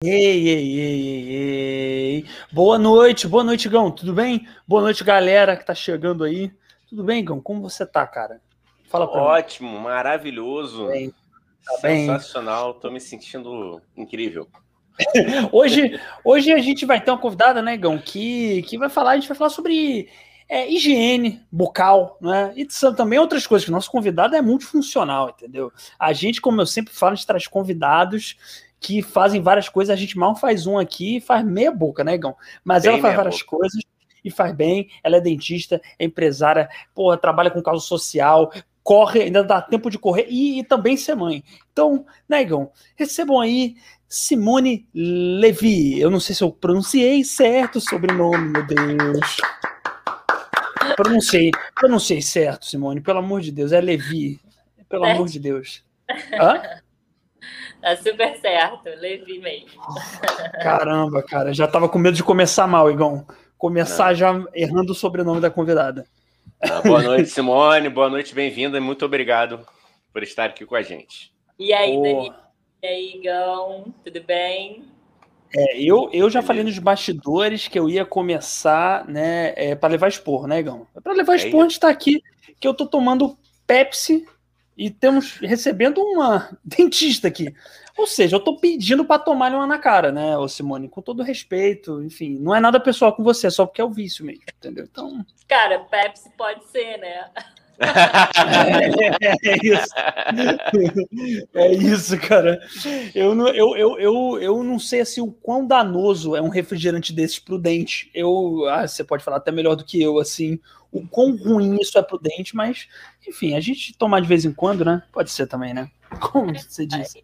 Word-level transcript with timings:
Ei, 0.00 0.48
ei, 0.48 0.80
ei, 0.80 1.30
ei. 1.32 2.26
Boa 2.52 2.78
noite, 2.78 3.26
boa 3.26 3.42
noite, 3.42 3.68
Gão. 3.68 3.90
Tudo 3.90 4.14
bem? 4.14 4.46
Boa 4.64 4.80
noite, 4.80 5.02
galera 5.02 5.56
que 5.56 5.66
tá 5.66 5.74
chegando 5.74 6.22
aí. 6.22 6.52
Tudo 6.88 7.02
bem, 7.02 7.24
Gão? 7.24 7.40
Como 7.40 7.62
você 7.62 7.84
tá, 7.84 8.06
cara? 8.06 8.40
Fala 8.88 9.10
pra 9.10 9.20
Ótimo, 9.20 9.72
mim. 9.72 9.80
maravilhoso. 9.80 10.86
Bem, 10.86 11.12
tá 11.66 11.78
Sensacional, 11.80 12.74
bem. 12.74 12.80
tô 12.80 12.90
me 12.92 13.00
sentindo 13.00 13.82
incrível. 13.96 14.46
hoje, 15.50 16.00
hoje 16.24 16.52
a 16.52 16.58
gente 16.58 16.86
vai 16.86 17.00
ter 17.00 17.10
uma 17.10 17.18
convidada, 17.18 17.60
né, 17.60 17.76
Gão, 17.76 17.98
que, 17.98 18.62
que 18.68 18.78
vai 18.78 18.88
falar, 18.88 19.10
a 19.10 19.14
gente 19.16 19.26
vai 19.26 19.36
falar 19.36 19.50
sobre 19.50 20.08
é, 20.48 20.70
higiene 20.70 21.44
bucal, 21.50 22.16
né? 22.20 22.52
E 22.56 22.64
são 22.70 22.94
também 22.94 23.18
outras 23.18 23.48
coisas, 23.48 23.64
que 23.64 23.70
o 23.72 23.74
nosso 23.74 23.90
convidado 23.90 24.36
é 24.36 24.40
multifuncional, 24.40 25.30
entendeu? 25.30 25.72
A 25.98 26.12
gente, 26.12 26.40
como 26.40 26.60
eu 26.60 26.66
sempre 26.66 26.94
falo, 26.94 27.14
a 27.14 27.14
gente 27.16 27.26
traz 27.26 27.48
convidados 27.48 28.36
que 28.80 29.02
fazem 29.02 29.40
várias 29.40 29.68
coisas. 29.68 29.92
A 29.92 29.96
gente 29.96 30.18
mal 30.18 30.36
faz 30.36 30.66
um 30.66 30.78
aqui 30.78 31.16
e 31.16 31.20
faz 31.20 31.44
meia 31.44 31.70
boca, 31.70 32.04
né, 32.04 32.16
Gão? 32.16 32.34
Mas 32.64 32.82
bem 32.82 32.92
ela 32.92 33.02
faz 33.02 33.16
várias 33.16 33.38
boca. 33.42 33.56
coisas 33.56 33.82
e 34.24 34.30
faz 34.30 34.54
bem. 34.54 34.88
Ela 35.02 35.16
é 35.16 35.20
dentista, 35.20 35.80
é 35.98 36.04
empresária, 36.04 36.68
porra, 36.94 37.16
trabalha 37.16 37.50
com 37.50 37.62
causa 37.62 37.84
social, 37.84 38.52
corre, 38.82 39.22
ainda 39.22 39.42
dá 39.42 39.60
tempo 39.60 39.90
de 39.90 39.98
correr 39.98 40.26
e, 40.28 40.60
e 40.60 40.64
também 40.64 40.96
ser 40.96 41.14
mãe. 41.14 41.44
Então, 41.72 42.06
Negão, 42.28 42.60
né, 42.60 42.68
recebam 42.96 43.40
aí 43.40 43.76
Simone 44.08 44.88
Levi. 44.94 46.00
Eu 46.00 46.10
não 46.10 46.20
sei 46.20 46.34
se 46.34 46.42
eu 46.42 46.50
pronunciei 46.50 47.22
certo 47.24 47.76
o 47.76 47.80
sobrenome, 47.80 48.50
meu 48.50 48.66
Deus. 48.66 49.36
Pronunciei, 50.96 51.50
pronunciei 51.74 52.22
certo, 52.22 52.64
Simone, 52.64 53.00
pelo 53.00 53.18
amor 53.18 53.40
de 53.40 53.52
Deus. 53.52 53.72
É 53.72 53.80
Levi. 53.80 54.40
Pelo 54.88 55.04
é. 55.04 55.12
amor 55.12 55.28
de 55.28 55.38
Deus. 55.38 55.84
Hã? 56.40 56.62
Tá 57.80 57.96
super 57.96 58.36
certo, 58.38 58.88
Levi 58.98 59.38
mesmo. 59.38 59.80
Caramba, 60.62 61.22
cara, 61.22 61.54
já 61.54 61.66
tava 61.66 61.88
com 61.88 61.98
medo 61.98 62.16
de 62.16 62.24
começar 62.24 62.66
mal, 62.66 62.90
Igão. 62.90 63.26
Começar 63.56 64.08
Não. 64.08 64.14
já 64.14 64.44
errando 64.54 64.92
o 64.92 64.94
sobrenome 64.94 65.40
da 65.40 65.50
convidada. 65.50 66.06
Não, 66.62 66.82
boa 66.82 67.02
noite, 67.02 67.30
Simone. 67.30 67.88
Boa 67.88 68.08
noite, 68.08 68.34
bem-vinda 68.34 68.78
e 68.78 68.80
muito 68.80 69.04
obrigado 69.04 69.60
por 70.12 70.22
estar 70.22 70.46
aqui 70.46 70.66
com 70.66 70.74
a 70.74 70.82
gente. 70.82 71.32
E 71.58 71.72
aí, 71.72 71.96
oh. 71.96 72.02
Dani? 72.02 72.32
E 72.82 72.86
aí, 72.86 73.14
Igão? 73.16 73.94
Tudo 74.04 74.22
bem? 74.22 74.84
É, 75.54 75.80
eu, 75.80 76.10
eu 76.12 76.28
já 76.28 76.42
falei 76.42 76.62
nos 76.62 76.78
bastidores 76.78 77.68
que 77.68 77.78
eu 77.78 77.88
ia 77.88 78.04
começar, 78.04 79.06
né, 79.08 79.54
é, 79.56 79.74
para 79.74 79.88
levar 79.90 80.08
expor, 80.08 80.46
né, 80.46 80.58
Igão? 80.58 80.86
Para 81.02 81.12
levar 81.14 81.36
expor, 81.36 81.60
é 81.60 81.66
a 81.66 81.68
gente 81.68 81.80
tá 81.80 81.88
aqui, 81.88 82.22
que 82.60 82.68
eu 82.68 82.74
tô 82.74 82.86
tomando 82.86 83.36
Pepsi 83.66 84.26
e 84.78 84.88
temos 84.88 85.38
recebendo 85.38 86.00
uma 86.00 86.56
dentista 86.64 87.26
aqui. 87.26 87.52
Ou 87.96 88.06
seja, 88.06 88.36
eu 88.36 88.40
tô 88.40 88.56
pedindo 88.56 89.04
para 89.04 89.18
tomar 89.18 89.52
uma 89.52 89.66
na 89.66 89.76
cara, 89.76 90.12
né, 90.12 90.38
ô 90.38 90.46
Simone? 90.46 90.88
Com 90.88 91.02
todo 91.02 91.24
respeito, 91.24 92.00
enfim, 92.00 92.38
não 92.38 92.54
é 92.54 92.60
nada 92.60 92.78
pessoal 92.78 93.12
com 93.12 93.24
você, 93.24 93.48
é 93.48 93.50
só 93.50 93.66
porque 93.66 93.80
é 93.80 93.84
o 93.84 93.90
vício 93.90 94.24
mesmo, 94.24 94.44
entendeu? 94.56 94.84
Então. 94.84 95.26
Cara, 95.48 95.80
Pepsi 95.80 96.30
pode 96.38 96.64
ser, 96.66 96.96
né? 96.98 97.28
é, 97.80 99.50
é, 99.50 99.58
isso. 99.62 99.94
É 101.54 101.72
isso, 101.72 102.18
cara. 102.18 102.60
Eu 103.14 103.34
não, 103.34 103.48
eu, 103.48 103.76
eu, 103.76 103.98
eu, 103.98 104.38
eu 104.40 104.62
não 104.62 104.78
sei 104.78 105.00
assim, 105.00 105.20
o 105.20 105.32
quão 105.32 105.66
danoso 105.66 106.36
é 106.36 106.42
um 106.42 106.48
refrigerante 106.48 107.12
desses 107.12 107.38
pro 107.38 107.58
dente. 107.58 108.10
Eu, 108.14 108.68
ah, 108.68 108.86
você 108.86 109.04
pode 109.04 109.24
falar 109.24 109.38
até 109.38 109.50
melhor 109.52 109.74
do 109.74 109.84
que 109.84 110.02
eu, 110.02 110.18
assim, 110.18 110.58
o 110.92 111.06
quão 111.06 111.36
ruim 111.36 111.78
isso 111.80 111.98
é 111.98 112.02
pro 112.02 112.18
dente, 112.18 112.54
mas, 112.54 112.88
enfim, 113.26 113.54
a 113.54 113.60
gente 113.60 113.96
tomar 113.96 114.20
de 114.20 114.28
vez 114.28 114.44
em 114.44 114.52
quando, 114.52 114.84
né? 114.84 115.02
Pode 115.12 115.30
ser 115.30 115.46
também, 115.46 115.72
né? 115.72 115.90
Como 116.20 116.52
você 116.54 116.86
disse. 116.86 117.22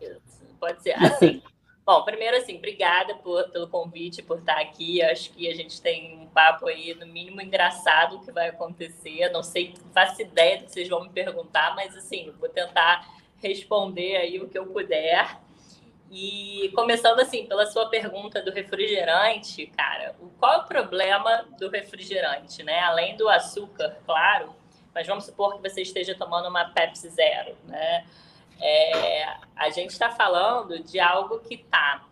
Pode 0.61 0.83
ser. 0.83 0.92
Assim, 0.92 1.42
bom, 1.84 2.02
primeiro, 2.02 2.36
assim, 2.36 2.56
obrigada 2.56 3.14
por, 3.16 3.48
pelo 3.50 3.68
convite, 3.68 4.22
por 4.22 4.38
estar 4.38 4.60
aqui. 4.60 5.02
Acho 5.02 5.30
que 5.30 5.48
a 5.48 5.54
gente 5.54 5.80
tem 5.80 6.18
um 6.18 6.27
papo 6.27 6.66
aí, 6.66 6.94
no 6.94 7.06
mínimo, 7.06 7.40
engraçado 7.40 8.20
que 8.20 8.32
vai 8.32 8.48
acontecer. 8.48 9.28
Não 9.30 9.42
sei, 9.42 9.74
faço 9.92 10.22
ideia 10.22 10.58
do 10.58 10.64
que 10.64 10.72
vocês 10.72 10.89
vão 10.89 11.02
me 11.02 11.11
perguntar, 11.11 11.74
mas, 11.74 11.96
assim, 11.96 12.33
vou 12.39 12.48
tentar 12.48 13.06
responder 13.42 14.17
aí 14.17 14.40
o 14.40 14.48
que 14.48 14.58
eu 14.58 14.67
puder. 14.67 15.39
E 16.11 16.70
começando 16.74 17.18
assim, 17.18 17.46
pela 17.46 17.67
sua 17.67 17.89
pergunta 17.89 18.40
do 18.40 18.52
refrigerante, 18.52 19.67
cara, 19.67 20.14
qual 20.39 20.52
é 20.52 20.56
o 20.58 20.64
problema 20.64 21.44
do 21.58 21.68
refrigerante, 21.68 22.62
né? 22.62 22.78
Além 22.80 23.17
do 23.17 23.28
açúcar, 23.28 23.98
claro, 24.06 24.55
mas 24.94 25.06
vamos 25.06 25.24
supor 25.24 25.56
que 25.56 25.68
você 25.68 25.83
esteja 25.83 26.14
tomando 26.14 26.48
uma 26.48 26.67
Pepsi 26.67 27.08
Zero, 27.08 27.56
né? 27.64 28.06
É, 28.61 29.27
a 29.57 29.70
gente 29.70 29.91
está 29.91 30.11
falando 30.11 30.83
de 30.83 30.98
algo 30.98 31.41
que 31.41 31.55
está 31.55 32.05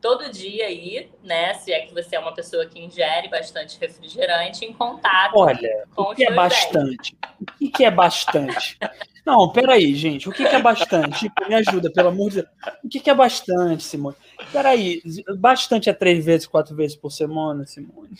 todo 0.00 0.30
dia 0.30 0.66
aí, 0.66 1.10
né? 1.22 1.54
Se 1.54 1.72
é 1.72 1.86
que 1.86 1.94
você 1.94 2.16
é 2.16 2.18
uma 2.18 2.34
pessoa 2.34 2.66
que 2.66 2.78
ingere 2.78 3.28
bastante 3.28 3.78
refrigerante, 3.80 4.64
em 4.64 4.72
contato 4.72 5.32
Olha, 5.34 5.84
com 5.94 6.02
o 6.02 6.14
que 6.14 6.26
é 6.26 6.30
bastante? 6.30 7.16
O 7.60 7.70
que 7.70 7.84
é 7.84 7.90
bastante? 7.90 8.78
Não, 9.24 9.50
peraí, 9.50 9.94
gente. 9.94 10.28
O 10.28 10.32
que, 10.32 10.42
é 10.42 10.60
bastante? 10.60 11.20
Tipo, 11.20 11.48
me 11.48 11.54
ajuda, 11.54 11.90
pelo 11.90 12.08
amor 12.08 12.28
de 12.28 12.42
Deus. 12.42 12.48
O 12.84 12.88
que, 12.88 13.08
é 13.08 13.14
bastante, 13.14 13.82
Simone? 13.82 14.16
Peraí, 14.52 15.00
bastante 15.38 15.88
é 15.88 15.94
três 15.94 16.22
vezes, 16.22 16.46
quatro 16.46 16.76
vezes 16.76 16.94
por 16.94 17.10
semana, 17.10 17.64
Simone? 17.64 18.14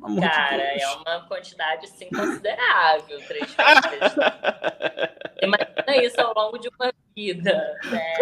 Cara, 0.00 0.56
de 0.56 0.82
é 0.82 0.88
uma 0.88 1.26
quantidade 1.26 1.86
sim 1.88 2.08
considerável, 2.08 3.18
três 3.26 3.54
vezes. 3.54 4.16
Imagina 5.42 6.04
isso 6.04 6.20
ao 6.20 6.34
longo 6.34 6.58
de 6.58 6.68
uma 6.68 6.92
vida, 7.14 7.78
né? 7.90 8.14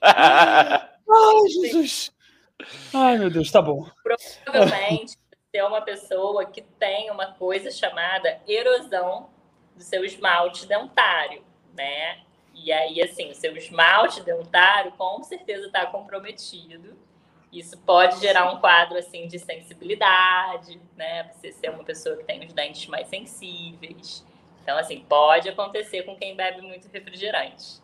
Ai, 0.00 1.48
Jesus! 1.50 2.12
Ai, 2.94 3.18
meu 3.18 3.30
Deus, 3.30 3.50
tá 3.50 3.60
bom. 3.60 3.86
Provavelmente 4.02 5.16
você 5.28 5.58
é 5.58 5.64
uma 5.64 5.82
pessoa 5.82 6.44
que 6.44 6.62
tem 6.62 7.10
uma 7.10 7.32
coisa 7.32 7.70
chamada 7.70 8.40
erosão 8.46 9.30
do 9.74 9.82
seu 9.82 10.04
esmalte 10.04 10.66
dentário, 10.66 11.42
né? 11.74 12.20
E 12.54 12.72
aí, 12.72 13.02
assim, 13.02 13.30
o 13.30 13.34
seu 13.34 13.56
esmalte 13.56 14.22
dentário 14.22 14.92
com 14.92 15.22
certeza 15.22 15.66
está 15.66 15.86
comprometido. 15.86 16.96
Isso 17.52 17.78
pode 17.78 18.20
gerar 18.20 18.52
um 18.52 18.58
quadro, 18.58 18.98
assim, 18.98 19.26
de 19.28 19.38
sensibilidade, 19.38 20.80
né? 20.96 21.30
Você 21.32 21.52
ser 21.52 21.70
uma 21.70 21.84
pessoa 21.84 22.16
que 22.16 22.24
tem 22.24 22.44
os 22.44 22.52
dentes 22.52 22.86
mais 22.86 23.08
sensíveis. 23.08 24.24
Então, 24.62 24.76
assim, 24.76 25.04
pode 25.08 25.48
acontecer 25.48 26.02
com 26.02 26.16
quem 26.16 26.34
bebe 26.34 26.60
muito 26.60 26.88
refrigerante. 26.92 27.80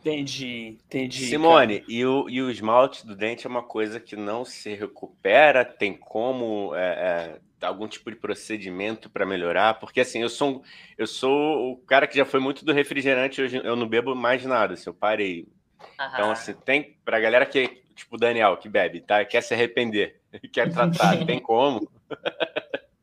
Entendi, 0.00 0.78
entendi. 0.84 1.26
Simone, 1.26 1.82
e 1.88 2.04
o, 2.04 2.28
e 2.28 2.42
o 2.42 2.50
esmalte 2.50 3.06
do 3.06 3.16
dente 3.16 3.46
é 3.46 3.48
uma 3.48 3.62
coisa 3.62 3.98
que 3.98 4.14
não 4.16 4.44
se 4.44 4.74
recupera? 4.74 5.64
Tem 5.64 5.96
como 5.96 6.74
é, 6.74 7.40
é, 7.62 7.66
algum 7.66 7.88
tipo 7.88 8.10
de 8.10 8.16
procedimento 8.16 9.08
para 9.08 9.24
melhorar? 9.24 9.74
Porque 9.80 10.00
assim, 10.00 10.20
eu 10.20 10.28
sou, 10.28 10.62
eu 10.98 11.06
sou 11.06 11.72
o 11.72 11.76
cara 11.78 12.06
que 12.06 12.18
já 12.18 12.26
foi 12.26 12.38
muito 12.38 12.66
do 12.66 12.72
refrigerante, 12.72 13.40
hoje 13.40 13.62
eu 13.64 13.76
não 13.76 13.88
bebo 13.88 14.14
mais 14.14 14.44
nada, 14.44 14.74
assim, 14.74 14.90
eu 14.90 14.94
parei. 14.94 15.48
Aham. 15.98 16.10
Então, 16.12 16.30
assim, 16.30 16.52
tem 16.52 16.98
pra 17.02 17.18
galera 17.18 17.46
que, 17.46 17.83
tipo 17.94 18.16
o 18.16 18.18
Daniel, 18.18 18.56
que 18.56 18.68
bebe, 18.68 19.00
tá? 19.00 19.24
Quer 19.24 19.42
se 19.42 19.54
arrepender, 19.54 20.20
quer 20.52 20.72
tratar, 20.72 21.24
tem 21.24 21.40
como? 21.40 21.88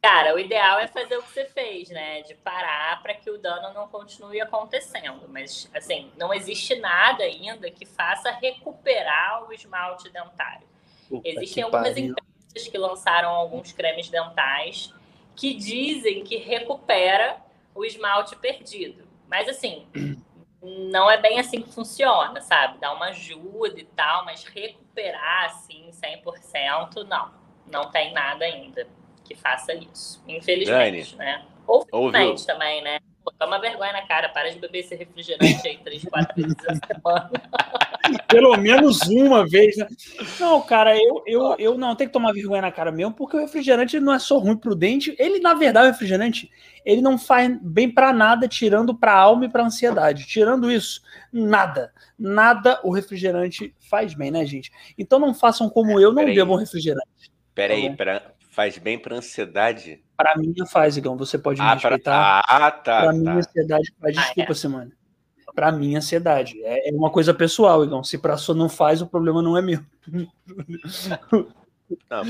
Cara, 0.01 0.33
o 0.33 0.39
ideal 0.39 0.79
é 0.79 0.87
fazer 0.87 1.15
o 1.15 1.21
que 1.21 1.31
você 1.31 1.45
fez, 1.45 1.89
né? 1.89 2.23
De 2.23 2.33
parar 2.33 3.01
para 3.03 3.13
que 3.13 3.29
o 3.29 3.37
dano 3.37 3.71
não 3.71 3.87
continue 3.87 4.41
acontecendo. 4.41 5.27
Mas, 5.29 5.69
assim, 5.75 6.11
não 6.17 6.33
existe 6.33 6.75
nada 6.75 7.23
ainda 7.23 7.69
que 7.69 7.85
faça 7.85 8.31
recuperar 8.31 9.47
o 9.47 9.53
esmalte 9.53 10.09
dentário. 10.09 10.67
Puta 11.07 11.29
Existem 11.29 11.63
algumas 11.63 11.93
pariu. 11.93 12.05
empresas 12.09 12.67
que 12.67 12.77
lançaram 12.79 13.29
alguns 13.29 13.71
cremes 13.71 14.09
dentais 14.09 14.91
que 15.35 15.53
dizem 15.53 16.23
que 16.23 16.37
recupera 16.37 17.37
o 17.75 17.85
esmalte 17.85 18.35
perdido. 18.35 19.07
Mas, 19.27 19.47
assim, 19.47 19.85
não 20.61 21.09
é 21.09 21.17
bem 21.17 21.39
assim 21.39 21.61
que 21.61 21.71
funciona, 21.71 22.39
sabe? 22.41 22.77
Dá 22.79 22.93
uma 22.93 23.07
ajuda 23.07 23.79
e 23.79 23.85
tal, 23.85 24.25
mas 24.25 24.43
recuperar, 24.43 25.45
assim, 25.45 25.89
100%, 25.91 27.03
não. 27.07 27.31
Não 27.65 27.89
tem 27.89 28.13
nada 28.13 28.45
ainda 28.45 28.87
que 29.23 29.35
faça 29.35 29.73
isso. 29.73 30.23
Infelizmente, 30.27 31.15
Dani, 31.15 31.17
né? 31.17 31.45
Ou 31.65 31.85
felizmente 31.85 32.45
também, 32.45 32.81
né? 32.83 32.99
Pô, 33.23 33.31
toma 33.37 33.59
vergonha 33.59 33.93
na 33.93 34.01
cara, 34.01 34.29
para 34.29 34.49
de 34.49 34.59
beber 34.59 34.79
esse 34.79 34.95
refrigerante 34.95 35.67
aí 35.67 35.77
três, 35.77 36.03
quatro 36.03 36.35
vezes 36.35 36.55
a 36.67 36.75
semana. 36.75 37.31
Pelo 38.27 38.57
menos 38.57 39.01
uma 39.07 39.47
vez, 39.47 39.77
né? 39.77 39.87
Não, 40.39 40.59
cara, 40.61 40.97
eu, 40.97 41.21
eu, 41.27 41.55
eu 41.59 41.77
não 41.77 41.95
tenho 41.95 42.09
que 42.09 42.13
tomar 42.13 42.33
vergonha 42.33 42.63
na 42.63 42.71
cara 42.71 42.91
mesmo, 42.91 43.13
porque 43.13 43.37
o 43.37 43.39
refrigerante 43.39 43.99
não 43.99 44.13
é 44.13 44.19
só 44.19 44.39
ruim 44.39 44.57
pro 44.57 44.75
dente. 44.75 45.15
Ele, 45.19 45.39
na 45.39 45.53
verdade, 45.53 45.87
o 45.87 45.91
refrigerante, 45.91 46.49
ele 46.83 47.01
não 47.01 47.17
faz 47.17 47.55
bem 47.61 47.91
para 47.91 48.11
nada, 48.11 48.47
tirando 48.47 48.95
pra 48.97 49.13
alma 49.13 49.45
e 49.45 49.49
pra 49.49 49.63
ansiedade. 49.63 50.25
Tirando 50.25 50.71
isso, 50.71 51.01
nada. 51.31 51.93
Nada 52.17 52.79
o 52.83 52.91
refrigerante 52.91 53.75
faz 53.89 54.15
bem, 54.15 54.31
né, 54.31 54.43
gente? 54.45 54.71
Então 54.97 55.19
não 55.19 55.33
façam 55.33 55.69
como 55.69 55.99
eu, 55.99 56.11
não 56.11 56.25
bebam 56.25 56.57
refrigerante. 56.57 57.31
Peraí, 57.53 57.89
tá 57.89 57.95
pra, 57.95 58.33
Faz 58.51 58.77
bem 58.77 58.99
para 58.99 59.15
ansiedade? 59.15 60.03
Para 60.17 60.35
mim 60.35 60.53
faz, 60.69 60.97
Igão. 60.97 61.15
Você 61.15 61.39
pode 61.39 61.61
me 61.61 61.65
ah, 61.65 61.73
respeitar. 61.73 62.43
Pra... 62.43 62.67
Ah, 62.67 62.69
tá. 62.69 63.01
Para 63.01 63.05
tá. 63.07 63.13
mim, 63.13 63.29
ansiedade 63.29 63.95
faz. 63.97 64.13
Desculpa, 64.13 64.51
ah, 64.51 64.51
é. 64.51 64.55
Semana. 64.55 64.91
Para 65.55 65.71
mim, 65.71 65.95
ansiedade. 65.95 66.61
É, 66.63 66.89
é, 66.89 66.91
uma 66.93 67.09
coisa 67.09 67.33
pessoal, 67.33 67.85
então. 67.85 68.03
Se 68.03 68.17
para 68.17 68.35
sua 68.35 68.53
não 68.53 68.67
faz, 68.67 69.01
o 69.01 69.07
problema 69.07 69.41
não 69.41 69.57
é 69.57 69.61
meu. 69.61 69.79
Não, 72.09 72.21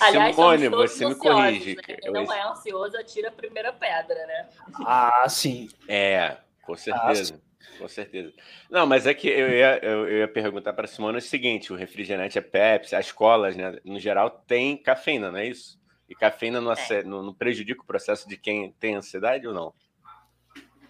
Aliás, 0.00 0.36
Simone, 0.36 0.68
você 0.68 1.06
me 1.06 1.14
corrige. 1.14 1.76
Né? 1.76 1.82
Quem 1.82 2.12
não 2.12 2.30
é 2.30 2.42
ansioso 2.46 2.96
atira 2.96 3.28
a 3.28 3.32
primeira 3.32 3.72
pedra, 3.72 4.26
né? 4.26 4.48
Ah, 4.84 5.24
sim. 5.28 5.68
É, 5.88 6.36
com 6.62 6.76
certeza. 6.76 7.34
Ah, 7.34 7.51
com 7.78 7.88
certeza. 7.88 8.32
Não, 8.70 8.86
mas 8.86 9.06
é 9.06 9.14
que 9.14 9.28
eu 9.28 9.50
ia, 9.50 9.78
eu, 9.82 10.08
eu 10.08 10.18
ia 10.18 10.28
perguntar 10.28 10.72
para 10.72 10.84
a 10.84 10.88
Simone 10.88 11.18
o 11.18 11.22
seguinte: 11.22 11.72
o 11.72 11.76
refrigerante 11.76 12.38
é 12.38 12.40
Pepsi, 12.40 12.94
as 12.94 13.06
escolas, 13.06 13.56
né, 13.56 13.78
no 13.84 13.98
geral, 13.98 14.30
tem 14.30 14.76
cafeína, 14.76 15.30
não 15.30 15.38
é 15.38 15.46
isso? 15.46 15.80
E 16.08 16.14
cafeína 16.14 16.60
não, 16.60 16.72
é. 16.72 17.02
não, 17.04 17.22
não 17.22 17.34
prejudica 17.34 17.82
o 17.82 17.86
processo 17.86 18.28
de 18.28 18.36
quem 18.36 18.72
tem 18.72 18.94
ansiedade 18.94 19.46
ou 19.46 19.54
não? 19.54 19.72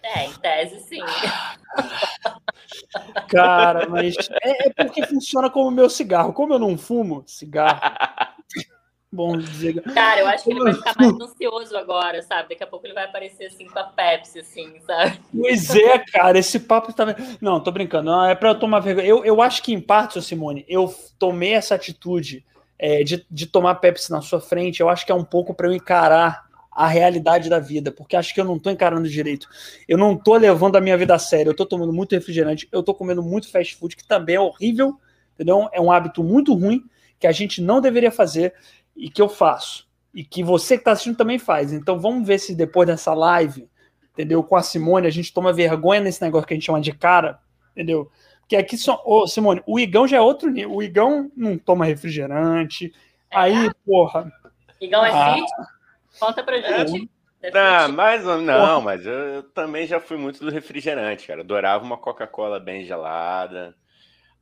É, 0.03 0.25
em 0.25 0.33
tese, 0.33 0.81
sim. 0.81 0.99
Cara, 3.29 3.87
mas 3.87 4.15
é, 4.43 4.67
é 4.67 4.69
porque 4.73 5.05
funciona 5.07 5.49
como 5.49 5.71
meu 5.71 5.89
cigarro. 5.89 6.33
Como 6.33 6.53
eu 6.53 6.59
não 6.59 6.77
fumo 6.77 7.23
cigarro. 7.25 7.79
Bom 9.13 9.37
dizer. 9.37 9.79
Cara, 9.93 10.21
eu 10.21 10.27
acho 10.27 10.43
que 10.43 10.49
ele 10.49 10.63
vai 10.63 10.73
ficar 10.73 10.95
mais 10.97 11.13
ansioso 11.13 11.77
agora, 11.77 12.23
sabe? 12.23 12.49
Daqui 12.49 12.63
a 12.63 12.67
pouco 12.67 12.87
ele 12.87 12.95
vai 12.95 13.03
aparecer 13.03 13.45
assim 13.45 13.67
com 13.67 13.77
a 13.77 13.83
Pepsi, 13.83 14.39
assim, 14.39 14.73
sabe? 14.87 15.19
Pois 15.31 15.75
é, 15.75 15.99
cara, 15.99 16.39
esse 16.39 16.59
papo 16.59 16.91
tá. 16.91 17.15
Não, 17.39 17.59
tô 17.59 17.71
brincando. 17.71 18.09
Não, 18.09 18.25
é 18.25 18.33
pra 18.33 18.49
eu 18.49 18.59
tomar 18.59 18.79
vergonha. 18.79 19.05
Eu, 19.05 19.23
eu 19.23 19.39
acho 19.39 19.61
que, 19.61 19.71
em 19.71 19.79
parte, 19.79 20.19
Simone, 20.19 20.65
eu 20.67 20.91
tomei 21.19 21.53
essa 21.53 21.75
atitude 21.75 22.43
é, 22.79 23.03
de, 23.03 23.23
de 23.29 23.45
tomar 23.45 23.75
Pepsi 23.75 24.09
na 24.09 24.19
sua 24.19 24.41
frente. 24.41 24.79
Eu 24.79 24.89
acho 24.89 25.05
que 25.05 25.11
é 25.11 25.15
um 25.15 25.23
pouco 25.23 25.53
para 25.53 25.67
eu 25.67 25.73
encarar 25.73 26.47
a 26.71 26.87
realidade 26.87 27.51
da 27.51 27.59
vida, 27.59 27.91
porque 27.91 28.15
acho 28.15 28.33
que 28.33 28.41
eu 28.41 28.45
não 28.45 28.57
tô 28.57 28.71
encarando 28.71 29.07
direito. 29.07 29.47
Eu 29.87 29.99
não 29.99 30.17
tô 30.17 30.35
levando 30.35 30.75
a 30.75 30.81
minha 30.81 30.97
vida 30.97 31.13
a 31.13 31.19
sério. 31.19 31.51
Eu 31.51 31.55
tô 31.55 31.67
tomando 31.67 31.93
muito 31.93 32.13
refrigerante, 32.15 32.67
eu 32.71 32.81
tô 32.81 32.95
comendo 32.95 33.21
muito 33.21 33.51
fast 33.51 33.75
food, 33.75 33.95
que 33.95 34.07
também 34.07 34.37
é 34.37 34.39
horrível, 34.39 34.99
entendeu? 35.35 35.69
É 35.71 35.79
um 35.79 35.91
hábito 35.91 36.23
muito 36.23 36.51
ruim 36.55 36.83
que 37.19 37.27
a 37.27 37.31
gente 37.31 37.61
não 37.61 37.79
deveria 37.79 38.11
fazer 38.11 38.53
e 38.95 39.09
que 39.09 39.21
eu 39.21 39.29
faço. 39.29 39.87
E 40.13 40.23
que 40.23 40.43
você 40.43 40.75
que 40.75 40.81
está 40.81 40.91
assistindo 40.91 41.17
também 41.17 41.39
faz. 41.39 41.73
Então 41.73 41.99
vamos 41.99 42.27
ver 42.27 42.39
se 42.39 42.53
depois 42.53 42.87
dessa 42.87 43.13
live, 43.13 43.67
entendeu? 44.13 44.43
Com 44.43 44.55
a 44.55 44.61
Simone, 44.61 45.07
a 45.07 45.11
gente 45.11 45.33
toma 45.33 45.51
vergonha 45.51 46.01
nesse 46.01 46.21
negócio 46.21 46.47
que 46.47 46.53
a 46.53 46.57
gente 46.57 46.65
chama 46.65 46.81
de 46.81 46.91
cara, 46.91 47.39
entendeu? 47.71 48.11
Porque 48.41 48.55
aqui 48.55 48.77
só. 48.77 49.01
Ô, 49.05 49.25
Simone, 49.25 49.63
o 49.65 49.79
Igão 49.79 50.07
já 50.07 50.17
é 50.17 50.21
outro 50.21 50.49
nível. 50.49 50.75
O 50.75 50.83
Igão 50.83 51.31
não 51.35 51.57
toma 51.57 51.85
refrigerante. 51.85 52.93
É. 53.31 53.37
Aí, 53.37 53.71
porra. 53.85 54.31
Igão 54.79 55.03
é 55.05 55.11
ah, 55.11 55.33
fit? 55.33 55.51
Conta 56.19 56.43
pra 56.43 56.61
gente. 56.61 57.09
É, 57.41 57.51
não, 57.51 57.93
mas, 57.93 58.23
não, 58.23 58.81
mas 58.81 59.05
eu, 59.05 59.13
eu, 59.13 59.43
também 59.43 59.85
já 59.85 59.99
fui 59.99 60.15
muito 60.15 60.39
do 60.39 60.51
refrigerante, 60.51 61.27
cara. 61.27 61.41
Adorava 61.41 61.83
uma 61.83 61.97
Coca-Cola 61.97 62.59
bem 62.59 62.85
gelada. 62.85 63.75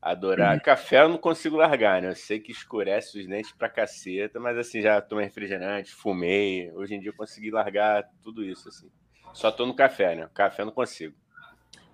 Adorar. 0.02 0.56
Uhum. 0.56 0.60
Café 0.60 1.02
eu 1.02 1.10
não 1.10 1.18
consigo 1.18 1.58
largar, 1.58 2.02
né? 2.02 2.10
Eu 2.10 2.16
sei 2.16 2.40
que 2.40 2.52
escurece 2.52 3.20
os 3.20 3.28
dentes 3.28 3.52
pra 3.52 3.70
caceta, 3.70 4.40
mas 4.40 4.58
assim, 4.58 4.82
já 4.82 5.00
tomei 5.00 5.26
refrigerante, 5.26 5.92
fumei. 5.92 6.72
Hoje 6.74 6.96
em 6.96 7.00
dia 7.00 7.10
eu 7.12 7.16
consegui 7.16 7.52
largar 7.52 8.10
tudo 8.24 8.44
isso, 8.44 8.68
assim. 8.68 8.90
Só 9.34 9.52
tô 9.52 9.66
no 9.66 9.76
café, 9.76 10.16
né? 10.16 10.28
Café 10.34 10.64
eu 10.64 10.66
não 10.66 10.74
consigo. 10.74 11.16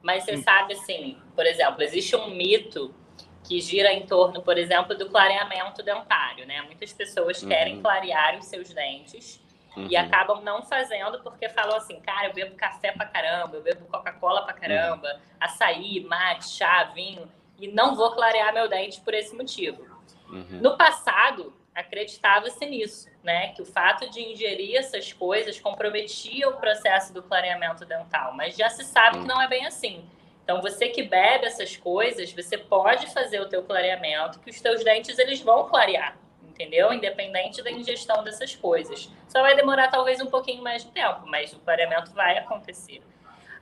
Mas 0.01 0.23
você 0.23 0.37
sabe, 0.37 0.73
assim, 0.73 1.17
por 1.35 1.45
exemplo, 1.45 1.83
existe 1.83 2.15
um 2.15 2.29
mito 2.29 2.95
que 3.43 3.59
gira 3.59 3.91
em 3.91 4.05
torno, 4.05 4.41
por 4.41 4.57
exemplo, 4.57 4.95
do 4.95 5.09
clareamento 5.09 5.83
dentário, 5.83 6.45
né? 6.45 6.61
Muitas 6.61 6.93
pessoas 6.93 7.43
querem 7.43 7.75
uhum. 7.75 7.81
clarear 7.81 8.37
os 8.37 8.45
seus 8.45 8.73
dentes 8.73 9.41
uhum. 9.75 9.87
e 9.89 9.95
acabam 9.95 10.41
não 10.43 10.61
fazendo 10.63 11.21
porque 11.21 11.47
falam 11.49 11.77
assim, 11.77 11.99
cara, 12.01 12.27
eu 12.27 12.33
bebo 12.33 12.55
café 12.55 12.91
pra 12.91 13.05
caramba, 13.05 13.55
eu 13.55 13.63
bebo 13.63 13.85
Coca-Cola 13.85 14.43
pra 14.43 14.53
caramba, 14.53 15.07
uhum. 15.07 15.19
açaí, 15.39 16.01
mate, 16.01 16.49
chá, 16.49 16.83
vinho, 16.93 17.29
e 17.59 17.67
não 17.67 17.95
vou 17.95 18.11
clarear 18.11 18.53
meu 18.53 18.67
dente 18.67 19.01
por 19.01 19.13
esse 19.13 19.35
motivo. 19.35 19.83
Uhum. 20.29 20.59
No 20.61 20.77
passado, 20.77 21.53
acreditava-se 21.73 22.65
nisso, 22.65 23.07
né? 23.23 23.49
Que 23.49 23.61
o 23.61 23.65
fato 23.65 24.09
de 24.09 24.19
ingerir 24.21 24.77
essas 24.77 25.13
coisas 25.13 25.59
comprometia 25.59 26.49
o 26.49 26.57
processo 26.57 27.13
do 27.13 27.21
clareamento 27.21 27.85
dental, 27.85 28.33
mas 28.33 28.55
já 28.55 28.69
se 28.69 28.83
sabe 28.83 29.19
que 29.19 29.27
não 29.27 29.41
é 29.41 29.47
bem 29.47 29.65
assim. 29.65 30.03
Então, 30.43 30.61
você 30.61 30.87
que 30.87 31.03
bebe 31.03 31.45
essas 31.45 31.75
coisas, 31.75 32.31
você 32.31 32.57
pode 32.57 33.07
fazer 33.13 33.41
o 33.41 33.49
teu 33.49 33.63
clareamento, 33.63 34.39
que 34.39 34.49
os 34.49 34.61
teus 34.61 34.83
dentes 34.83 35.19
eles 35.19 35.41
vão 35.41 35.67
clarear, 35.67 36.17
entendeu? 36.41 36.91
Independente 36.93 37.61
da 37.61 37.69
ingestão 37.69 38.23
dessas 38.23 38.55
coisas. 38.55 39.11
Só 39.27 39.41
vai 39.41 39.55
demorar 39.55 39.89
talvez 39.89 40.21
um 40.21 40.27
pouquinho 40.27 40.63
mais 40.63 40.85
de 40.85 40.91
tempo, 40.91 41.23
mas 41.25 41.51
o 41.51 41.59
clareamento 41.59 42.11
vai 42.13 42.37
acontecer. 42.37 43.03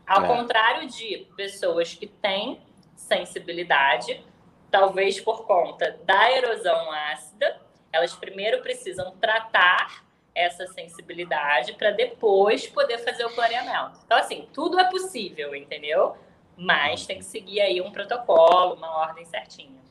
Ao 0.06 0.24
é. 0.24 0.28
contrário 0.28 0.88
de 0.88 1.28
pessoas 1.36 1.96
que 1.96 2.06
têm 2.06 2.62
sensibilidade, 2.96 4.24
talvez 4.72 5.20
por 5.20 5.46
conta 5.46 5.98
da 6.06 6.32
erosão 6.32 6.92
ácida, 6.92 7.60
elas 7.92 8.14
primeiro 8.14 8.62
precisam 8.62 9.12
tratar 9.22 10.04
essa 10.34 10.68
sensibilidade 10.68 11.74
para 11.74 11.92
depois 11.92 12.68
poder 12.68 12.98
fazer 13.00 13.26
o 13.26 13.34
clareamento. 13.34 14.00
Então, 14.06 14.18
assim, 14.18 14.48
tudo 14.52 14.78
é 14.80 14.90
possível, 14.90 15.56
entendeu? 15.56 16.16
Mas 16.58 17.06
tem 17.06 17.20
que 17.20 17.26
seguir 17.26 17.62
aí 17.62 17.82
um 17.82 17.92
protocolo, 17.92 18.76
uma 18.76 18.98
ordem 18.98 19.26
certinha. 19.26 19.86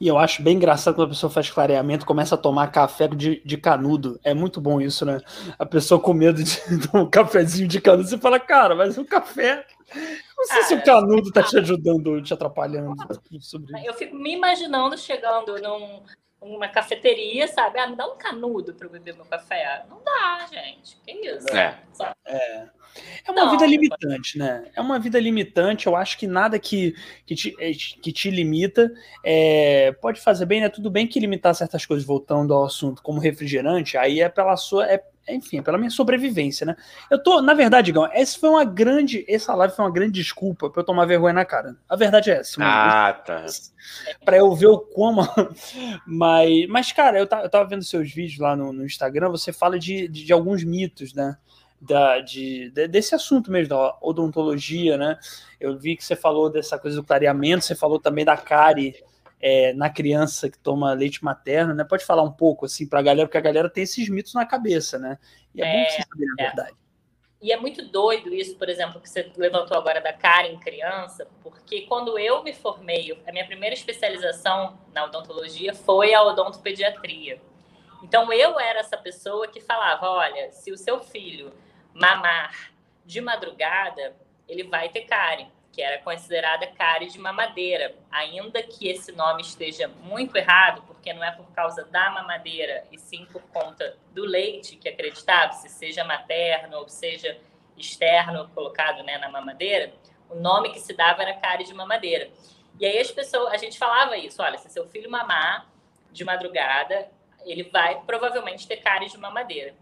E 0.00 0.08
eu 0.08 0.18
acho 0.18 0.42
bem 0.42 0.56
engraçado 0.56 0.94
quando 0.94 1.06
a 1.08 1.10
pessoa 1.10 1.30
faz 1.30 1.50
clareamento, 1.50 2.06
começa 2.06 2.34
a 2.34 2.38
tomar 2.38 2.68
café 2.68 3.08
de, 3.08 3.42
de 3.44 3.56
canudo. 3.56 4.18
É 4.22 4.34
muito 4.34 4.60
bom 4.60 4.80
isso, 4.80 5.04
né? 5.04 5.20
A 5.58 5.66
pessoa 5.66 6.00
com 6.00 6.12
medo 6.12 6.42
de 6.42 6.60
tomar 6.86 7.04
um 7.04 7.10
cafezinho 7.10 7.68
de 7.68 7.80
canudo. 7.80 8.08
Você 8.08 8.18
fala, 8.18 8.38
cara, 8.38 8.74
mas 8.74 8.98
o 8.98 9.04
café. 9.04 9.64
Não 10.44 10.48
sei 10.48 10.62
se 10.64 10.74
o 10.74 10.84
canudo 10.84 11.32
tá 11.32 11.42
te 11.42 11.58
ajudando, 11.58 12.22
te 12.22 12.34
atrapalhando. 12.34 12.94
Sobre 13.40 13.72
eu 13.86 13.94
fico 13.94 14.14
me 14.14 14.34
imaginando 14.34 14.96
chegando 14.98 15.56
num, 15.62 16.02
uma 16.40 16.68
cafeteria, 16.68 17.48
sabe? 17.48 17.78
Ah, 17.78 17.88
me 17.88 17.96
dá 17.96 18.06
um 18.06 18.16
canudo 18.16 18.74
para 18.74 18.88
beber 18.88 19.14
meu 19.14 19.24
café. 19.24 19.84
Não 19.88 20.02
dá, 20.04 20.46
gente. 20.52 20.98
Que 21.04 21.12
isso? 21.12 21.48
É. 21.48 21.78
É. 22.26 22.68
É 23.26 23.30
uma 23.30 23.46
não, 23.46 23.50
vida 23.50 23.66
limitante, 23.66 24.38
né? 24.38 24.70
É 24.74 24.80
uma 24.80 24.98
vida 24.98 25.18
limitante. 25.18 25.86
Eu 25.86 25.96
acho 25.96 26.18
que 26.18 26.26
nada 26.26 26.58
que, 26.58 26.94
que, 27.26 27.34
te, 27.34 27.56
é, 27.58 27.72
que 27.72 28.12
te 28.12 28.30
limita 28.30 28.92
é, 29.24 29.92
pode 30.00 30.20
fazer 30.20 30.46
bem, 30.46 30.60
né? 30.60 30.68
Tudo 30.68 30.90
bem 30.90 31.06
que 31.06 31.18
limitar 31.18 31.54
certas 31.54 31.86
coisas, 31.86 32.06
voltando 32.06 32.52
ao 32.52 32.64
assunto, 32.64 33.02
como 33.02 33.20
refrigerante, 33.20 33.96
aí 33.96 34.20
é 34.20 34.28
pela 34.28 34.56
sua. 34.56 34.86
É, 34.86 35.02
enfim, 35.28 35.62
pela 35.62 35.78
minha 35.78 35.90
sobrevivência, 35.90 36.66
né? 36.66 36.76
Eu 37.10 37.22
tô, 37.22 37.40
na 37.40 37.54
verdade, 37.54 37.90
Gão, 37.92 38.06
essa 38.12 38.38
foi 38.38 38.48
uma 38.48 38.64
grande, 38.64 39.24
essa 39.28 39.54
live 39.54 39.74
foi 39.74 39.84
uma 39.84 39.90
grande 39.90 40.12
desculpa 40.12 40.68
para 40.68 40.80
eu 40.80 40.84
tomar 40.84 41.06
vergonha 41.06 41.32
na 41.32 41.44
cara. 41.44 41.76
A 41.88 41.96
verdade 41.96 42.30
é 42.30 42.38
essa. 42.38 42.56
Ah, 42.60 43.12
tá. 43.12 43.46
Para 44.24 44.36
eu 44.36 44.54
ver 44.54 44.66
o 44.66 44.78
como, 44.78 45.22
mas, 46.06 46.66
mas 46.68 46.92
cara, 46.92 47.18
eu, 47.18 47.22
eu 47.24 47.50
tava 47.50 47.68
vendo 47.68 47.82
seus 47.82 48.12
vídeos 48.12 48.38
lá 48.38 48.54
no, 48.54 48.72
no 48.72 48.84
Instagram, 48.84 49.30
você 49.30 49.52
fala 49.52 49.78
de, 49.78 50.08
de, 50.08 50.24
de 50.24 50.32
alguns 50.32 50.62
mitos, 50.62 51.14
né? 51.14 51.36
Da, 51.80 52.20
de, 52.20 52.70
de, 52.70 52.88
desse 52.88 53.14
assunto 53.14 53.50
mesmo, 53.50 53.70
da 53.70 53.96
odontologia, 54.00 54.96
né? 54.96 55.18
Eu 55.60 55.78
vi 55.78 55.96
que 55.96 56.04
você 56.04 56.16
falou 56.16 56.50
dessa 56.50 56.78
coisa 56.78 56.96
do 56.96 57.04
clareamento, 57.04 57.64
você 57.64 57.74
falou 57.74 57.98
também 57.98 58.24
da 58.24 58.36
cárie 58.36 58.94
é, 59.46 59.74
na 59.74 59.90
criança 59.90 60.48
que 60.48 60.58
toma 60.58 60.94
leite 60.94 61.22
materno, 61.22 61.74
né? 61.74 61.84
Pode 61.84 62.02
falar 62.02 62.22
um 62.22 62.32
pouco 62.32 62.64
assim 62.64 62.88
para 62.88 63.00
a 63.00 63.02
galera, 63.02 63.28
porque 63.28 63.36
a 63.36 63.42
galera 63.42 63.68
tem 63.68 63.84
esses 63.84 64.08
mitos 64.08 64.32
na 64.32 64.46
cabeça, 64.46 64.98
né? 64.98 65.18
E 65.54 65.60
é, 65.60 65.66
é 65.66 65.70
bom 65.70 65.90
você 65.90 66.02
saber 66.02 66.24
a 66.24 66.42
é. 66.42 66.46
verdade. 66.46 66.76
E 67.42 67.52
é 67.52 67.56
muito 67.58 67.86
doido 67.86 68.32
isso, 68.32 68.56
por 68.56 68.70
exemplo, 68.70 68.98
que 69.02 69.10
você 69.10 69.30
levantou 69.36 69.76
agora 69.76 70.00
da 70.00 70.14
cara 70.14 70.48
em 70.48 70.58
criança, 70.58 71.28
porque 71.42 71.82
quando 71.82 72.18
eu 72.18 72.42
me 72.42 72.54
formei, 72.54 73.20
a 73.26 73.32
minha 73.32 73.44
primeira 73.44 73.74
especialização 73.74 74.78
na 74.94 75.04
odontologia 75.04 75.74
foi 75.74 76.14
a 76.14 76.22
odontopediatria. 76.22 77.38
Então 78.02 78.32
eu 78.32 78.58
era 78.58 78.80
essa 78.80 78.96
pessoa 78.96 79.46
que 79.46 79.60
falava, 79.60 80.08
olha, 80.08 80.52
se 80.52 80.72
o 80.72 80.78
seu 80.78 81.00
filho 81.00 81.52
mamar 81.92 82.72
de 83.04 83.20
madrugada, 83.20 84.16
ele 84.48 84.64
vai 84.64 84.88
ter 84.88 85.02
cárie 85.02 85.48
que 85.74 85.82
era 85.82 85.98
considerada 85.98 86.68
cárie 86.68 87.08
de 87.08 87.18
mamadeira, 87.18 87.96
ainda 88.08 88.62
que 88.62 88.88
esse 88.88 89.10
nome 89.10 89.42
esteja 89.42 89.88
muito 89.88 90.36
errado, 90.36 90.82
porque 90.86 91.12
não 91.12 91.24
é 91.24 91.32
por 91.32 91.50
causa 91.52 91.84
da 91.84 92.10
mamadeira, 92.10 92.84
e 92.92 92.98
sim 92.98 93.26
por 93.32 93.42
conta 93.52 93.96
do 94.12 94.24
leite 94.24 94.76
que 94.76 94.88
acreditava-se, 94.88 95.68
seja 95.68 96.04
materno 96.04 96.78
ou 96.78 96.88
seja 96.88 97.36
externo 97.76 98.48
colocado 98.54 99.02
né, 99.02 99.18
na 99.18 99.28
mamadeira, 99.28 99.92
o 100.30 100.36
nome 100.36 100.70
que 100.70 100.78
se 100.78 100.92
dava 100.92 101.22
era 101.22 101.34
cárie 101.34 101.66
de 101.66 101.74
mamadeira. 101.74 102.30
E 102.78 102.86
aí 102.86 102.98
as 102.98 103.10
pessoas, 103.10 103.52
a 103.52 103.56
gente 103.56 103.76
falava 103.76 104.16
isso, 104.16 104.40
olha, 104.40 104.56
se 104.58 104.70
seu 104.70 104.86
filho 104.86 105.10
mamar 105.10 105.66
de 106.12 106.24
madrugada, 106.24 107.10
ele 107.44 107.64
vai 107.64 108.00
provavelmente 108.02 108.68
ter 108.68 108.76
cárie 108.76 109.08
de 109.08 109.18
mamadeira. 109.18 109.74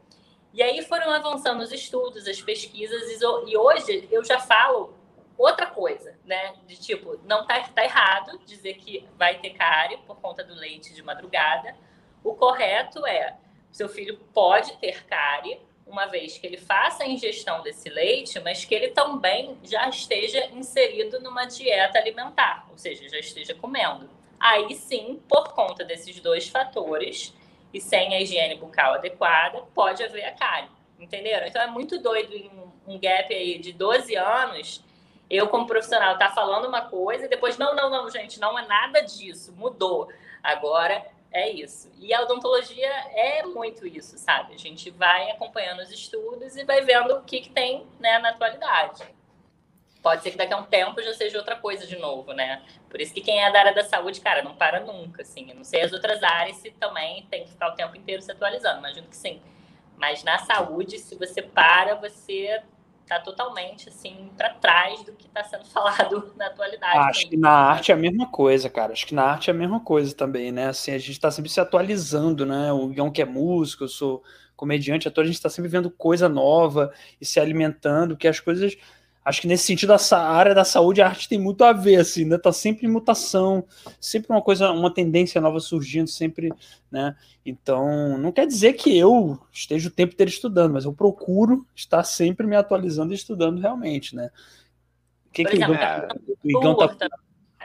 E 0.54 0.62
aí 0.62 0.82
foram 0.82 1.10
avançando 1.10 1.60
os 1.60 1.70
estudos, 1.70 2.26
as 2.26 2.40
pesquisas, 2.40 3.20
e 3.46 3.56
hoje 3.56 4.08
eu 4.10 4.24
já 4.24 4.38
falo 4.38 5.01
outra 5.42 5.66
coisa, 5.66 6.16
né? 6.24 6.54
De 6.66 6.76
tipo, 6.76 7.18
não 7.24 7.46
tá, 7.46 7.60
tá 7.62 7.84
errado 7.84 8.38
dizer 8.46 8.74
que 8.74 9.06
vai 9.16 9.38
ter 9.38 9.50
cárie 9.50 9.98
por 10.06 10.16
conta 10.20 10.44
do 10.44 10.54
leite 10.54 10.94
de 10.94 11.02
madrugada. 11.02 11.74
O 12.22 12.34
correto 12.34 13.04
é, 13.06 13.36
seu 13.70 13.88
filho 13.88 14.18
pode 14.32 14.76
ter 14.76 15.04
cárie, 15.04 15.60
uma 15.86 16.06
vez 16.06 16.38
que 16.38 16.46
ele 16.46 16.56
faça 16.56 17.02
a 17.02 17.08
ingestão 17.08 17.62
desse 17.62 17.88
leite, 17.90 18.38
mas 18.40 18.64
que 18.64 18.74
ele 18.74 18.88
também 18.88 19.58
já 19.64 19.88
esteja 19.88 20.46
inserido 20.52 21.20
numa 21.20 21.44
dieta 21.44 21.98
alimentar, 21.98 22.66
ou 22.70 22.78
seja, 22.78 23.08
já 23.08 23.18
esteja 23.18 23.54
comendo. 23.54 24.08
Aí 24.38 24.74
sim, 24.74 25.20
por 25.28 25.52
conta 25.52 25.84
desses 25.84 26.20
dois 26.20 26.48
fatores 26.48 27.34
e 27.74 27.80
sem 27.80 28.14
a 28.14 28.20
higiene 28.20 28.56
bucal 28.56 28.94
adequada, 28.94 29.62
pode 29.74 30.02
haver 30.02 30.24
a 30.24 30.32
cárie. 30.32 30.68
Entenderam? 30.98 31.46
Então 31.46 31.60
é 31.60 31.66
muito 31.66 31.98
doido 31.98 32.34
em 32.34 32.50
um 32.86 32.98
gap 32.98 33.34
aí 33.34 33.58
de 33.58 33.72
12 33.72 34.14
anos 34.14 34.84
eu, 35.28 35.48
como 35.48 35.66
profissional, 35.66 36.18
tá 36.18 36.30
falando 36.30 36.66
uma 36.66 36.82
coisa 36.82 37.24
e 37.24 37.28
depois, 37.28 37.56
não, 37.56 37.74
não, 37.74 37.88
não, 37.88 38.10
gente, 38.10 38.38
não 38.38 38.58
é 38.58 38.66
nada 38.66 39.00
disso, 39.00 39.52
mudou. 39.56 40.08
Agora 40.42 41.04
é 41.32 41.50
isso. 41.50 41.90
E 41.98 42.12
a 42.12 42.22
odontologia 42.22 42.90
é 43.14 43.42
muito 43.44 43.86
isso, 43.86 44.18
sabe? 44.18 44.54
A 44.54 44.58
gente 44.58 44.90
vai 44.90 45.30
acompanhando 45.30 45.80
os 45.80 45.90
estudos 45.90 46.56
e 46.56 46.64
vai 46.64 46.82
vendo 46.82 47.14
o 47.14 47.22
que, 47.22 47.40
que 47.40 47.50
tem 47.50 47.86
né, 47.98 48.18
na 48.18 48.30
atualidade. 48.30 49.02
Pode 50.02 50.22
ser 50.22 50.32
que 50.32 50.36
daqui 50.36 50.52
a 50.52 50.56
um 50.56 50.64
tempo 50.64 51.00
já 51.00 51.14
seja 51.14 51.38
outra 51.38 51.54
coisa 51.56 51.86
de 51.86 51.96
novo, 51.96 52.32
né? 52.32 52.62
Por 52.90 53.00
isso 53.00 53.14
que 53.14 53.20
quem 53.20 53.42
é 53.42 53.50
da 53.52 53.60
área 53.60 53.74
da 53.74 53.84
saúde, 53.84 54.20
cara, 54.20 54.42
não 54.42 54.54
para 54.54 54.80
nunca, 54.80 55.22
assim. 55.22 55.48
Eu 55.48 55.54
não 55.54 55.64
sei 55.64 55.82
as 55.82 55.92
outras 55.92 56.22
áreas 56.24 56.56
se 56.56 56.72
também 56.72 57.24
tem 57.30 57.44
que 57.44 57.50
ficar 57.50 57.68
o 57.68 57.76
tempo 57.76 57.96
inteiro 57.96 58.20
se 58.20 58.32
atualizando, 58.32 58.80
imagino 58.80 59.06
que 59.06 59.16
sim. 59.16 59.40
Mas 59.96 60.24
na 60.24 60.38
saúde, 60.38 60.98
se 60.98 61.14
você 61.14 61.40
para, 61.40 61.94
você 61.94 62.60
está 63.02 63.20
totalmente 63.20 63.88
assim 63.88 64.30
para 64.36 64.50
trás 64.54 65.02
do 65.04 65.12
que 65.12 65.26
está 65.26 65.44
sendo 65.44 65.64
falado 65.70 66.32
na 66.36 66.46
atualidade. 66.46 66.98
Acho 66.98 67.28
que 67.28 67.36
na 67.36 67.50
arte 67.50 67.92
é 67.92 67.94
a 67.94 67.98
mesma 67.98 68.26
coisa, 68.26 68.70
cara. 68.70 68.92
Acho 68.92 69.06
que 69.06 69.14
na 69.14 69.24
arte 69.24 69.50
é 69.50 69.52
a 69.52 69.56
mesma 69.56 69.80
coisa 69.80 70.14
também, 70.14 70.50
né? 70.50 70.68
Assim, 70.68 70.92
a 70.92 70.98
gente 70.98 71.12
está 71.12 71.30
sempre 71.30 71.50
se 71.50 71.60
atualizando, 71.60 72.46
né? 72.46 72.72
O 72.72 72.90
Igão 72.90 73.10
que 73.10 73.22
é 73.22 73.26
músico, 73.26 73.84
eu 73.84 73.88
sou 73.88 74.22
comediante, 74.56 75.08
ator, 75.08 75.24
a 75.24 75.26
gente 75.26 75.36
está 75.36 75.50
sempre 75.50 75.70
vendo 75.70 75.90
coisa 75.90 76.28
nova 76.28 76.92
e 77.20 77.26
se 77.26 77.40
alimentando, 77.40 78.16
que 78.16 78.28
as 78.28 78.38
coisas 78.38 78.76
acho 79.24 79.40
que 79.40 79.46
nesse 79.46 79.64
sentido 79.64 79.92
a 79.92 80.18
área 80.18 80.54
da 80.54 80.64
saúde 80.64 81.00
a 81.00 81.08
arte 81.08 81.28
tem 81.28 81.38
muito 81.38 81.62
a 81.64 81.72
ver 81.72 81.96
assim 81.96 82.24
né? 82.24 82.38
Tá 82.38 82.52
sempre 82.52 82.86
em 82.86 82.90
mutação 82.90 83.64
sempre 84.00 84.32
uma 84.32 84.42
coisa 84.42 84.70
uma 84.70 84.92
tendência 84.92 85.40
nova 85.40 85.60
surgindo 85.60 86.08
sempre 86.08 86.50
né? 86.90 87.14
Então 87.44 88.18
não 88.18 88.32
quer 88.32 88.46
dizer 88.46 88.74
que 88.74 88.96
eu 88.96 89.38
esteja 89.52 89.88
o 89.88 89.92
tempo 89.92 90.14
inteiro 90.14 90.30
estudando 90.30 90.72
mas 90.72 90.84
eu 90.84 90.92
procuro 90.92 91.66
estar 91.74 92.02
sempre 92.04 92.46
me 92.46 92.56
atualizando 92.56 93.12
e 93.12 93.16
estudando 93.16 93.60
realmente 93.60 94.14
né? 94.16 94.30
O 95.26 95.32
que, 95.32 95.44
que 95.44 95.56
o 95.56 95.56
Igão, 95.56 95.74
é, 95.74 96.08
o 96.44 96.50
Igão 96.50 96.76
tá, 96.76 97.08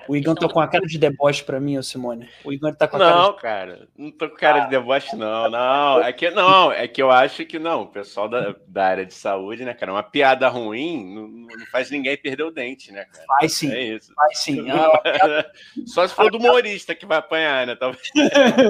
o 0.07 0.15
Igor 0.15 0.35
tá 0.35 0.47
com 0.47 0.59
a 0.59 0.67
cara 0.67 0.85
de 0.85 0.97
deboche 0.97 1.43
pra 1.43 1.59
mim, 1.59 1.77
ô 1.77 1.83
Simone. 1.83 2.29
O 2.43 2.53
Igor 2.53 2.75
tá 2.75 2.87
com 2.87 2.95
a 2.95 2.99
não, 2.99 3.07
cara. 3.07 3.17
Não, 3.17 3.33
de... 3.33 3.41
cara, 3.41 3.87
não 3.97 4.11
tô 4.11 4.29
com 4.29 4.35
cara 4.35 4.59
de 4.61 4.69
deboche, 4.69 5.15
não. 5.15 5.49
Não, 5.49 6.01
é 6.01 6.13
que, 6.13 6.29
não, 6.31 6.71
é 6.71 6.87
que 6.87 7.01
eu 7.01 7.11
acho 7.11 7.45
que 7.45 7.59
não. 7.59 7.83
O 7.83 7.87
pessoal 7.87 8.29
da, 8.29 8.55
da 8.67 8.85
área 8.85 9.05
de 9.05 9.13
saúde, 9.13 9.65
né, 9.65 9.73
cara? 9.73 9.91
Uma 9.91 10.03
piada 10.03 10.47
ruim 10.47 11.13
não, 11.13 11.27
não 11.27 11.65
faz 11.71 11.91
ninguém 11.91 12.15
perder 12.17 12.43
o 12.43 12.51
dente, 12.51 12.91
né, 12.91 13.05
cara? 13.05 13.25
Faz 13.39 13.53
sim. 13.53 13.71
É 13.71 13.81
isso. 13.81 14.13
Faz 14.13 14.39
sim. 14.39 14.69
Ah, 14.69 14.97
piada... 15.03 15.51
Só 15.85 16.07
se 16.07 16.13
for 16.13 16.31
do 16.31 16.37
humorista 16.37 16.95
que 16.95 17.05
vai 17.05 17.17
apanhar, 17.17 17.67
né? 17.67 17.75
Talvez. 17.75 18.07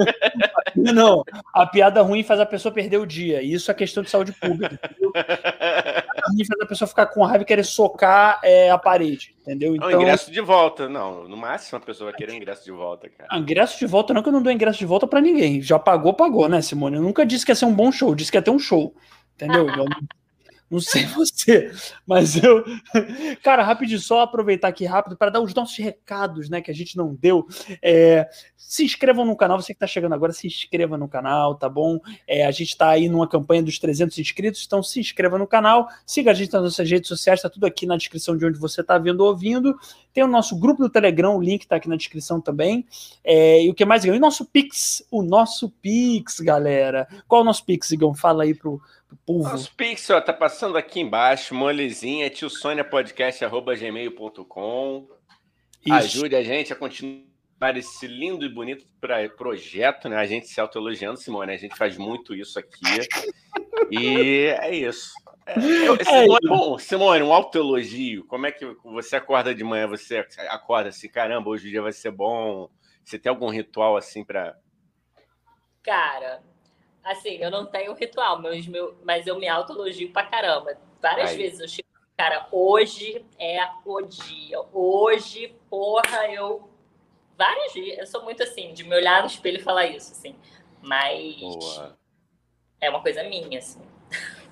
não, 0.74 1.22
a 1.54 1.66
piada 1.66 2.02
ruim 2.02 2.22
faz 2.22 2.40
a 2.40 2.46
pessoa 2.46 2.74
perder 2.74 2.98
o 2.98 3.06
dia. 3.06 3.42
Isso 3.42 3.70
é 3.70 3.74
questão 3.74 4.02
de 4.02 4.10
saúde 4.10 4.32
pública. 4.32 4.78
ruim 5.04 6.44
faz 6.44 6.60
a 6.60 6.66
pessoa 6.66 6.88
ficar 6.88 7.06
com 7.06 7.24
raiva 7.24 7.42
e 7.42 7.46
querer 7.46 7.64
socar 7.64 8.40
é, 8.42 8.70
a 8.70 8.78
parede, 8.78 9.34
entendeu? 9.48 9.74
Então... 9.74 9.90
Não, 9.90 10.02
ingresso 10.02 10.30
de 10.30 10.40
volta, 10.40 10.88
não. 10.88 11.26
No 11.26 11.36
máximo 11.36 11.78
a 11.78 11.80
pessoa 11.80 12.10
vai 12.10 12.18
querer 12.18 12.34
ingresso 12.34 12.64
de 12.64 12.70
volta, 12.70 13.08
cara. 13.08 13.28
Ah, 13.32 13.38
ingresso 13.38 13.78
de 13.78 13.86
volta 13.86 14.12
não, 14.12 14.22
que 14.22 14.28
eu 14.28 14.32
não 14.32 14.42
dou 14.42 14.52
ingresso 14.52 14.78
de 14.78 14.86
volta 14.86 15.06
para 15.06 15.20
ninguém. 15.20 15.62
Já 15.62 15.78
pagou, 15.78 16.12
pagou, 16.12 16.48
né, 16.48 16.60
Simone? 16.60 16.96
Eu 16.96 17.02
nunca 17.02 17.24
disse 17.24 17.44
que 17.44 17.50
ia 17.50 17.56
ser 17.56 17.64
um 17.64 17.74
bom 17.74 17.90
show, 17.90 18.14
disse 18.14 18.30
que 18.30 18.36
ia 18.36 18.42
ter 18.42 18.50
um 18.50 18.58
show. 18.58 18.94
Entendeu? 19.34 19.66
Não 20.70 20.80
sei 20.80 21.06
você, 21.14 21.72
mas 22.06 22.42
eu. 22.42 22.64
Cara, 23.42 23.62
rapidinho, 23.62 23.98
só 23.98 24.20
aproveitar 24.20 24.68
aqui 24.68 24.84
rápido 24.84 25.16
para 25.16 25.30
dar 25.30 25.40
os 25.40 25.54
nossos 25.54 25.76
recados, 25.76 26.48
né, 26.48 26.60
que 26.60 26.70
a 26.70 26.74
gente 26.74 26.96
não 26.96 27.14
deu. 27.14 27.46
É, 27.82 28.28
se 28.56 28.84
inscrevam 28.84 29.24
no 29.24 29.36
canal, 29.36 29.60
você 29.60 29.72
que 29.72 29.76
está 29.76 29.86
chegando 29.86 30.14
agora, 30.14 30.32
se 30.32 30.46
inscreva 30.46 30.98
no 30.98 31.08
canal, 31.08 31.54
tá 31.54 31.68
bom? 31.68 31.98
É, 32.26 32.44
a 32.44 32.50
gente 32.50 32.70
está 32.70 32.90
aí 32.90 33.08
numa 33.08 33.26
campanha 33.26 33.62
dos 33.62 33.78
300 33.78 34.18
inscritos, 34.18 34.64
então 34.66 34.82
se 34.82 35.00
inscreva 35.00 35.38
no 35.38 35.46
canal, 35.46 35.88
siga 36.04 36.32
a 36.32 36.34
gente 36.34 36.52
nas 36.52 36.62
nossas 36.62 36.90
redes 36.90 37.08
sociais, 37.08 37.38
está 37.38 37.48
tudo 37.48 37.64
aqui 37.64 37.86
na 37.86 37.96
descrição 37.96 38.36
de 38.36 38.44
onde 38.44 38.58
você 38.58 38.82
está 38.82 38.98
vendo 38.98 39.20
ou 39.20 39.28
ouvindo. 39.28 39.74
Tem 40.12 40.22
o 40.22 40.28
nosso 40.28 40.58
grupo 40.58 40.82
do 40.82 40.90
Telegram, 40.90 41.36
o 41.36 41.40
link 41.40 41.62
está 41.62 41.76
aqui 41.76 41.88
na 41.88 41.96
descrição 41.96 42.40
também. 42.40 42.84
É, 43.24 43.62
e 43.64 43.70
o 43.70 43.74
que 43.74 43.84
mais, 43.84 44.04
Igão? 44.04 44.16
E 44.16 44.18
nosso 44.18 44.44
Pix, 44.44 45.02
o 45.10 45.22
nosso 45.22 45.70
Pix, 45.70 46.40
galera. 46.40 47.08
Qual 47.26 47.40
é 47.40 47.42
o 47.42 47.46
nosso 47.46 47.64
Pix, 47.64 47.90
Igão? 47.90 48.14
Fala 48.14 48.42
aí 48.42 48.54
pro 48.54 48.80
povo. 49.16 49.48
Nosso 49.48 49.74
Pix, 49.74 50.10
ó, 50.10 50.20
tá 50.20 50.32
passando 50.32 50.76
aqui 50.76 51.00
embaixo, 51.00 51.52
molezinha, 51.54 52.28
tiosoniapodcast.gmail.com. 52.30 55.08
Ajude 55.90 56.36
a 56.36 56.42
gente 56.42 56.72
a 56.72 56.76
continuar 56.76 57.76
esse 57.76 58.06
lindo 58.06 58.44
e 58.44 58.48
bonito 58.48 58.86
projeto, 59.36 60.08
né? 60.08 60.16
A 60.16 60.26
gente 60.26 60.48
se 60.48 60.60
autoelogiando, 60.60 61.18
Simone, 61.18 61.52
a 61.52 61.56
gente 61.56 61.76
faz 61.76 61.96
muito 61.96 62.34
isso 62.34 62.58
aqui. 62.58 62.82
e 63.90 64.46
é 64.60 64.74
isso. 64.74 65.12
É, 65.46 65.88
eu, 65.88 65.94
é 65.94 66.04
Simone, 66.04 66.38
é 66.44 66.48
bom, 66.48 66.78
Simone, 66.78 67.22
um 67.22 67.32
autoelogio. 67.32 68.26
Como 68.26 68.46
é 68.46 68.52
que 68.52 68.66
você 68.84 69.16
acorda 69.16 69.54
de 69.54 69.64
manhã? 69.64 69.88
Você 69.88 70.26
acorda 70.50 70.90
assim, 70.90 71.08
caramba, 71.08 71.48
hoje 71.48 71.68
o 71.68 71.70
dia 71.70 71.80
vai 71.80 71.92
ser 71.92 72.10
bom. 72.10 72.68
Você 73.02 73.18
tem 73.18 73.30
algum 73.30 73.48
ritual 73.48 73.96
assim 73.96 74.22
para 74.24 74.54
Cara, 75.82 76.42
Assim, 77.08 77.36
eu 77.36 77.50
não 77.50 77.64
tenho 77.64 77.94
ritual, 77.94 78.40
mas, 78.42 78.66
meu, 78.66 78.94
mas 79.02 79.26
eu 79.26 79.38
me 79.38 79.48
autoelogio 79.48 80.12
pra 80.12 80.26
caramba. 80.26 80.76
Várias 81.00 81.30
Aí. 81.30 81.38
vezes 81.38 81.60
eu 81.60 81.66
chego, 81.66 81.88
cara, 82.14 82.46
hoje 82.52 83.24
é 83.38 83.66
o 83.86 84.02
dia. 84.02 84.60
Hoje, 84.74 85.54
porra, 85.70 86.26
eu. 86.30 86.68
Várias 87.36 87.72
vezes. 87.72 87.98
Eu 87.98 88.06
sou 88.06 88.24
muito 88.24 88.42
assim, 88.42 88.74
de 88.74 88.84
me 88.84 88.94
olhar 88.94 89.22
no 89.22 89.26
espelho 89.26 89.56
e 89.56 89.62
falar 89.62 89.86
isso, 89.86 90.12
assim. 90.12 90.36
Mas. 90.82 91.40
Boa. 91.40 91.96
É 92.78 92.90
uma 92.90 93.00
coisa 93.00 93.22
minha, 93.24 93.58
assim. 93.58 93.80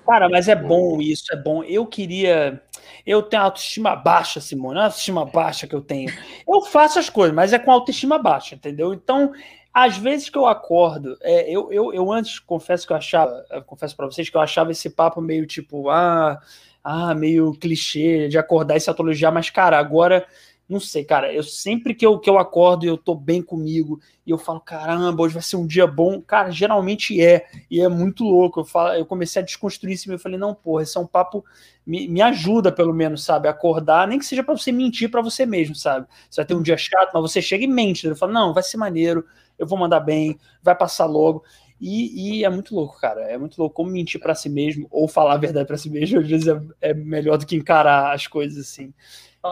Cara, 0.03 0.27
mas 0.27 0.47
é 0.47 0.55
bom 0.55 0.99
isso, 0.99 1.31
é 1.31 1.35
bom. 1.35 1.63
Eu 1.63 1.85
queria. 1.85 2.63
Eu 3.05 3.21
tenho 3.21 3.43
autoestima 3.43 3.95
baixa, 3.95 4.41
Simone. 4.41 4.75
Não 4.75 4.81
é 4.81 4.85
autoestima 4.85 5.25
baixa 5.25 5.67
que 5.67 5.75
eu 5.75 5.81
tenho. 5.81 6.11
Eu 6.47 6.61
faço 6.63 6.97
as 6.97 7.07
coisas, 7.09 7.35
mas 7.35 7.53
é 7.53 7.59
com 7.59 7.71
autoestima 7.71 8.17
baixa, 8.17 8.55
entendeu? 8.55 8.93
Então, 8.93 9.31
às 9.79 9.95
vezes 9.95 10.27
que 10.27 10.35
eu 10.39 10.47
acordo, 10.47 11.19
é, 11.21 11.51
eu, 11.51 11.71
eu, 11.71 11.93
eu 11.93 12.11
antes 12.11 12.39
confesso 12.39 12.87
que 12.87 12.93
eu 12.93 12.97
achava, 12.97 13.45
eu 13.51 13.61
confesso 13.61 13.95
para 13.95 14.07
vocês 14.07 14.27
que 14.27 14.35
eu 14.35 14.41
achava 14.41 14.71
esse 14.71 14.89
papo 14.89 15.21
meio 15.21 15.45
tipo, 15.45 15.87
ah, 15.91 16.41
ah, 16.83 17.13
meio 17.13 17.53
clichê 17.53 18.27
de 18.27 18.39
acordar 18.39 18.75
e 18.75 18.79
se 18.79 18.89
atologiar, 18.89 19.31
mas 19.31 19.51
cara, 19.51 19.77
agora 19.77 20.25
não 20.69 20.81
sei, 20.81 21.05
cara, 21.05 21.33
eu 21.33 21.43
sempre 21.43 21.95
que 21.95 22.05
eu, 22.05 22.19
que 22.19 22.29
eu 22.29 22.37
acordo 22.37 22.83
e 22.85 22.89
eu 22.89 22.97
tô 22.97 23.15
bem 23.15 23.41
comigo 23.41 24.01
e 24.25 24.31
eu 24.31 24.37
falo, 24.37 24.59
caramba, 24.59 25.23
hoje 25.23 25.33
vai 25.33 25.41
ser 25.41 25.55
um 25.55 25.65
dia 25.65 25.87
bom, 25.87 26.21
cara, 26.21 26.51
geralmente 26.51 27.21
é, 27.21 27.47
e 27.71 27.79
é 27.79 27.87
muito 27.87 28.25
louco. 28.25 28.59
Eu, 28.59 28.65
falo, 28.65 28.93
eu 28.93 29.05
comecei 29.05 29.41
a 29.41 29.45
desconstruir 29.45 29.93
isso 29.93 30.11
e 30.11 30.13
eu 30.13 30.19
falei, 30.19 30.37
não, 30.37 30.53
porra, 30.53 30.83
esse 30.83 30.97
é 30.97 30.99
um 30.99 31.07
papo, 31.07 31.45
me, 31.85 32.09
me 32.09 32.21
ajuda 32.21 32.69
pelo 32.69 32.93
menos, 32.93 33.23
sabe, 33.23 33.47
acordar, 33.47 34.07
nem 34.09 34.19
que 34.19 34.25
seja 34.25 34.43
para 34.43 34.57
você 34.57 34.73
mentir 34.73 35.09
para 35.09 35.21
você 35.21 35.45
mesmo, 35.45 35.73
sabe? 35.73 36.05
Você 36.29 36.41
vai 36.41 36.45
ter 36.45 36.55
um 36.55 36.61
dia 36.61 36.77
chato, 36.77 37.11
mas 37.13 37.21
você 37.21 37.41
chega 37.41 37.63
e 37.63 37.67
mente, 37.67 38.05
eu 38.05 38.15
falo, 38.15 38.33
não, 38.33 38.53
vai 38.53 38.63
ser 38.63 38.75
maneiro, 38.75 39.25
eu 39.57 39.65
vou 39.65 39.79
mandar 39.79 40.01
bem, 40.01 40.37
vai 40.61 40.75
passar 40.75 41.05
logo. 41.05 41.45
E, 41.79 42.39
e, 42.39 42.43
é 42.43 42.49
muito 42.49 42.73
louco, 42.73 42.99
cara. 42.99 43.21
É 43.21 43.37
muito 43.37 43.57
louco 43.59 43.75
como 43.75 43.91
mentir 43.91 44.19
para 44.19 44.33
si 44.33 44.49
mesmo 44.49 44.87
ou 44.89 45.07
falar 45.07 45.35
a 45.35 45.37
verdade 45.37 45.67
para 45.67 45.77
si 45.77 45.91
mesmo. 45.91 46.19
Às 46.19 46.27
vezes 46.27 46.47
é, 46.47 46.89
é, 46.89 46.93
melhor 46.93 47.37
do 47.37 47.45
que 47.45 47.55
encarar 47.55 48.15
as 48.15 48.25
coisas 48.25 48.57
assim. 48.57 48.91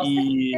E 0.03 0.53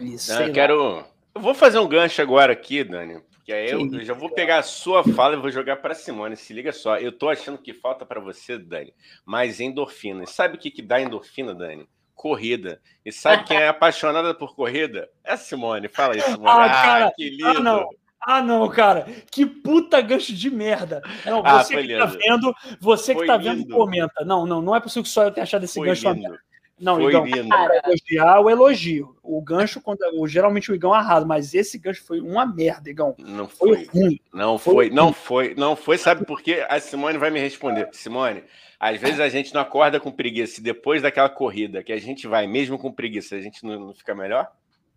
isso, 0.00 0.32
Não, 0.32 0.42
eu 0.42 0.52
quero. 0.52 1.04
Eu 1.34 1.40
vou 1.40 1.54
fazer 1.54 1.78
um 1.78 1.88
gancho 1.88 2.22
agora 2.22 2.52
aqui, 2.52 2.84
Dani. 2.84 3.20
Porque 3.44 3.52
aí 3.52 3.70
eu, 3.70 3.80
eu, 3.80 4.04
já 4.04 4.14
vou 4.14 4.30
pegar 4.30 4.58
a 4.58 4.62
sua 4.62 5.04
fala 5.04 5.34
e 5.34 5.38
vou 5.38 5.50
jogar 5.50 5.76
para 5.76 5.94
Simone. 5.94 6.34
Se 6.34 6.54
liga 6.54 6.72
só, 6.72 6.96
eu 6.96 7.12
tô 7.12 7.28
achando 7.28 7.58
que 7.58 7.74
falta 7.74 8.06
para 8.06 8.18
você, 8.18 8.56
Dani, 8.56 8.94
mais 9.24 9.60
endorfina. 9.60 10.24
E 10.24 10.26
sabe 10.26 10.56
o 10.56 10.58
que, 10.58 10.70
que 10.70 10.80
dá 10.80 10.98
endorfina, 10.98 11.54
Dani? 11.54 11.86
Corrida. 12.14 12.80
E 13.04 13.12
sabe 13.12 13.44
quem 13.44 13.58
é 13.58 13.68
apaixonada 13.68 14.32
por 14.32 14.54
corrida? 14.54 15.10
É 15.22 15.32
a 15.32 15.36
Simone. 15.36 15.88
Fala 15.88 16.16
isso, 16.16 16.24
Simone. 16.32 16.48
Ah, 16.48 16.68
cara, 16.70 17.06
ah, 17.08 17.12
que 17.14 17.28
lindo. 17.28 17.46
Ah, 17.46 17.60
não. 17.60 17.88
Ah, 18.26 18.40
não, 18.40 18.66
cara, 18.70 19.06
que 19.30 19.44
puta 19.44 20.00
gancho 20.00 20.34
de 20.34 20.48
merda. 20.48 21.02
Não, 21.26 21.42
ah, 21.44 21.62
você 21.62 21.76
que 21.76 21.82
tá 21.82 21.86
lindo. 21.86 21.98
tá 21.98 22.06
vendo, 22.06 22.54
você 22.80 23.12
que 23.12 23.18
foi 23.18 23.26
tá 23.26 23.36
lindo. 23.36 23.56
vendo, 23.56 23.76
comenta. 23.76 24.24
Não, 24.24 24.46
não, 24.46 24.62
não 24.62 24.74
é 24.74 24.80
possível 24.80 25.02
que 25.02 25.10
só 25.10 25.24
eu 25.24 25.30
tenha 25.30 25.44
achado 25.44 25.64
esse 25.64 25.74
foi 25.74 25.88
gancho. 25.88 26.10
Lindo. 26.10 26.38
Não, 26.78 26.96
foi 26.96 27.10
Igão, 27.10 27.24
lindo. 27.24 27.54
elogiar 27.86 28.40
o 28.40 28.50
elogio. 28.50 29.16
O 29.22 29.40
gancho, 29.40 29.80
quando, 29.80 30.00
o, 30.14 30.26
geralmente 30.26 30.72
o 30.72 30.74
Igão 30.74 30.92
arrasa, 30.92 31.24
mas 31.24 31.54
esse 31.54 31.78
gancho 31.78 32.02
foi 32.04 32.20
uma 32.20 32.44
merda, 32.44 32.90
Igão. 32.90 33.14
Não 33.18 33.48
foi. 33.48 33.84
foi 33.84 34.02
ruim. 34.02 34.20
Não 34.32 34.58
foi, 34.58 34.74
foi 34.74 34.90
não 34.90 35.12
foi, 35.12 35.54
não 35.54 35.76
foi. 35.76 35.98
Sabe 35.98 36.26
por 36.26 36.42
quê? 36.42 36.66
A 36.68 36.80
Simone 36.80 37.16
vai 37.16 37.30
me 37.30 37.38
responder. 37.38 37.88
Simone, 37.92 38.42
às 38.78 39.00
vezes 39.00 39.20
a 39.20 39.28
gente 39.28 39.54
não 39.54 39.60
acorda 39.60 40.00
com 40.00 40.10
preguiça. 40.10 40.60
Depois 40.60 41.00
daquela 41.00 41.28
corrida 41.28 41.82
que 41.82 41.92
a 41.92 41.98
gente 41.98 42.26
vai, 42.26 42.46
mesmo 42.46 42.76
com 42.76 42.92
preguiça, 42.92 43.36
a 43.36 43.40
gente 43.40 43.64
não, 43.64 43.78
não 43.78 43.94
fica 43.94 44.14
melhor? 44.14 44.50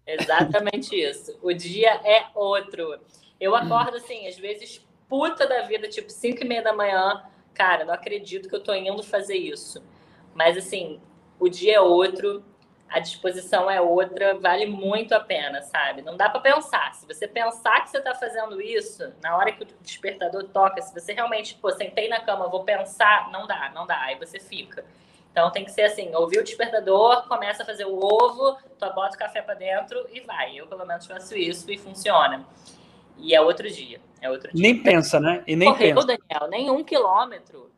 Exatamente 0.05 0.96
isso. 1.00 1.38
O 1.43 1.53
dia 1.53 2.01
é 2.03 2.25
outro. 2.34 3.00
Eu 3.39 3.55
acordo 3.55 3.98
assim, 3.98 4.27
às 4.27 4.38
vezes 4.38 4.84
puta 5.07 5.48
da 5.48 5.62
vida, 5.62 5.88
tipo 5.88 6.12
5 6.12 6.43
e 6.43 6.48
meia 6.48 6.62
da 6.62 6.74
manhã, 6.74 7.24
cara, 7.53 7.86
não 7.86 7.93
acredito 7.93 8.50
que 8.50 8.55
eu 8.55 8.63
tô 8.63 8.74
indo 8.74 9.01
fazer 9.03 9.38
isso. 9.38 9.84
Mas 10.34 10.57
assim, 10.57 11.00
o 11.39 11.50
dia 11.50 11.75
é 11.75 11.82
outro, 11.82 12.44
a 12.89 13.00
disposição 13.00 13.70
é 13.70 13.82
outra, 13.82 14.36
vale 14.36 14.65
muito 14.65 15.13
a 15.13 15.20
pena, 15.20 15.62
sabe? 15.62 16.01
Não 16.01 16.15
dá 16.15 16.29
para 16.29 16.39
pensar. 16.39 16.94
Se 16.96 17.06
você 17.06 17.27
pensar 17.27 17.84
que 17.84 17.89
você 17.89 17.98
está 17.98 18.15
fazendo 18.15 18.62
isso, 18.62 19.13
na 19.22 19.36
hora 19.36 19.51
que 19.51 19.63
o 19.63 19.67
despertador 19.82 20.46
toca, 20.46 20.82
se 20.82 20.94
você 20.94 21.13
realmente, 21.13 21.56
pô, 21.56 21.70
sentei 21.72 22.08
na 22.08 22.22
cama, 22.22 22.48
vou 22.48 22.63
pensar, 22.63 23.29
não 23.32 23.46
dá, 23.46 23.72
não 23.75 23.86
dá, 23.86 24.00
aí 24.01 24.15
você 24.15 24.39
fica. 24.39 24.86
Então 25.32 25.51
tem 25.51 25.65
que 25.65 25.72
ser 25.72 25.84
assim, 25.84 26.15
ouvir 26.15 26.39
o 26.39 26.44
despertador, 26.44 27.27
começa 27.27 27.62
a 27.62 27.65
fazer 27.65 27.86
o 27.86 27.96
ovo, 27.96 28.58
tu 28.79 28.94
bota 28.94 29.15
o 29.15 29.20
café 29.20 29.41
para 29.41 29.53
dentro 29.53 30.08
e 30.12 30.22
vai. 30.22 30.56
Eu 30.56 30.65
pelo 30.65 30.86
menos 30.86 31.06
faço 31.06 31.38
isso 31.38 31.70
e 31.72 31.77
funciona. 31.77 32.44
E 33.17 33.36
é 33.36 33.41
outro 33.41 33.70
dia, 33.70 34.00
é 34.22 34.29
outro 34.29 34.51
dia. 34.51 34.62
Nem 34.62 34.82
pensa, 34.82 35.20
né? 35.20 35.44
E 35.46 35.56
nem 35.56 35.70
Correu, 35.72 35.96
pensa. 35.96 36.08
Daniel, 36.08 36.50
nem 36.50 36.72
um 36.72 36.84
quilômetro. 36.84 37.70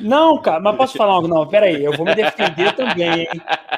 Não, 0.00 0.40
cara, 0.40 0.60
mas 0.60 0.76
posso 0.76 0.96
falar 0.96 1.14
algo? 1.14 1.26
Não, 1.26 1.46
peraí, 1.46 1.84
eu 1.84 1.92
vou 1.96 2.06
me 2.06 2.14
defender 2.14 2.74
também, 2.74 3.22
hein? 3.22 3.28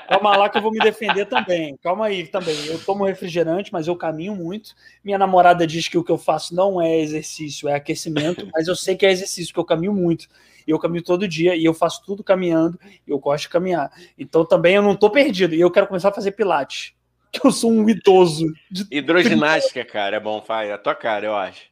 Calma 0.09 0.37
lá 0.37 0.49
que 0.49 0.59
eu 0.59 0.63
vou 0.63 0.71
me 0.71 0.79
defender 0.79 1.25
também. 1.27 1.77
Calma 1.83 2.07
aí 2.07 2.27
também. 2.27 2.55
Eu 2.67 2.79
tomo 2.79 3.07
refrigerante, 3.07 3.73
mas 3.73 3.87
eu 3.87 3.97
caminho 3.97 4.35
muito. 4.35 4.75
Minha 5.03 5.17
namorada 5.17 5.67
diz 5.67 5.89
que 5.89 5.97
o 5.97 6.05
que 6.05 6.13
eu 6.13 6.19
faço 6.19 6.55
não 6.55 6.81
é 6.81 6.99
exercício, 6.99 7.69
é 7.69 7.75
aquecimento, 7.75 8.47
mas 8.53 8.69
eu 8.69 8.77
sei 8.77 8.97
que 8.97 9.07
é 9.07 9.11
exercício, 9.11 9.47
porque 9.47 9.61
eu 9.61 9.65
caminho 9.65 9.95
muito. 9.95 10.29
E 10.67 10.71
eu 10.71 10.79
caminho 10.79 11.03
todo 11.03 11.27
dia 11.27 11.57
e 11.57 11.65
eu 11.65 11.73
faço 11.73 12.03
tudo 12.05 12.23
caminhando 12.23 12.79
e 13.07 13.11
eu 13.11 13.19
gosto 13.19 13.43
de 13.43 13.49
caminhar. 13.49 13.91
Então 14.19 14.45
também 14.45 14.75
eu 14.75 14.83
não 14.83 14.95
tô 14.95 15.09
perdido. 15.09 15.55
E 15.55 15.61
eu 15.61 15.71
quero 15.71 15.87
começar 15.87 16.11
a 16.11 16.15
fazer 16.15 16.33
pilates. 16.33 16.93
Que 17.33 17.47
eu 17.47 17.53
sou 17.53 17.71
um 17.71 17.89
idoso. 17.89 18.53
Hidroginástica, 18.91 19.85
cara, 19.85 20.17
é 20.17 20.21
bom, 20.21 20.43
faz. 20.43 20.69
É 20.69 20.73
a 20.73 20.79
tua 20.79 20.95
cara, 20.95 21.25
eu 21.25 21.35
acho. 21.35 21.70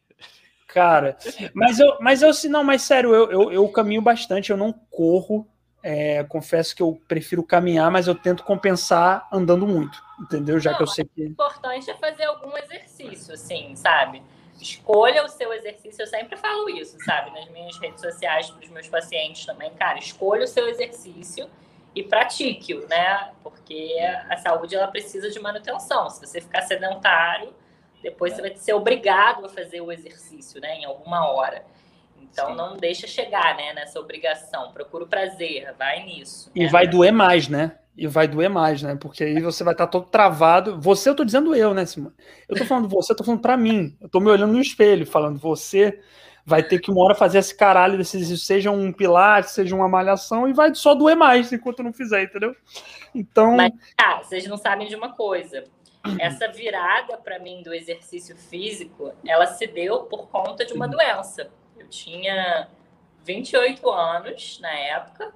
Cara, 0.69 1.17
mas 1.55 1.81
eu, 1.81 1.97
mas 1.99 2.23
eu, 2.23 2.31
não, 2.51 2.63
mas 2.63 2.83
sério, 2.83 3.15
eu, 3.15 3.31
eu, 3.31 3.53
eu 3.53 3.69
caminho 3.71 4.03
bastante, 4.03 4.51
eu 4.51 4.57
não 4.57 4.73
corro. 4.73 5.49
É, 5.83 6.25
confesso 6.25 6.75
que 6.77 6.83
eu 6.83 7.01
prefiro 7.09 7.43
caminhar, 7.43 7.91
mas 7.91 8.07
eu 8.07 8.15
tento 8.15 8.43
compensar 8.43 9.27
andando 9.33 9.67
muito, 9.67 10.03
entendeu? 10.21 10.59
Já 10.61 10.73
não, 10.73 10.77
que 10.77 10.83
eu 10.83 10.87
sei 10.87 11.05
que. 11.05 11.23
O 11.23 11.27
importante 11.27 11.91
é 11.91 11.95
fazer 11.95 12.25
algum 12.25 12.55
exercício, 12.59 13.33
assim, 13.33 13.75
sabe? 13.77 14.23
Escolha 14.61 15.25
o 15.25 15.29
seu 15.29 15.53
exercício, 15.53 16.03
eu 16.03 16.07
sempre 16.07 16.37
falo 16.37 16.69
isso, 16.69 16.99
sabe? 17.05 17.31
Nas 17.31 17.49
minhas 17.49 17.79
redes 17.79 18.01
sociais, 18.01 18.51
para 18.51 18.63
os 18.63 18.69
meus 18.71 18.89
pacientes 18.89 19.47
também, 19.47 19.71
cara, 19.75 19.99
escolha 19.99 20.45
o 20.45 20.49
seu 20.49 20.69
exercício 20.69 21.49
e 21.95 22.03
pratique-o, 22.03 22.87
né? 22.89 23.31
Porque 23.43 23.97
a 24.29 24.37
saúde 24.37 24.75
ela 24.75 24.89
precisa 24.89 25.31
de 25.31 25.41
manutenção. 25.41 26.11
Se 26.11 26.21
você 26.21 26.41
ficar 26.41 26.63
sedentário, 26.63 27.55
depois 28.03 28.35
você 28.35 28.43
vai 28.43 28.57
ser 28.57 28.73
obrigado 28.73 29.45
a 29.45 29.49
fazer 29.49 29.81
o 29.81 29.91
exercício, 29.91 30.61
né, 30.61 30.77
em 30.77 30.85
alguma 30.85 31.31
hora. 31.31 31.65
Então 32.21 32.51
Sim. 32.51 32.57
não 32.57 32.77
deixa 32.77 33.07
chegar, 33.07 33.57
né, 33.57 33.73
nessa 33.75 33.99
obrigação. 33.99 34.73
Procura 34.73 35.05
o 35.05 35.09
prazer, 35.09 35.75
vai 35.79 36.05
nisso. 36.05 36.51
E 36.55 36.65
né? 36.65 36.69
vai 36.69 36.87
doer 36.87 37.13
mais, 37.13 37.49
né? 37.49 37.79
E 37.97 38.07
vai 38.07 38.29
doer 38.29 38.49
mais, 38.49 38.81
né? 38.81 38.97
Porque 39.01 39.25
aí 39.25 39.41
você 39.41 39.65
vai 39.65 39.75
estar 39.75 39.89
todo 39.89 40.07
travado. 40.07 40.81
Você, 40.81 41.09
eu 41.09 41.17
tô 41.17 41.25
dizendo 41.25 41.53
eu, 41.53 41.75
né, 41.75 41.85
Simone? 41.85 42.15
Eu 42.49 42.57
tô 42.57 42.65
falando 42.65 42.89
você, 42.89 43.13
eu 43.13 43.17
tô 43.17 43.25
falando 43.25 43.41
para 43.41 43.57
mim. 43.57 43.97
Eu 44.01 44.09
tô 44.09 44.21
me 44.21 44.31
olhando 44.31 44.53
no 44.53 44.61
espelho, 44.61 45.05
falando 45.05 45.37
você 45.37 46.01
vai 46.47 46.63
ter 46.63 46.79
que 46.79 46.91
uma 46.91 47.05
hora 47.05 47.15
fazer 47.15 47.39
esse 47.39 47.55
caralho 47.55 47.99
desse 47.99 48.17
exercício, 48.17 48.47
seja 48.47 48.71
um 48.71 48.91
pilates, 48.91 49.51
seja 49.51 49.75
uma 49.75 49.87
malhação, 49.87 50.49
e 50.49 50.53
vai 50.55 50.75
só 50.75 50.95
doer 50.95 51.15
mais 51.15 51.53
enquanto 51.53 51.83
não 51.83 51.93
fizer, 51.93 52.23
entendeu? 52.23 52.55
Então. 53.15 53.57
Mas, 53.57 53.73
ah, 54.01 54.23
vocês 54.23 54.47
não 54.47 54.57
sabem 54.57 54.89
de 54.89 54.95
uma 54.95 55.13
coisa 55.13 55.65
essa 56.19 56.49
virada 56.49 57.17
para 57.17 57.39
mim 57.39 57.63
do 57.63 57.75
exercício 57.75 58.37
físico, 58.37 59.13
ela 59.27 59.47
se 59.47 59.67
deu 59.67 60.05
por 60.05 60.29
conta 60.29 60.65
de 60.65 60.73
uma 60.73 60.87
uhum. 60.87 60.93
doença. 60.93 61.51
Eu 61.77 61.89
tinha 61.89 62.69
28 63.25 63.91
anos 63.91 64.59
na 64.61 64.73
época 64.73 65.33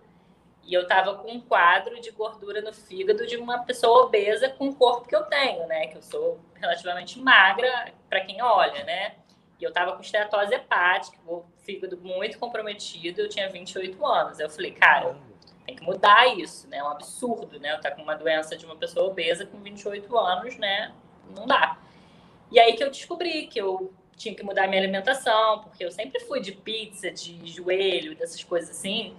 e 0.65 0.73
eu 0.73 0.83
estava 0.83 1.15
com 1.17 1.31
um 1.31 1.41
quadro 1.41 2.01
de 2.01 2.11
gordura 2.11 2.63
no 2.63 2.73
fígado 2.73 3.27
de 3.27 3.37
uma 3.37 3.65
pessoa 3.65 4.05
obesa 4.05 4.49
com 4.49 4.69
o 4.69 4.75
corpo 4.75 5.09
que 5.09 5.17
eu 5.17 5.25
tenho, 5.25 5.67
né? 5.67 5.89
Que 5.89 5.99
eu 5.99 6.03
sou 6.03 6.41
relativamente 6.55 7.19
magra 7.19 7.93
para 8.09 8.21
quem 8.21 8.41
olha, 8.41 8.85
né? 8.85 9.17
E 9.59 9.65
eu 9.65 9.69
estava 9.69 9.93
com 9.93 10.01
esteatose 10.01 10.55
hepática, 10.55 11.19
o 11.27 11.45
fígado 11.59 11.97
muito 11.99 12.39
comprometido, 12.39 13.21
eu 13.21 13.29
tinha 13.29 13.49
28 13.49 14.07
anos. 14.07 14.39
Eu 14.39 14.49
falei, 14.49 14.73
cara, 14.73 15.17
tem 15.67 15.77
que 15.77 15.83
mudar 15.83 16.27
isso, 16.37 16.69
né? 16.69 16.79
É 16.79 16.85
um 16.85 16.89
absurdo, 16.89 17.59
né? 17.61 17.73
Eu 17.73 17.77
estar 17.77 17.91
tá 17.91 17.97
com 17.97 18.03
uma 18.03 18.15
doença 18.15 18.57
de 18.57 18.65
uma 18.67 18.77
pessoa 18.77 19.07
obesa 19.07 19.47
com 19.47 19.59
28 19.59 20.19
anos, 20.19 20.57
né? 20.57 20.93
Não 21.35 21.47
dá. 21.47 21.79
E 22.51 22.59
aí 22.59 22.75
que 22.75 22.83
eu 22.83 22.91
descobri 22.91 23.47
que 23.47 23.61
eu 23.61 23.93
tinha 24.17 24.35
que 24.35 24.43
mudar 24.43 24.69
minha 24.69 24.81
alimentação, 24.81 25.61
porque 25.61 25.85
eu 25.85 25.91
sempre 25.91 26.21
fui 26.21 26.41
de 26.41 26.53
pizza, 26.53 27.11
de 27.11 27.47
joelho, 27.47 28.15
dessas 28.15 28.43
coisas 28.45 28.71
assim. 28.71 29.17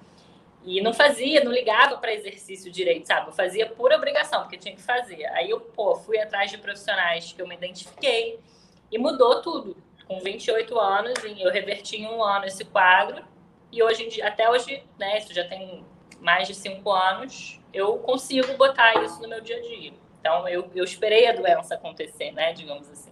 E 0.63 0.79
não 0.81 0.93
fazia, 0.93 1.43
não 1.43 1.51
ligava 1.51 1.97
para 1.97 2.13
exercício 2.13 2.71
direito, 2.71 3.05
sabe? 3.05 3.27
Eu 3.27 3.33
fazia 3.33 3.65
por 3.65 3.91
obrigação, 3.91 4.41
porque 4.41 4.57
tinha 4.57 4.75
que 4.75 4.81
fazer. 4.81 5.25
Aí 5.27 5.49
eu, 5.49 5.59
pô, 5.59 5.95
fui 5.95 6.17
atrás 6.17 6.51
de 6.51 6.57
profissionais 6.57 7.33
que 7.33 7.41
eu 7.41 7.47
me 7.47 7.55
identifiquei 7.55 8.39
e 8.91 8.97
mudou 8.97 9.41
tudo. 9.41 9.75
Com 10.07 10.19
28 10.19 10.79
anos, 10.79 11.13
eu 11.23 11.51
reverti 11.51 11.97
em 11.97 12.07
um 12.07 12.23
ano 12.23 12.45
esse 12.45 12.63
quadro. 12.63 13.23
E 13.71 13.81
hoje, 13.81 14.21
até 14.21 14.49
hoje, 14.49 14.83
né, 14.97 15.17
isso 15.17 15.33
já 15.33 15.45
tem 15.47 15.83
mais 16.23 16.47
de 16.47 16.55
cinco 16.55 16.91
anos, 16.91 17.59
eu 17.73 17.97
consigo 17.99 18.55
botar 18.55 19.03
isso 19.03 19.21
no 19.21 19.27
meu 19.27 19.41
dia 19.41 19.57
a 19.57 19.61
dia. 19.61 19.93
Então, 20.19 20.47
eu, 20.47 20.71
eu 20.73 20.85
esperei 20.85 21.27
a 21.27 21.33
doença 21.33 21.75
acontecer, 21.75 22.31
né? 22.31 22.53
Digamos 22.53 22.89
assim. 22.89 23.11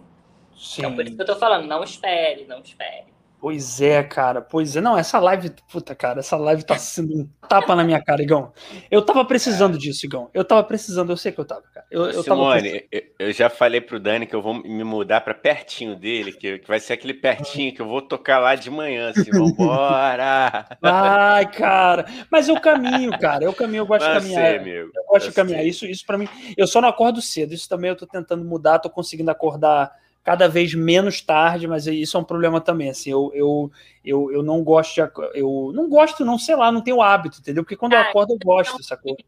Sim. 0.56 0.80
Então, 0.80 0.94
por 0.94 1.04
isso 1.04 1.14
que 1.14 1.22
eu 1.22 1.26
tô 1.26 1.36
falando, 1.36 1.66
não 1.66 1.84
espere, 1.84 2.46
não 2.46 2.60
espere. 2.60 3.11
Pois 3.42 3.80
é, 3.80 4.04
cara. 4.04 4.40
Pois 4.40 4.76
é. 4.76 4.80
Não, 4.80 4.96
essa 4.96 5.18
live, 5.18 5.50
puta, 5.68 5.96
cara, 5.96 6.20
essa 6.20 6.36
live 6.36 6.62
tá 6.62 6.78
sendo 6.78 7.12
um 7.12 7.28
tapa 7.48 7.74
na 7.74 7.82
minha 7.82 8.00
cara, 8.00 8.22
Igão. 8.22 8.52
Eu 8.88 9.02
tava 9.02 9.24
precisando 9.24 9.76
disso, 9.76 10.06
Igão. 10.06 10.30
Eu 10.32 10.44
tava 10.44 10.62
precisando, 10.62 11.10
eu 11.10 11.16
sei 11.16 11.32
que 11.32 11.40
eu 11.40 11.44
tava, 11.44 11.62
cara. 11.74 11.84
Eu, 11.90 12.04
eu 12.08 12.22
Simone, 12.22 12.84
eu, 12.92 13.02
eu, 13.18 13.32
já 13.32 13.50
falei 13.50 13.80
pro 13.80 13.98
Dani 13.98 14.28
que 14.28 14.36
eu 14.36 14.40
vou 14.40 14.54
me 14.54 14.84
mudar 14.84 15.22
para 15.22 15.34
pertinho 15.34 15.96
dele, 15.96 16.32
que, 16.32 16.60
que 16.60 16.68
vai 16.68 16.78
ser 16.78 16.92
aquele 16.92 17.14
pertinho 17.14 17.74
que 17.74 17.82
eu 17.82 17.88
vou 17.88 18.00
tocar 18.00 18.38
lá 18.38 18.54
de 18.54 18.70
manhã, 18.70 19.10
assim, 19.10 19.32
vambora. 19.32 20.64
Ai, 20.80 21.50
cara. 21.50 22.06
Mas 22.30 22.48
eu 22.48 22.60
caminho, 22.60 23.10
cara. 23.18 23.42
Eu 23.42 23.52
caminho, 23.52 23.80
eu 23.80 23.86
gosto 23.86 24.06
de 24.06 24.20
caminhar. 24.20 24.46
Sei, 24.46 24.58
amigo. 24.58 24.90
Eu 24.94 25.04
gosto 25.08 25.24
eu 25.24 25.30
de 25.30 25.34
caminhar. 25.34 25.66
Isso, 25.66 25.84
isso 25.84 26.06
para 26.06 26.16
mim. 26.16 26.28
Eu 26.56 26.68
só 26.68 26.80
não 26.80 26.88
acordo 26.88 27.20
cedo. 27.20 27.52
Isso 27.52 27.68
também 27.68 27.90
eu 27.90 27.96
tô 27.96 28.06
tentando 28.06 28.44
mudar, 28.44 28.78
tô 28.78 28.88
conseguindo 28.88 29.32
acordar 29.32 29.90
cada 30.22 30.48
vez 30.48 30.74
menos 30.74 31.20
tarde, 31.20 31.66
mas 31.66 31.86
isso 31.86 32.16
é 32.16 32.20
um 32.20 32.24
problema 32.24 32.60
também. 32.60 32.90
Assim, 32.90 33.10
eu, 33.10 33.30
eu, 33.34 33.70
eu, 34.04 34.32
eu 34.32 34.42
não 34.42 34.62
gosto 34.62 34.94
de, 34.94 35.00
eu 35.34 35.72
não 35.74 35.88
gosto, 35.88 36.24
não 36.24 36.38
sei 36.38 36.54
lá, 36.54 36.70
não 36.70 36.80
tenho 36.80 37.02
hábito, 37.02 37.38
entendeu? 37.40 37.64
Porque 37.64 37.76
quando 37.76 37.94
ah, 37.94 37.96
eu 37.96 38.02
acordo 38.02 38.34
eu 38.34 38.38
gosto 38.44 38.76
dessa 38.76 38.96
coisa. 38.96 39.18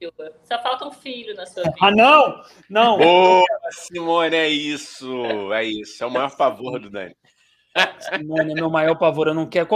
Só 0.45 0.63
falta 0.63 0.87
um 0.87 0.93
filho 0.93 1.35
na 1.35 1.47
sua 1.47 1.65
vida. 1.65 1.77
Ah, 1.81 1.91
não! 1.91 2.43
Não! 2.69 2.99
Boa, 2.99 3.45
Simone, 3.71 4.37
é 4.37 4.49
isso! 4.49 5.53
É 5.53 5.65
isso. 5.65 6.03
É 6.03 6.07
o 6.07 6.11
maior 6.11 6.31
favor 6.31 6.79
do 6.79 6.89
Dani. 6.89 7.17
Simone 7.99 8.53
é 8.53 8.55
meu 8.55 8.71
maior 8.71 8.95
pavor. 8.97 9.27
Eu 9.27 9.35
não 9.35 9.47
quero. 9.47 9.69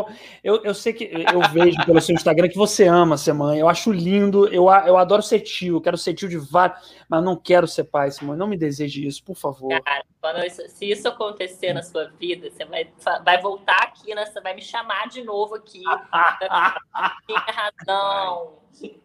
Eu, 0.42 0.62
eu 0.62 0.74
sei 0.74 0.92
que 0.92 1.04
eu 1.04 1.40
vejo 1.52 1.76
pelo 1.84 2.00
seu 2.00 2.14
Instagram 2.14 2.48
que 2.48 2.56
você 2.56 2.86
ama 2.86 3.16
ser 3.16 3.32
mãe. 3.32 3.58
Eu 3.58 3.68
acho 3.68 3.90
lindo. 3.90 4.46
Eu, 4.48 4.66
eu 4.86 4.96
adoro 4.96 5.22
ser 5.22 5.40
tio. 5.40 5.80
Quero 5.80 5.96
ser 5.96 6.14
tio 6.14 6.28
de 6.28 6.36
vários. 6.36 6.94
Mas 7.08 7.24
não 7.24 7.36
quero 7.36 7.66
ser 7.66 7.84
pai, 7.84 8.10
Simone. 8.10 8.38
Não 8.38 8.46
me 8.46 8.56
deseje 8.56 9.06
isso, 9.06 9.24
por 9.24 9.36
favor. 9.36 9.68
Cara, 9.82 10.48
se 10.50 10.90
isso 10.90 11.08
acontecer 11.08 11.72
na 11.72 11.82
sua 11.82 12.04
vida, 12.18 12.50
você 12.50 12.64
vai, 12.64 12.88
vai 13.24 13.40
voltar 13.40 13.82
aqui, 13.82 14.14
né? 14.14 14.26
Você 14.26 14.40
vai 14.40 14.54
me 14.54 14.62
chamar 14.62 15.08
de 15.08 15.22
novo 15.22 15.56
aqui. 15.56 15.82
Tinha 17.26 17.44
razão. 17.48 18.58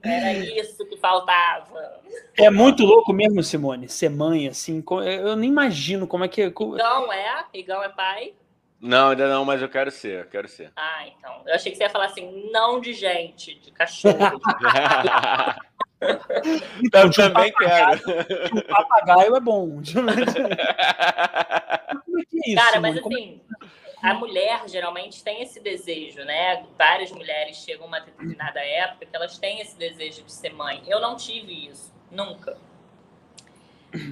Era 0.03 0.33
isso 0.33 0.85
que 0.85 0.97
faltava. 0.97 2.01
É 2.37 2.49
muito 2.49 2.83
louco 2.83 3.11
mesmo, 3.11 3.41
Simone, 3.41 3.89
ser 3.89 4.09
mãe, 4.09 4.47
assim. 4.47 4.83
Eu 5.03 5.35
nem 5.35 5.49
imagino 5.49 6.05
como 6.05 6.23
é 6.23 6.27
que. 6.27 6.43
Igão 6.43 7.11
é? 7.11 7.45
Igão 7.53 7.81
é 7.81 7.89
pai? 7.89 8.33
Não, 8.83 9.09
ainda 9.11 9.29
não, 9.29 9.45
mas 9.45 9.61
eu 9.61 9.69
quero 9.69 9.89
ser, 9.89 10.25
eu 10.25 10.29
quero 10.29 10.45
ser. 10.45 10.73
Ah, 10.75 11.07
então. 11.07 11.41
Eu 11.45 11.55
achei 11.55 11.71
que 11.71 11.77
você 11.77 11.85
ia 11.85 11.89
falar 11.89 12.07
assim, 12.07 12.51
não 12.51 12.81
de 12.81 12.93
gente, 12.93 13.55
de 13.55 13.71
cachorro. 13.71 14.17
então, 16.83 17.03
eu 17.03 17.11
também 17.13 17.53
quero. 17.53 18.01
O 18.53 18.61
papagaio 18.67 19.37
é 19.37 19.39
bom. 19.39 19.79
Como 19.95 20.09
é 20.09 20.15
que 22.25 22.39
é 22.39 22.51
isso? 22.51 22.57
Cara, 22.57 22.81
mas 22.81 22.97
assim, 22.97 23.39
a 24.01 24.13
mulher 24.15 24.67
geralmente 24.67 25.23
tem 25.23 25.41
esse 25.41 25.61
desejo, 25.61 26.25
né? 26.25 26.65
Várias 26.77 27.09
mulheres 27.13 27.55
chegam 27.55 27.85
a 27.85 27.87
uma 27.87 28.01
determinada 28.01 28.59
época 28.59 29.05
que 29.05 29.15
elas 29.15 29.37
têm 29.37 29.61
esse 29.61 29.77
desejo 29.77 30.23
de 30.23 30.33
ser 30.33 30.53
mãe. 30.53 30.83
Eu 30.87 30.99
não 30.99 31.15
tive 31.15 31.69
isso, 31.69 31.89
nunca. 32.11 32.57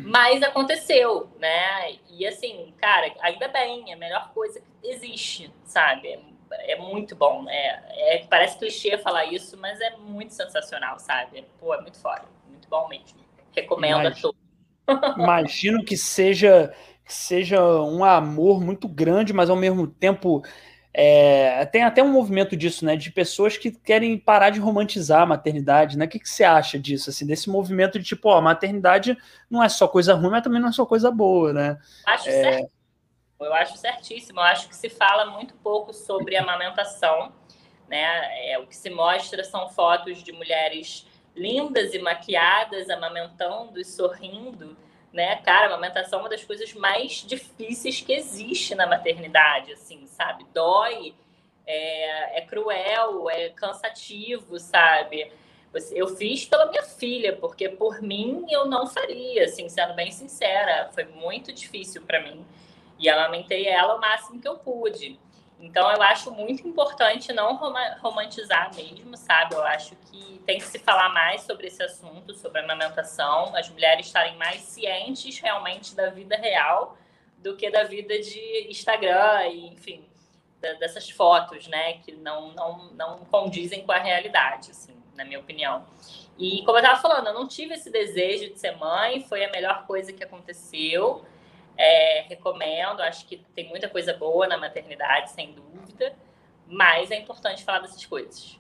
Mas 0.04 0.44
aconteceu, 0.44 1.30
né? 1.40 1.96
E 2.10 2.26
assim, 2.28 2.74
cara, 2.78 3.14
ainda 3.22 3.48
bem, 3.48 3.92
é 3.92 3.94
a 3.94 3.98
melhor 3.98 4.32
coisa 4.34 4.60
que 4.60 4.88
existe, 4.88 5.52
sabe? 5.64 6.20
É, 6.52 6.78
muito 6.78 7.16
bom. 7.16 7.46
É, 7.50 8.16
é, 8.16 8.26
parece 8.30 8.58
clichê 8.58 8.98
falar 8.98 9.26
isso, 9.26 9.58
mas 9.58 9.80
é 9.80 9.96
muito 9.98 10.34
sensacional, 10.34 11.00
sabe? 11.00 11.46
Pô, 11.60 11.74
é 11.74 11.82
muito 11.82 12.00
foda, 12.00 12.24
muito 12.48 12.68
bom 12.70 12.88
mesmo. 12.88 13.20
Recomendo 13.56 14.08
a 14.08 14.12
todos. 14.12 14.40
Imagino 15.18 15.84
que 15.84 15.98
seja, 15.98 16.74
que 17.06 17.14
seja 17.14 17.62
um 17.82 18.04
amor 18.04 18.62
muito 18.62 18.88
grande, 18.88 19.34
mas 19.34 19.50
ao 19.50 19.56
mesmo 19.56 19.88
tempo 19.88 20.44
É, 20.94 21.66
tem 21.68 21.84
até 21.84 22.04
um 22.04 22.12
movimento 22.12 22.56
disso, 22.56 22.86
né? 22.86 22.96
De 22.96 23.12
pessoas 23.12 23.58
que 23.58 23.72
querem 23.72 24.18
parar 24.18 24.50
de 24.50 24.60
romantizar 24.60 25.22
a 25.22 25.26
maternidade, 25.26 25.98
né? 25.98 26.06
O 26.06 26.08
que, 26.08 26.20
que 26.20 26.30
você 26.30 26.44
acha 26.44 26.78
disso, 26.78 27.10
assim, 27.10 27.26
desse 27.26 27.50
movimento 27.50 27.98
de 27.98 28.06
tipo, 28.06 28.28
ó, 28.30 28.38
a 28.38 28.42
maternidade 28.42 29.18
não 29.50 29.64
é 29.64 29.70
só 29.70 29.88
coisa 29.88 30.14
ruim, 30.14 30.32
mas 30.32 30.44
também 30.44 30.60
não 30.60 30.70
é 30.70 30.74
só 30.74 30.86
coisa 30.86 31.10
boa, 31.10 31.54
né? 31.54 31.80
Acho 32.06 32.30
é... 32.30 32.32
certo. 32.32 32.72
Eu 33.40 33.54
acho 33.54 33.78
certíssimo. 33.78 34.40
Eu 34.40 34.44
acho 34.44 34.70
que 34.70 34.76
se 34.76 34.90
fala 34.90 35.26
muito 35.32 35.56
pouco 35.56 35.94
sobre 35.94 36.38
amamentação, 36.38 37.32
né? 37.88 38.52
É, 38.52 38.60
o 38.60 38.68
que 38.68 38.76
se 38.76 38.90
mostra 38.90 39.44
são 39.44 39.70
fotos 39.70 40.24
de 40.24 40.32
mulheres 40.32 41.08
lindas 41.36 41.94
e 41.94 42.00
maquiadas, 42.00 42.90
amamentando 42.90 43.80
e 43.80 43.86
sorrindo, 43.86 44.78
né? 45.14 45.38
Cara, 45.38 45.66
a 45.66 45.68
amamentação 45.68 46.20
é 46.20 46.22
uma 46.24 46.30
das 46.30 46.44
coisas 46.44 46.74
mais 46.74 47.24
difíceis 47.26 48.02
que 48.02 48.14
existe 48.14 48.76
na 48.76 48.88
maternidade, 48.88 49.74
assim, 49.74 50.06
sabe? 50.08 50.46
Dói, 50.54 51.14
é, 51.66 52.40
é 52.40 52.42
cruel, 52.42 53.30
é 53.30 53.50
cansativo, 53.50 54.60
sabe? 54.60 55.32
Eu 55.92 56.16
fiz 56.18 56.46
pela 56.46 56.66
minha 56.66 56.84
filha, 56.84 57.36
porque 57.36 57.70
por 57.70 58.02
mim 58.02 58.46
eu 58.50 58.66
não 58.66 58.88
faria, 58.88 59.46
assim, 59.46 59.70
sendo 59.70 59.94
bem 59.94 60.12
sincera. 60.12 60.90
Foi 60.94 61.06
muito 61.06 61.54
difícil 61.54 62.02
para 62.02 62.22
mim. 62.22 62.46
E 63.00 63.10
amamentei 63.10 63.68
ela 63.68 63.96
o 63.96 64.02
máximo 64.02 64.42
que 64.42 64.48
eu 64.48 64.58
pude. 64.58 65.18
Então, 65.62 65.90
eu 65.92 66.02
acho 66.02 66.32
muito 66.32 66.68
importante 66.68 67.32
não 67.32 67.56
romantizar 68.02 68.76
mesmo, 68.76 69.16
sabe? 69.16 69.54
Eu 69.54 69.64
acho 69.64 69.96
que 69.96 70.42
tem 70.46 70.58
que 70.58 70.66
se 70.66 70.80
falar 70.80 71.10
mais 71.10 71.42
sobre 71.42 71.68
esse 71.68 71.84
assunto, 71.84 72.34
sobre 72.34 72.60
a 72.60 72.64
amamentação, 72.64 73.56
as 73.56 73.70
mulheres 73.70 74.08
estarem 74.08 74.36
mais 74.38 74.62
cientes 74.62 75.38
realmente 75.40 75.96
da 75.96 76.10
vida 76.10 76.36
real 76.36 76.98
do 77.38 77.56
que 77.56 77.70
da 77.70 77.84
vida 77.84 78.20
de 78.20 78.68
Instagram 78.70 79.48
e, 79.48 79.68
enfim, 79.68 80.04
dessas 80.80 81.10
fotos, 81.10 81.68
né? 81.68 81.94
Que 82.00 82.12
não, 82.12 82.52
não, 82.54 82.92
não 82.94 83.20
condizem 83.26 83.86
com 83.86 83.92
a 83.92 84.00
realidade, 84.00 84.72
assim, 84.72 84.96
na 85.16 85.24
minha 85.24 85.40
opinião. 85.40 85.86
E, 86.38 86.64
como 86.66 86.78
eu 86.78 86.84
estava 86.84 87.00
falando, 87.00 87.28
eu 87.28 87.34
não 87.34 87.48
tive 87.48 87.74
esse 87.76 87.90
desejo 87.92 88.52
de 88.52 88.60
ser 88.60 88.76
mãe, 88.78 89.22
foi 89.22 89.44
a 89.44 89.52
melhor 89.52 89.86
coisa 89.86 90.12
que 90.12 90.24
aconteceu. 90.24 91.26
É, 91.84 92.26
recomendo, 92.30 93.02
acho 93.02 93.26
que 93.26 93.38
tem 93.56 93.68
muita 93.68 93.90
coisa 93.90 94.14
boa 94.14 94.48
na 94.48 94.56
maternidade, 94.56 95.32
sem 95.32 95.52
dúvida, 95.54 96.16
mas 96.68 97.10
é 97.10 97.16
importante 97.16 97.64
falar 97.64 97.80
dessas 97.80 98.06
coisas. 98.06 98.60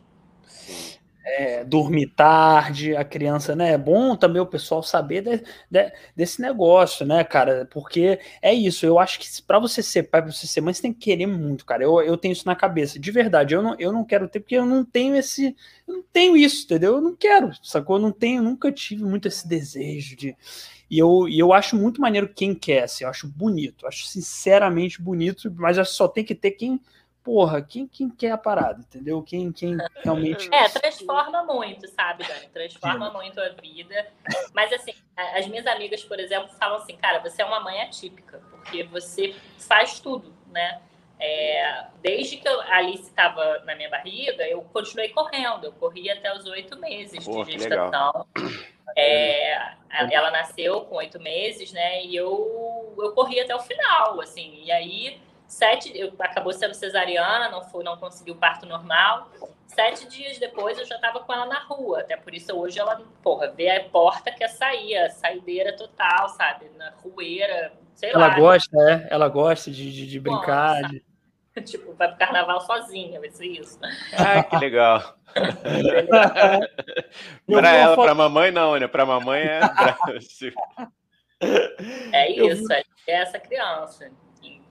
É, 1.23 1.63
dormir 1.63 2.07
tarde, 2.07 2.95
a 2.95 3.05
criança, 3.05 3.55
né? 3.55 3.73
É 3.73 3.77
bom 3.77 4.15
também 4.15 4.41
o 4.41 4.45
pessoal 4.45 4.81
saber 4.81 5.21
de, 5.21 5.43
de, 5.69 5.93
desse 6.15 6.41
negócio, 6.41 7.05
né, 7.05 7.23
cara? 7.23 7.67
Porque 7.71 8.19
é 8.41 8.51
isso, 8.51 8.87
eu 8.87 8.97
acho 8.97 9.19
que 9.19 9.27
para 9.43 9.59
você 9.59 9.83
ser 9.83 10.03
pai, 10.03 10.23
para 10.23 10.31
você 10.31 10.47
ser 10.47 10.61
mãe, 10.61 10.73
você 10.73 10.81
tem 10.81 10.91
que 10.93 10.99
querer 10.99 11.27
muito, 11.27 11.63
cara. 11.63 11.83
Eu, 11.83 12.01
eu 12.01 12.17
tenho 12.17 12.31
isso 12.31 12.47
na 12.47 12.55
cabeça, 12.55 12.99
de 12.99 13.11
verdade. 13.11 13.53
Eu 13.53 13.61
não, 13.61 13.75
eu 13.77 13.91
não 13.91 14.03
quero 14.03 14.27
ter, 14.27 14.39
porque 14.39 14.55
eu 14.55 14.65
não 14.65 14.83
tenho 14.83 15.15
esse. 15.15 15.55
Eu 15.87 15.95
não 15.95 16.03
tenho 16.11 16.35
isso, 16.35 16.65
entendeu? 16.65 16.95
Eu 16.95 17.01
não 17.01 17.15
quero, 17.15 17.51
sacou? 17.63 17.97
Eu 17.97 18.01
não 18.01 18.11
tenho, 18.11 18.41
nunca 18.41 18.71
tive 18.71 19.03
muito 19.03 19.27
esse 19.27 19.47
desejo 19.47 20.15
de. 20.15 20.35
E 20.89 20.99
eu, 20.99 21.27
e 21.29 21.39
eu 21.39 21.53
acho 21.53 21.77
muito 21.77 22.01
maneiro 22.01 22.27
quem 22.33 22.53
quer, 22.53 22.83
assim, 22.83 23.05
eu 23.05 23.09
acho 23.09 23.25
bonito, 23.27 23.85
eu 23.85 23.87
acho 23.87 24.05
sinceramente 24.07 25.01
bonito, 25.01 25.49
mas 25.55 25.77
só 25.89 26.05
tem 26.05 26.23
que 26.23 26.35
ter 26.35 26.51
quem, 26.51 26.81
porra, 27.23 27.61
quem, 27.61 27.87
quem 27.87 28.09
quer 28.09 28.31
a 28.31 28.37
parada, 28.37 28.79
entendeu? 28.79 29.21
Quem, 29.21 29.51
quem 29.51 29.77
realmente. 30.03 30.49
É, 30.53 30.67
transforma 30.69 31.43
muito, 31.43 31.87
sabe, 31.87 32.25
Dani? 32.27 32.47
Transforma 32.47 33.07
Sim. 33.07 33.13
muito 33.13 33.39
a 33.39 33.49
vida. 33.49 34.07
Mas, 34.53 34.73
assim, 34.73 34.93
as 35.15 35.47
minhas 35.47 35.65
amigas, 35.67 36.03
por 36.03 36.19
exemplo, 36.19 36.49
falam 36.59 36.77
assim, 36.77 36.95
cara, 36.97 37.19
você 37.19 37.41
é 37.41 37.45
uma 37.45 37.59
mãe 37.59 37.81
atípica, 37.81 38.41
porque 38.51 38.83
você 38.83 39.35
faz 39.59 39.99
tudo, 39.99 40.33
né? 40.47 40.81
É, 41.23 41.85
desde 42.01 42.37
que 42.37 42.47
a 42.47 42.77
Alice 42.77 43.03
estava 43.03 43.59
na 43.59 43.75
minha 43.75 43.89
barriga, 43.89 44.43
eu 44.47 44.63
continuei 44.73 45.09
correndo. 45.09 45.65
Eu 45.65 45.71
corri 45.73 46.09
até 46.09 46.35
os 46.35 46.45
oito 46.47 46.79
meses 46.79 47.23
Pô, 47.23 47.43
de 47.43 47.51
gestação. 47.51 48.25
É, 48.97 49.75
ela 49.89 50.31
nasceu 50.31 50.81
com 50.81 50.95
oito 50.95 51.19
meses, 51.19 51.71
né? 51.71 52.03
E 52.03 52.15
eu, 52.15 52.95
eu 52.97 53.11
corri 53.11 53.39
até 53.39 53.55
o 53.55 53.59
final, 53.59 54.19
assim. 54.19 54.63
E 54.63 54.71
aí, 54.71 55.21
sete, 55.51 55.91
eu, 55.93 56.13
acabou 56.17 56.53
sendo 56.53 56.73
cesariana, 56.73 57.49
não, 57.49 57.61
foi, 57.61 57.83
não 57.83 57.97
consegui 57.97 58.31
o 58.31 58.35
parto 58.35 58.65
normal. 58.65 59.29
Sete 59.67 60.07
dias 60.07 60.39
depois 60.39 60.79
eu 60.79 60.85
já 60.85 60.95
estava 60.95 61.19
com 61.19 61.33
ela 61.33 61.45
na 61.45 61.59
rua. 61.59 61.99
Até 61.99 62.15
por 62.15 62.33
isso 62.33 62.57
hoje 62.57 62.79
ela, 62.79 63.01
porra, 63.21 63.51
vê 63.51 63.69
a 63.69 63.83
porta 63.83 64.31
que 64.31 64.45
é 64.45 64.47
sair, 64.47 65.11
saideira 65.11 65.75
total, 65.75 66.29
sabe? 66.29 66.71
Na 66.77 66.91
rueira, 66.91 67.73
sei 67.95 68.11
ela 68.11 68.19
lá. 68.19 68.27
Ela 68.27 68.39
gosta, 68.39 68.77
é? 68.89 69.07
Ela 69.09 69.27
gosta 69.27 69.69
de, 69.69 69.91
de, 69.91 70.07
de 70.07 70.21
brincar. 70.21 70.89
De... 70.89 71.03
tipo, 71.65 71.93
vai 71.95 72.07
pro 72.07 72.17
carnaval 72.17 72.61
sozinha, 72.61 73.19
vai 73.19 73.29
ser 73.29 73.47
isso. 73.47 73.77
Ah, 74.17 74.43
que 74.43 74.55
legal. 74.55 75.17
para 77.45 77.71
ela, 77.71 77.95
foto... 77.95 78.05
para 78.05 78.15
mamãe 78.15 78.51
não, 78.51 78.77
né? 78.77 78.87
Para 78.87 79.05
mamãe 79.05 79.41
é. 79.41 79.59
é 82.13 82.31
isso, 82.31 82.67
vi... 82.67 82.85
é 83.07 83.21
essa 83.21 83.37
criança. 83.37 84.09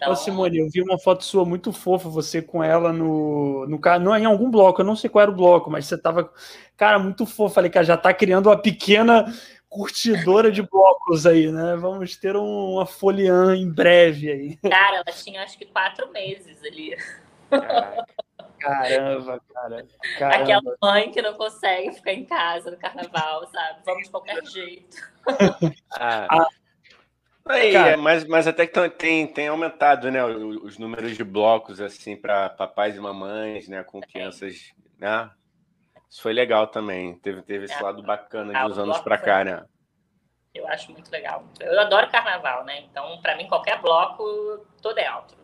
Então... 0.01 0.13
Ô, 0.15 0.17
Simone, 0.17 0.59
eu 0.59 0.71
vi 0.71 0.81
uma 0.81 0.99
foto 0.99 1.23
sua 1.23 1.45
muito 1.45 1.75
fofa, 1.75 2.09
você 2.09 2.41
com 2.41 2.65
ela 2.65 2.91
no, 2.91 3.67
no 3.67 3.79
não 4.01 4.17
em 4.17 4.25
algum 4.25 4.51
bloco, 4.51 4.81
eu 4.81 4.85
não 4.85 4.97
sei 4.97 5.11
qual 5.11 5.23
era 5.23 5.31
o 5.31 5.35
bloco, 5.35 5.71
mas 5.71 5.85
você 5.85 5.99
tava, 5.99 6.33
cara, 6.75 6.99
muito 6.99 7.27
fofa. 7.27 7.57
Falei, 7.57 7.71
cara, 7.71 7.85
já 7.85 7.99
tá 7.99 8.15
criando 8.15 8.47
uma 8.47 8.57
pequena 8.57 9.27
curtidora 9.69 10.51
de 10.51 10.63
blocos 10.63 11.27
aí, 11.27 11.53
né? 11.53 11.77
Vamos 11.77 12.17
ter 12.17 12.35
um, 12.35 12.73
uma 12.73 12.87
foliã 12.87 13.55
em 13.55 13.71
breve 13.71 14.33
aí. 14.33 14.57
Cara, 14.71 14.97
ela 14.97 15.17
tinha 15.17 15.43
acho 15.43 15.59
que 15.59 15.67
quatro 15.67 16.11
meses 16.11 16.65
ali. 16.65 16.97
Caramba, 18.59 19.41
cara. 19.53 19.87
Caramba. 20.19 20.43
Aquela 20.43 20.77
mãe 20.83 21.11
que 21.11 21.21
não 21.21 21.35
consegue 21.35 21.93
ficar 21.93 22.15
em 22.15 22.25
casa 22.25 22.71
no 22.71 22.79
carnaval, 22.79 23.47
sabe? 23.49 23.81
Vamos 23.85 24.05
de 24.05 24.11
qualquer 24.11 24.43
jeito. 24.47 24.97
Ah. 25.93 26.47
Ah. 27.51 27.55
Aí, 27.55 27.75
é, 27.75 27.97
mas, 27.97 28.25
mas 28.25 28.47
até 28.47 28.67
que 28.67 28.89
tem, 28.91 29.27
tem 29.27 29.49
aumentado, 29.49 30.11
né, 30.11 30.25
os, 30.25 30.79
números 30.79 31.17
de 31.17 31.25
blocos, 31.25 31.81
assim, 31.81 32.17
para 32.17 32.49
papais 32.51 32.97
e 32.97 33.01
mamães, 33.01 33.69
né, 33.69 33.83
com 33.83 34.01
crianças, 34.01 34.73
né? 34.99 35.31
Isso 36.09 36.23
foi 36.23 36.33
legal 36.33 36.67
também. 36.67 37.15
Teve, 37.19 37.43
teve 37.43 37.67
esse 37.67 37.75
é. 37.75 37.83
lado 37.83 38.03
bacana 38.03 38.53
de 38.53 38.59
ah, 38.59 38.67
uns 38.67 38.79
anos 38.79 38.99
para 38.99 39.17
cá, 39.17 39.45
né? 39.45 39.65
Eu 40.53 40.67
acho 40.67 40.91
muito 40.91 41.11
legal. 41.11 41.45
Eu 41.61 41.81
adoro 41.81 42.11
carnaval, 42.11 42.65
né? 42.65 42.81
Então, 42.81 43.21
para 43.23 43.37
mim, 43.37 43.47
qualquer 43.47 43.81
bloco, 43.81 44.67
tô 44.83 44.93
dentro. 44.93 45.39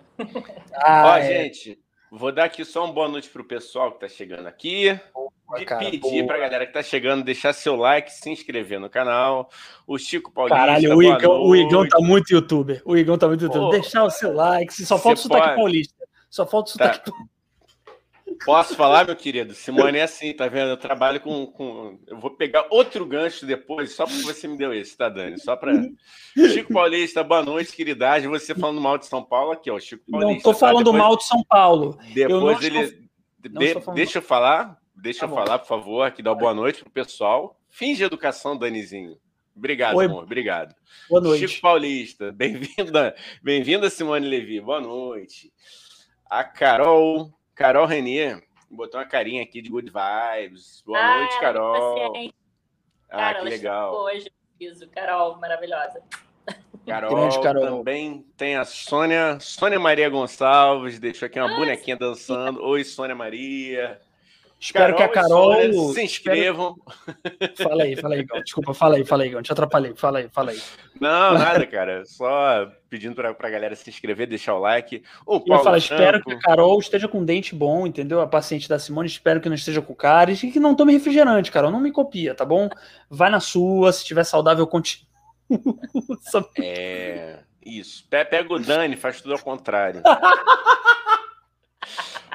Ah, 0.74 1.12
Ó, 1.12 1.16
é. 1.16 1.22
gente, 1.22 1.78
vou 2.16 2.32
dar 2.32 2.44
aqui 2.44 2.64
só 2.64 2.84
uma 2.84 2.92
boa 2.92 3.08
noite 3.08 3.28
pro 3.28 3.44
pessoal 3.44 3.92
que 3.92 4.00
tá 4.00 4.08
chegando 4.08 4.46
aqui. 4.46 4.98
Boa, 5.14 5.64
cara, 5.64 5.90
pedir 5.90 6.26
para 6.26 6.36
a 6.36 6.40
galera 6.40 6.66
que 6.66 6.72
tá 6.72 6.82
chegando 6.82 7.22
deixar 7.22 7.52
seu 7.52 7.76
like, 7.76 8.10
se 8.10 8.30
inscrever 8.30 8.80
no 8.80 8.90
canal. 8.90 9.50
O 9.86 9.98
Chico 9.98 10.32
Paulista. 10.32 10.56
Caralho, 10.56 10.96
o 10.96 11.02
Igão, 11.02 11.42
o 11.42 11.54
Igão 11.54 11.88
tá 11.88 11.98
muito 12.00 12.32
youtuber. 12.32 12.82
O 12.84 12.96
Igão 12.96 13.16
tá 13.16 13.28
muito 13.28 13.44
youtuber. 13.44 13.70
Deixar 13.70 14.04
o 14.04 14.10
seu 14.10 14.32
like. 14.32 14.72
Só 14.72 14.98
falta 14.98 15.20
o 15.20 15.22
sotaque 15.22 15.44
pode... 15.44 15.56
paulista. 15.56 16.08
Só 16.28 16.46
falta 16.46 16.68
o 16.68 16.72
sotaque 16.72 17.10
tá. 17.10 17.16
Posso 18.44 18.74
falar, 18.74 19.06
meu 19.06 19.16
querido? 19.16 19.54
Simone 19.54 19.98
é 19.98 20.02
assim, 20.02 20.32
tá 20.32 20.48
vendo? 20.48 20.70
Eu 20.70 20.76
trabalho 20.76 21.20
com, 21.20 21.46
com. 21.46 21.98
Eu 22.06 22.18
vou 22.18 22.30
pegar 22.30 22.66
outro 22.70 23.04
gancho 23.06 23.46
depois, 23.46 23.94
só 23.94 24.04
porque 24.04 24.22
você 24.22 24.48
me 24.48 24.56
deu 24.56 24.72
esse, 24.72 24.96
tá, 24.96 25.08
Dani? 25.08 25.38
Só 25.38 25.56
para. 25.56 25.72
Chico 26.52 26.72
Paulista, 26.72 27.22
boa 27.22 27.42
noite, 27.42 27.74
queridade. 27.74 28.26
Você 28.26 28.54
falando 28.54 28.80
mal 28.80 28.98
de 28.98 29.06
São 29.06 29.22
Paulo 29.22 29.52
aqui, 29.52 29.70
ó. 29.70 29.78
Chico 29.78 30.04
Paulista. 30.10 30.34
Não 30.34 30.40
tô 30.40 30.52
tá? 30.52 30.58
falando 30.58 30.84
tá? 30.84 30.92
depois... 30.92 31.02
mal 31.02 31.16
de 31.16 31.24
São 31.24 31.44
Paulo. 31.44 31.98
Depois 32.14 32.62
ele. 32.62 32.78
Estou... 32.80 33.94
De... 33.94 33.94
Deixa 33.94 34.18
eu 34.18 34.22
falar, 34.22 34.76
deixa 34.94 35.20
tá 35.20 35.26
eu 35.26 35.34
falar, 35.34 35.58
por 35.58 35.68
favor, 35.68 36.02
aqui 36.02 36.22
dá 36.22 36.34
boa 36.34 36.52
noite 36.52 36.82
pro 36.82 36.90
pessoal. 36.90 37.60
Finge 37.68 38.02
educação, 38.02 38.56
Danizinho. 38.56 39.16
Obrigado, 39.54 39.96
Oi. 39.96 40.04
amor. 40.06 40.24
Obrigado. 40.24 40.74
Boa 41.08 41.20
noite. 41.20 41.46
Chico 41.46 41.62
Paulista, 41.62 42.32
bem-vinda. 42.36 43.14
Bem-vinda, 43.42 43.88
Simone 43.88 44.28
Levi. 44.28 44.60
Boa 44.60 44.80
noite. 44.80 45.52
A 46.28 46.42
Carol 46.42 47.35
Carol 47.56 47.86
Renier 47.86 48.42
botou 48.70 49.00
uma 49.00 49.06
carinha 49.06 49.42
aqui 49.42 49.62
de 49.62 49.70
good 49.70 49.90
vibes. 49.90 50.82
Boa 50.84 50.98
ah, 50.98 51.18
noite, 51.18 51.40
Carol. 51.40 52.12
Ah, 53.08 53.16
Cara, 53.16 53.38
que 53.38 53.44
legal. 53.46 53.94
Hoje, 53.94 54.30
piso. 54.58 54.86
Carol, 54.90 55.38
maravilhosa. 55.38 56.02
Carol, 56.86 57.42
Carol, 57.42 57.78
também 57.78 58.26
tem 58.36 58.56
a 58.56 58.64
Sônia, 58.66 59.40
Sônia 59.40 59.80
Maria 59.80 60.08
Gonçalves, 60.10 60.98
deixou 61.00 61.26
aqui 61.26 61.40
uma 61.40 61.50
ah, 61.50 61.56
bonequinha 61.56 61.96
sim. 61.96 62.00
dançando. 62.00 62.62
Oi, 62.62 62.84
Sônia 62.84 63.16
Maria. 63.16 64.02
Espero 64.66 64.96
Carol 64.96 64.96
que 64.96 65.02
a 65.18 65.22
Carol. 65.22 65.94
se 65.94 66.02
inscrevam. 66.02 66.76
Espero... 67.40 67.70
Fala 67.70 67.82
aí, 67.84 67.96
fala 67.96 68.14
aí. 68.16 68.26
Desculpa, 68.42 68.74
fala 68.74 68.96
aí, 68.96 69.04
fala 69.04 69.22
aí. 69.22 69.42
Te 69.42 69.52
atrapalhei. 69.52 69.94
Fala 69.94 70.18
aí, 70.18 70.28
fala 70.32 70.50
aí. 70.50 70.60
Não, 71.00 71.34
nada, 71.34 71.64
cara. 71.68 72.04
Só 72.04 72.68
pedindo 72.90 73.14
pra, 73.14 73.32
pra 73.32 73.48
galera 73.48 73.76
se 73.76 73.88
inscrever, 73.88 74.26
deixar 74.26 74.54
o 74.54 74.58
like. 74.58 75.04
O 75.24 75.38
Paulo 75.38 75.60
eu 75.60 75.64
falo, 75.64 75.76
espero 75.76 76.20
que 76.20 76.32
a 76.32 76.38
Carol 76.40 76.80
esteja 76.80 77.06
com 77.06 77.24
dente 77.24 77.54
bom, 77.54 77.86
entendeu? 77.86 78.20
A 78.20 78.26
paciente 78.26 78.68
da 78.68 78.76
Simone, 78.76 79.06
espero 79.06 79.40
que 79.40 79.48
não 79.48 79.54
esteja 79.54 79.80
com 79.80 79.94
cáries 79.94 80.42
e 80.42 80.50
que 80.50 80.58
não 80.58 80.74
tome 80.74 80.92
refrigerante, 80.92 81.52
Carol. 81.52 81.70
Não 81.70 81.80
me 81.80 81.92
copia, 81.92 82.34
tá 82.34 82.44
bom? 82.44 82.68
Vai 83.08 83.30
na 83.30 83.38
sua, 83.38 83.92
se 83.92 84.00
estiver 84.00 84.24
saudável, 84.24 84.66
continue. 84.66 85.06
É. 86.60 87.38
Isso. 87.64 88.04
Pega 88.08 88.52
o 88.52 88.58
Dani, 88.58 88.96
faz 88.96 89.20
tudo 89.20 89.34
ao 89.34 89.40
contrário. 89.40 90.02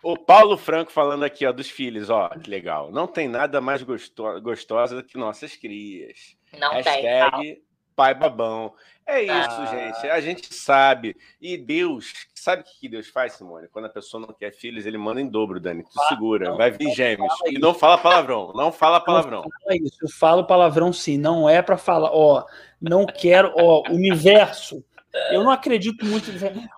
O 0.04 0.18
Paulo 0.18 0.58
Franco 0.58 0.92
falando 0.92 1.24
aqui, 1.24 1.46
ó, 1.46 1.52
dos 1.52 1.70
filhos, 1.70 2.10
ó, 2.10 2.30
que 2.30 2.50
legal. 2.50 2.92
Não 2.92 3.06
tem 3.08 3.28
nada 3.28 3.62
mais 3.62 3.84
gosto 3.84 4.42
gostosa 4.42 4.96
do 4.96 5.04
que 5.04 5.18
nossas 5.18 5.56
crias. 5.56 6.36
Não 6.58 6.72
Hashtag 6.72 7.42
tem. 7.42 7.62
pai 7.96 8.14
babão. 8.14 8.74
É 9.06 9.24
isso, 9.24 9.34
Ah. 9.34 9.66
gente. 9.66 10.08
A 10.10 10.22
gente 10.22 10.54
sabe. 10.54 11.18
E 11.42 11.58
Deus, 11.58 12.14
sabe 12.34 12.62
o 12.62 12.66
que 12.80 12.88
Deus 12.88 13.08
faz, 13.10 13.34
Simone? 13.34 13.68
Quando 13.68 13.86
a 13.86 13.90
pessoa 13.90 14.22
não 14.26 14.34
quer 14.34 14.52
filhos, 14.52 14.86
ele 14.86 14.98
manda 14.98 15.20
em 15.20 15.28
dobro, 15.28 15.60
Dani. 15.60 15.84
Tu 15.84 16.00
segura. 16.08 16.50
não, 16.50 16.58
Vai 16.58 16.72
vir 16.72 16.86
não 16.86 16.96
gêmeos. 16.96 17.34
E 17.48 17.60
não 17.60 17.74
fala 17.74 17.98
palavrão. 17.98 18.54
Não 18.56 18.72
fala 18.72 19.00
palavrão. 19.02 19.44
É 19.68 19.76
isso, 19.76 19.98
eu 20.02 20.10
falo 20.10 20.46
palavrão 20.46 20.94
sim, 20.94 21.18
não 21.18 21.48
é 21.50 21.62
pra 21.62 21.78
falar, 21.78 22.10
ó, 22.14 22.46
não 22.80 23.06
quero, 23.06 23.54
ó, 23.58 23.84
universo. 23.90 24.84
Eu 25.32 25.43
não 25.43 25.52
acredito 25.52 26.06
muito. 26.06 26.32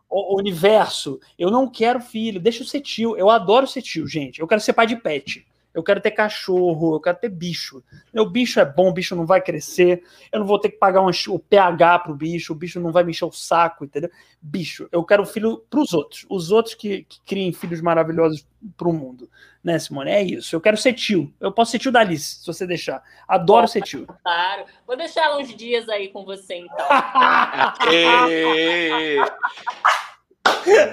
Ó, 0.09 0.37
universo, 0.37 1.19
eu 1.37 1.51
não 1.51 1.69
quero 1.69 1.99
filho, 1.99 2.39
deixa 2.39 2.63
eu 2.63 2.67
ser 2.67 2.81
tio. 2.81 3.15
Eu 3.15 3.29
adoro 3.29 3.67
ser 3.67 3.81
tio, 3.81 4.07
gente. 4.07 4.39
Eu 4.39 4.47
quero 4.47 4.61
ser 4.61 4.73
pai 4.73 4.87
de 4.87 4.95
pet. 4.95 5.45
Eu 5.73 5.81
quero 5.81 5.99
ter 5.99 6.11
cachorro, 6.11 6.95
eu 6.95 6.99
quero 6.99 7.17
ter 7.17 7.29
bicho. 7.29 7.83
Meu 8.13 8.29
bicho 8.29 8.59
é 8.59 8.65
bom, 8.65 8.89
o 8.89 8.93
bicho 8.93 9.15
não 9.15 9.25
vai 9.25 9.41
crescer. 9.41 10.03
Eu 10.31 10.39
não 10.39 10.45
vou 10.45 10.59
ter 10.59 10.69
que 10.69 10.77
pagar 10.77 11.01
um, 11.01 11.09
o 11.29 11.39
pH 11.39 11.99
pro 11.99 12.15
bicho, 12.15 12.53
o 12.53 12.55
bicho 12.55 12.79
não 12.79 12.91
vai 12.91 13.03
me 13.03 13.11
encher 13.11 13.25
o 13.25 13.31
saco, 13.31 13.83
entendeu? 13.83 14.09
Bicho, 14.41 14.87
eu 14.91 15.03
quero 15.03 15.25
filho 15.25 15.65
pros 15.69 15.93
outros. 15.93 16.25
Os 16.29 16.51
outros 16.51 16.75
que, 16.75 17.03
que 17.03 17.19
criem 17.25 17.51
filhos 17.51 17.81
maravilhosos 17.81 18.47
pro 18.77 18.93
mundo. 18.93 19.27
Né, 19.63 19.79
Simone? 19.79 20.11
É 20.11 20.21
isso. 20.21 20.55
Eu 20.55 20.61
quero 20.61 20.77
ser 20.77 20.93
tio. 20.93 21.33
Eu 21.39 21.51
posso 21.51 21.71
ser 21.71 21.79
tio 21.79 21.91
da 21.91 22.01
Alice, 22.01 22.41
se 22.41 22.45
você 22.45 22.67
deixar. 22.67 23.01
Adoro 23.27 23.67
ser 23.67 23.81
tio. 23.81 24.05
Claro. 24.21 24.65
Vou 24.85 24.97
deixar 24.97 25.35
uns 25.37 25.55
dias 25.55 25.89
aí 25.89 26.09
com 26.09 26.25
você, 26.25 26.55
então. 26.55 26.85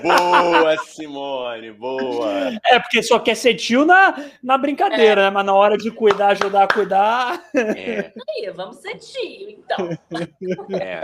Boa, 0.03 0.77
Simone, 0.79 1.73
boa. 1.73 2.51
É, 2.65 2.79
porque 2.79 3.03
só 3.03 3.19
quer 3.19 3.35
ser 3.37 3.55
tio 3.55 3.85
na, 3.85 4.15
na 4.43 4.59
brincadeira, 4.59 5.23
né? 5.23 5.31
Mas 5.31 5.47
na 5.47 5.55
hora 5.55 5.77
de 5.77 5.91
cuidar, 5.91 6.29
ajudar 6.29 6.65
a 6.65 6.69
cuidar. 6.73 7.43
É, 7.55 8.13
Aí, 8.29 8.51
vamos 8.55 8.77
ser 8.79 8.97
tio, 8.99 9.51
então. 9.51 9.89
é. 10.79 11.03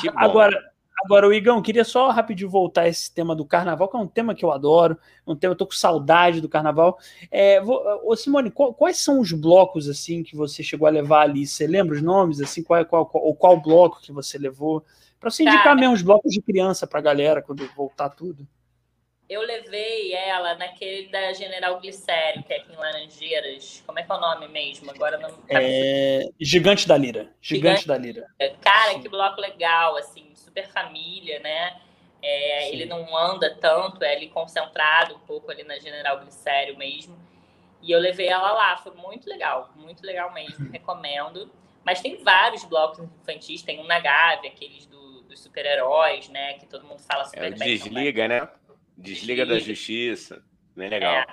Que 0.00 0.10
bom. 0.10 0.18
Agora, 0.18 0.58
agora, 1.04 1.28
o 1.28 1.32
Igão, 1.32 1.62
queria 1.62 1.84
só 1.84 2.10
rapidinho 2.10 2.48
voltar 2.50 2.82
a 2.82 2.88
esse 2.88 3.12
tema 3.12 3.34
do 3.34 3.44
carnaval, 3.44 3.88
que 3.88 3.96
é 3.96 4.00
um 4.00 4.06
tema 4.06 4.34
que 4.34 4.44
eu 4.44 4.50
adoro, 4.52 4.98
um 5.26 5.36
tema, 5.36 5.52
eu 5.52 5.56
tô 5.56 5.66
com 5.66 5.72
saudade 5.72 6.40
do 6.40 6.48
carnaval. 6.48 6.98
É, 7.30 7.60
vou, 7.60 7.82
ô, 8.04 8.16
Simone, 8.16 8.50
qual- 8.50 8.74
quais 8.74 8.98
são 8.98 9.20
os 9.20 9.32
blocos 9.32 9.88
assim 9.88 10.22
que 10.22 10.36
você 10.36 10.62
chegou 10.62 10.86
a 10.86 10.90
levar 10.90 11.22
ali? 11.22 11.46
Você 11.46 11.66
lembra 11.66 11.94
os 11.94 12.02
nomes? 12.02 12.40
Assim, 12.40 12.62
qual, 12.62 12.84
qual, 12.84 13.06
qual, 13.06 13.24
ou 13.24 13.34
qual 13.34 13.60
bloco 13.60 14.00
que 14.00 14.12
você 14.12 14.38
levou? 14.38 14.84
Pra 15.20 15.30
você 15.30 15.42
indicar 15.42 15.74
mesmo 15.74 15.94
os 15.94 16.02
blocos 16.02 16.32
de 16.32 16.40
criança 16.40 16.86
pra 16.86 17.00
galera 17.00 17.42
quando 17.42 17.66
voltar 17.74 18.08
tudo. 18.10 18.46
Eu 19.28 19.42
levei 19.42 20.14
ela 20.14 20.54
naquele 20.54 21.08
da 21.08 21.32
General 21.34 21.78
Glicério, 21.80 22.42
que 22.44 22.52
é 22.52 22.56
aqui 22.58 22.72
em 22.72 22.76
Laranjeiras. 22.76 23.82
Como 23.86 23.98
é 23.98 24.02
que 24.02 24.10
é 24.10 24.14
o 24.14 24.20
nome 24.20 24.48
mesmo? 24.48 24.90
Agora 24.90 25.18
não. 25.18 25.30
É, 25.50 26.22
Gigante 26.40 26.88
da 26.88 26.96
Lira. 26.96 27.30
Gigante, 27.40 27.82
Gigante. 27.82 27.88
da 27.88 27.98
Lira. 27.98 28.26
Cara, 28.62 28.92
Sim. 28.92 29.02
que 29.02 29.08
bloco 29.08 29.38
legal, 29.38 29.96
assim, 29.96 30.30
super 30.34 30.66
família, 30.68 31.40
né? 31.40 31.78
É, 32.22 32.72
ele 32.72 32.86
não 32.86 33.14
anda 33.16 33.54
tanto, 33.60 34.02
é 34.02 34.14
ali 34.16 34.28
concentrado 34.28 35.14
um 35.16 35.20
pouco 35.20 35.50
ali 35.50 35.62
na 35.62 35.78
General 35.78 36.18
Glicério 36.20 36.76
mesmo. 36.78 37.14
E 37.82 37.92
eu 37.92 37.98
levei 38.00 38.28
ela 38.28 38.50
lá, 38.52 38.76
foi 38.78 38.92
muito 38.94 39.28
legal, 39.28 39.70
muito 39.76 40.04
legal 40.06 40.32
mesmo, 40.32 40.70
recomendo. 40.72 41.50
Mas 41.84 42.00
tem 42.00 42.16
vários 42.24 42.64
blocos 42.64 42.98
infantis, 43.20 43.62
tem 43.62 43.78
um 43.78 43.84
na 43.84 44.00
Gávea, 44.00 44.50
aqueles 44.50 44.86
do- 44.86 44.97
dos 45.38 45.44
super-heróis, 45.44 46.28
né? 46.28 46.54
Que 46.54 46.66
todo 46.66 46.84
mundo 46.84 47.00
fala 47.00 47.22
É, 47.22 47.26
super 47.26 47.52
o 47.52 47.58
bem. 47.58 47.68
desliga, 47.76 48.28
né? 48.28 48.48
Desliga 48.96 49.46
da 49.46 49.54
Desliga. 49.54 49.74
justiça. 49.74 50.42
Bem 50.76 50.88
legal. 50.88 51.14
É, 51.14 51.26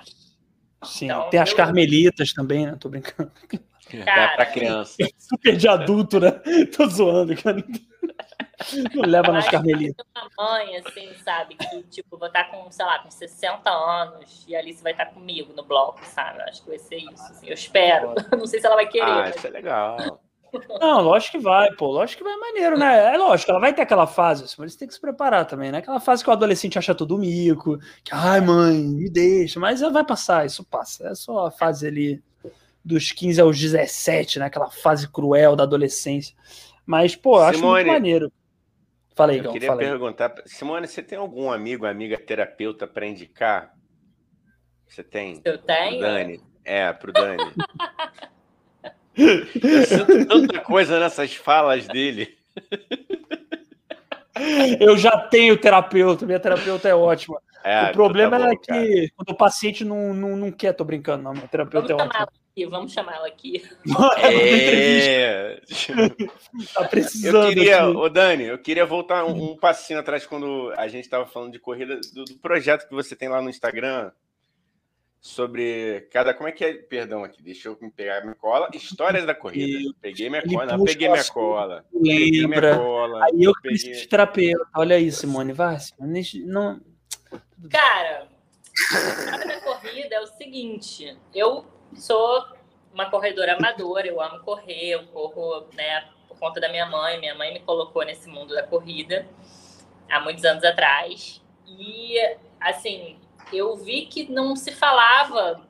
Sim, 0.84 1.06
Então, 1.06 1.30
tem 1.30 1.40
as 1.40 1.50
eu- 1.50 1.56
carmelitas 1.56 2.32
também, 2.32 2.66
né? 2.66 2.76
Tô 2.78 2.88
brincando. 2.88 3.32
Cara, 4.04 4.34
pra 4.36 4.46
criança. 4.46 4.96
Super 5.18 5.56
de 5.56 5.68
adulto, 5.68 6.20
né? 6.20 6.32
Tô 6.76 6.86
zoando, 6.86 7.34
cara. 7.40 7.56
Não 8.94 9.02
leva 9.04 9.32
nas 9.32 9.48
carmelitas. 9.48 10.04
uma 10.16 10.30
mãe, 10.52 10.76
assim, 10.78 11.12
sabe? 11.24 11.54
Que, 11.56 11.82
tipo, 11.84 12.16
vou 12.16 12.26
estar 12.28 12.44
com, 12.50 12.70
sei 12.70 12.84
lá, 12.84 12.98
com 13.00 13.10
60 13.10 13.70
anos 13.70 14.44
e 14.48 14.56
a 14.56 14.58
Alice 14.58 14.82
vai 14.82 14.92
estar 14.92 15.06
comigo 15.06 15.52
no 15.52 15.62
bloco, 15.62 16.04
sabe? 16.04 16.42
Acho 16.42 16.62
que 16.62 16.68
vai 16.70 16.78
ser 16.78 16.96
isso, 16.96 17.22
assim. 17.30 17.46
Eu 17.46 17.54
espero. 17.54 18.14
Não 18.36 18.46
sei 18.46 18.60
se 18.60 18.66
ela 18.66 18.76
vai 18.76 18.88
querer. 18.88 19.04
Ah, 19.04 19.16
mas- 19.22 19.36
isso 19.36 19.46
é 19.46 19.50
legal. 19.50 20.20
Não, 20.80 21.00
lógico 21.02 21.38
que 21.38 21.42
vai, 21.42 21.70
pô. 21.72 21.86
Lógico 21.86 22.22
que 22.22 22.28
vai 22.28 22.36
maneiro, 22.36 22.78
né? 22.78 23.14
É 23.14 23.16
lógico, 23.18 23.50
ela 23.50 23.60
vai 23.60 23.72
ter 23.74 23.82
aquela 23.82 24.06
fase, 24.06 24.44
assim, 24.44 24.56
mas 24.58 24.72
você 24.72 24.78
tem 24.78 24.88
que 24.88 24.94
se 24.94 25.00
preparar 25.00 25.44
também, 25.46 25.70
né? 25.72 25.78
Aquela 25.78 26.00
fase 26.00 26.22
que 26.22 26.30
o 26.30 26.32
adolescente 26.32 26.78
acha 26.78 26.94
tudo 26.94 27.18
mico, 27.18 27.78
que, 28.04 28.12
ai, 28.12 28.40
mãe, 28.40 28.78
me 28.78 29.08
deixa, 29.10 29.58
mas 29.60 29.82
ela 29.82 29.92
vai 29.92 30.04
passar, 30.04 30.46
isso 30.46 30.64
passa. 30.64 31.08
É 31.08 31.14
só 31.14 31.46
a 31.46 31.50
fase 31.50 31.86
ali 31.86 32.22
dos 32.84 33.10
15 33.12 33.40
aos 33.40 33.58
17, 33.58 34.38
né? 34.38 34.46
Aquela 34.46 34.70
fase 34.70 35.08
cruel 35.08 35.56
da 35.56 35.64
adolescência. 35.64 36.34
Mas, 36.84 37.16
pô, 37.16 37.38
eu 37.38 37.44
acho 37.44 37.58
Simone, 37.58 37.82
muito 37.84 37.92
maneiro. 37.94 38.32
Fala 39.14 39.32
aí, 39.32 39.38
Eu 39.38 39.44
Gão, 39.44 39.52
queria 39.54 39.68
fala 39.68 39.80
aí. 39.80 39.88
perguntar, 39.88 40.34
Simone, 40.44 40.86
você 40.86 41.02
tem 41.02 41.18
algum 41.18 41.50
amigo, 41.50 41.86
amiga 41.86 42.18
terapeuta 42.18 42.86
para 42.86 43.06
indicar? 43.06 43.74
Você 44.86 45.02
tem? 45.02 45.40
Eu 45.44 45.58
Pro 45.58 45.66
tenho. 45.66 46.00
Dani? 46.00 46.40
É, 46.64 46.92
pro 46.92 47.12
Dani. 47.12 47.42
Eu 49.16 49.86
sinto 49.86 50.26
tanta 50.26 50.60
coisa 50.60 51.00
nessas 51.00 51.34
falas 51.34 51.86
dele. 51.86 52.36
Eu 54.78 54.96
já 54.98 55.16
tenho 55.18 55.56
terapeuta, 55.56 56.26
minha 56.26 56.38
terapeuta 56.40 56.88
é 56.88 56.94
ótima. 56.94 57.40
É, 57.64 57.90
o 57.90 57.92
problema 57.92 58.36
então 58.36 58.46
tá 58.46 58.52
é 58.52 58.54
bom, 58.54 58.62
cara. 58.66 58.86
que 58.86 59.10
quando 59.16 59.30
o 59.30 59.36
paciente 59.36 59.84
não, 59.84 60.14
não, 60.14 60.36
não 60.36 60.52
quer, 60.52 60.72
tô 60.72 60.84
brincando, 60.84 61.24
não. 61.24 61.32
Minha 61.32 61.40
Vamos 61.40 61.50
terapeuta 61.50 61.86
é 61.86 61.96
chamar 61.98 62.04
ótima. 62.04 62.18
ela 62.20 62.28
aqui, 62.52 62.66
vamos 62.66 62.92
chamar 62.92 63.14
ela 63.16 63.26
aqui. 63.26 63.62
É. 64.22 65.60
Tá 66.74 66.82
Eu 66.82 66.88
precisando. 66.88 67.48
queria, 67.48 67.82
aqui. 67.82 67.96
ô 67.96 68.08
Dani, 68.08 68.44
eu 68.44 68.58
queria 68.58 68.86
voltar 68.86 69.24
um, 69.24 69.52
um 69.52 69.56
passinho 69.56 69.98
atrás 69.98 70.24
quando 70.26 70.72
a 70.76 70.86
gente 70.86 71.04
estava 71.04 71.26
falando 71.26 71.52
de 71.52 71.58
corrida, 71.58 71.98
do, 72.14 72.24
do 72.24 72.34
projeto 72.36 72.86
que 72.88 72.94
você 72.94 73.16
tem 73.16 73.28
lá 73.28 73.42
no 73.42 73.50
Instagram 73.50 74.12
sobre 75.26 76.06
cada. 76.12 76.32
Como 76.32 76.48
é 76.48 76.52
que 76.52 76.64
é? 76.64 76.72
Perdão 76.74 77.24
aqui, 77.24 77.42
deixa 77.42 77.68
eu 77.68 77.76
pegar 77.96 78.22
minha 78.22 78.34
cola. 78.36 78.68
Histórias 78.72 79.26
da 79.26 79.34
corrida. 79.34 79.78
E- 79.78 79.92
Peguei 80.00 80.30
minha 80.30 80.42
cola, 80.42 80.66
não, 80.76 80.84
peguei 80.84 81.08
minha 81.08 81.24
cola. 81.24 81.84
Peguei 81.92 82.30
minha 82.30 82.42
Lembra? 82.48 82.76
cola. 82.78 83.24
Aí 83.24 83.42
eu 83.42 83.52
peguei- 83.60 83.92
de 83.92 84.06
terapeuta. 84.08 84.64
Olha 84.76 84.94
aí, 84.96 85.10
Simone. 85.10 85.52
Vai, 85.52 85.78
Simone. 85.80 86.22
Não... 86.46 86.80
Cara, 87.70 88.28
a 88.28 88.98
história 88.98 89.46
da 89.48 89.60
corrida 89.62 90.14
é 90.14 90.20
o 90.20 90.26
seguinte: 90.26 91.18
eu 91.34 91.66
sou 91.96 92.44
uma 92.94 93.10
corredora 93.10 93.56
amadora, 93.56 94.06
eu 94.06 94.20
amo 94.20 94.40
correr, 94.44 94.90
eu 94.90 95.06
corro, 95.08 95.66
né, 95.74 96.08
por 96.28 96.38
conta 96.38 96.60
da 96.60 96.68
minha 96.68 96.86
mãe. 96.86 97.18
Minha 97.18 97.34
mãe 97.34 97.52
me 97.52 97.60
colocou 97.60 98.04
nesse 98.04 98.28
mundo 98.28 98.54
da 98.54 98.62
corrida 98.62 99.26
há 100.08 100.20
muitos 100.20 100.44
anos 100.44 100.62
atrás. 100.62 101.42
E, 101.66 102.16
assim, 102.60 103.18
eu 103.52 103.76
vi 103.76 104.06
que 104.06 104.30
não 104.30 104.56
se 104.56 104.72
falava 104.72 105.60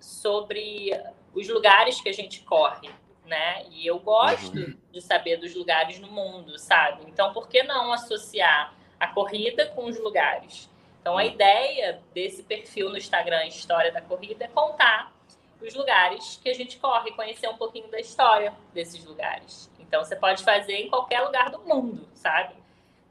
sobre 0.00 0.90
os 1.34 1.48
lugares 1.48 2.00
que 2.00 2.08
a 2.08 2.12
gente 2.12 2.40
corre, 2.42 2.88
né? 3.24 3.64
E 3.70 3.86
eu 3.86 3.98
gosto 3.98 4.76
de 4.92 5.00
saber 5.00 5.36
dos 5.36 5.54
lugares 5.54 5.98
no 5.98 6.08
mundo, 6.08 6.58
sabe? 6.58 7.02
Então, 7.06 7.32
por 7.32 7.48
que 7.48 7.62
não 7.62 7.92
associar 7.92 8.72
a 8.98 9.08
corrida 9.08 9.66
com 9.66 9.86
os 9.86 9.98
lugares? 9.98 10.70
Então, 11.00 11.16
a 11.16 11.24
ideia 11.24 12.00
desse 12.14 12.42
perfil 12.42 12.88
no 12.90 12.96
Instagram, 12.96 13.44
História 13.46 13.92
da 13.92 14.00
Corrida, 14.00 14.44
é 14.44 14.48
contar 14.48 15.12
os 15.60 15.74
lugares 15.74 16.40
que 16.42 16.48
a 16.48 16.54
gente 16.54 16.78
corre, 16.78 17.12
conhecer 17.12 17.48
um 17.48 17.56
pouquinho 17.56 17.88
da 17.88 18.00
história 18.00 18.52
desses 18.74 19.04
lugares. 19.04 19.70
Então, 19.78 20.04
você 20.04 20.16
pode 20.16 20.42
fazer 20.42 20.74
em 20.74 20.88
qualquer 20.90 21.20
lugar 21.20 21.50
do 21.50 21.60
mundo, 21.60 22.08
sabe? 22.14 22.54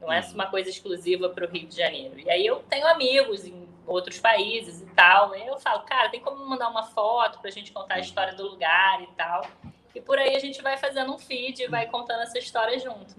Não 0.00 0.12
é 0.12 0.20
Uhum. 0.20 0.34
uma 0.34 0.46
coisa 0.46 0.68
exclusiva 0.68 1.28
para 1.30 1.46
o 1.46 1.48
Rio 1.48 1.66
de 1.66 1.74
Janeiro. 1.76 2.18
E 2.18 2.28
aí 2.30 2.44
eu 2.46 2.56
tenho 2.68 2.86
amigos 2.86 3.46
em 3.46 3.65
outros 3.86 4.18
países 4.18 4.80
e 4.82 4.86
tal. 4.86 5.32
Aí 5.32 5.46
eu 5.46 5.58
falo, 5.58 5.80
cara, 5.82 6.08
tem 6.08 6.20
como 6.20 6.44
mandar 6.46 6.68
uma 6.68 6.82
foto 6.84 7.38
para 7.38 7.48
a 7.48 7.52
gente 7.52 7.72
contar 7.72 7.94
a 7.94 8.00
história 8.00 8.34
do 8.34 8.42
lugar 8.48 9.02
e 9.02 9.06
tal. 9.16 9.46
E 9.94 10.00
por 10.00 10.18
aí 10.18 10.34
a 10.36 10.38
gente 10.40 10.60
vai 10.62 10.76
fazendo 10.76 11.14
um 11.14 11.18
feed 11.18 11.62
e 11.62 11.68
vai 11.68 11.86
contando 11.86 12.22
essa 12.22 12.38
história 12.38 12.78
junto. 12.78 13.14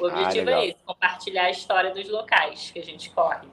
O 0.00 0.06
Ah, 0.06 0.08
objetivo 0.08 0.46
legal. 0.46 0.62
é 0.62 0.66
esse, 0.66 0.78
compartilhar 0.84 1.44
a 1.44 1.50
história 1.50 1.90
dos 1.92 2.08
locais 2.08 2.70
que 2.70 2.78
a 2.78 2.84
gente 2.84 3.10
corre. 3.10 3.48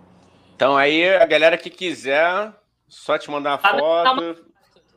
Então 0.56 0.78
aí, 0.78 1.08
a 1.16 1.26
galera 1.26 1.58
que 1.58 1.70
quiser, 1.70 2.54
só 2.88 3.18
te 3.18 3.30
mandar 3.30 3.52
uma 3.52 3.60
Ah, 3.64 3.80
foto, 3.80 4.46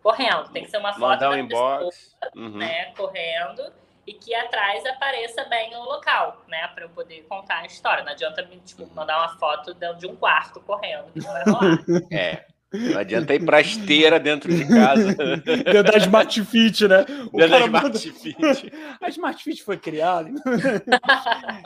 Correndo, 0.03 0.49
tem 0.51 0.65
que 0.65 0.71
ser 0.71 0.79
uma 0.79 0.93
foto 0.95 1.01
mandar 1.01 1.31
um 1.31 1.37
da 1.43 1.47
pessoa, 1.49 1.77
inbox. 1.81 2.17
Uhum. 2.35 2.57
né, 2.57 2.87
correndo 2.97 3.71
e 4.11 4.15
que 4.15 4.35
atrás 4.35 4.85
apareça 4.87 5.45
bem 5.45 5.73
o 5.77 5.85
local, 5.85 6.43
né, 6.49 6.67
para 6.75 6.85
eu 6.85 6.91
poder 6.91 7.23
contar 7.29 7.59
a 7.59 7.67
história. 7.67 8.03
Não 8.03 8.11
adianta 8.11 8.45
me 8.45 8.59
tipo, 8.61 8.85
mandar 8.93 9.19
uma 9.19 9.39
foto 9.39 9.73
de 9.73 9.91
de 9.95 10.07
um 10.07 10.17
quarto 10.17 10.61
correndo, 10.61 11.13
que 11.13 11.21
não 11.21 11.33
vai 11.33 11.45
rolar. 11.45 11.79
É. 12.11 12.47
Não 12.73 13.01
adianta 13.01 13.35
ir 13.35 13.45
pra 13.45 13.61
esteira 13.61 14.21
dentro 14.21 14.55
de 14.55 14.65
casa. 14.65 15.13
Dentro 15.45 15.83
da 15.83 15.99
Smart 15.99 16.45
Fit, 16.45 16.87
né? 16.87 17.05
O 17.33 17.37
dentro 17.37 17.51
da 17.51 17.61
Smart 17.61 17.85
manda... 17.85 17.99
Fit. 17.99 18.37
A 19.01 19.09
Smart 19.09 19.43
Fit 19.43 19.65
foi 19.65 19.77
criada. 19.77 20.31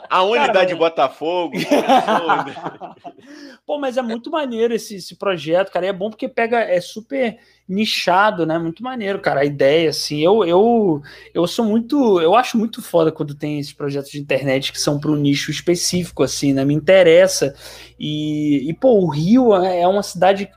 A 0.09 0.23
unidade 0.23 0.53
cara, 0.53 0.65
de 0.65 0.75
Botafogo. 0.75 1.57
Pô, 3.67 3.77
mas 3.77 3.97
é 3.97 4.01
muito 4.01 4.31
maneiro 4.31 4.73
esse, 4.73 4.95
esse 4.95 5.15
projeto, 5.15 5.71
cara. 5.71 5.85
E 5.85 5.89
é 5.89 5.93
bom 5.93 6.09
porque 6.09 6.27
pega, 6.27 6.59
é 6.59 6.81
super 6.81 7.37
nichado, 7.69 8.45
né? 8.45 8.57
Muito 8.57 8.81
maneiro, 8.81 9.19
cara. 9.19 9.41
A 9.41 9.45
ideia, 9.45 9.91
assim, 9.91 10.23
eu, 10.23 10.43
eu, 10.43 11.03
eu 11.35 11.45
sou 11.45 11.65
muito, 11.65 12.19
eu 12.19 12.35
acho 12.35 12.57
muito 12.57 12.81
foda 12.81 13.11
quando 13.11 13.35
tem 13.35 13.59
esses 13.59 13.73
projetos 13.73 14.09
de 14.09 14.19
internet 14.19 14.71
que 14.71 14.79
são 14.79 14.99
para 14.99 15.11
um 15.11 15.15
nicho 15.15 15.51
específico, 15.51 16.23
assim, 16.23 16.51
né? 16.51 16.65
Me 16.65 16.73
interessa. 16.73 17.53
E, 17.99 18.67
e 18.67 18.73
pô, 18.73 18.99
o 18.99 19.09
Rio 19.09 19.55
é, 19.55 19.81
é 19.81 19.87
uma 19.87 20.03
cidade 20.03 20.49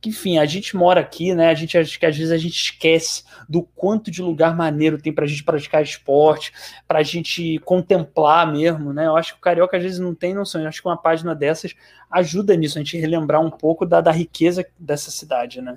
que, 0.00 0.10
enfim, 0.10 0.38
a 0.38 0.46
gente 0.46 0.76
mora 0.76 1.00
aqui, 1.00 1.34
né? 1.34 1.48
A 1.50 1.54
gente 1.54 1.76
acho 1.76 1.98
que 1.98 2.06
às 2.06 2.16
vezes 2.16 2.32
a 2.32 2.36
gente 2.36 2.54
esquece 2.54 3.24
do 3.48 3.62
quanto 3.62 4.10
de 4.10 4.22
lugar 4.22 4.56
maneiro 4.56 5.00
tem 5.00 5.12
para 5.12 5.24
a 5.24 5.28
gente 5.28 5.42
praticar 5.42 5.82
esporte, 5.82 6.52
para 6.86 7.00
a 7.00 7.02
gente 7.02 7.58
contemplar 7.60 8.50
mesmo, 8.50 8.92
né? 8.92 9.06
Eu 9.06 9.16
acho 9.16 9.32
que 9.32 9.38
o 9.38 9.42
carioca 9.42 9.76
às 9.76 9.82
vezes 9.82 9.98
não 9.98 10.14
tem 10.14 10.34
noção. 10.34 10.60
Eu 10.60 10.68
acho 10.68 10.80
que 10.80 10.88
uma 10.88 10.96
página 10.96 11.34
dessas 11.34 11.74
ajuda 12.10 12.56
nisso, 12.56 12.78
a 12.78 12.82
gente 12.82 12.96
relembrar 12.96 13.40
um 13.40 13.50
pouco 13.50 13.84
da, 13.84 14.00
da 14.00 14.12
riqueza 14.12 14.66
dessa 14.78 15.10
cidade, 15.10 15.60
né? 15.60 15.76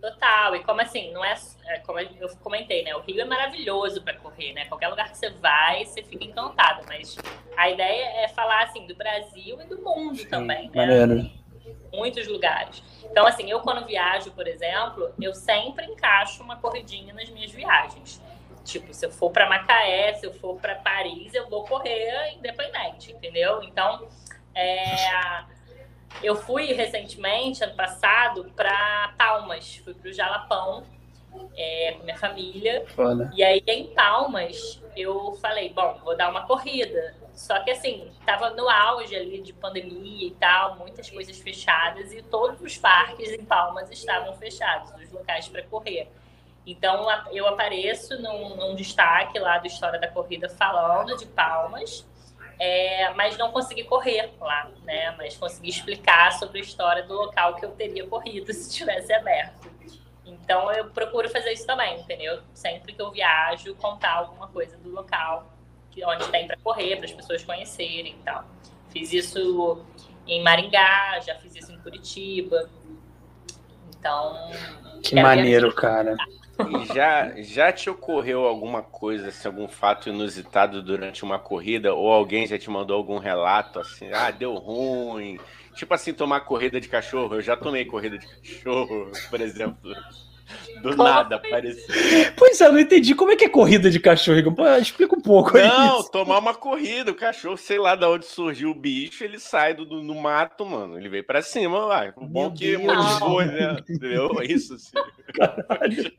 Total, 0.00 0.56
e 0.56 0.64
como 0.64 0.80
assim, 0.80 1.12
não 1.12 1.22
é, 1.22 1.36
é 1.66 1.78
como 1.80 1.98
eu 1.98 2.28
comentei, 2.42 2.82
né? 2.82 2.96
O 2.96 3.00
Rio 3.00 3.20
é 3.20 3.24
maravilhoso 3.26 4.02
para 4.02 4.14
correr, 4.14 4.54
né? 4.54 4.64
Qualquer 4.64 4.88
lugar 4.88 5.10
que 5.10 5.18
você 5.18 5.28
vai, 5.28 5.84
você 5.84 6.02
fica 6.02 6.24
encantado. 6.24 6.82
Mas 6.88 7.18
a 7.54 7.68
ideia 7.68 8.24
é 8.24 8.28
falar 8.28 8.64
assim 8.64 8.86
do 8.86 8.94
Brasil 8.94 9.60
e 9.60 9.66
do 9.66 9.82
mundo 9.82 10.16
Sim, 10.16 10.28
também, 10.28 10.70
né? 10.70 10.86
Maneiro. 10.86 11.30
Muitos 11.92 12.26
lugares. 12.26 12.82
Então, 13.04 13.26
assim, 13.26 13.50
eu 13.50 13.60
quando 13.60 13.86
viajo, 13.86 14.30
por 14.32 14.46
exemplo, 14.46 15.12
eu 15.20 15.34
sempre 15.34 15.86
encaixo 15.86 16.42
uma 16.42 16.56
corridinha 16.56 17.12
nas 17.12 17.28
minhas 17.30 17.50
viagens. 17.50 18.22
Tipo, 18.64 18.92
se 18.92 19.06
eu 19.06 19.10
for 19.10 19.30
para 19.30 19.48
Macaé, 19.48 20.14
se 20.14 20.26
eu 20.26 20.32
for 20.34 20.56
para 20.60 20.76
Paris, 20.76 21.34
eu 21.34 21.48
vou 21.48 21.64
correr 21.64 22.34
independente, 22.36 23.12
entendeu? 23.12 23.62
Então, 23.62 24.06
é 24.54 25.44
eu 26.22 26.36
fui 26.36 26.72
recentemente, 26.72 27.62
ano 27.62 27.74
passado, 27.74 28.52
para 28.54 29.14
Palmas. 29.16 29.76
Fui 29.76 29.94
para 29.94 30.10
o 30.10 30.12
Jalapão 30.12 30.84
é, 31.56 31.94
com 31.96 32.04
minha 32.04 32.18
família. 32.18 32.84
Foda. 32.88 33.30
E 33.34 33.42
aí, 33.42 33.62
em 33.66 33.86
Palmas, 33.94 34.82
eu 34.96 35.32
falei, 35.40 35.70
bom, 35.70 35.98
vou 36.04 36.16
dar 36.16 36.30
uma 36.30 36.46
corrida. 36.46 37.14
Só 37.34 37.58
que, 37.60 37.70
assim, 37.70 38.10
tava 38.26 38.50
no 38.50 38.68
auge 38.68 39.14
ali 39.16 39.40
de 39.40 39.52
pandemia 39.52 40.28
e 40.28 40.32
tal, 40.32 40.76
muitas 40.76 41.08
coisas 41.08 41.38
fechadas, 41.38 42.12
e 42.12 42.22
todos 42.22 42.60
os 42.60 42.76
parques 42.76 43.32
em 43.32 43.44
Palmas 43.44 43.90
estavam 43.90 44.34
fechados, 44.34 44.92
os 45.00 45.10
locais 45.10 45.48
para 45.48 45.62
correr. 45.62 46.10
Então, 46.66 47.06
eu 47.32 47.46
apareço 47.46 48.20
num, 48.20 48.56
num 48.56 48.74
destaque 48.74 49.38
lá 49.38 49.58
do 49.58 49.66
História 49.66 49.98
da 49.98 50.08
Corrida 50.08 50.48
falando 50.48 51.16
de 51.16 51.26
Palmas, 51.26 52.06
é, 52.58 53.10
mas 53.14 53.38
não 53.38 53.50
consegui 53.50 53.84
correr 53.84 54.30
lá, 54.38 54.70
né? 54.84 55.14
Mas 55.16 55.36
consegui 55.36 55.70
explicar 55.70 56.32
sobre 56.34 56.58
a 56.58 56.62
história 56.62 57.02
do 57.02 57.14
local 57.14 57.56
que 57.56 57.64
eu 57.64 57.70
teria 57.70 58.06
corrido 58.06 58.52
se 58.54 58.70
tivesse 58.70 59.12
aberto. 59.12 59.70
Então 60.26 60.70
eu 60.70 60.90
procuro 60.90 61.28
fazer 61.30 61.52
isso 61.52 61.66
também, 61.66 61.98
entendeu? 62.00 62.42
Sempre 62.52 62.92
que 62.92 63.00
eu 63.00 63.10
viajo, 63.10 63.74
contar 63.76 64.12
alguma 64.12 64.46
coisa 64.48 64.76
do 64.76 64.90
local 64.90 65.46
onde 66.04 66.26
tem 66.28 66.46
para 66.46 66.56
correr, 66.58 66.96
para 66.96 67.06
as 67.06 67.12
pessoas 67.12 67.42
conhecerem 67.44 68.14
e 68.20 68.24
tal. 68.24 68.44
Fiz 68.90 69.12
isso 69.12 69.84
em 70.26 70.42
Maringá, 70.42 71.20
já 71.20 71.34
fiz 71.36 71.54
isso 71.56 71.72
em 71.72 71.78
Curitiba. 71.78 72.68
Então. 73.98 74.50
Que 75.02 75.20
maneiro, 75.20 75.72
cara. 75.74 76.16
E 76.68 76.94
já, 76.94 77.32
já 77.42 77.72
te 77.72 77.88
ocorreu 77.88 78.46
alguma 78.46 78.82
coisa, 78.82 79.28
assim, 79.28 79.48
algum 79.48 79.68
fato 79.68 80.08
inusitado 80.08 80.82
durante 80.82 81.22
uma 81.22 81.38
corrida? 81.38 81.94
Ou 81.94 82.12
alguém 82.12 82.46
já 82.46 82.58
te 82.58 82.68
mandou 82.68 82.96
algum 82.96 83.18
relato 83.18 83.78
assim, 83.78 84.12
ah, 84.12 84.30
deu 84.30 84.54
ruim? 84.54 85.38
Tipo 85.74 85.94
assim, 85.94 86.12
tomar 86.12 86.40
corrida 86.40 86.80
de 86.80 86.88
cachorro. 86.88 87.36
Eu 87.36 87.40
já 87.40 87.56
tomei 87.56 87.84
corrida 87.84 88.18
de 88.18 88.26
cachorro, 88.26 89.10
por 89.30 89.40
exemplo. 89.40 89.94
Do 90.80 90.96
Como 90.96 91.04
nada, 91.04 91.38
parecia. 91.38 92.32
Pois 92.36 92.58
é, 92.58 92.66
eu 92.66 92.72
não 92.72 92.78
entendi 92.78 93.14
como 93.14 93.32
é 93.32 93.36
que 93.36 93.44
é 93.44 93.48
corrida 93.48 93.90
de 93.90 94.00
cachorro. 94.00 94.54
Pô, 94.54 94.66
explica 94.76 95.14
um 95.14 95.20
pouco 95.20 95.58
Não, 95.58 96.00
isso. 96.00 96.10
tomar 96.10 96.38
uma 96.38 96.54
corrida, 96.54 97.10
o 97.10 97.14
cachorro, 97.14 97.56
sei 97.56 97.78
lá 97.78 97.94
de 97.94 98.06
onde 98.06 98.24
surgiu 98.24 98.70
o 98.70 98.74
bicho, 98.74 99.22
ele 99.22 99.38
sai 99.38 99.74
do, 99.74 99.84
do 99.84 100.14
mato, 100.14 100.64
mano. 100.64 100.96
Ele 100.96 101.08
veio 101.08 101.24
pra 101.24 101.42
cima, 101.42 101.86
vai. 101.86 102.12
O 102.16 102.26
bom 102.26 102.50
que 102.50 102.78
motivou, 102.78 103.44
né? 103.44 103.76
Entendeu? 103.88 104.40
É 104.40 104.44
isso, 104.46 104.74
assim. 104.74 104.92
Caralho. 105.34 106.12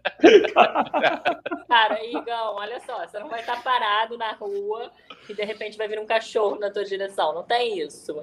Cara, 1.68 2.06
Igão, 2.06 2.56
olha 2.56 2.80
só, 2.82 3.06
você 3.06 3.20
não 3.20 3.30
vai 3.30 3.40
estar 3.40 3.64
parado 3.64 4.18
na 4.18 4.34
rua 4.34 4.92
e 5.28 5.34
de 5.34 5.44
repente 5.44 5.78
vai 5.78 5.88
vir 5.88 6.00
um 6.00 6.06
cachorro 6.06 6.60
na 6.60 6.70
tua 6.70 6.86
direção. 6.86 7.34
Não 7.34 7.44
tem 7.44 7.80
isso. 7.80 8.22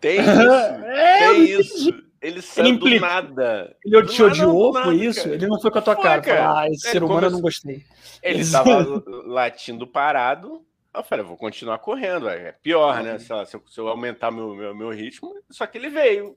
Tem 0.00 0.20
isso. 0.20 0.30
é, 0.84 1.18
tem 1.18 1.44
isso. 1.44 2.07
Ele 2.20 2.42
saiu 2.42 2.66
ele 2.66 2.78
do 2.78 3.00
nada. 3.00 3.76
Ele 3.84 4.06
te 4.06 4.22
odiou, 4.22 4.72
foi 4.72 4.96
isso? 4.96 5.22
Cara. 5.22 5.34
Ele 5.34 5.46
não 5.46 5.60
foi 5.60 5.70
com 5.70 5.78
a 5.78 5.82
tua 5.82 5.94
foi, 5.94 6.02
cara. 6.02 6.22
cara. 6.22 6.42
Falou, 6.42 6.56
ah, 6.56 6.66
esse 6.68 6.86
ele 6.86 6.92
ser 6.92 7.02
humano 7.02 7.26
eu 7.26 7.30
não 7.30 7.40
gostei. 7.40 7.84
Ele 8.22 8.40
estava 8.40 9.02
latindo 9.26 9.86
parado. 9.86 10.64
Eu 10.94 11.04
falei, 11.04 11.24
vou 11.24 11.36
continuar 11.36 11.78
correndo. 11.78 12.28
É 12.28 12.52
pior, 12.52 13.02
né? 13.02 13.18
Lá, 13.30 13.44
se, 13.44 13.54
eu, 13.54 13.62
se 13.66 13.80
eu 13.80 13.88
aumentar 13.88 14.30
meu, 14.30 14.54
meu, 14.54 14.74
meu, 14.74 14.90
ritmo. 14.90 15.32
Só 15.48 15.66
que 15.66 15.78
ele 15.78 15.90
veio. 15.90 16.36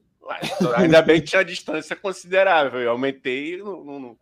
Ainda 0.78 1.02
bem 1.02 1.20
que 1.20 1.28
tinha 1.28 1.44
distância 1.44 1.96
considerável. 1.96 2.80
Eu 2.80 2.92
aumentei. 2.92 3.58
Não, 3.58 3.84
não, 3.84 4.18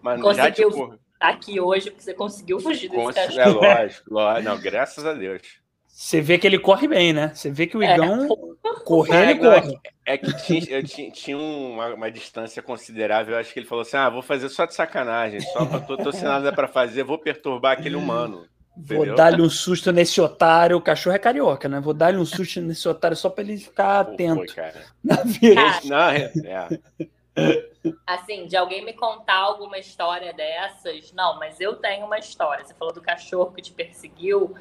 mas 0.00 0.20
Conseguiu 0.20 0.44
já, 0.44 0.50
tipo, 0.52 0.98
aqui 1.18 1.60
hoje, 1.60 1.90
porque 1.90 2.02
você 2.02 2.14
conseguiu 2.14 2.60
fugir 2.60 2.88
desse 2.88 3.12
cachorro. 3.12 3.64
É 3.64 3.78
lógico, 3.78 4.14
lógico. 4.14 4.48
Não, 4.48 4.60
graças 4.60 5.06
a 5.06 5.14
Deus. 5.14 5.61
Você 6.02 6.20
vê 6.20 6.36
que 6.36 6.44
ele 6.44 6.58
corre 6.58 6.88
bem, 6.88 7.12
né? 7.12 7.30
Você 7.32 7.48
vê 7.48 7.64
que 7.64 7.76
o 7.76 7.82
é. 7.82 7.94
Igão 7.94 8.24
é. 8.24 8.84
correndo 8.84 9.46
é, 9.46 9.60
corre. 9.60 9.80
É 10.04 10.18
que 10.18 10.36
tinha, 10.42 10.64
eu 10.68 10.82
tinha, 10.82 11.10
tinha 11.12 11.38
uma, 11.38 11.94
uma, 11.94 12.10
distância 12.10 12.60
considerável. 12.60 13.34
Eu 13.34 13.40
acho 13.40 13.52
que 13.52 13.60
ele 13.60 13.68
falou 13.68 13.82
assim: 13.82 13.96
ah, 13.96 14.10
vou 14.10 14.20
fazer 14.20 14.48
só 14.48 14.66
de 14.66 14.74
sacanagem, 14.74 15.40
só 15.40 15.64
pra, 15.64 15.78
tô, 15.78 15.96
tô 15.96 16.10
sem 16.10 16.24
nada 16.24 16.52
para 16.52 16.66
fazer, 16.66 17.04
vou 17.04 17.18
perturbar 17.18 17.78
aquele 17.78 17.94
humano. 17.94 18.48
Vou 18.76 19.14
dar-lhe 19.14 19.40
um 19.40 19.48
susto 19.48 19.92
nesse 19.92 20.20
otário. 20.20 20.76
O 20.76 20.82
cachorro 20.82 21.14
é 21.14 21.20
carioca, 21.20 21.68
né? 21.68 21.78
Vou 21.78 21.94
dar-lhe 21.94 22.18
um 22.18 22.26
susto 22.26 22.60
nesse 22.60 22.88
otário 22.88 23.16
só 23.16 23.30
para 23.30 23.44
ele 23.44 23.56
ficar 23.58 24.00
atento. 24.00 24.38
Foi, 24.38 24.46
cara. 24.48 24.84
Na 25.04 25.22
vida. 25.22 25.80
Não, 25.84 26.08
é, 26.10 26.32
é. 26.44 27.64
Assim, 28.04 28.48
de 28.48 28.56
alguém 28.56 28.84
me 28.84 28.92
contar 28.92 29.36
alguma 29.36 29.78
história 29.78 30.32
dessas, 30.32 31.12
não, 31.12 31.38
mas 31.38 31.60
eu 31.60 31.76
tenho 31.76 32.06
uma 32.06 32.18
história. 32.18 32.64
Você 32.64 32.74
falou 32.74 32.92
do 32.92 33.00
cachorro 33.00 33.52
que 33.52 33.62
te 33.62 33.70
perseguiu. 33.70 34.52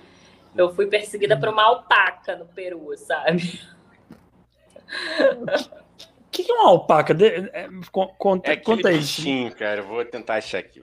Eu 0.55 0.73
fui 0.73 0.87
perseguida 0.87 1.37
por 1.39 1.49
uma 1.49 1.63
alpaca 1.63 2.35
no 2.35 2.45
Peru, 2.45 2.95
sabe? 2.97 3.61
O 5.39 6.31
que, 6.31 6.49
é 6.49 6.53
uma 6.53 6.69
alpaca? 6.69 7.13
De, 7.13 7.25
é, 7.25 7.69
conta, 7.91 8.51
é 8.51 8.55
conta 8.57 8.91
isso. 8.91 9.21
Bichinho, 9.21 9.55
cara. 9.55 9.81
Eu 9.81 9.87
vou 9.87 10.03
tentar 10.05 10.35
achar 10.35 10.59
aqui. 10.59 10.81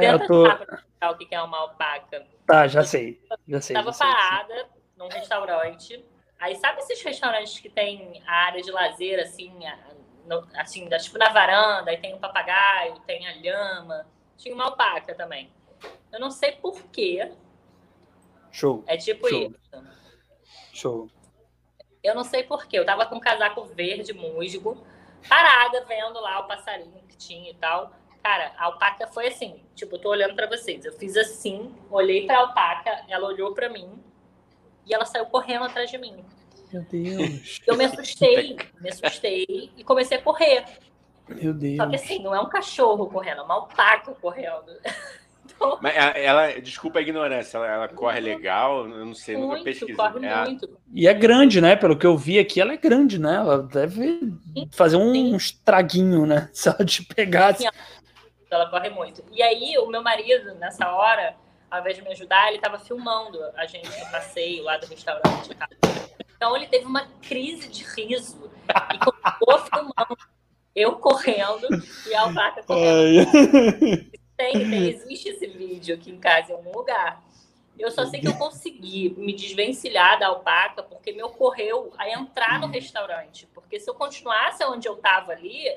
É, 0.00 0.12
eu 0.12 0.26
tô... 0.26 0.46
o 0.46 1.18
que 1.18 1.34
é 1.34 1.42
uma 1.42 1.58
alpaca. 1.58 2.26
Tá, 2.46 2.66
já 2.66 2.82
sei. 2.82 3.22
Já 3.46 3.60
sei. 3.60 3.74
Tava 3.74 3.88
já 3.88 3.92
sei, 3.92 4.06
parada 4.06 4.54
sim. 4.54 4.68
num 4.96 5.08
restaurante. 5.08 6.04
Aí 6.38 6.56
sabe 6.56 6.80
esses 6.80 7.02
restaurantes 7.02 7.58
que 7.58 7.68
tem 7.68 8.22
a 8.26 8.32
área 8.46 8.62
de 8.62 8.70
lazer, 8.70 9.20
assim, 9.20 9.52
no, 10.26 10.46
assim, 10.54 10.88
tipo 10.88 11.18
na 11.18 11.30
varanda, 11.30 11.90
aí 11.90 11.98
tem 11.98 12.12
o 12.12 12.16
um 12.16 12.20
papagaio, 12.20 12.98
tem 13.06 13.26
a 13.26 13.34
lhama. 13.36 14.06
Tinha 14.36 14.54
uma 14.54 14.64
alpaca 14.64 15.14
também. 15.14 15.50
Eu 16.12 16.20
não 16.20 16.30
sei 16.30 16.52
por 16.52 16.82
quê, 16.84 17.32
Show. 18.50 18.84
É 18.86 18.96
tipo 18.96 19.28
Show. 19.28 19.42
isso. 19.42 19.84
Show. 20.72 21.10
Eu 22.02 22.14
não 22.14 22.24
sei 22.24 22.42
porquê. 22.42 22.78
Eu 22.78 22.86
tava 22.86 23.06
com 23.06 23.16
um 23.16 23.20
casaco 23.20 23.64
verde 23.64 24.12
musgo, 24.12 24.86
parada, 25.28 25.84
vendo 25.86 26.20
lá 26.20 26.40
o 26.40 26.46
passarinho 26.46 27.02
que 27.08 27.16
tinha 27.16 27.50
e 27.50 27.54
tal. 27.54 27.92
Cara, 28.22 28.52
a 28.56 28.64
alpaca 28.64 29.06
foi 29.06 29.28
assim, 29.28 29.62
tipo, 29.74 29.96
eu 29.96 30.00
tô 30.00 30.10
olhando 30.10 30.34
para 30.34 30.48
vocês. 30.48 30.84
Eu 30.84 30.92
fiz 30.92 31.16
assim, 31.16 31.74
olhei 31.90 32.26
pra 32.26 32.38
alpaca, 32.38 33.04
ela 33.08 33.26
olhou 33.26 33.54
para 33.54 33.68
mim 33.68 34.02
e 34.84 34.94
ela 34.94 35.04
saiu 35.04 35.26
correndo 35.26 35.64
atrás 35.64 35.90
de 35.90 35.98
mim. 35.98 36.24
Meu 36.72 36.82
Deus. 36.82 37.60
Eu 37.66 37.76
me 37.76 37.84
assustei, 37.84 38.56
me 38.80 38.90
assustei 38.90 39.72
e 39.76 39.84
comecei 39.84 40.18
a 40.18 40.22
correr. 40.22 40.64
Meu 41.28 41.54
Deus. 41.54 41.76
Só 41.76 41.88
que 41.88 41.96
assim, 41.96 42.22
não 42.22 42.34
é 42.34 42.40
um 42.40 42.48
cachorro 42.48 43.06
correndo, 43.08 43.40
é 43.40 43.44
uma 43.44 43.54
alpaca 43.54 44.12
correndo. 44.14 44.72
Mas 45.80 45.94
ela, 46.16 46.60
desculpa 46.60 46.98
a 46.98 47.02
ignorância, 47.02 47.56
ela, 47.58 47.66
ela 47.66 47.88
corre 47.88 48.20
legal, 48.20 48.86
eu 48.88 49.04
não 49.04 49.14
sei, 49.14 49.36
muito, 49.36 49.50
nunca 49.50 49.64
pesquisei. 49.64 49.94
Corre 49.94 50.26
é 50.26 50.44
muito. 50.44 50.78
E 50.92 51.08
é 51.08 51.14
grande, 51.14 51.60
né? 51.60 51.76
Pelo 51.76 51.96
que 51.96 52.06
eu 52.06 52.16
vi 52.16 52.38
aqui, 52.38 52.60
ela 52.60 52.72
é 52.72 52.76
grande, 52.76 53.18
né? 53.18 53.36
Ela 53.36 53.62
deve 53.62 54.32
fazer 54.72 54.96
um, 54.96 55.10
um 55.10 55.36
estraguinho, 55.36 56.26
né? 56.26 56.48
Se 56.52 56.68
ela 56.68 56.84
te 56.84 57.04
pegasse. 57.04 57.62
Sim, 57.62 57.68
ela 58.50 58.70
corre 58.70 58.90
muito. 58.90 59.22
E 59.32 59.42
aí, 59.42 59.76
o 59.78 59.86
meu 59.86 60.02
marido, 60.02 60.54
nessa 60.54 60.90
hora, 60.92 61.34
ao 61.70 61.80
invés 61.80 61.96
de 61.96 62.02
me 62.02 62.10
ajudar, 62.10 62.48
ele 62.48 62.56
estava 62.56 62.78
filmando 62.78 63.38
a 63.56 63.66
gente 63.66 63.88
no 63.88 64.10
passeio 64.10 64.62
lá 64.62 64.76
do 64.76 64.86
restaurante. 64.86 65.50
Então, 66.36 66.54
ele 66.56 66.66
teve 66.66 66.84
uma 66.84 67.06
crise 67.26 67.68
de 67.68 67.82
riso 67.82 68.50
e 68.94 68.98
continuou 68.98 69.58
filmando 69.70 70.16
eu 70.74 70.92
correndo 70.96 71.66
e 72.06 72.14
a 72.14 72.20
alpaca 72.20 72.62
correndo. 72.62 73.26
Tem, 74.36 74.52
tem, 74.52 74.88
existe 74.88 75.30
esse 75.30 75.46
vídeo 75.46 75.94
aqui 75.94 76.10
em 76.10 76.18
casa 76.18 76.52
em 76.52 76.54
algum 76.54 76.72
lugar. 76.72 77.22
Eu 77.78 77.90
só 77.90 78.06
sei 78.06 78.20
que 78.20 78.28
eu 78.28 78.34
consegui 78.34 79.14
me 79.18 79.34
desvencilhar 79.34 80.18
da 80.18 80.28
alpaca 80.28 80.82
porque 80.82 81.12
me 81.12 81.22
ocorreu 81.22 81.92
a 81.98 82.08
entrar 82.08 82.58
no 82.58 82.68
restaurante. 82.68 83.46
Porque 83.52 83.78
se 83.78 83.88
eu 83.88 83.94
continuasse 83.94 84.64
onde 84.64 84.88
eu 84.88 84.94
estava 84.94 85.32
ali, 85.32 85.68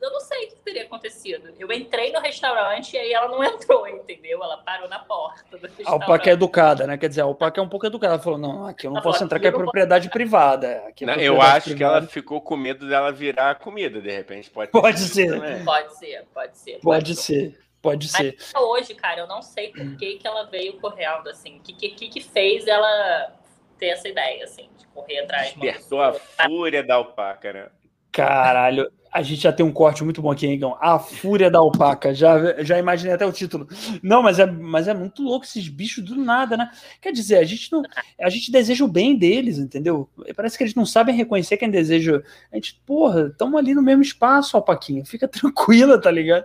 eu 0.00 0.12
não 0.12 0.20
sei 0.20 0.46
o 0.46 0.48
que 0.50 0.56
teria 0.56 0.84
acontecido. 0.84 1.52
Eu 1.58 1.72
entrei 1.72 2.12
no 2.12 2.20
restaurante 2.20 2.94
e 2.94 2.98
aí 2.98 3.12
ela 3.12 3.26
não 3.28 3.42
entrou, 3.42 3.88
entendeu? 3.88 4.42
Ela 4.42 4.58
parou 4.58 4.88
na 4.88 5.00
porta 5.00 5.58
do 5.58 5.68
A 5.84 5.90
alpaca 5.90 6.30
é 6.30 6.32
educada, 6.32 6.86
né? 6.86 6.96
Quer 6.96 7.08
dizer, 7.08 7.22
a 7.22 7.24
alpaca 7.24 7.60
é 7.60 7.64
um 7.64 7.68
pouco 7.68 7.86
educada. 7.86 8.14
Ela 8.14 8.22
falou, 8.22 8.38
não, 8.38 8.66
aqui 8.66 8.86
eu 8.86 8.90
não 8.90 8.98
ela 8.98 9.02
posso 9.02 9.18
falou, 9.18 9.26
entrar, 9.26 9.40
que 9.40 9.48
é 9.48 9.50
propriedade 9.50 10.08
privada. 10.10 10.66
É 10.68 10.76
não, 10.76 10.84
propriedade 10.84 11.24
eu 11.24 11.42
acho 11.42 11.70
privada. 11.70 11.76
que 11.76 11.82
ela 11.82 12.02
ficou 12.02 12.40
com 12.40 12.56
medo 12.56 12.88
dela 12.88 13.10
virar 13.10 13.56
comida, 13.56 14.00
de 14.00 14.10
repente. 14.10 14.48
Pode, 14.48 14.70
pode 14.70 15.00
ser. 15.00 15.64
Pode 15.64 15.98
ser, 15.98 16.24
pode 16.32 16.56
ser. 16.56 16.72
Pode, 16.74 16.82
pode 16.82 17.16
ser. 17.16 17.67
Pode 17.90 18.08
ser. 18.08 18.36
Mas 18.38 18.54
hoje, 18.62 18.94
cara, 18.94 19.20
eu 19.20 19.26
não 19.26 19.42
sei 19.42 19.70
por 19.70 19.96
que, 19.96 20.16
que 20.16 20.26
ela 20.26 20.44
veio 20.44 20.78
correndo, 20.80 21.28
assim. 21.28 21.58
O 21.58 21.60
que, 21.60 21.72
que, 21.72 22.08
que 22.08 22.20
fez 22.20 22.66
ela 22.66 23.32
ter 23.78 23.86
essa 23.86 24.08
ideia, 24.08 24.44
assim, 24.44 24.68
de 24.76 24.86
correr 24.88 25.20
atrás. 25.20 25.54
Despertou 25.54 26.02
a 26.02 26.12
fúria 26.12 26.82
da 26.82 26.96
alpaca, 26.96 27.52
né? 27.52 27.70
Caralho, 28.10 28.90
a 29.12 29.22
gente 29.22 29.42
já 29.42 29.52
tem 29.52 29.64
um 29.64 29.72
corte 29.72 30.04
muito 30.04 30.20
bom 30.20 30.30
aqui, 30.30 30.46
hein, 30.46 30.54
Igão? 30.54 30.76
A 30.80 30.98
Fúria 30.98 31.50
da 31.50 31.58
Alpaca. 31.58 32.14
Já, 32.14 32.62
já 32.62 32.78
imaginei 32.78 33.14
até 33.14 33.24
o 33.24 33.32
título. 33.32 33.66
Não, 34.02 34.22
mas 34.22 34.38
é, 34.38 34.46
mas 34.46 34.86
é 34.86 34.94
muito 34.94 35.22
louco 35.22 35.44
esses 35.44 35.68
bichos 35.68 36.04
do 36.04 36.16
nada, 36.16 36.56
né? 36.56 36.70
Quer 37.00 37.12
dizer, 37.12 37.36
a 37.36 37.44
gente 37.44 37.72
não. 37.72 37.82
A 38.20 38.28
gente 38.28 38.52
deseja 38.52 38.84
o 38.84 38.88
bem 38.88 39.16
deles, 39.16 39.58
entendeu? 39.58 40.08
Parece 40.36 40.56
que 40.56 40.64
eles 40.64 40.74
não 40.74 40.84
sabem 40.84 41.14
reconhecer 41.14 41.56
quem 41.56 41.70
deseja. 41.70 42.22
A 42.52 42.56
gente, 42.56 42.80
porra, 42.84 43.28
estamos 43.28 43.58
ali 43.58 43.74
no 43.74 43.82
mesmo 43.82 44.02
espaço, 44.02 44.56
Alpaquinha. 44.56 45.04
Fica 45.04 45.26
tranquila, 45.28 46.00
tá 46.00 46.10
ligado? 46.10 46.44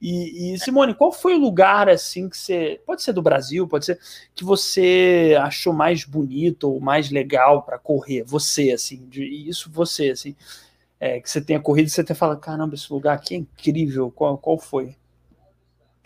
E, 0.00 0.54
e, 0.54 0.58
Simone, 0.58 0.94
qual 0.94 1.12
foi 1.12 1.34
o 1.34 1.40
lugar, 1.40 1.88
assim, 1.88 2.28
que 2.28 2.36
você. 2.36 2.80
Pode 2.86 3.02
ser 3.02 3.12
do 3.12 3.22
Brasil, 3.22 3.66
pode 3.66 3.84
ser. 3.84 3.98
Que 4.34 4.44
você 4.44 5.36
achou 5.40 5.72
mais 5.72 6.04
bonito 6.04 6.70
ou 6.70 6.80
mais 6.80 7.10
legal 7.10 7.62
para 7.62 7.78
correr? 7.78 8.22
Você, 8.24 8.70
assim. 8.70 9.06
De, 9.08 9.24
isso, 9.24 9.70
você, 9.70 10.10
assim 10.10 10.36
é, 10.98 11.20
que 11.20 11.28
você 11.28 11.40
tenha 11.40 11.60
corrido 11.60 11.86
e 11.86 11.90
você 11.90 12.00
até 12.00 12.14
fala, 12.14 12.36
caramba, 12.36 12.74
esse 12.74 12.92
lugar 12.92 13.14
aqui 13.14 13.34
é 13.34 13.38
incrível. 13.38 14.10
Qual, 14.10 14.38
qual 14.38 14.58
foi? 14.58 14.96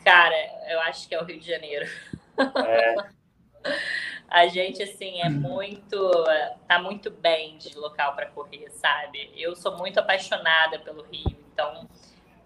Cara, 0.05 0.35
eu 0.69 0.81
acho 0.81 1.09
que 1.09 1.15
é 1.15 1.21
o 1.21 1.25
Rio 1.25 1.39
de 1.39 1.47
Janeiro. 1.47 1.87
É. 2.39 2.97
A 4.31 4.47
gente, 4.47 4.81
assim, 4.81 5.21
é 5.21 5.29
muito. 5.29 5.99
tá 6.69 6.79
muito 6.79 7.11
bem 7.11 7.59
de 7.59 7.77
local 7.77 8.15
para 8.15 8.27
correr, 8.27 8.71
sabe? 8.71 9.29
Eu 9.37 9.57
sou 9.57 9.77
muito 9.77 9.99
apaixonada 9.99 10.79
pelo 10.79 11.03
Rio, 11.03 11.37
então, 11.53 11.89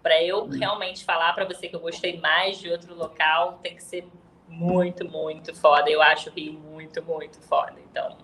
para 0.01 0.21
eu 0.23 0.47
realmente 0.47 1.05
falar 1.05 1.31
para 1.33 1.45
você 1.45 1.67
que 1.67 1.75
eu 1.75 1.79
gostei 1.79 2.19
mais 2.19 2.57
de 2.57 2.71
outro 2.71 2.95
local, 2.95 3.59
tem 3.61 3.75
que 3.75 3.83
ser 3.83 4.07
muito, 4.47 5.07
muito 5.07 5.53
foda. 5.53 5.87
Eu 5.87 6.01
acho 6.01 6.31
o 6.31 6.33
Rio 6.33 6.53
muito, 6.53 7.03
muito 7.03 7.39
foda. 7.41 7.75
Então, 7.91 8.17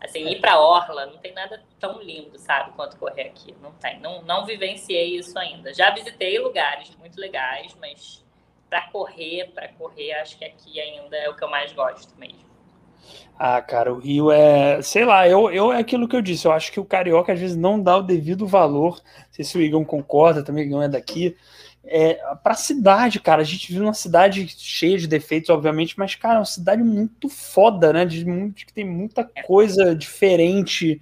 Assim, 0.00 0.26
ir 0.28 0.40
para 0.40 0.58
Orla 0.58 1.06
não 1.06 1.18
tem 1.18 1.32
nada 1.34 1.62
tão 1.78 2.00
lindo, 2.00 2.38
sabe, 2.38 2.72
quanto 2.72 2.96
correr 2.96 3.22
aqui. 3.22 3.54
Não 3.62 3.72
tem. 3.72 4.00
Não, 4.00 4.22
não 4.22 4.46
vivenciei 4.46 5.16
isso 5.16 5.38
ainda. 5.38 5.74
Já 5.74 5.90
visitei 5.90 6.38
lugares 6.38 6.96
muito 6.98 7.20
legais, 7.20 7.76
mas 7.80 8.24
para 8.68 8.82
correr, 8.90 9.50
para 9.54 9.68
correr, 9.68 10.12
acho 10.14 10.38
que 10.38 10.44
aqui 10.44 10.80
ainda 10.80 11.16
é 11.16 11.28
o 11.28 11.36
que 11.36 11.44
eu 11.44 11.50
mais 11.50 11.72
gosto 11.72 12.18
mesmo. 12.18 12.48
Ah, 13.38 13.60
cara, 13.60 13.92
o 13.92 13.98
Rio 13.98 14.30
é. 14.30 14.80
Sei 14.82 15.04
lá, 15.04 15.26
eu, 15.28 15.50
eu 15.50 15.72
é 15.72 15.78
aquilo 15.78 16.06
que 16.06 16.14
eu 16.14 16.22
disse. 16.22 16.46
Eu 16.46 16.52
acho 16.52 16.70
que 16.70 16.78
o 16.78 16.84
carioca 16.84 17.32
às 17.32 17.40
vezes 17.40 17.56
não 17.56 17.82
dá 17.82 17.96
o 17.96 18.02
devido 18.02 18.46
valor. 18.46 19.00
Não 19.02 19.32
sei 19.32 19.44
se 19.44 19.56
o 19.58 19.62
Igão 19.62 19.84
concorda, 19.84 20.44
também 20.44 20.64
o 20.64 20.66
Igão 20.66 20.82
é 20.82 20.88
daqui 20.88 21.36
é, 21.84 22.14
para 22.42 22.52
a 22.52 22.56
cidade, 22.56 23.20
cara. 23.20 23.42
A 23.42 23.44
gente 23.44 23.72
vive 23.72 23.82
uma 23.82 23.94
cidade 23.94 24.46
cheia 24.58 24.98
de 24.98 25.06
defeitos, 25.06 25.50
obviamente, 25.50 25.98
mas, 25.98 26.14
cara, 26.14 26.36
é 26.36 26.38
uma 26.38 26.44
cidade 26.44 26.82
muito 26.82 27.28
foda, 27.28 27.92
né? 27.92 28.04
De 28.04 28.24
muito, 28.24 28.66
que 28.66 28.72
tem 28.72 28.84
muita 28.84 29.24
coisa 29.44 29.94
diferente. 29.94 31.00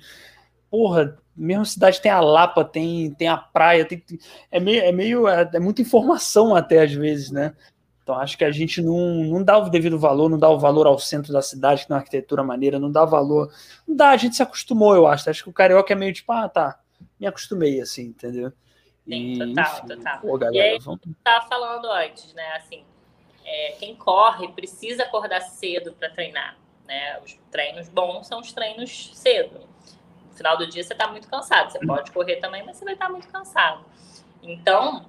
Porra, 0.71 1.19
mesmo 1.37 1.65
cidade 1.65 2.01
tem 2.01 2.11
a 2.11 2.21
Lapa, 2.21 2.65
tem, 2.65 3.13
tem 3.15 3.29
a 3.29 3.37
praia, 3.37 3.85
tem, 3.85 4.03
é 4.51 4.61
meio, 4.61 4.83
é 4.83 4.93
meio 4.93 5.29
é, 5.29 5.49
é 5.55 5.61
muita 5.61 5.83
informação 5.83 6.55
até 6.55 6.83
às 6.83 6.93
vezes, 6.93 7.31
né? 7.31 7.55
Então 8.03 8.17
acho 8.19 8.39
que 8.39 8.45
a 8.45 8.51
gente 8.51 8.81
não, 8.81 9.23
não 9.25 9.43
dá 9.45 9.59
o 9.59 9.69
devido 9.69 9.99
valor, 9.99 10.31
não 10.31 10.39
dá 10.39 10.49
o 10.49 10.59
valor 10.59 10.87
ao 10.87 10.99
centro 10.99 11.33
da 11.33 11.43
cidade, 11.43 11.85
que 11.87 11.93
uma 11.93 11.99
arquitetura 11.99 12.43
maneira, 12.43 12.79
não 12.79 12.91
dá 12.91 13.05
valor. 13.05 13.53
Não 13.87 13.95
dá, 13.95 14.11
a 14.11 14.17
gente 14.17 14.35
se 14.35 14.43
acostumou, 14.43 14.95
eu 14.95 15.07
acho. 15.07 15.29
Acho 15.29 15.45
que 15.45 15.51
o 15.51 15.53
carioca 15.53 15.93
é 15.93 15.97
meio 15.97 16.13
tipo, 16.13 16.33
ah, 16.33 16.49
tá, 16.49 16.81
me 17.21 17.27
acostumei 17.27 17.81
assim, 17.81 18.05
entendeu? 18.07 18.51
Sim, 19.09 19.39
total, 19.39 19.87
total. 19.87 20.21
Pô, 20.21 20.39
galera, 20.39 20.57
e 20.67 20.71
aí, 20.73 20.79
vamos... 20.79 21.01
tava 21.25 21.47
falando 21.47 21.91
antes, 21.91 22.35
né? 22.35 22.53
Assim, 22.57 22.85
é, 23.45 23.73
quem 23.79 23.97
corre 23.97 24.49
precisa 24.49 25.05
acordar 25.05 25.41
cedo 25.41 25.93
para 25.95 26.11
treinar, 26.11 26.59
né? 26.87 27.19
Os 27.25 27.39
treinos 27.51 27.89
bons 27.89 28.27
são 28.27 28.41
os 28.41 28.53
treinos 28.53 29.11
cedo. 29.15 29.61
No 30.31 30.37
final 30.37 30.59
do 30.59 30.67
dia 30.67 30.85
você 30.85 30.93
está 30.93 31.09
muito 31.09 31.27
cansado. 31.27 31.73
Você 31.73 31.79
pode 31.85 32.13
correr 32.13 32.37
também, 32.37 32.63
mas 32.65 32.77
você 32.77 32.85
vai 32.85 32.95
estar 32.95 33.07
tá 33.07 33.13
muito 33.13 33.29
cansado. 33.29 33.85
Então, 34.43 35.07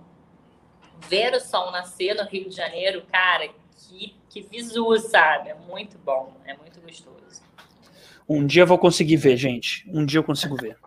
ver 1.08 1.34
o 1.34 1.40
sol 1.40 1.72
nascer 1.72 2.16
no 2.16 2.24
Rio 2.24 2.50
de 2.50 2.56
Janeiro, 2.56 3.04
cara, 3.12 3.50
que, 3.76 4.16
que 4.30 4.42
visu, 4.42 4.98
sabe? 4.98 5.50
É 5.50 5.56
muito 5.56 5.98
bom, 5.98 6.34
é 6.46 6.56
muito 6.56 6.80
gostoso. 6.82 7.20
Um 8.28 8.46
dia 8.46 8.64
eu 8.64 8.68
vou 8.68 8.78
conseguir 8.78 9.18
ver, 9.18 9.36
gente. 9.36 9.90
Um 9.92 10.06
dia 10.06 10.20
eu 10.20 10.24
consigo 10.24 10.56
ver. 10.56 10.78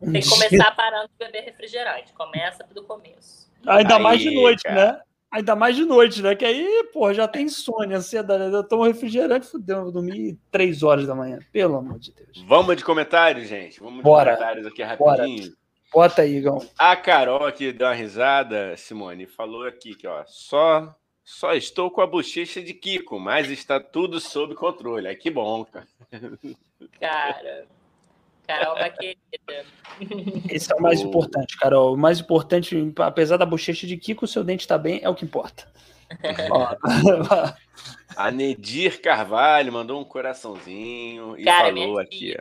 Tem 0.00 0.20
que 0.20 0.28
começar 0.28 0.74
parando 0.74 1.08
de 1.08 1.24
beber 1.26 1.44
refrigerante. 1.44 2.12
Começa 2.12 2.64
do 2.64 2.82
começo. 2.84 3.50
Ainda 3.66 3.96
aí, 3.96 4.02
mais 4.02 4.20
de 4.20 4.30
noite, 4.34 4.62
cara. 4.62 4.92
né? 4.92 5.00
Ainda 5.30 5.54
mais 5.54 5.76
de 5.76 5.84
noite, 5.84 6.22
né? 6.22 6.34
Que 6.34 6.44
aí, 6.44 6.88
pô, 6.92 7.12
já 7.12 7.28
tem 7.28 7.44
insônia, 7.44 7.98
ansiedade. 7.98 8.52
Eu 8.52 8.64
tomo 8.64 8.84
refrigerante, 8.84 9.46
fudeu, 9.46 9.76
eu 9.76 9.82
vou 9.84 9.92
dormir 9.92 10.38
três 10.50 10.82
horas 10.82 11.06
da 11.06 11.14
manhã. 11.14 11.38
Pelo 11.52 11.76
amor 11.76 11.98
de 11.98 12.12
Deus. 12.12 12.42
Vamos 12.46 12.76
de 12.76 12.84
comentários, 12.84 13.46
gente. 13.46 13.78
Vamos 13.78 13.98
de 13.98 14.02
Bora. 14.02 14.34
comentários 14.34 14.66
aqui 14.66 14.82
rapidinho. 14.82 15.42
Bora. 15.42 15.60
Bota 15.92 16.22
aí, 16.22 16.36
Igão. 16.36 16.58
A 16.78 16.96
Carol 16.96 17.46
aqui 17.46 17.72
deu 17.72 17.86
uma 17.86 17.94
risada, 17.94 18.76
Simone, 18.76 19.26
falou 19.26 19.66
aqui 19.66 19.94
que, 19.94 20.06
ó, 20.06 20.22
só 20.26 20.94
só 21.30 21.54
estou 21.54 21.90
com 21.90 22.00
a 22.00 22.06
bochecha 22.06 22.60
de 22.60 22.74
Kiko, 22.74 23.18
mas 23.18 23.48
está 23.50 23.78
tudo 23.78 24.18
sob 24.18 24.54
controle. 24.56 25.06
Ai, 25.06 25.14
que 25.14 25.30
bom, 25.30 25.64
cara. 25.64 25.86
Cara, 26.98 27.66
Carol 28.50 28.74
tá 28.74 28.90
querida. 28.90 29.64
Esse 30.50 30.72
é 30.72 30.76
o 30.76 30.82
mais 30.82 31.00
importante, 31.00 31.56
Carol. 31.58 31.94
O 31.94 31.96
mais 31.96 32.18
importante, 32.20 32.76
apesar 32.98 33.36
da 33.36 33.46
bochecha 33.46 33.86
de 33.86 33.96
Kiko, 33.96 34.24
o 34.24 34.28
seu 34.28 34.42
dente 34.42 34.62
está 34.62 34.76
bem, 34.76 35.00
é 35.02 35.08
o 35.08 35.14
que 35.14 35.24
importa. 35.24 35.70
a 38.16 38.30
Nedir 38.30 39.00
Carvalho 39.00 39.72
mandou 39.72 40.00
um 40.00 40.04
coraçãozinho 40.04 41.38
e 41.38 41.44
Cara, 41.44 41.68
falou 41.68 41.98
aqui. 41.98 42.36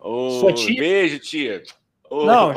Ó, 0.00 0.40
oh, 0.42 0.52
tia? 0.52 0.80
Beijo, 0.80 1.18
tia. 1.20 1.62
Não, 2.10 2.52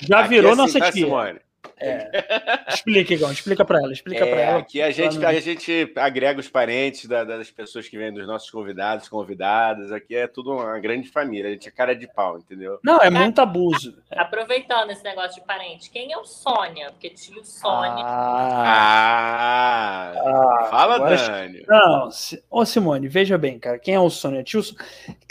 já 0.00 0.22
virou 0.22 0.52
assim, 0.52 0.60
nossa 0.60 0.78
tá, 0.78 0.92
tia. 0.92 1.04
Simone? 1.04 1.40
É. 1.80 2.10
Explica, 2.68 3.14
Igor, 3.14 3.32
explica 3.32 3.64
para 3.64 3.78
ela, 3.78 3.92
explica 3.92 4.24
é, 4.24 4.30
para 4.30 4.40
ela. 4.40 4.58
Aqui 4.58 4.82
a 4.82 4.90
gente, 4.90 5.24
a 5.24 5.40
gente 5.40 5.92
agrega 5.96 6.38
os 6.38 6.48
parentes 6.48 7.06
da, 7.06 7.24
das 7.24 7.50
pessoas 7.50 7.88
que 7.88 7.96
vêm, 7.96 8.12
dos 8.12 8.26
nossos 8.26 8.50
convidados, 8.50 9.08
convidadas. 9.08 9.90
Aqui 9.90 10.14
é 10.14 10.26
tudo 10.26 10.52
uma 10.52 10.78
grande 10.78 11.08
família, 11.08 11.48
a 11.48 11.52
gente 11.52 11.68
é 11.68 11.70
cara 11.70 11.96
de 11.96 12.06
pau, 12.06 12.38
entendeu? 12.38 12.78
Não, 12.84 13.00
é 13.00 13.10
muito 13.10 13.40
abuso. 13.40 13.96
Aproveitando 14.10 14.90
esse 14.90 15.02
negócio 15.02 15.40
de 15.40 15.46
parente, 15.46 15.90
quem 15.90 16.12
é 16.12 16.18
o 16.18 16.24
Sônia? 16.24 16.90
Porque 16.90 17.10
tio 17.10 17.42
Sônia. 17.44 18.04
Ah, 18.04 20.12
ah 20.16 20.68
fala, 20.70 20.98
Dani. 20.98 21.64
Não, 21.66 22.08
ô 22.50 22.64
Simone, 22.64 23.08
veja 23.08 23.38
bem, 23.38 23.58
cara, 23.58 23.78
quem 23.78 23.94
é 23.94 24.00
o 24.00 24.10
Sônia? 24.10 24.44
Tio 24.44 24.60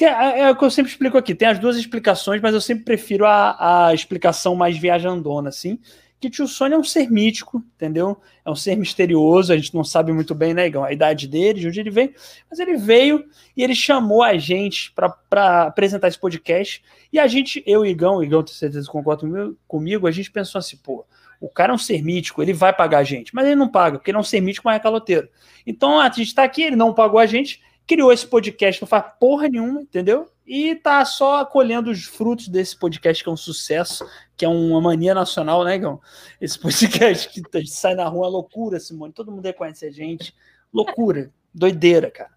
é, 0.01 0.41
é 0.41 0.49
o 0.49 0.55
que 0.55 0.65
eu 0.65 0.71
sempre 0.71 0.91
explico 0.91 1.17
aqui, 1.17 1.35
tem 1.35 1.47
as 1.47 1.59
duas 1.59 1.77
explicações, 1.77 2.41
mas 2.41 2.53
eu 2.53 2.61
sempre 2.61 2.83
prefiro 2.83 3.25
a, 3.25 3.87
a 3.87 3.93
explicação 3.93 4.55
mais 4.55 4.77
viajandona, 4.77 5.49
assim 5.49 5.79
que 6.19 6.29
tio 6.29 6.47
Sônia 6.47 6.75
é 6.75 6.77
um 6.77 6.83
ser 6.83 7.09
mítico, 7.09 7.63
entendeu? 7.75 8.17
É 8.43 8.49
um 8.49 8.55
ser 8.55 8.75
misterioso, 8.75 9.53
a 9.53 9.55
gente 9.55 9.73
não 9.73 9.83
sabe 9.83 10.11
muito 10.11 10.35
bem, 10.35 10.53
né, 10.53 10.67
Igão, 10.67 10.83
a 10.83 10.91
idade 10.91 11.27
dele, 11.27 11.61
de 11.61 11.67
onde 11.67 11.79
ele 11.79 11.89
veio, 11.89 12.13
mas 12.49 12.59
ele 12.59 12.75
veio 12.75 13.25
e 13.55 13.63
ele 13.63 13.73
chamou 13.73 14.21
a 14.21 14.37
gente 14.37 14.91
para 14.93 15.63
apresentar 15.65 16.09
esse 16.09 16.19
podcast, 16.19 16.83
e 17.11 17.17
a 17.17 17.27
gente, 17.27 17.63
eu 17.65 17.85
e 17.85 17.89
Igão, 17.89 18.21
Igão, 18.21 18.43
tenho 18.43 18.57
certeza 18.57 18.89
concorda 18.89 19.25
comigo, 19.67 20.07
a 20.07 20.11
gente 20.11 20.29
pensou 20.29 20.59
assim, 20.59 20.77
pô, 20.77 21.05
o 21.39 21.47
cara 21.47 21.71
é 21.71 21.75
um 21.75 21.77
ser 21.77 22.03
mítico, 22.03 22.41
ele 22.41 22.51
vai 22.51 22.73
pagar 22.73 22.99
a 22.99 23.03
gente, 23.03 23.33
mas 23.33 23.45
ele 23.45 23.55
não 23.55 23.69
paga, 23.69 23.97
porque 23.97 24.11
ele 24.11 24.17
é 24.17 24.19
um 24.19 24.23
ser 24.23 24.41
mítico, 24.41 24.67
mas 24.67 24.75
é 24.75 24.79
caloteiro. 24.79 25.29
Então 25.65 25.99
a 25.99 26.05
gente 26.09 26.23
está 26.23 26.43
aqui, 26.43 26.63
ele 26.63 26.75
não 26.75 26.93
pagou 26.93 27.19
a 27.19 27.25
gente, 27.25 27.61
criou 27.87 28.11
esse 28.11 28.27
podcast, 28.27 28.81
não 28.81 28.87
faz 28.87 29.05
porra 29.19 29.47
nenhuma, 29.47 29.81
entendeu? 29.81 30.29
E 30.49 30.73
tá 30.73 31.05
só 31.05 31.45
colhendo 31.45 31.91
os 31.91 32.05
frutos 32.05 32.47
desse 32.47 32.75
podcast, 32.75 33.23
que 33.23 33.29
é 33.29 33.31
um 33.31 33.37
sucesso, 33.37 34.03
que 34.35 34.43
é 34.43 34.47
uma 34.49 34.81
mania 34.81 35.13
nacional, 35.13 35.63
né, 35.63 35.77
Gão? 35.77 36.01
Esse 36.41 36.57
podcast 36.57 37.29
que 37.29 37.43
a 37.55 37.59
gente 37.59 37.69
sai 37.69 37.93
na 37.93 38.07
rua, 38.07 38.25
é 38.25 38.31
loucura, 38.31 38.79
Simone. 38.79 39.13
Todo 39.13 39.31
mundo 39.31 39.45
reconhece 39.45 39.85
a 39.85 39.91
gente. 39.91 40.35
Loucura, 40.73 41.31
doideira, 41.53 42.09
cara. 42.09 42.31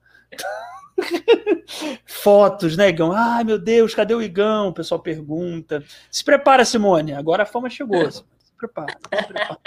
Fotos, 2.05 2.77
né, 2.77 2.91
Igão? 2.91 3.13
Ai, 3.13 3.45
meu 3.45 3.59
Deus, 3.59 3.95
cadê 3.95 4.15
o 4.15 4.21
Igão? 4.21 4.69
O 4.69 4.75
pessoal 4.75 5.01
pergunta. 5.01 5.83
Se 6.11 6.23
prepara, 6.23 6.67
Simone. 6.67 7.15
Agora 7.15 7.45
a 7.45 7.47
fama 7.47 7.71
chegou. 7.71 8.11
Se 8.11 8.23
prepara. 8.59 8.93
Se 8.93 9.27
prepara. 9.27 9.59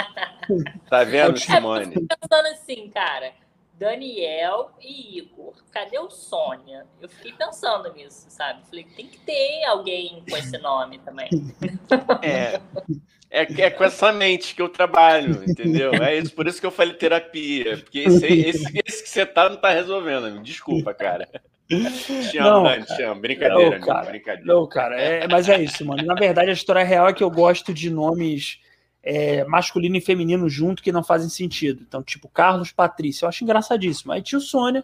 Tá 0.87 1.03
vendo, 1.03 1.39
Simone? 1.39 1.85
Eu 1.85 1.91
fico 1.93 2.05
pensando 2.07 2.45
assim, 2.49 2.91
cara. 2.91 3.33
Daniel 3.77 4.71
e 4.81 5.19
Igor. 5.19 5.53
Cadê 5.71 5.99
o 5.99 6.09
Sônia? 6.09 6.85
Eu 7.01 7.09
fiquei 7.09 7.33
pensando 7.33 7.93
nisso, 7.93 8.25
sabe? 8.29 8.61
Falei, 8.69 8.85
tem 8.95 9.07
que 9.07 9.19
ter 9.19 9.65
alguém 9.65 10.23
com 10.29 10.37
esse 10.37 10.57
nome 10.57 10.99
também. 10.99 11.29
É. 12.21 12.59
É, 13.29 13.41
é 13.63 13.69
com 13.69 13.83
essa 13.83 14.13
mente 14.13 14.55
que 14.55 14.61
eu 14.61 14.69
trabalho, 14.69 15.43
entendeu? 15.45 15.93
É 15.95 16.15
isso, 16.17 16.33
por 16.33 16.47
isso 16.47 16.59
que 16.59 16.65
eu 16.65 16.71
falei 16.71 16.93
terapia. 16.93 17.77
Porque 17.77 17.99
esse, 17.99 18.25
esse, 18.25 18.81
esse 18.85 19.03
que 19.03 19.09
você 19.09 19.25
tá 19.25 19.49
não 19.49 19.57
tá 19.57 19.71
resolvendo. 19.71 20.41
Desculpa, 20.41 20.93
cara. 20.93 21.27
Te 21.67 22.37
amo, 22.37 22.49
Não, 22.49 22.63
Dani, 22.63 22.85
te 22.85 23.01
amo. 23.01 23.21
Brincadeira, 23.21 23.63
Não, 23.63 23.67
amigo, 23.73 23.85
cara. 23.85 24.05
brincadeira. 24.05 24.53
Não, 24.53 24.67
cara, 24.67 25.01
é, 25.01 25.27
mas 25.27 25.49
é 25.49 25.61
isso, 25.61 25.85
mano. 25.85 26.03
Na 26.05 26.13
verdade, 26.13 26.49
a 26.49 26.53
história 26.53 26.83
real 26.83 27.09
é 27.09 27.13
que 27.13 27.23
eu 27.23 27.31
gosto 27.31 27.73
de 27.73 27.89
nomes 27.89 28.59
é, 29.05 29.45
masculino 29.45 29.95
e 29.95 30.01
feminino 30.01 30.49
junto 30.49 30.81
que 30.81 30.91
não 30.91 31.03
fazem 31.03 31.29
sentido. 31.29 31.85
Então, 31.87 32.01
tipo, 32.01 32.27
Carlos 32.27 32.71
Patrícia, 32.71 33.25
eu 33.25 33.29
acho 33.29 33.43
engraçadíssimo. 33.43 34.11
Aí 34.11 34.21
tio 34.21 34.41
Sônia. 34.41 34.83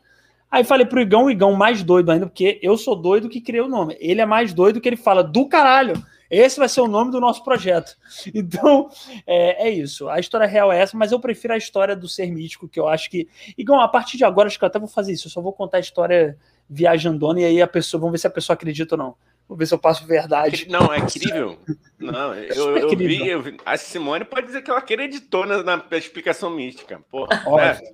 Aí 0.49 0.63
falei 0.63 0.85
pro 0.85 1.01
Igão, 1.01 1.25
o 1.25 1.31
Igão 1.31 1.53
mais 1.53 1.81
doido 1.81 2.11
ainda, 2.11 2.27
porque 2.27 2.59
eu 2.61 2.77
sou 2.77 2.95
doido 2.95 3.29
que 3.29 3.41
criei 3.41 3.61
o 3.61 3.69
nome. 3.69 3.97
Ele 3.99 4.21
é 4.21 4.25
mais 4.25 4.53
doido 4.53 4.81
que 4.81 4.87
ele 4.87 4.97
fala 4.97 5.23
do 5.23 5.47
caralho. 5.47 5.93
Esse 6.29 6.59
vai 6.59 6.69
ser 6.69 6.81
o 6.81 6.87
nome 6.87 7.11
do 7.11 7.19
nosso 7.19 7.43
projeto. 7.43 7.97
Então, 8.33 8.89
é, 9.25 9.67
é 9.67 9.69
isso. 9.69 10.07
A 10.07 10.19
história 10.19 10.45
real 10.45 10.71
é 10.71 10.79
essa, 10.79 10.95
mas 10.95 11.11
eu 11.11 11.19
prefiro 11.19 11.53
a 11.53 11.57
história 11.57 11.95
do 11.95 12.07
ser 12.07 12.31
mítico, 12.31 12.67
que 12.67 12.79
eu 12.79 12.87
acho 12.87 13.09
que. 13.09 13.27
Igão, 13.57 13.81
a 13.81 13.87
partir 13.87 14.17
de 14.17 14.23
agora, 14.23 14.47
acho 14.47 14.57
que 14.59 14.63
eu 14.63 14.67
até 14.67 14.77
vou 14.77 14.87
fazer 14.87 15.13
isso. 15.13 15.27
Eu 15.27 15.31
só 15.31 15.41
vou 15.41 15.51
contar 15.51 15.77
a 15.77 15.81
história 15.81 16.37
viajandona 16.69 17.41
e 17.41 17.45
aí 17.45 17.61
a 17.61 17.67
pessoa, 17.67 17.99
vamos 17.99 18.13
ver 18.13 18.17
se 18.19 18.27
a 18.27 18.31
pessoa 18.31 18.53
acredita 18.53 18.95
ou 18.95 18.99
não. 18.99 19.15
Vou 19.51 19.57
ver 19.57 19.65
se 19.65 19.73
eu 19.73 19.77
passo 19.77 20.07
verdade. 20.07 20.65
Não, 20.69 20.93
é 20.93 20.99
incrível. 20.99 21.57
Não, 21.99 22.33
eu, 22.33 22.77
eu, 22.77 22.89
Super 22.89 23.05
vi, 23.05 23.27
eu 23.27 23.41
vi- 23.41 23.57
A 23.65 23.75
Simone 23.75 24.23
pode 24.23 24.47
dizer 24.47 24.61
que 24.61 24.71
ela 24.71 24.79
acreditou 24.79 25.45
na, 25.45 25.61
na 25.61 25.83
explicação 25.91 26.49
mística. 26.49 27.01
Porra, 27.11 27.43
Óbvio. 27.45 27.83
né? 27.83 27.91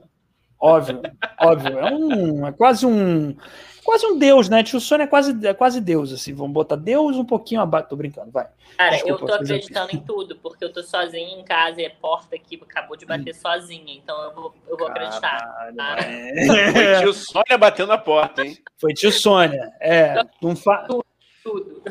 Óbvio, 0.60 1.01
óbvio. 1.41 1.80
É, 1.80 1.91
um, 1.91 2.45
é 2.47 2.51
quase 2.51 2.86
um. 2.86 3.36
Quase 3.84 4.05
um 4.05 4.20
deus, 4.20 4.49
né? 4.49 4.62
Tio 4.64 4.80
Sônia 4.80 5.05
é 5.05 5.08
quase, 5.08 5.47
é 5.47 5.53
quase 5.53 5.82
Deus, 5.82 6.14
assim. 6.14 6.32
Vamos 6.32 6.51
botar 6.53 6.76
Deus 6.76 7.16
um 7.18 7.26
pouquinho 7.26 7.62
abaixo. 7.62 7.89
Tô 7.89 7.95
brincando, 7.95 8.30
vai. 8.32 8.47
Cara, 8.78 8.91
Desculpa, 8.91 9.24
eu 9.24 9.28
tô 9.30 9.34
acreditando 9.34 9.95
em 9.95 9.99
tudo, 9.99 10.36
porque 10.36 10.64
eu 10.64 10.72
tô 10.72 10.84
sozinha 10.84 11.39
em 11.39 11.43
casa 11.43 11.82
e 11.82 11.86
a 11.88 11.89
porta 11.89 12.36
aqui 12.36 12.60
acabou 12.62 12.95
de 12.97 13.05
bater 13.08 13.34
sozinha, 13.34 13.93
então 13.95 14.16
eu 14.26 14.34
vou, 14.36 14.53
eu 14.68 14.78
vou 14.78 14.88
acreditar. 14.88 15.39
Caralho, 15.39 15.76
Ah. 15.80 15.97
é. 16.01 16.45
Foi 16.45 16.99
tio 17.01 17.14
Sônia 17.14 17.58
batendo 17.58 17.88
na 17.88 17.97
porta, 17.97 18.45
hein? 18.45 18.58
Foi 18.80 18.93
tio 18.93 19.12
Sônia. 19.12 19.72
É. 19.80 20.16
Não 20.41 20.55
fa... 20.55 20.86
Tudo. 21.52 21.84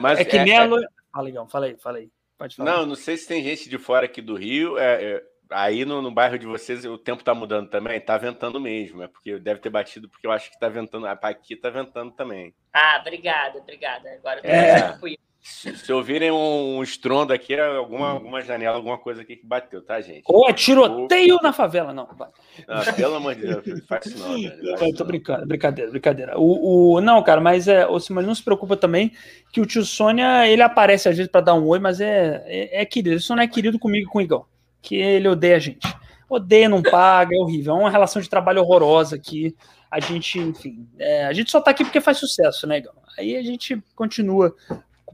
Mas 0.00 0.18
É 0.20 0.24
que 0.24 0.38
nem 0.38 0.56
a. 0.56 0.64
Lu- 0.64 0.80
Fala, 1.12 1.28
Igão, 1.28 1.46
fala 1.48 1.66
aí, 1.66 1.76
fala 1.76 1.98
aí. 1.98 2.08
Pode 2.38 2.56
falar. 2.56 2.70
Não, 2.78 2.86
não 2.86 2.94
sei 2.94 3.16
se 3.18 3.28
tem 3.28 3.42
gente 3.44 3.68
de 3.68 3.76
fora 3.78 4.06
aqui 4.06 4.22
do 4.22 4.34
Rio. 4.34 4.78
é, 4.78 5.04
é, 5.16 5.22
aí 5.50 5.84
no, 5.84 6.00
no 6.00 6.10
bairro 6.10 6.38
de 6.38 6.46
vocês 6.46 6.84
o 6.86 6.96
tempo 6.96 7.22
tá 7.22 7.34
mudando 7.34 7.68
também. 7.68 8.00
Tá 8.00 8.16
ventando 8.16 8.58
mesmo. 8.58 9.02
É 9.02 9.08
porque 9.08 9.38
deve 9.38 9.60
ter 9.60 9.68
batido, 9.68 10.08
porque 10.08 10.26
eu 10.26 10.32
acho 10.32 10.50
que 10.50 10.58
tá 10.58 10.68
ventando. 10.70 11.06
ah, 11.06 11.12
Aqui 11.22 11.54
tá 11.54 11.68
ventando 11.68 12.12
também. 12.12 12.54
Ah, 12.72 12.96
obrigada, 13.00 13.58
obrigada. 13.58 14.08
Agora 14.14 14.38
eu 14.38 14.42
tô 14.42 14.48
É. 14.48 14.70
mais 14.72 14.82
tranquilo. 14.92 15.18
Se, 15.44 15.76
se 15.76 15.92
ouvirem 15.92 16.30
um, 16.30 16.80
estrondo 16.84 17.32
aqui, 17.32 17.54
é 17.54 17.76
alguma, 17.76 18.10
alguma 18.10 18.40
janela, 18.42 18.76
alguma 18.76 18.96
coisa 18.96 19.22
aqui 19.22 19.34
que 19.34 19.44
bateu, 19.44 19.82
tá, 19.82 20.00
gente? 20.00 20.22
Ou 20.26 20.48
é 20.48 20.52
tiroteio 20.52 21.36
na 21.42 21.52
favela, 21.52 21.92
não. 21.92 22.06
Vai. 22.16 22.28
Ah, 22.68 22.92
pelo 22.92 23.16
amor 23.16 23.34
de 23.34 23.40
Deus, 23.40 23.84
faz 23.88 24.06
isso 24.06 24.18
não. 24.18 24.40
Faz 24.40 24.82
Eu 24.82 24.94
tô 24.94 25.00
não. 25.00 25.06
brincando, 25.08 25.44
brincadeira, 25.44 25.90
brincadeira. 25.90 26.38
O, 26.38 26.94
o, 26.94 27.00
não, 27.00 27.20
cara, 27.24 27.40
mas 27.40 27.66
é, 27.66 27.84
o 27.84 27.98
Simone 27.98 28.24
não 28.24 28.36
se 28.36 28.42
preocupa 28.44 28.76
também 28.76 29.10
que 29.52 29.60
o 29.60 29.66
tio 29.66 29.84
Sônia, 29.84 30.46
ele 30.46 30.62
aparece 30.62 31.08
às 31.08 31.16
vezes 31.16 31.30
pra 31.30 31.40
dar 31.40 31.54
um 31.54 31.66
oi, 31.66 31.80
mas 31.80 32.00
é, 32.00 32.44
é, 32.46 32.82
é 32.82 32.84
querido. 32.84 33.14
Ele 33.14 33.20
só 33.20 33.34
não 33.34 33.42
é 33.42 33.48
querido 33.48 33.80
comigo 33.80 34.08
e 34.08 34.12
com 34.12 34.20
o 34.20 34.22
Igão, 34.22 34.46
que 34.80 34.94
ele 34.94 35.26
odeia 35.26 35.56
a 35.56 35.58
gente. 35.58 35.92
Odeia, 36.30 36.68
não 36.68 36.82
paga, 36.82 37.34
é 37.34 37.38
horrível. 37.38 37.74
É 37.74 37.78
uma 37.80 37.90
relação 37.90 38.22
de 38.22 38.30
trabalho 38.30 38.60
horrorosa 38.62 39.16
aqui. 39.16 39.56
A 39.90 39.98
gente, 39.98 40.38
enfim, 40.38 40.88
é, 41.00 41.26
a 41.26 41.32
gente 41.32 41.50
só 41.50 41.60
tá 41.60 41.72
aqui 41.72 41.82
porque 41.82 42.00
faz 42.00 42.18
sucesso, 42.18 42.64
né, 42.64 42.78
Igão? 42.78 42.94
Aí 43.18 43.36
a 43.36 43.42
gente 43.42 43.82
continua 43.96 44.54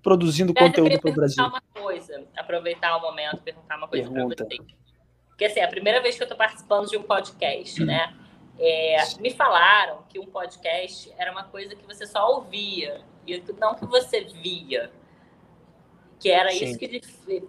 produzindo 0.02 0.52
eu 0.52 0.54
conteúdo 0.54 0.84
queria 0.84 1.00
pro 1.00 1.12
Brasil. 1.12 1.44
uma 1.44 1.62
coisa, 1.74 2.24
aproveitar 2.36 2.96
o 2.96 3.00
momento, 3.00 3.42
perguntar 3.42 3.76
uma 3.76 3.88
coisa 3.88 4.10
para 4.10 4.24
vocês. 4.24 4.60
Porque 5.28 5.44
assim, 5.44 5.60
é 5.60 5.64
a 5.64 5.68
primeira 5.68 6.02
vez 6.02 6.16
que 6.16 6.22
eu 6.22 6.24
estou 6.26 6.36
participando 6.36 6.88
de 6.88 6.96
um 6.96 7.02
podcast, 7.02 7.84
né? 7.84 8.14
É, 8.58 8.96
me 9.20 9.30
falaram 9.30 10.02
que 10.08 10.18
um 10.18 10.26
podcast 10.26 11.12
era 11.16 11.30
uma 11.30 11.44
coisa 11.44 11.76
que 11.76 11.86
você 11.86 12.06
só 12.06 12.28
ouvia, 12.34 13.00
e 13.24 13.40
não 13.58 13.74
que 13.74 13.86
você 13.86 14.22
via. 14.24 14.90
Que 16.18 16.30
era 16.30 16.50
Sim. 16.50 16.64
isso 16.64 16.78
que 16.78 17.00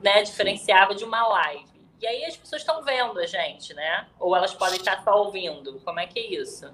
né, 0.03 0.21
diferenciava 0.21 0.93
de 0.93 1.03
uma 1.03 1.27
live. 1.27 1.65
E 1.99 2.05
aí 2.05 2.23
as 2.25 2.37
pessoas 2.37 2.61
estão 2.61 2.83
vendo 2.83 3.19
a 3.19 3.25
gente, 3.25 3.73
né? 3.73 4.07
Ou 4.19 4.35
elas 4.35 4.53
podem 4.53 4.77
estar 4.77 5.03
só 5.03 5.23
ouvindo. 5.25 5.79
Como 5.79 5.99
é 5.99 6.05
que 6.05 6.19
é 6.19 6.27
isso? 6.39 6.71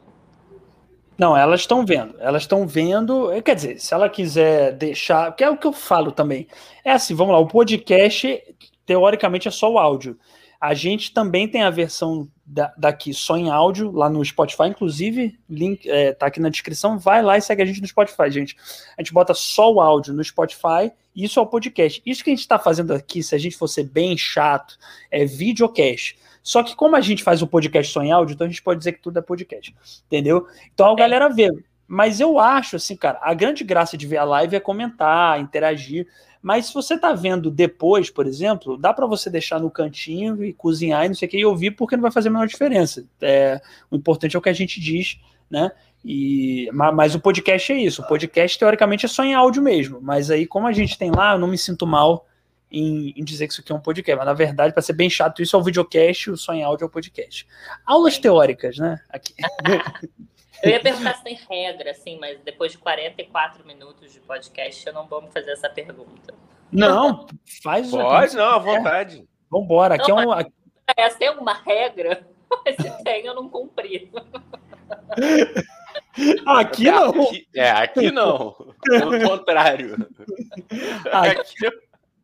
Não, 1.18 1.36
elas 1.36 1.61
estão 1.61 1.86
vendo. 1.86 2.16
Elas 2.20 2.43
estão 2.43 2.68
vendo. 2.68 3.32
eh, 3.32 3.41
Quer 3.41 3.55
dizer, 3.55 3.80
se 3.80 3.93
ela 3.93 4.09
quiser 4.09 4.74
deixar. 4.74 5.34
Que 5.36 5.43
é 5.43 5.49
o 5.49 5.57
que 5.57 5.66
eu 5.68 5.74
falo 5.74 6.11
também. 6.11 6.47
É 6.84 6.91
assim, 6.91 7.13
vamos 7.16 7.34
lá. 7.34 7.39
O 7.39 7.47
podcast, 7.47 8.41
teoricamente, 8.86 9.47
é 9.47 9.51
só 9.51 9.72
o 9.72 9.78
áudio. 9.80 10.18
A 10.59 10.74
gente 10.74 11.13
também 11.13 11.47
tem 11.47 11.63
a 11.63 11.70
versão 11.70 12.28
da- 12.45 12.74
daqui 12.78 13.13
só 13.13 13.38
em 13.38 13.49
áudio, 13.49 13.91
lá 13.91 14.09
no 14.09 14.24
Spotify. 14.26 14.63
Inclusive, 14.68 15.38
link 15.49 15.88
é, 15.89 16.13
tá 16.13 16.26
aqui 16.26 16.39
na 16.39 16.49
descrição. 16.49 16.97
Vai 16.97 17.22
lá 17.22 17.38
e 17.38 17.41
segue 17.41 17.61
a 17.61 17.66
gente 17.66 17.82
no 17.82 17.88
Spotify, 17.88 18.30
gente. 18.32 18.55
A 18.97 19.01
gente 19.01 19.13
bota 19.13 19.34
só 19.34 19.72
o 19.72 19.80
áudio 19.80 20.13
no 20.13 20.24
Spotify. 20.24 20.91
E 21.16 21.24
isso 21.24 21.39
é 21.39 21.41
o 21.41 21.47
podcast. 21.47 22.01
Isso 22.05 22.24
que 22.24 22.30
a 22.30 22.34
gente 22.34 22.41
está 22.41 22.59
fazendo 22.59 22.93
aqui, 22.93 23.24
se 23.24 23.34
a 23.34 23.38
gente 23.38 23.55
fosse 23.55 23.84
bem 23.84 24.18
chato, 24.18 24.78
é 25.09 25.24
videocast. 25.24 26.18
Só 26.45 26.61
que 26.61 26.75
como 26.75 26.95
a 26.95 27.01
gente 27.01 27.23
faz 27.23 27.41
o 27.41 27.47
podcast 27.47 27.91
só 27.91 28.03
em 28.03 28.11
áudio, 28.11 28.35
então 28.35 28.45
a 28.45 28.49
gente 28.49 28.61
pode 28.61 28.77
dizer 28.77 28.91
que 28.91 29.01
tudo 29.01 29.17
é 29.17 29.21
podcast. 29.21 29.75
Entendeu? 30.05 30.45
Então 30.71 30.91
a 30.91 30.95
galera 30.95 31.27
vê. 31.27 31.49
Mas 31.87 32.19
eu 32.19 32.39
acho, 32.39 32.75
assim, 32.75 32.95
cara, 32.95 33.17
a 33.19 33.33
grande 33.33 33.63
graça 33.63 33.97
de 33.97 34.05
ver 34.05 34.17
a 34.17 34.23
live 34.23 34.55
é 34.55 34.59
comentar, 34.59 35.39
interagir. 35.39 36.07
Mas 36.43 36.67
se 36.67 36.73
você 36.75 36.99
tá 36.99 37.13
vendo 37.13 37.49
depois, 37.49 38.11
por 38.11 38.27
exemplo, 38.27 38.77
dá 38.77 38.93
para 38.93 39.07
você 39.07 39.27
deixar 39.27 39.59
no 39.59 39.71
cantinho 39.71 40.43
e 40.45 40.53
cozinhar 40.53 41.03
e 41.05 41.07
não 41.07 41.15
sei 41.15 41.27
o 41.27 41.31
que 41.31 41.37
e 41.39 41.45
ouvir, 41.45 41.71
porque 41.71 41.95
não 41.95 42.03
vai 42.03 42.11
fazer 42.11 42.29
a 42.29 42.31
menor 42.31 42.45
diferença. 42.45 43.03
É, 43.19 43.59
o 43.89 43.95
importante 43.95 44.35
é 44.35 44.39
o 44.39 44.41
que 44.41 44.49
a 44.49 44.53
gente 44.53 44.79
diz, 44.79 45.19
né? 45.49 45.71
E, 46.03 46.69
ma- 46.71 46.91
mas, 46.91 47.15
o 47.15 47.19
podcast 47.19 47.73
é 47.73 47.77
isso. 47.77 48.03
O 48.03 48.07
podcast, 48.07 48.59
teoricamente, 48.59 49.07
é 49.07 49.09
só 49.09 49.23
em 49.23 49.33
áudio 49.33 49.63
mesmo. 49.63 49.99
Mas 49.99 50.29
aí, 50.29 50.45
como 50.45 50.67
a 50.67 50.71
gente 50.71 50.95
tem 50.95 51.09
lá, 51.09 51.33
eu 51.33 51.39
não 51.39 51.47
me 51.47 51.57
sinto 51.57 51.87
mal 51.87 52.27
em, 52.76 53.13
em 53.15 53.23
dizer 53.23 53.47
que 53.47 53.53
isso 53.53 53.61
aqui 53.61 53.71
é 53.71 53.76
um 53.76 53.80
podcast. 53.80 54.17
Mas, 54.17 54.26
na 54.26 54.34
verdade, 54.34 54.73
para 54.73 54.82
ser 54.82 54.93
bem 54.93 55.09
chato, 55.09 55.41
isso 55.41 55.55
é 55.55 55.59
o 55.59 55.63
videocast, 55.63 56.32
o 56.32 56.38
só 56.38 56.53
em 56.53 56.63
áudio 56.63 56.86
é 56.86 56.88
o 56.88 56.91
podcast. 56.91 57.47
Aulas 57.86 58.17
teóricas, 58.17 58.78
né? 58.78 58.99
Aqui. 59.09 59.34
Eu 60.63 60.71
ia 60.71 60.80
perguntar 60.80 61.15
se 61.15 61.23
tem 61.23 61.38
regra, 61.49 61.91
assim, 61.91 62.17
mas 62.17 62.39
depois 62.43 62.71
de 62.71 62.78
44 62.80 63.65
minutos 63.67 64.11
de 64.13 64.19
podcast, 64.21 64.88
eu 64.88 64.93
não 64.93 65.05
vou 65.05 65.21
me 65.21 65.30
fazer 65.30 65.51
essa 65.51 65.69
pergunta. 65.69 66.34
Não, 66.71 67.28
faz 67.61 67.93
o 67.93 67.97
Pode, 67.97 68.36
não, 68.36 68.45
à 68.45 68.57
vontade. 68.57 69.28
Vambora. 69.51 69.95
Aqui 69.95 70.09
é 70.09 70.13
um. 70.13 70.32
aqui- 70.32 70.53
É, 70.95 71.09
tem 71.09 71.28
alguma 71.28 71.53
regra, 71.53 72.26
mas 72.65 72.76
se 72.78 73.03
tem, 73.03 73.26
eu 73.26 73.36
não 73.36 73.49
cumpri. 73.49 74.09
Aqui 76.45 76.86
não. 76.86 77.09
Aqui, 77.09 77.47
é, 77.53 77.69
aqui 77.71 78.11
não. 78.11 78.55
Pelo 78.84 79.21
contrário. 79.30 79.95
Aqui, 81.11 81.39
Aqui, 81.39 81.78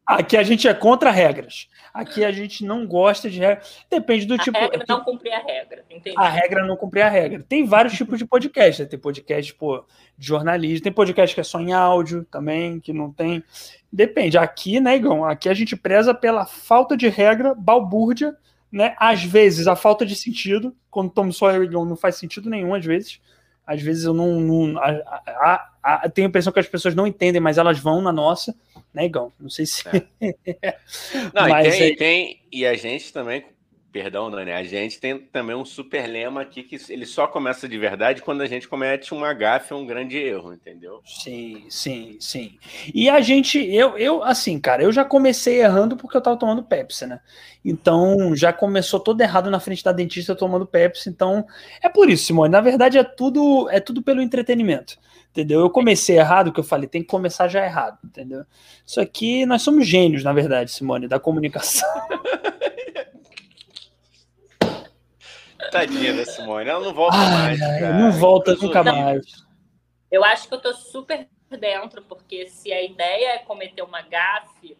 aqui 0.06 0.38
a 0.38 0.44
gente 0.44 0.68
é 0.68 0.74
contra 0.74 1.12
regras. 1.12 1.70
Aqui 1.94 2.24
a 2.24 2.32
gente 2.32 2.64
não 2.66 2.86
gosta 2.86 3.30
de 3.30 3.40
regras. 3.40 3.86
Depende 3.90 4.26
do 4.26 4.36
A 4.36 4.38
tipo. 4.38 4.58
regra 4.58 4.84
é 4.84 4.86
não 4.88 5.04
cumprir 5.04 5.34
a 5.34 5.40
regra, 5.40 5.86
entendi. 5.90 6.18
A 6.18 6.30
regra 6.30 6.62
é 6.62 6.66
não 6.66 6.78
cumprir 6.78 7.02
a 7.02 7.10
regra. 7.10 7.44
Tem 7.48 7.66
vários 7.66 7.94
tipos 7.94 8.18
de 8.18 8.26
podcast. 8.26 8.82
né? 8.82 8.88
Tem 8.88 9.00
podcast 9.00 9.54
pô, 9.56 9.84
de 10.18 10.28
jornalismo, 10.28 10.84
tem 10.84 10.92
podcast 10.92 11.36
que 11.36 11.42
é 11.42 11.44
só 11.44 11.60
em 11.60 11.74
áudio 11.74 12.26
também, 12.32 12.80
que 12.80 12.94
não 12.94 13.12
tem. 13.12 13.44
Depende. 13.92 14.38
Aqui, 14.38 14.80
né, 14.80 14.96
Igão? 14.96 15.26
Aqui 15.26 15.50
a 15.50 15.54
gente 15.54 15.76
preza 15.76 16.14
pela 16.14 16.46
falta 16.46 16.96
de 16.96 17.10
regra, 17.10 17.54
balbúrdia, 17.54 18.36
né? 18.72 18.96
Às 18.98 19.24
vezes 19.24 19.68
a 19.68 19.76
falta 19.76 20.06
de 20.06 20.16
sentido. 20.16 20.76
Quando 20.90 21.10
estamos 21.10 21.38
só 21.38 21.52
eu 21.52 21.64
e 21.64 21.66
Igão, 21.66 21.86
não 21.86 21.96
faz 21.96 22.16
sentido 22.16 22.50
nenhum, 22.50 22.74
às 22.74 22.86
vezes. 22.86 23.20
Às 23.66 23.82
vezes 23.82 24.06
eu 24.06 24.14
não. 24.14 24.40
não 24.40 24.80
a, 24.80 24.90
a, 24.90 25.71
a, 25.84 26.10
tenho 26.10 26.28
a 26.28 26.30
impressão 26.30 26.54
que 26.54 26.60
as 26.60 26.68
pessoas 26.68 26.96
não 26.96 27.08
entendem, 27.08 27.42
mas 27.42 27.58
elas 27.58 27.80
vão 27.80 28.02
na 28.02 28.12
nossa, 28.12 28.56
né, 28.94 29.06
Igão? 29.06 29.32
Não 29.40 29.50
sei 29.50 29.66
se. 29.66 29.84
não, 31.34 31.50
Mas 31.50 31.68
e 31.68 31.72
tem, 31.72 31.82
é- 31.82 31.88
e 31.88 31.96
tem. 31.96 32.42
E 32.52 32.66
a 32.66 32.74
gente 32.76 33.12
também 33.14 33.44
Perdão, 33.92 34.32
Dani, 34.32 34.54
a 34.54 34.64
gente 34.64 35.02
tem 35.02 35.20
também 35.20 35.54
um 35.54 35.66
super 35.66 36.08
lema 36.08 36.42
aqui 36.42 36.64
que 36.64 36.78
ele 36.90 37.06
só 37.06 37.28
começa 37.28 37.68
de 37.68 37.78
verdade 37.78 38.22
quando 38.22 38.40
a 38.40 38.48
gente 38.48 38.66
comete 38.66 39.14
uma 39.14 39.34
gafe, 39.34 39.74
um 39.74 39.86
grande 39.86 40.18
erro, 40.18 40.54
entendeu? 40.54 41.02
Sim, 41.06 41.66
sim, 41.70 42.16
sim. 42.18 42.58
E 42.94 43.10
a 43.10 43.20
gente, 43.20 43.60
eu, 43.60 43.98
eu, 43.98 44.24
assim, 44.24 44.58
cara, 44.62 44.82
eu 44.82 44.94
já 44.94 45.04
comecei 45.04 45.62
errando 45.62 45.98
porque 45.98 46.16
eu 46.16 46.22
tava 46.22 46.38
tomando 46.38 46.64
Pepsi, 46.64 47.06
né? 47.06 47.20
Então 47.66 48.34
já 48.34 48.54
começou 48.54 48.98
todo 48.98 49.20
errado 49.20 49.52
na 49.52 49.60
frente 49.60 49.84
da 49.84 49.92
dentista 49.92 50.34
tomando 50.34 50.66
Pepsi. 50.66 51.10
Então 51.10 51.46
é 51.84 51.90
por 51.90 52.10
isso, 52.10 52.24
Simone. 52.24 52.50
Na 52.50 52.62
verdade 52.62 52.98
é 52.98 53.04
tudo, 53.04 53.70
é 53.70 53.82
tudo 53.82 54.02
pelo 54.02 54.22
entretenimento, 54.22 54.98
entendeu? 55.32 55.60
Eu 55.60 55.70
comecei 55.70 56.18
errado, 56.18 56.54
que 56.54 56.62
eu 56.62 56.64
falei, 56.64 56.88
tem 56.88 57.02
que 57.02 57.10
começar 57.10 57.50
já 57.50 57.66
errado, 57.66 57.98
entendeu? 58.06 58.46
Isso 58.86 59.02
aqui 59.02 59.46
nós 59.46 59.62
somos 59.64 59.86
gênios, 59.86 60.24
na 60.24 60.32
verdade, 60.32 60.72
Simone, 60.72 61.10
da 61.10 61.20
comunicação. 61.20 61.90
Tadinha 65.72 66.14
da 66.14 66.26
Simone, 66.26 66.70
ela 66.70 66.84
não 66.84 66.94
volta 66.94 67.18
ai, 67.18 67.30
mais. 67.30 67.60
Cara. 67.60 67.94
Não 67.94 68.12
volta 68.12 68.56
nunca 68.56 68.84
mais. 68.84 69.26
Eu 70.12 70.24
acho 70.26 70.48
que 70.48 70.54
eu 70.54 70.60
tô 70.60 70.74
super 70.74 71.28
dentro, 71.58 72.02
porque 72.04 72.48
se 72.48 72.72
a 72.72 72.84
ideia 72.84 73.36
é 73.36 73.40
cometer 73.40 73.82
uma 73.82 74.02
gafe, 74.02 74.78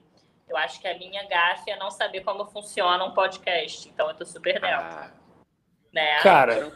eu 0.48 0.58
acho 0.58 0.82
que 0.82 0.88
a 0.88 0.98
minha 0.98 1.26
gafe 1.28 1.72
é 1.72 1.78
não 1.78 1.90
saber 1.90 2.22
como 2.22 2.46
funciona 2.46 3.04
um 3.06 3.14
podcast. 3.14 3.88
Então 3.88 4.10
eu 4.10 4.16
tô 4.16 4.26
super 4.26 4.54
dentro. 4.60 4.68
Ah. 4.68 5.12
Né? 5.94 6.20
Cara, 6.22 6.72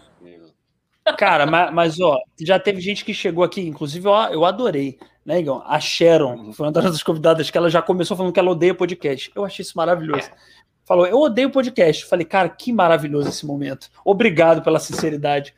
cara, 1.17 1.45
mas, 1.45 1.73
mas, 1.73 1.99
ó, 1.99 2.17
já 2.39 2.59
teve 2.59 2.81
gente 2.81 3.05
que 3.05 3.13
chegou 3.13 3.43
aqui, 3.43 3.61
inclusive 3.61 4.07
ó, 4.07 4.27
eu 4.27 4.43
adorei, 4.43 4.99
né, 5.25 5.39
Igor? 5.39 5.63
A 5.65 5.79
Sharon, 5.79 6.35
uhum. 6.35 6.53
foi 6.53 6.65
uma 6.65 6.71
das 6.71 7.01
convidadas 7.01 7.49
que 7.49 7.57
ela 7.57 7.69
já 7.69 7.81
começou 7.81 8.17
falando 8.17 8.33
que 8.33 8.39
ela 8.39 8.51
odeia 8.51 8.75
podcast. 8.75 9.31
Eu 9.33 9.45
achei 9.45 9.63
isso 9.63 9.77
maravilhoso. 9.77 10.29
É 10.29 10.55
falou: 10.85 11.05
Eu 11.05 11.19
odeio 11.19 11.51
podcast. 11.51 12.05
Falei, 12.05 12.25
cara, 12.25 12.47
que 12.47 12.71
maravilhoso 12.71 13.29
esse 13.29 13.45
momento. 13.45 13.89
Obrigado 14.05 14.61
pela 14.61 14.79
sinceridade. 14.79 15.53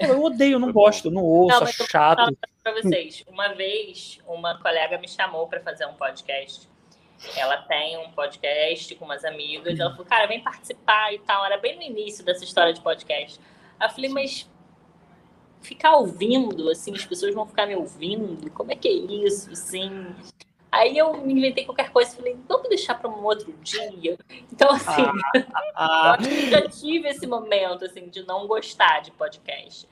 Falei, 0.00 0.14
eu 0.14 0.22
odeio, 0.22 0.58
não 0.58 0.72
gosto, 0.72 1.10
não 1.10 1.22
ouço, 1.24 1.58
não, 1.58 1.66
acho 1.66 1.86
chato. 1.90 2.36
Para 2.62 2.72
vocês, 2.80 3.24
uma 3.26 3.48
vez 3.54 4.18
uma 4.26 4.56
colega 4.58 4.96
me 4.98 5.08
chamou 5.08 5.48
para 5.48 5.60
fazer 5.60 5.86
um 5.86 5.94
podcast. 5.94 6.68
Ela 7.36 7.56
tem 7.62 7.98
um 7.98 8.12
podcast 8.12 8.94
com 8.94 9.04
umas 9.04 9.24
amigas. 9.24 9.78
Ela 9.78 9.90
falou, 9.90 10.06
cara, 10.06 10.26
vem 10.26 10.40
participar 10.40 11.12
e 11.12 11.18
tal. 11.18 11.44
Era 11.44 11.58
bem 11.58 11.76
no 11.76 11.82
início 11.82 12.24
dessa 12.24 12.44
história 12.44 12.72
de 12.72 12.80
podcast. 12.80 13.40
Aí 13.80 13.88
eu 13.88 13.92
falei, 13.92 14.10
mas 14.10 14.48
ficar 15.60 15.96
ouvindo, 15.96 16.70
assim, 16.70 16.94
as 16.94 17.04
pessoas 17.04 17.34
vão 17.34 17.46
ficar 17.46 17.66
me 17.66 17.74
ouvindo? 17.74 18.48
Como 18.52 18.70
é 18.70 18.76
que 18.76 18.86
é 18.86 18.92
isso, 18.92 19.50
assim? 19.50 20.14
Aí 20.70 20.98
eu 20.98 21.16
me 21.16 21.32
inventei 21.32 21.64
qualquer 21.64 21.90
coisa 21.90 22.12
e 22.12 22.16
falei, 22.16 22.38
vamos 22.46 22.68
deixar 22.68 22.94
para 22.94 23.08
um 23.08 23.24
outro 23.24 23.52
dia. 23.62 24.18
Então, 24.52 24.70
assim, 24.70 25.02
ah, 25.74 26.14
ah. 26.14 26.16
eu 26.20 26.50
já 26.50 26.68
tive 26.68 27.08
esse 27.08 27.26
momento, 27.26 27.84
assim, 27.84 28.08
de 28.08 28.22
não 28.24 28.46
gostar 28.46 29.00
de 29.00 29.10
podcast. 29.12 29.88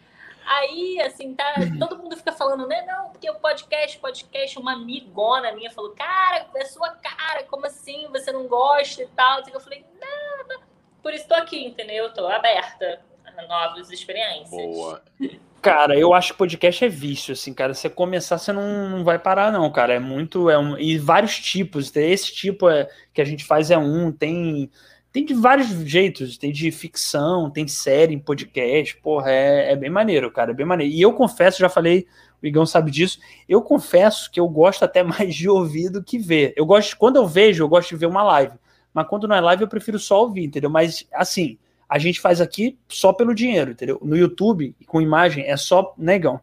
Aí, 0.47 1.01
assim, 1.01 1.35
tá, 1.35 1.55
todo 1.79 1.99
mundo 1.99 2.17
fica 2.17 2.31
falando, 2.31 2.69
né? 2.69 2.83
Não, 2.87 3.11
porque 3.11 3.29
o 3.29 3.35
podcast, 3.35 3.99
podcast, 3.99 4.59
uma 4.59 4.75
amigona 4.75 5.53
minha 5.53 5.71
falou, 5.71 5.91
cara, 5.91 6.47
é 6.55 6.65
sua 6.67 6.91
cara, 6.91 7.43
como 7.45 7.67
assim? 7.67 8.07
Você 8.13 8.31
não 8.31 8.47
gosta 8.47 9.03
e 9.03 9.09
tal? 9.09 9.43
Eu 9.53 9.61
falei, 9.61 9.85
não. 10.01 10.61
Por 11.03 11.13
isso 11.13 11.27
tô 11.27 11.35
aqui, 11.35 11.65
entendeu? 11.65 12.13
Tô 12.13 12.27
aberta 12.29 13.01
a 13.25 13.43
novas 13.47 13.91
experiências. 13.91 14.51
Boa. 14.51 15.03
Cara, 15.67 15.99
eu 15.99 16.15
acho 16.15 16.31
que 16.31 16.39
podcast 16.39 16.85
é 16.85 16.89
vício, 16.89 17.33
assim, 17.33 17.53
cara. 17.53 17.75
Você 17.75 17.91
começar, 17.91 18.39
você 18.39 18.53
não, 18.53 18.89
não 18.89 19.03
vai 19.03 19.19
parar, 19.19 19.51
não, 19.51 19.69
cara. 19.73 19.95
É 19.95 19.99
muito. 19.99 20.49
É 20.49 20.57
um, 20.57 20.79
e 20.79 20.97
vários 20.97 21.41
tipos. 21.41 21.91
Esse 21.97 22.33
tipo 22.33 22.71
é, 22.71 22.89
que 23.13 23.21
a 23.21 23.25
gente 23.25 23.45
faz 23.45 23.73
é 23.73 23.77
um, 23.77 24.13
tem. 24.13 24.71
Tem 25.11 25.25
de 25.25 25.35
vários 25.35 25.67
jeitos, 25.69 26.39
tem 26.39 26.53
de 26.53 26.71
ficção, 26.71 27.51
tem 27.51 27.67
série 27.67 28.15
em 28.15 28.19
podcast, 28.19 28.97
porra, 28.99 29.33
é, 29.33 29.73
é 29.73 29.77
bem 29.77 29.91
maneiro, 29.91 30.31
cara, 30.31 30.53
é 30.53 30.55
bem 30.55 30.67
maneiro. 30.67 30.93
E 30.93 31.01
eu 31.01 31.13
confesso, 31.15 31.59
já 31.59 31.69
falei, 31.69 32.07
o 32.41 32.47
Igão 32.47 32.67
sabe 32.67 32.91
disso, 32.91 33.19
eu 33.49 33.61
confesso 33.61 34.31
que 34.31 34.39
eu 34.39 34.47
gosto 34.49 34.85
até 34.85 35.03
mais 35.03 35.35
de 35.35 35.49
ouvir 35.49 35.91
do 35.91 36.01
que 36.03 36.17
ver. 36.17 36.53
Eu 36.55 36.65
gosto, 36.67 36.97
quando 36.97 37.17
eu 37.17 37.27
vejo, 37.27 37.65
eu 37.65 37.69
gosto 37.69 37.89
de 37.89 37.97
ver 37.97 38.07
uma 38.07 38.23
live, 38.23 38.55
mas 38.95 39.09
quando 39.09 39.27
não 39.27 39.35
é 39.35 39.41
live 39.41 39.63
eu 39.63 39.69
prefiro 39.69 39.99
só 39.99 40.21
ouvir, 40.21 40.45
entendeu? 40.45 40.71
Mas, 40.71 41.09
assim, 41.13 41.59
a 41.89 41.99
gente 41.99 42.21
faz 42.21 42.41
aqui 42.41 42.79
só 42.89 43.13
pelo 43.13 43.35
dinheiro, 43.35 43.71
entendeu? 43.71 43.99
No 44.03 44.17
YouTube, 44.17 44.75
com 44.87 45.01
imagem, 45.01 45.45
é 45.47 45.57
só 45.57 45.95
negão. 45.97 46.41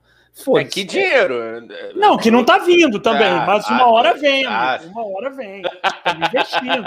É 0.58 0.64
que 0.64 0.84
dinheiro? 0.84 1.68
Não, 1.96 2.18
que 2.18 2.32
não 2.32 2.44
tá 2.44 2.58
vindo 2.58 3.00
também, 3.00 3.28
ah, 3.28 3.46
mas 3.46 3.68
uma 3.68 3.84
ah, 3.84 3.92
hora 3.92 4.14
vem, 4.16 4.46
ah, 4.46 4.80
uma 4.86 5.06
hora 5.06 5.30
vem. 5.30 5.62
Estamos 5.62 6.28
investindo. 6.28 6.84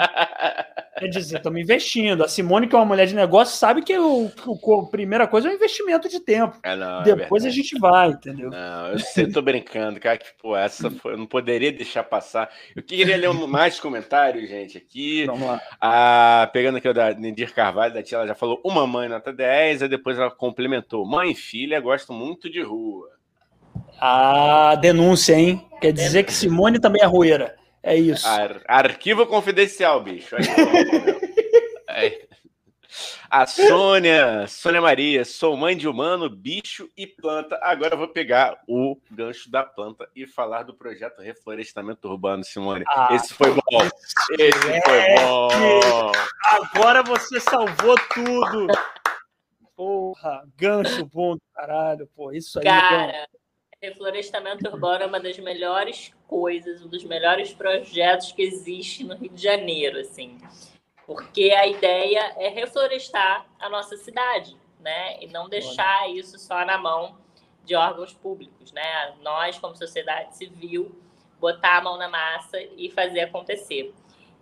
Quer 0.99 1.07
dizer, 1.07 1.37
estamos 1.37 1.61
investindo. 1.61 2.23
A 2.23 2.27
Simone, 2.27 2.67
que 2.67 2.75
é 2.75 2.77
uma 2.77 2.85
mulher 2.85 3.07
de 3.07 3.15
negócio, 3.15 3.55
sabe 3.55 3.83
que 3.83 3.97
o, 3.97 4.29
o 4.45 4.81
a 4.81 4.89
primeira 4.89 5.27
coisa 5.27 5.47
é 5.47 5.51
o 5.51 5.55
investimento 5.55 6.09
de 6.09 6.19
tempo. 6.19 6.57
É, 6.61 6.75
não, 6.75 7.01
é 7.01 7.03
Depois 7.03 7.45
é 7.45 7.47
a 7.47 7.51
gente 7.51 7.79
vai, 7.79 8.09
entendeu? 8.09 8.49
Não, 8.49 8.87
eu 8.89 8.99
sei, 8.99 9.31
tô 9.31 9.41
brincando, 9.41 9.99
cara, 9.99 10.17
que 10.17 10.27
pô, 10.41 10.55
essa 10.55 10.91
foi, 10.91 11.13
eu 11.13 11.17
não 11.17 11.25
poderia 11.25 11.71
deixar 11.71 12.03
passar. 12.03 12.49
Eu 12.75 12.83
queria 12.83 13.15
ler 13.15 13.31
mais 13.47 13.79
comentários, 13.79 14.49
gente, 14.49 14.77
aqui. 14.77 15.25
Vamos 15.25 15.47
lá. 15.47 15.61
Ah, 15.79 16.49
pegando 16.51 16.77
aqui 16.77 16.89
o 16.89 16.93
da 16.93 17.13
Nendir 17.13 17.53
Carvalho, 17.53 17.93
da 17.93 18.03
tia, 18.03 18.17
ela 18.17 18.27
já 18.27 18.35
falou 18.35 18.59
uma 18.63 18.85
mãe 18.85 19.07
nota 19.07 19.31
10, 19.31 19.83
aí 19.83 19.89
depois 19.89 20.17
ela 20.17 20.31
complementou. 20.31 21.05
Mãe 21.05 21.31
e 21.31 21.35
filha 21.35 21.79
gostam 21.79 22.15
muito 22.15 22.49
de 22.49 22.61
rua. 22.61 23.16
Ah, 23.99 24.75
denúncia, 24.75 25.35
hein? 25.35 25.67
Quer 25.81 25.91
dizer 25.93 26.23
que 26.23 26.33
Simone 26.33 26.79
também 26.79 27.01
é 27.01 27.05
rueira. 27.05 27.55
É 27.81 27.95
isso. 27.95 28.27
Ar 28.27 28.61
arquivo 28.67 29.25
confidencial, 29.25 30.01
bicho. 30.01 30.35
Aí, 31.87 32.27
A 33.29 33.45
Sônia, 33.45 34.45
Sônia 34.47 34.81
Maria, 34.81 35.25
sou 35.25 35.57
mãe 35.57 35.75
de 35.75 35.87
humano, 35.87 36.29
bicho 36.29 36.89
e 36.95 37.05
planta. 37.05 37.59
Agora 37.61 37.93
eu 37.93 37.97
vou 37.97 38.07
pegar 38.07 38.57
o 38.67 38.97
gancho 39.11 39.51
da 39.51 39.63
planta 39.63 40.07
e 40.15 40.25
falar 40.25 40.63
do 40.63 40.73
projeto 40.73 41.21
Reflorestamento 41.21 42.07
Urbano, 42.07 42.43
Simone. 42.43 42.85
Ah, 42.87 43.09
Esse 43.11 43.33
foi 43.33 43.51
bom. 43.51 43.87
Esse 44.39 44.69
é 44.69 44.81
foi 44.81 45.15
bom. 45.15 46.11
Agora 46.45 47.03
você 47.03 47.39
salvou 47.39 47.95
tudo. 48.13 48.67
Porra, 49.75 50.43
gancho 50.57 51.05
bom 51.05 51.35
do 51.35 51.41
caralho, 51.53 52.09
pô. 52.15 52.31
Isso 52.31 52.59
aí. 52.59 52.65
Cara, 52.65 53.27
Reflorestamento 53.81 54.67
urbano 54.67 55.03
é 55.03 55.07
uma 55.07 55.19
das 55.19 55.37
melhores 55.37 56.11
coisas, 56.27 56.81
um 56.81 56.87
dos 56.87 57.03
melhores 57.03 57.53
projetos 57.53 58.31
que 58.31 58.41
existe 58.41 59.03
no 59.03 59.15
Rio 59.15 59.29
de 59.29 59.41
Janeiro, 59.41 59.99
assim. 59.99 60.39
Porque 61.05 61.51
a 61.51 61.67
ideia 61.67 62.33
é 62.37 62.49
reflorestar 62.49 63.45
a 63.59 63.69
nossa 63.69 63.95
cidade, 63.95 64.57
né? 64.79 65.21
E 65.21 65.27
não 65.27 65.47
deixar 65.47 66.09
isso 66.09 66.39
só 66.39 66.65
na 66.65 66.79
mão 66.79 67.19
de 67.63 67.75
órgãos 67.75 68.13
públicos, 68.13 68.71
né? 68.71 69.13
Nós, 69.21 69.59
como 69.59 69.75
sociedade 69.75 70.35
civil, 70.35 70.99
botar 71.39 71.77
a 71.77 71.81
mão 71.81 71.97
na 71.97 72.09
massa 72.09 72.59
e 72.59 72.89
fazer 72.89 73.21
acontecer. 73.21 73.93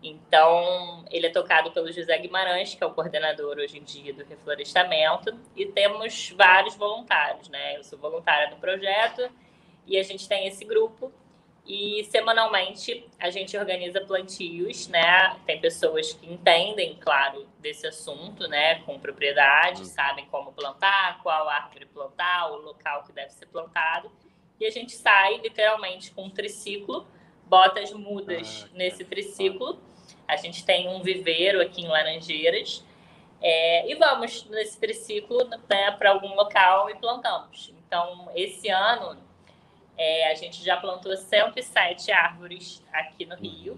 Então, 0.08 1.03
ele 1.10 1.26
é 1.26 1.30
tocado 1.32 1.72
pelo 1.72 1.91
José 1.91 2.16
Guimarães, 2.20 2.76
que 2.76 2.84
é 2.84 2.86
o 2.86 2.93
coordenador 2.93 3.58
hoje 3.58 3.80
em 3.80 3.84
dia 3.84 4.14
do 4.14 4.24
reflorestamento, 4.24 5.36
e 5.56 5.66
temos 5.66 6.30
vários 6.38 6.76
voluntários, 6.76 7.49
né? 7.49 7.76
Eu 7.76 7.84
sou 7.84 7.97
voluntária 7.97 8.51
do 8.51 8.58
projeto 8.58 9.28
e 9.88 9.97
a 9.97 10.03
gente 10.03 10.30
tem 10.30 10.45
esse 10.45 10.64
grupo 10.64 11.12
e 11.66 12.03
semanalmente 12.12 13.10
a 13.20 13.32
gente 13.32 13.58
organiza 13.58 13.99
plantios, 13.99 14.88
né? 14.88 15.36
Tem 15.43 15.60
pessoas 15.60 16.14
que 16.14 16.32
entendem, 16.32 16.95
claro, 17.01 17.47
desse 17.58 17.88
assunto, 17.88 18.47
né? 18.47 18.76
Com 18.84 18.99
propriedade, 18.99 19.80
uhum. 19.80 19.86
sabem 19.86 20.28
como 20.28 20.53
plantar, 20.53 21.20
qual 21.24 21.49
árvore 21.49 21.88
plantar, 21.88 22.51
o 22.51 22.58
local 22.58 23.03
que 23.06 23.12
deve 23.12 23.32
ser 23.32 23.47
plantado. 23.47 24.12
E 24.60 24.68
a 24.68 24.70
gente 24.70 24.91
sai 24.91 25.38
literalmente 25.38 26.12
com 26.12 26.26
um 26.26 26.30
triciclo, 26.30 27.08
bota 27.47 27.80
as 27.80 27.91
mudas 27.91 28.68
ah, 28.68 28.70
nesse 28.76 29.03
triciclo 29.03 29.82
a 30.28 30.36
gente 30.36 30.65
tem 30.65 30.89
um 30.89 31.01
viveiro 31.01 31.61
aqui 31.61 31.82
em 31.82 31.88
Laranjeiras. 31.88 32.84
É, 33.41 33.91
e 33.91 33.95
vamos 33.95 34.45
nesse 34.45 34.80
triciclo 34.80 35.47
né, 35.69 35.91
para 35.91 36.11
algum 36.11 36.34
local 36.36 36.89
e 36.89 36.95
plantamos. 36.95 37.73
Então, 37.78 38.30
esse 38.34 38.69
ano, 38.69 39.17
é, 39.97 40.32
a 40.32 40.36
gente 40.36 40.63
já 40.63 40.78
plantou 40.78 41.15
107 41.15 42.11
árvores 42.11 42.84
aqui 42.91 43.26
no 43.26 43.36
Rio. 43.36 43.78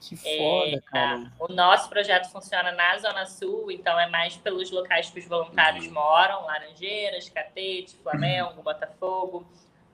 Que 0.00 0.16
foda, 0.16 0.76
é, 0.76 0.80
cara. 0.82 1.32
O 1.38 1.48
nosso 1.52 1.88
projeto 1.88 2.30
funciona 2.30 2.70
na 2.72 2.98
Zona 2.98 3.26
Sul, 3.26 3.70
então 3.72 3.98
é 3.98 4.08
mais 4.08 4.36
pelos 4.36 4.70
locais 4.70 5.10
que 5.10 5.18
os 5.18 5.26
voluntários 5.26 5.86
uhum. 5.86 5.94
moram, 5.94 6.44
Laranjeiras, 6.44 7.28
Catete, 7.28 7.96
Flamengo, 8.02 8.60
Botafogo, 8.62 9.46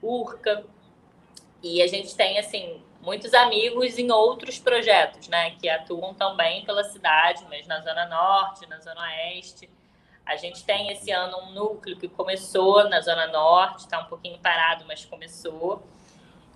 Urca. 0.03 0.65
E 1.63 1.81
a 1.81 1.87
gente 1.87 2.15
tem, 2.17 2.39
assim, 2.39 2.83
muitos 3.03 3.35
amigos 3.35 3.99
em 3.99 4.11
outros 4.13 4.59
projetos, 4.59 5.29
né, 5.29 5.51
que 5.51 5.69
atuam 5.69 6.15
também 6.15 6.65
pela 6.65 6.85
cidade, 6.85 7.45
mas 7.51 7.67
na 7.67 7.81
Zona 7.81 8.07
Norte, 8.07 8.67
na 8.69 8.79
Zona 8.79 9.03
Oeste. 9.03 9.69
A 10.25 10.37
gente 10.37 10.65
tem 10.65 10.89
esse 10.91 11.11
ano 11.11 11.37
um 11.39 11.53
núcleo 11.53 11.99
que 11.99 12.09
começou 12.09 12.89
na 12.89 13.01
Zona 13.01 13.27
Norte, 13.27 13.81
está 13.81 13.99
um 13.99 14.05
pouquinho 14.05 14.39
parado, 14.39 14.85
mas 14.87 15.05
começou. 15.05 15.83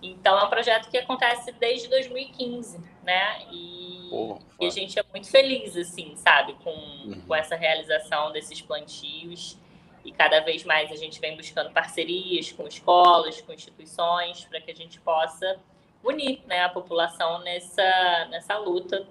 Então, 0.01 0.39
é 0.39 0.45
um 0.45 0.49
projeto 0.49 0.89
que 0.89 0.97
acontece 0.97 1.51
desde 1.53 1.89
2015, 1.89 2.79
né? 3.03 3.43
E, 3.51 4.09
Porra, 4.09 4.39
e 4.61 4.67
a 4.67 4.71
gente 4.71 4.97
é 4.97 5.05
muito 5.11 5.29
feliz, 5.29 5.77
assim, 5.77 6.15
sabe, 6.15 6.55
com, 6.63 6.71
uhum. 6.71 7.23
com 7.27 7.35
essa 7.35 7.57
realização 7.57 8.31
desses 8.31 8.61
plantios. 8.63 9.59
E 10.05 10.13
cada 10.13 10.39
vez 10.41 10.63
mais 10.63 10.93
a 10.93 10.97
gente 10.97 11.19
vem 11.19 11.37
buscando 11.37 11.73
parcerias 11.73 12.53
com 12.53 12.69
escolas, 12.69 13.41
com 13.41 13.53
instituições, 13.53 14.45
para 14.45 14.61
que 14.61 14.71
a 14.71 14.75
gente 14.75 15.01
possa 15.01 15.59
unir 16.07 16.41
né, 16.47 16.63
a 16.63 16.69
população 16.69 17.43
nessa, 17.43 18.27
nessa 18.31 18.57
luta 18.59 19.07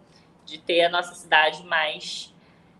de 0.45 0.57
ter 0.59 0.85
a 0.85 0.89
nossa 0.89 1.15
cidade 1.15 1.63
mais 1.65 2.33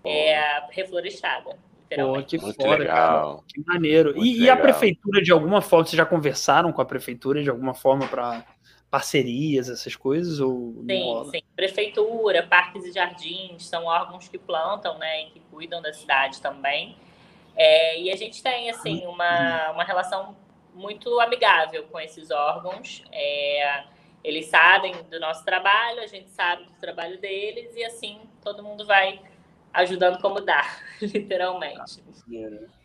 é, 0.04 0.64
reflorestada. 0.70 1.58
Pô, 1.96 2.22
que 2.24 2.38
Muito 2.38 2.62
fora, 2.62 2.80
legal. 2.80 3.36
Cara. 3.36 3.44
Que 3.48 3.64
maneiro. 3.66 4.18
E, 4.18 4.42
e, 4.42 4.50
a 4.50 4.58
prefeitura, 4.58 5.22
de 5.22 5.32
alguma 5.32 5.62
forma, 5.62 5.86
vocês 5.86 5.98
já 5.98 6.06
conversaram 6.06 6.72
com 6.72 6.82
a 6.82 6.86
prefeitura 6.86 7.44
de 7.44 7.50
alguma 7.50 7.74
forma 7.74 8.08
para 8.08 8.44
parcerias, 8.90 9.70
essas 9.70 9.96
coisas? 9.96 10.40
Ou 10.40 10.84
sim, 10.90 11.30
sim. 11.32 11.42
Prefeitura, 11.56 12.44
parques 12.44 12.86
e 12.86 12.92
jardins 12.92 13.68
são 13.68 13.86
órgãos 13.86 14.28
que 14.28 14.38
plantam 14.38 14.98
né, 14.98 15.24
e 15.24 15.30
que 15.32 15.40
cuidam 15.52 15.82
da 15.82 15.94
cidade 15.94 16.42
também. 16.42 16.96
É, 17.56 18.02
e 18.02 18.12
a 18.12 18.16
gente 18.16 18.42
tem 18.42 18.70
assim 18.70 19.06
uma, 19.06 19.72
uma 19.72 19.84
relação 19.84 20.36
muito 20.74 21.20
amigável 21.20 21.84
com 21.84 22.00
esses 22.00 22.32
órgãos. 22.32 23.04
É, 23.12 23.84
eles 24.26 24.48
sabem 24.48 24.94
do 25.10 25.20
nosso 25.20 25.46
trabalho, 25.46 26.02
a 26.02 26.08
gente 26.08 26.32
sabe 26.32 26.66
do 26.66 26.74
trabalho 26.82 27.20
deles, 27.20 27.76
e 27.76 27.84
assim 27.84 28.20
todo 28.44 28.64
mundo 28.64 28.86
vai 28.86 29.22
ajudando 29.72 30.20
como 30.20 30.42
dá, 30.42 30.66
literalmente. 31.02 32.04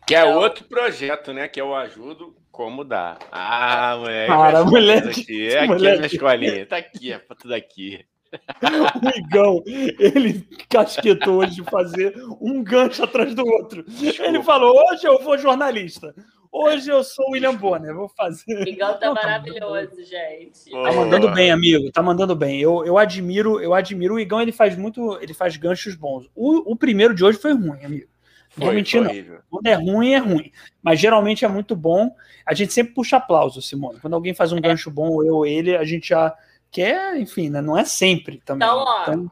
Que 0.05 0.15
é 0.15 0.21
então, 0.21 0.37
outro 0.37 0.65
projeto, 0.65 1.33
né? 1.33 1.47
Que 1.47 1.59
é 1.59 1.63
o 1.63 1.73
Ajudo 1.73 2.35
Como 2.51 2.83
Dá. 2.83 3.17
Ah, 3.31 3.95
moleque. 3.97 4.27
Para, 4.27 4.65
moleque. 4.65 5.21
Aqui. 5.21 5.47
É 5.47 5.59
aqui 5.59 5.67
moleque. 5.67 5.87
a 5.87 5.95
minha 5.95 6.07
escolinha. 6.07 6.65
Tá 6.65 6.77
aqui, 6.77 7.13
é 7.13 7.17
pra 7.17 7.35
tudo 7.35 7.55
aqui. 7.55 8.05
o 9.03 9.17
Igão, 9.17 9.63
ele 9.65 10.47
casquetou 10.69 11.39
hoje 11.39 11.55
de 11.55 11.63
fazer 11.63 12.13
um 12.39 12.63
gancho 12.63 13.03
atrás 13.03 13.33
do 13.33 13.45
outro. 13.45 13.83
Desculpa. 13.83 14.29
Ele 14.29 14.43
falou: 14.43 14.79
hoje 14.89 15.05
eu 15.05 15.21
vou 15.23 15.37
jornalista. 15.37 16.13
Hoje 16.51 16.91
eu 16.91 17.01
sou 17.03 17.29
o 17.29 17.31
William 17.31 17.55
Bonner, 17.55 17.95
vou 17.95 18.09
fazer. 18.09 18.43
Miguel 18.65 18.95
tá 18.95 19.07
Não, 19.07 19.15
tá 19.15 19.21
maravilhoso, 19.23 20.03
gente. 20.03 20.69
Tá 20.69 20.91
mandando 20.91 21.31
bem, 21.31 21.49
amigo. 21.49 21.89
Tá 21.91 22.03
mandando 22.03 22.35
bem. 22.35 22.59
Eu, 22.59 22.85
eu 22.85 22.97
admiro, 22.97 23.61
eu 23.61 23.73
admiro 23.73 24.15
o 24.15 24.19
Igão, 24.19 24.41
ele 24.41 24.51
faz 24.51 24.75
muito, 24.75 25.17
ele 25.21 25.33
faz 25.33 25.55
ganchos 25.55 25.95
bons. 25.95 26.29
O, 26.35 26.73
o 26.73 26.75
primeiro 26.75 27.15
de 27.15 27.23
hoje 27.23 27.37
foi 27.37 27.53
ruim, 27.53 27.85
amigo. 27.85 28.09
Não 28.57 28.65
vou 28.65 28.75
mentir, 28.75 29.01
não. 29.01 29.39
Quando 29.49 29.67
é 29.67 29.73
ruim, 29.75 30.13
é 30.13 30.17
ruim. 30.17 30.51
Mas 30.83 30.99
geralmente 30.99 31.45
é 31.45 31.47
muito 31.47 31.73
bom. 31.73 32.13
A 32.45 32.53
gente 32.53 32.73
sempre 32.73 32.93
puxa 32.93 33.15
aplauso, 33.15 33.61
Simone. 33.61 34.01
Quando 34.01 34.13
alguém 34.13 34.33
faz 34.33 34.51
um 34.51 34.57
é. 34.57 34.61
gancho 34.61 34.91
bom, 34.91 35.23
eu 35.23 35.35
ou 35.35 35.45
ele, 35.45 35.77
a 35.77 35.85
gente 35.85 36.09
já 36.09 36.35
quer, 36.69 37.17
enfim, 37.17 37.49
né? 37.49 37.61
Não 37.61 37.77
é 37.77 37.85
sempre 37.85 38.41
também. 38.43 38.67
Então, 38.67 38.83
ó. 38.85 39.03
Então... 39.03 39.31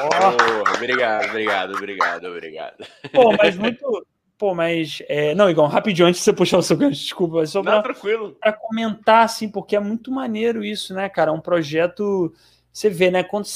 Oh, 0.00 0.76
obrigado, 0.76 1.28
obrigado, 1.30 1.74
obrigado, 1.74 2.24
obrigado. 2.26 2.86
Pô, 3.12 3.32
mas 3.36 3.56
muito, 3.56 4.06
Pô, 4.38 4.54
mas. 4.54 5.02
É... 5.08 5.34
Não, 5.34 5.50
Igor, 5.50 5.66
rapidinho, 5.66 6.06
antes 6.06 6.20
de 6.20 6.24
você 6.24 6.32
puxar 6.32 6.58
o 6.58 6.62
seu 6.62 6.76
gancho, 6.76 7.00
desculpa. 7.00 7.44
Só 7.44 7.60
pra, 7.60 7.76
Não, 7.76 7.82
tranquilo. 7.82 8.36
Pra 8.40 8.52
comentar, 8.52 9.24
assim, 9.24 9.48
porque 9.48 9.74
é 9.74 9.80
muito 9.80 10.12
maneiro 10.12 10.64
isso, 10.64 10.94
né, 10.94 11.08
cara? 11.08 11.30
É 11.30 11.34
um 11.34 11.40
projeto. 11.40 12.32
Você 12.72 12.88
vê, 12.88 13.10
né? 13.10 13.24
Quando 13.24 13.46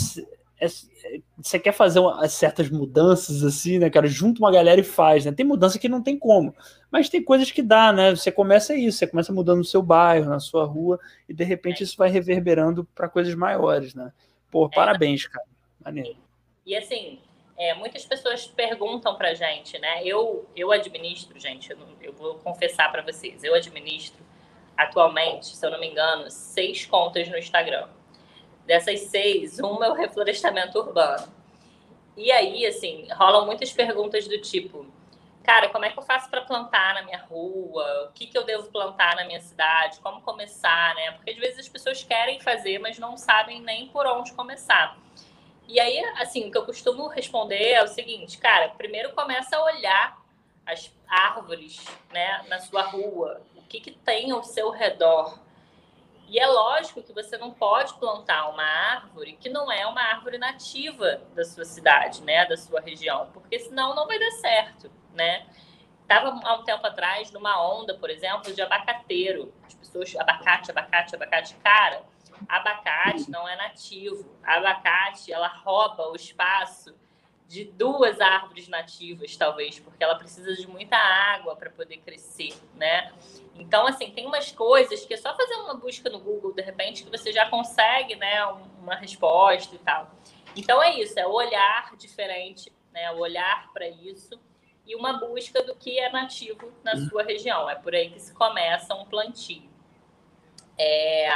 é, 0.60 0.66
você 1.40 1.58
quer 1.58 1.72
fazer 1.72 1.98
uma, 1.98 2.28
certas 2.28 2.70
mudanças, 2.70 3.42
assim, 3.42 3.78
né, 3.78 3.90
cara? 3.90 4.06
Junta 4.06 4.40
uma 4.40 4.50
galera 4.50 4.80
e 4.80 4.84
faz, 4.84 5.24
né? 5.24 5.32
Tem 5.32 5.44
mudança 5.46 5.78
que 5.78 5.88
não 5.88 6.02
tem 6.02 6.18
como. 6.18 6.54
Mas 6.90 7.08
tem 7.08 7.22
coisas 7.22 7.50
que 7.50 7.62
dá, 7.62 7.92
né? 7.92 8.14
Você 8.14 8.30
começa 8.30 8.74
isso, 8.74 8.98
você 8.98 9.06
começa 9.06 9.32
mudando 9.32 9.58
no 9.58 9.64
seu 9.64 9.82
bairro, 9.82 10.30
na 10.30 10.40
sua 10.40 10.64
rua, 10.64 10.98
e 11.28 11.34
de 11.34 11.44
repente 11.44 11.82
isso 11.82 11.96
vai 11.96 12.10
reverberando 12.10 12.84
para 12.94 13.08
coisas 13.08 13.34
maiores, 13.34 13.94
né? 13.94 14.12
Pô, 14.50 14.68
parabéns, 14.68 15.26
cara. 15.26 15.46
Maneiro. 15.84 16.16
E 16.64 16.76
assim, 16.76 17.18
é, 17.56 17.74
muitas 17.74 18.04
pessoas 18.04 18.46
perguntam 18.46 19.14
para 19.14 19.34
gente, 19.34 19.78
né? 19.78 20.02
Eu, 20.04 20.48
eu 20.56 20.72
administro, 20.72 21.38
gente, 21.38 21.70
eu, 21.70 21.78
eu 22.00 22.12
vou 22.12 22.36
confessar 22.36 22.90
para 22.90 23.02
vocês, 23.02 23.44
eu 23.44 23.54
administro 23.54 24.22
atualmente, 24.76 25.54
se 25.54 25.64
eu 25.64 25.70
não 25.70 25.78
me 25.78 25.88
engano, 25.88 26.30
seis 26.30 26.86
contas 26.86 27.28
no 27.28 27.38
Instagram. 27.38 27.88
Dessas 28.66 29.00
seis, 29.00 29.58
uma 29.58 29.86
é 29.86 29.90
o 29.90 29.94
reflorestamento 29.94 30.78
urbano. 30.78 31.28
E 32.16 32.30
aí, 32.30 32.66
assim, 32.66 33.06
rolam 33.12 33.46
muitas 33.46 33.72
perguntas 33.72 34.26
do 34.28 34.40
tipo: 34.40 34.86
cara, 35.42 35.68
como 35.68 35.84
é 35.84 35.90
que 35.90 35.98
eu 35.98 36.02
faço 36.02 36.30
para 36.30 36.42
plantar 36.42 36.94
na 36.94 37.02
minha 37.02 37.18
rua? 37.18 38.08
O 38.08 38.12
que, 38.12 38.26
que 38.26 38.36
eu 38.36 38.44
devo 38.44 38.68
plantar 38.70 39.16
na 39.16 39.24
minha 39.24 39.40
cidade? 39.40 40.00
Como 40.00 40.20
começar, 40.20 40.94
né? 40.94 41.12
Porque 41.12 41.30
às 41.30 41.36
vezes 41.36 41.60
as 41.60 41.68
pessoas 41.68 42.02
querem 42.04 42.40
fazer, 42.40 42.78
mas 42.78 42.98
não 42.98 43.16
sabem 43.16 43.60
nem 43.60 43.88
por 43.88 44.06
onde 44.06 44.32
começar. 44.32 44.96
E 45.68 45.80
aí, 45.80 45.98
assim, 46.20 46.48
o 46.48 46.50
que 46.50 46.58
eu 46.58 46.66
costumo 46.66 47.08
responder 47.08 47.72
é 47.72 47.82
o 47.82 47.88
seguinte, 47.88 48.38
cara, 48.38 48.68
primeiro 48.70 49.12
começa 49.12 49.56
a 49.56 49.64
olhar 49.64 50.22
as 50.66 50.92
árvores, 51.08 51.84
né, 52.12 52.44
na 52.48 52.58
sua 52.58 52.82
rua, 52.82 53.42
o 53.56 53.62
que, 53.62 53.80
que 53.80 53.90
tem 53.90 54.30
ao 54.30 54.42
seu 54.42 54.70
redor. 54.70 55.38
E 56.28 56.38
é 56.38 56.46
lógico 56.46 57.02
que 57.02 57.12
você 57.12 57.36
não 57.36 57.50
pode 57.50 57.94
plantar 57.94 58.48
uma 58.48 58.62
árvore 58.62 59.36
que 59.40 59.48
não 59.48 59.70
é 59.70 59.86
uma 59.86 60.00
árvore 60.00 60.38
nativa 60.38 61.20
da 61.34 61.44
sua 61.44 61.64
cidade, 61.64 62.22
né, 62.22 62.46
da 62.46 62.56
sua 62.56 62.80
região, 62.80 63.30
porque 63.32 63.58
senão 63.58 63.94
não 63.94 64.06
vai 64.06 64.18
dar 64.18 64.30
certo, 64.32 64.90
né? 65.14 65.46
Tava 66.06 66.38
há 66.44 66.54
um 66.54 66.64
tempo 66.64 66.86
atrás 66.86 67.30
numa 67.32 67.62
onda, 67.62 67.94
por 67.94 68.10
exemplo, 68.10 68.52
de 68.52 68.60
abacateiro. 68.60 69.52
As 69.64 69.74
pessoas, 69.74 70.14
abacate, 70.16 70.70
abacate, 70.70 71.14
abacate, 71.14 71.54
cara 71.56 72.11
abacate 72.48 73.30
não 73.30 73.48
é 73.48 73.56
nativo. 73.56 74.36
abacate, 74.42 75.32
ela 75.32 75.48
rouba 75.48 76.10
o 76.10 76.16
espaço 76.16 76.94
de 77.48 77.64
duas 77.64 78.18
árvores 78.18 78.66
nativas, 78.66 79.36
talvez, 79.36 79.78
porque 79.78 80.02
ela 80.02 80.14
precisa 80.14 80.54
de 80.54 80.66
muita 80.66 80.96
água 80.96 81.54
para 81.54 81.68
poder 81.68 81.98
crescer, 81.98 82.54
né? 82.74 83.12
Então, 83.54 83.86
assim, 83.86 84.10
tem 84.10 84.26
umas 84.26 84.50
coisas 84.50 85.04
que 85.04 85.12
é 85.12 85.16
só 85.18 85.36
fazer 85.36 85.54
uma 85.56 85.74
busca 85.74 86.08
no 86.08 86.18
Google, 86.18 86.54
de 86.54 86.62
repente, 86.62 87.04
que 87.04 87.10
você 87.10 87.30
já 87.30 87.50
consegue, 87.50 88.16
né, 88.16 88.42
uma 88.78 88.94
resposta 88.94 89.74
e 89.74 89.78
tal. 89.78 90.10
Então, 90.56 90.82
é 90.82 90.98
isso, 90.98 91.18
é 91.20 91.26
o 91.26 91.32
olhar 91.32 91.94
diferente, 91.96 92.72
né, 92.90 93.10
o 93.12 93.18
olhar 93.18 93.70
para 93.74 93.86
isso 93.86 94.40
e 94.86 94.96
uma 94.96 95.14
busca 95.14 95.62
do 95.62 95.74
que 95.74 95.98
é 95.98 96.10
nativo 96.10 96.72
na 96.82 96.96
sua 97.08 97.22
região. 97.22 97.68
É 97.68 97.74
por 97.74 97.94
aí 97.94 98.10
que 98.10 98.20
se 98.20 98.32
começa 98.32 98.94
um 98.94 99.04
plantio. 99.04 99.70
É... 100.78 101.28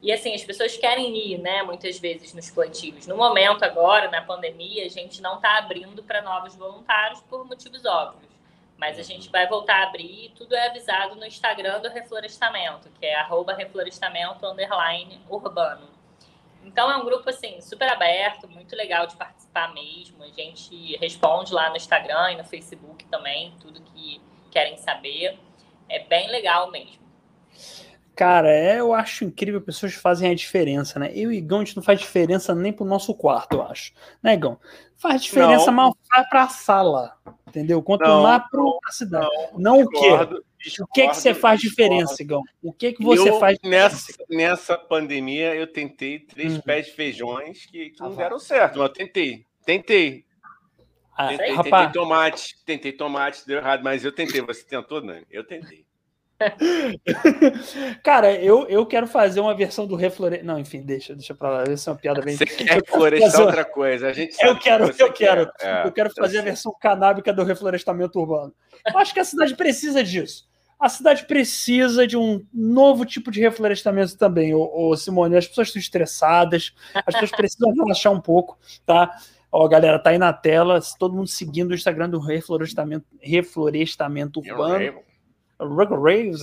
E 0.00 0.12
assim, 0.12 0.32
as 0.34 0.44
pessoas 0.44 0.76
querem 0.76 1.16
ir, 1.16 1.38
né, 1.38 1.62
muitas 1.62 1.98
vezes 1.98 2.32
nos 2.32 2.50
plantios. 2.50 3.06
No 3.06 3.16
momento 3.16 3.64
agora, 3.64 4.08
na 4.10 4.22
pandemia, 4.22 4.86
a 4.86 4.88
gente 4.88 5.20
não 5.20 5.36
está 5.36 5.58
abrindo 5.58 6.02
para 6.04 6.22
novos 6.22 6.54
voluntários 6.54 7.20
por 7.22 7.44
motivos 7.44 7.84
óbvios. 7.84 8.28
Mas 8.76 8.96
a 8.96 9.02
gente 9.02 9.28
vai 9.28 9.48
voltar 9.48 9.80
a 9.80 9.88
abrir 9.88 10.26
e 10.26 10.28
tudo 10.30 10.54
é 10.54 10.68
avisado 10.68 11.16
no 11.16 11.26
Instagram 11.26 11.80
do 11.80 11.88
Reflorestamento, 11.88 12.88
que 12.90 13.04
é 13.04 13.16
arroba 13.16 13.52
reflorestamento 13.52 14.46
underline 14.46 15.20
urbano. 15.28 15.88
Então 16.62 16.88
é 16.88 16.96
um 16.96 17.04
grupo 17.04 17.28
assim 17.28 17.60
super 17.60 17.88
aberto, 17.88 18.46
muito 18.46 18.76
legal 18.76 19.06
de 19.06 19.16
participar 19.16 19.74
mesmo. 19.74 20.22
A 20.22 20.28
gente 20.28 20.96
responde 20.98 21.52
lá 21.52 21.70
no 21.70 21.76
Instagram 21.76 22.32
e 22.32 22.36
no 22.36 22.44
Facebook 22.44 23.04
também, 23.06 23.52
tudo 23.60 23.80
que 23.80 24.20
querem 24.50 24.76
saber. 24.76 25.36
É 25.88 25.98
bem 26.00 26.28
legal 26.28 26.70
mesmo. 26.70 27.02
Cara, 28.18 28.50
é, 28.50 28.80
eu 28.80 28.92
acho 28.92 29.24
incrível 29.24 29.60
pessoas 29.60 29.94
que 29.94 30.00
fazem 30.00 30.28
a 30.28 30.34
diferença, 30.34 30.98
né? 30.98 31.12
Eu 31.14 31.30
e 31.30 31.36
Igão, 31.36 31.60
a 31.60 31.64
gente 31.64 31.76
não 31.76 31.84
faz 31.84 32.00
diferença 32.00 32.52
nem 32.52 32.72
pro 32.72 32.84
nosso 32.84 33.14
quarto, 33.14 33.54
eu 33.54 33.62
acho. 33.62 33.92
Né, 34.20 34.34
Igão? 34.34 34.58
Faz 34.96 35.22
diferença, 35.22 35.66
não. 35.66 35.72
mas 35.72 35.94
faz 36.10 36.28
pra 36.28 36.48
sala, 36.48 37.16
entendeu? 37.46 37.80
Quanto 37.80 38.02
não, 38.02 38.24
mais 38.24 38.42
pro, 38.50 38.76
pra 38.82 38.90
cidade. 38.90 39.28
Não, 39.52 39.60
não 39.60 39.82
o 39.82 39.88
quê? 39.88 40.10
O 40.80 40.86
que 40.88 41.06
que 41.06 41.14
você 41.14 41.32
faz 41.32 41.60
diferença, 41.60 42.20
Igão? 42.20 42.42
O 42.60 42.72
que 42.72 42.92
que 42.94 43.04
você 43.04 43.30
eu, 43.30 43.38
faz 43.38 43.56
nessa, 43.62 44.12
nessa 44.28 44.76
pandemia, 44.76 45.54
eu 45.54 45.68
tentei 45.68 46.18
três 46.18 46.56
uhum. 46.56 46.60
pés 46.60 46.86
de 46.86 46.92
feijões 46.94 47.66
que, 47.66 47.90
que 47.90 48.02
ah, 48.02 48.08
não 48.08 48.16
deram 48.16 48.40
certo, 48.40 48.80
mas 48.80 48.88
eu 48.88 48.94
tentei. 48.94 49.46
Tentei. 49.64 50.24
Ah, 51.16 51.28
tentei, 51.28 51.56
tentei 51.56 51.92
tomate, 51.92 52.64
tentei 52.66 52.92
tomate, 52.92 53.46
deu 53.46 53.58
errado, 53.58 53.84
mas 53.84 54.04
eu 54.04 54.10
tentei. 54.10 54.40
Você 54.40 54.64
tentou, 54.64 55.00
Nani? 55.00 55.24
Eu 55.30 55.46
tentei. 55.46 55.86
Cara, 58.02 58.32
eu, 58.32 58.66
eu 58.68 58.86
quero 58.86 59.06
fazer 59.06 59.40
uma 59.40 59.54
versão 59.54 59.86
do 59.86 59.96
reflore... 59.96 60.42
Não, 60.42 60.58
enfim, 60.58 60.82
deixa, 60.82 61.14
deixa 61.14 61.34
pra 61.34 61.50
lá. 61.50 61.64
Essa 61.64 61.90
é 61.90 61.92
uma 61.92 61.98
piada 61.98 62.20
bem. 62.20 62.36
Você 62.36 62.46
quer 62.46 62.84
florestar 62.86 63.30
fazer... 63.30 63.42
outra 63.42 63.64
coisa? 63.64 64.08
A 64.08 64.12
gente 64.12 64.36
eu 64.44 64.58
quero, 64.58 64.92
que 64.92 65.02
eu 65.02 65.12
quero. 65.12 65.50
É, 65.60 65.86
eu 65.86 65.92
quero 65.92 66.10
fazer 66.14 66.38
a 66.38 66.42
versão 66.42 66.74
canábica 66.80 67.32
do 67.32 67.42
reflorestamento 67.42 68.18
urbano. 68.20 68.54
Eu 68.86 68.98
acho 68.98 69.12
que 69.12 69.20
a 69.20 69.24
cidade 69.24 69.56
precisa 69.56 70.02
disso. 70.04 70.48
A 70.78 70.88
cidade 70.88 71.26
precisa 71.26 72.06
de 72.06 72.16
um 72.16 72.46
novo 72.54 73.04
tipo 73.04 73.32
de 73.32 73.40
reflorestamento 73.40 74.16
também, 74.16 74.54
ô 74.54 74.96
Simone. 74.96 75.36
As 75.36 75.48
pessoas 75.48 75.68
estão 75.68 75.80
estressadas, 75.80 76.72
as 76.94 77.14
pessoas 77.14 77.32
precisam 77.32 77.72
relaxar 77.72 78.12
um 78.12 78.20
pouco, 78.20 78.56
tá? 78.86 79.10
Ó, 79.50 79.66
galera, 79.66 79.98
tá 79.98 80.10
aí 80.10 80.18
na 80.18 80.32
tela, 80.32 80.78
todo 80.98 81.16
mundo 81.16 81.26
seguindo 81.26 81.72
o 81.72 81.74
Instagram 81.74 82.08
do 82.08 82.20
reflorestamento, 82.20 83.06
reflorestamento 83.20 84.38
urbano 84.38 85.02
Raves. 85.60 86.42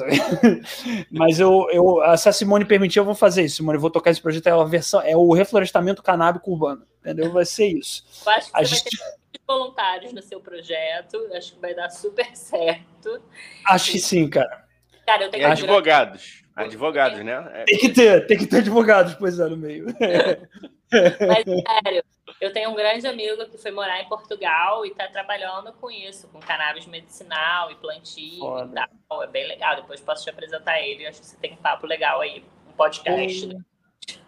Mas 1.09 1.39
eu, 1.39 1.67
eu, 1.71 2.17
se 2.17 2.27
a 2.27 2.33
Simone 2.33 2.65
permitir, 2.65 2.99
eu 2.99 3.05
vou 3.05 3.15
fazer 3.15 3.43
isso, 3.43 3.57
Simone. 3.57 3.77
Eu 3.77 3.81
vou 3.81 3.89
tocar 3.89 4.11
esse 4.11 4.21
projeto. 4.21 4.47
É, 4.47 4.51
a 4.51 4.63
versão, 4.63 5.01
é 5.01 5.15
o 5.15 5.31
reflorestamento 5.33 6.03
canábico 6.03 6.51
urbano. 6.51 6.85
Entendeu? 6.99 7.31
Vai 7.31 7.45
ser 7.45 7.67
isso. 7.67 8.03
Eu 8.25 8.31
acho 8.31 8.51
que 8.51 8.57
a 8.57 8.65
você 8.65 8.75
gente... 8.75 8.97
vai 8.97 9.09
ter 9.31 9.41
voluntários 9.47 10.13
no 10.13 10.21
seu 10.21 10.41
projeto. 10.41 11.17
Acho 11.33 11.53
que 11.53 11.61
vai 11.61 11.73
dar 11.73 11.89
super 11.89 12.27
certo. 12.35 13.21
Acho 13.65 13.91
que 13.91 13.99
sim, 13.99 14.29
cara. 14.29 14.65
Cara, 15.05 15.23
eu 15.23 15.29
tenho 15.29 15.43
e 15.43 15.45
advogados. 15.45 16.43
Advogados, 16.55 17.23
né? 17.23 17.51
É. 17.53 17.63
Tem 17.65 17.77
que 17.77 17.89
ter, 17.89 18.27
tem 18.27 18.37
que 18.37 18.47
ter 18.47 18.57
advogados, 18.57 19.13
pois 19.15 19.39
é, 19.39 19.47
no 19.47 19.57
meio. 19.57 19.85
Mas, 19.85 21.45
sério, 21.83 22.03
eu 22.41 22.51
tenho 22.51 22.69
um 22.69 22.75
grande 22.75 23.07
amigo 23.07 23.45
que 23.49 23.57
foi 23.57 23.71
morar 23.71 24.01
em 24.01 24.09
Portugal 24.09 24.85
e 24.85 24.89
está 24.89 25.07
trabalhando 25.07 25.71
com 25.73 25.89
isso, 25.89 26.27
com 26.27 26.39
cannabis 26.39 26.85
medicinal 26.85 27.71
e 27.71 27.75
plantio 27.75 28.39
Foda. 28.39 28.69
e 28.71 29.07
tal. 29.07 29.23
É 29.23 29.27
bem 29.27 29.47
legal. 29.47 29.75
Depois 29.77 30.01
posso 30.01 30.23
te 30.23 30.29
apresentar 30.29 30.79
ele. 30.81 31.07
Acho 31.07 31.21
que 31.21 31.27
você 31.27 31.37
tem 31.37 31.53
um 31.53 31.57
papo 31.57 31.87
legal 31.87 32.21
aí, 32.21 32.43
um 32.67 32.73
podcast. 32.73 33.47
Né? 33.47 33.59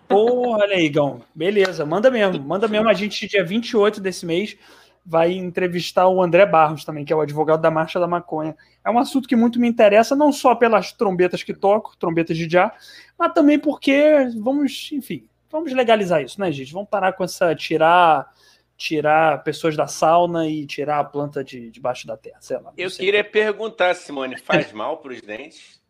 Porra, 0.08 0.64
olha 0.64 0.76
aí, 0.76 0.86
Igão. 0.86 1.22
Beleza, 1.36 1.86
manda 1.86 2.10
mesmo. 2.10 2.41
Manda 2.41 2.68
mesmo. 2.70 2.88
A 2.88 2.93
gente, 2.93 3.28
dia 3.28 3.43
28 3.43 3.99
desse 3.99 4.26
mês, 4.26 4.58
vai 5.05 5.34
entrevistar 5.34 6.08
o 6.08 6.22
André 6.22 6.45
Barros 6.45 6.86
também, 6.86 7.03
que 7.03 7.12
é 7.12 7.16
o 7.16 7.22
advogado 7.22 7.62
da 7.62 7.70
Marcha 7.70 7.99
da 7.99 8.08
Maconha. 8.08 8.55
É 8.86 8.89
um 8.89 8.99
assunto 8.99 9.28
que 9.28 9.36
muito 9.36 9.60
me 9.60 9.68
interessa, 9.68 10.16
não 10.16 10.32
só 10.32 10.55
pelas 10.55 10.93
trombetas 10.93 11.43
que 11.43 11.53
toco, 11.53 11.95
trombetas 11.97 12.38
de 12.38 12.49
já, 12.49 12.74
mas 13.18 13.34
também 13.34 13.60
porque 13.60 14.30
vamos, 14.38 14.89
enfim, 14.93 15.28
vamos 15.49 15.71
legalizar 15.73 16.21
isso, 16.21 16.39
né, 16.39 16.51
gente? 16.51 16.73
Vamos 16.73 16.89
parar 16.89 17.13
com 17.13 17.23
essa 17.23 17.55
tirar 17.55 18.31
tirar 18.77 19.43
pessoas 19.43 19.75
da 19.75 19.87
sauna 19.87 20.47
e 20.47 20.65
tirar 20.67 20.99
a 20.99 21.03
planta 21.03 21.43
de 21.43 21.71
debaixo 21.71 22.05
da 22.05 22.15
terra, 22.15 22.37
sei 22.39 22.59
lá. 22.59 22.71
Eu 22.77 22.91
queria 22.91 23.23
perguntar, 23.23 23.95
Simone, 23.95 24.37
faz 24.37 24.71
mal 24.71 24.97
para 24.97 25.13
os 25.13 25.21
dentes? 25.21 25.81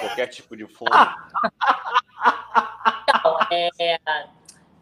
Qualquer 0.00 0.26
tipo 0.26 0.54
de 0.54 0.66
fumo? 0.66 0.90
Não, 3.24 3.38
é, 3.50 3.98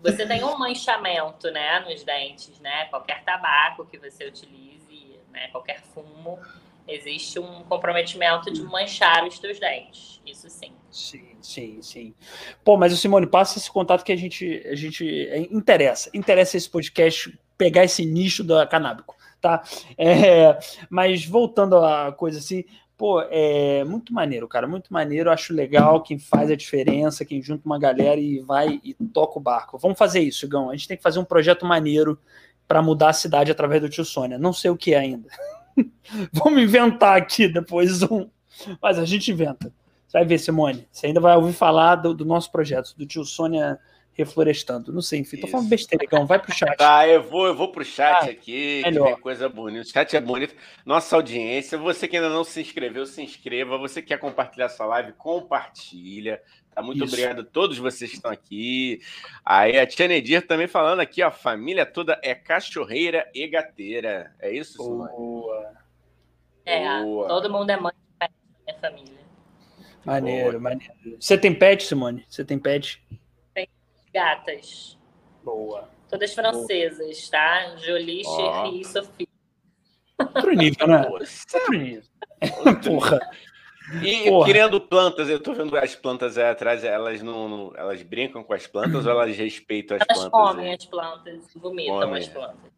você 0.02 0.26
tem 0.26 0.42
um 0.42 0.58
manchamento, 0.58 1.48
né, 1.52 1.78
nos 1.88 2.02
dentes, 2.02 2.58
né? 2.58 2.86
Qualquer 2.86 3.22
tabaco 3.22 3.86
que 3.86 3.96
você 3.98 4.26
utilize, 4.26 5.20
né, 5.30 5.46
qualquer 5.52 5.80
fumo, 5.80 6.40
existe 6.86 7.38
um 7.38 7.62
comprometimento 7.64 8.52
de 8.52 8.62
manchar 8.62 9.26
os 9.26 9.38
teus 9.38 9.58
dentes. 9.58 10.20
Isso 10.26 10.48
sim. 10.50 10.72
Sim, 10.90 11.36
sim, 11.40 11.82
sim. 11.82 12.14
Pô, 12.62 12.76
mas 12.76 12.92
o 12.92 12.96
Simone, 12.96 13.26
passa 13.26 13.58
esse 13.58 13.70
contato 13.70 14.04
que 14.04 14.12
a 14.12 14.16
gente, 14.16 14.62
a 14.66 14.74
gente 14.74 15.26
é, 15.28 15.38
interessa. 15.50 16.10
Interessa 16.12 16.56
esse 16.56 16.68
podcast 16.68 17.38
pegar 17.56 17.84
esse 17.84 18.04
nicho 18.04 18.44
da 18.44 18.66
canábico, 18.66 19.16
tá? 19.40 19.62
É, 19.96 20.58
mas 20.90 21.24
voltando 21.24 21.76
à 21.76 22.12
coisa 22.12 22.38
assim, 22.38 22.64
pô, 22.96 23.22
é 23.30 23.84
muito 23.84 24.12
maneiro, 24.12 24.46
cara, 24.46 24.66
muito 24.66 24.92
maneiro. 24.92 25.30
Acho 25.30 25.54
legal 25.54 26.02
quem 26.02 26.18
faz 26.18 26.50
a 26.50 26.56
diferença, 26.56 27.24
quem 27.24 27.42
junta 27.42 27.62
uma 27.64 27.78
galera 27.78 28.20
e 28.20 28.40
vai 28.40 28.80
e 28.84 28.94
toca 29.12 29.38
o 29.38 29.42
barco. 29.42 29.78
Vamos 29.78 29.98
fazer 29.98 30.20
isso, 30.20 30.46
Gão. 30.46 30.70
A 30.70 30.76
gente 30.76 30.88
tem 30.88 30.96
que 30.96 31.02
fazer 31.02 31.18
um 31.18 31.24
projeto 31.24 31.64
maneiro 31.64 32.18
para 32.68 32.82
mudar 32.82 33.10
a 33.10 33.14
cidade 33.14 33.50
através 33.50 33.80
do 33.80 33.88
tio 33.88 34.04
Sônia. 34.04 34.38
Não 34.38 34.52
sei 34.52 34.70
o 34.70 34.76
que 34.76 34.94
é 34.94 34.98
ainda. 34.98 35.28
Vamos 36.32 36.62
inventar 36.62 37.16
aqui 37.16 37.48
depois 37.48 38.02
um. 38.02 38.28
Mas 38.80 38.98
a 38.98 39.04
gente 39.04 39.30
inventa. 39.30 39.72
Você 40.06 40.18
vai 40.18 40.26
ver, 40.26 40.38
Simone. 40.38 40.86
Você 40.92 41.06
ainda 41.06 41.20
vai 41.20 41.34
ouvir 41.36 41.52
falar 41.52 41.96
do, 41.96 42.12
do 42.12 42.24
nosso 42.24 42.50
projeto, 42.52 42.94
do 42.96 43.06
tio 43.06 43.24
Sônia 43.24 43.78
reflorestando. 44.12 44.92
Não 44.92 45.00
sei, 45.00 45.20
enfim, 45.20 45.38
tô 45.38 45.46
falando 45.46 45.68
besteira. 45.68 46.06
Vai 46.26 46.38
pro 46.38 46.52
chat. 46.52 46.76
Tá, 46.76 47.08
eu 47.08 47.22
vou, 47.22 47.46
eu 47.46 47.54
vou 47.54 47.72
pro 47.72 47.84
chat 47.84 48.28
ah, 48.28 48.30
aqui, 48.30 48.82
melhor. 48.84 49.06
que 49.06 49.14
tem 49.14 49.22
coisa 49.22 49.48
bonita. 49.48 49.86
O 49.86 49.90
chat 49.90 50.14
é 50.14 50.20
bonito. 50.20 50.54
Nossa 50.84 51.16
audiência, 51.16 51.78
você 51.78 52.06
que 52.06 52.16
ainda 52.16 52.28
não 52.28 52.44
se 52.44 52.60
inscreveu, 52.60 53.06
se 53.06 53.22
inscreva. 53.22 53.78
Você 53.78 54.02
que 54.02 54.08
quer 54.08 54.18
compartilhar 54.18 54.66
essa 54.66 54.84
live, 54.84 55.12
compartilha. 55.12 56.40
Tá, 56.74 56.82
muito 56.82 57.04
Isso. 57.04 57.14
obrigado 57.14 57.40
a 57.40 57.44
todos 57.44 57.76
vocês 57.76 58.10
que 58.10 58.16
estão 58.16 58.30
aqui. 58.30 59.00
Aí 59.44 59.78
a 59.78 59.86
Tia 59.86 60.08
Nedir 60.08 60.46
também 60.46 60.66
falando 60.66 61.00
aqui, 61.00 61.22
ó, 61.22 61.28
a 61.28 61.30
família 61.30 61.84
toda 61.84 62.18
é 62.22 62.34
cachorreira 62.34 63.30
e 63.34 63.46
gateira. 63.46 64.34
É 64.40 64.50
isso, 64.50 64.82
Simone? 64.82 65.10
Boa. 65.10 65.74
É, 66.64 67.02
Boa. 67.02 67.28
todo 67.28 67.50
mundo 67.50 67.68
é 67.68 67.76
mãe 67.76 67.92
de 68.22 68.28
minha 68.66 68.78
família. 68.80 69.22
Maneiro, 70.04 70.52
Boa. 70.52 70.60
maneiro. 70.60 70.94
Você 71.20 71.36
tem 71.36 71.54
pet, 71.54 71.84
Simone? 71.84 72.24
Você 72.28 72.44
tem 72.44 72.58
pet? 72.58 73.02
Tem 73.54 73.68
gatas. 74.14 74.98
Boa. 75.44 75.90
Todas 76.08 76.34
francesas, 76.34 77.28
Boa. 77.28 77.30
tá? 77.30 77.76
Jolie, 77.76 78.22
oh. 78.24 78.36
Cherry 78.36 78.80
e 78.80 78.84
Sophie. 78.84 79.28
Outro 80.18 80.52
nível, 80.52 80.86
né? 80.86 81.06
Outro 81.06 81.72
nível. 81.72 82.02
Porra. 82.84 83.20
E 84.00 84.24
Porra. 84.30 84.48
criando 84.48 84.80
plantas, 84.80 85.28
eu 85.28 85.40
tô 85.40 85.52
vendo 85.52 85.76
as 85.76 85.94
plantas 85.94 86.38
aí 86.38 86.48
atrás, 86.48 86.84
elas 86.84 87.22
não, 87.22 87.48
não, 87.48 87.72
elas 87.76 88.02
brincam 88.02 88.42
com 88.42 88.54
as 88.54 88.66
plantas 88.66 89.04
ou 89.04 89.12
elas 89.12 89.36
respeitam 89.36 89.96
as 89.96 90.02
elas 90.08 90.18
plantas? 90.18 90.40
Elas 90.40 90.54
comem 90.54 90.68
aí? 90.68 90.76
as 90.76 90.84
plantas, 90.86 91.54
vomitam 91.54 92.00
Come. 92.00 92.18
as 92.18 92.28
plantas. 92.28 92.72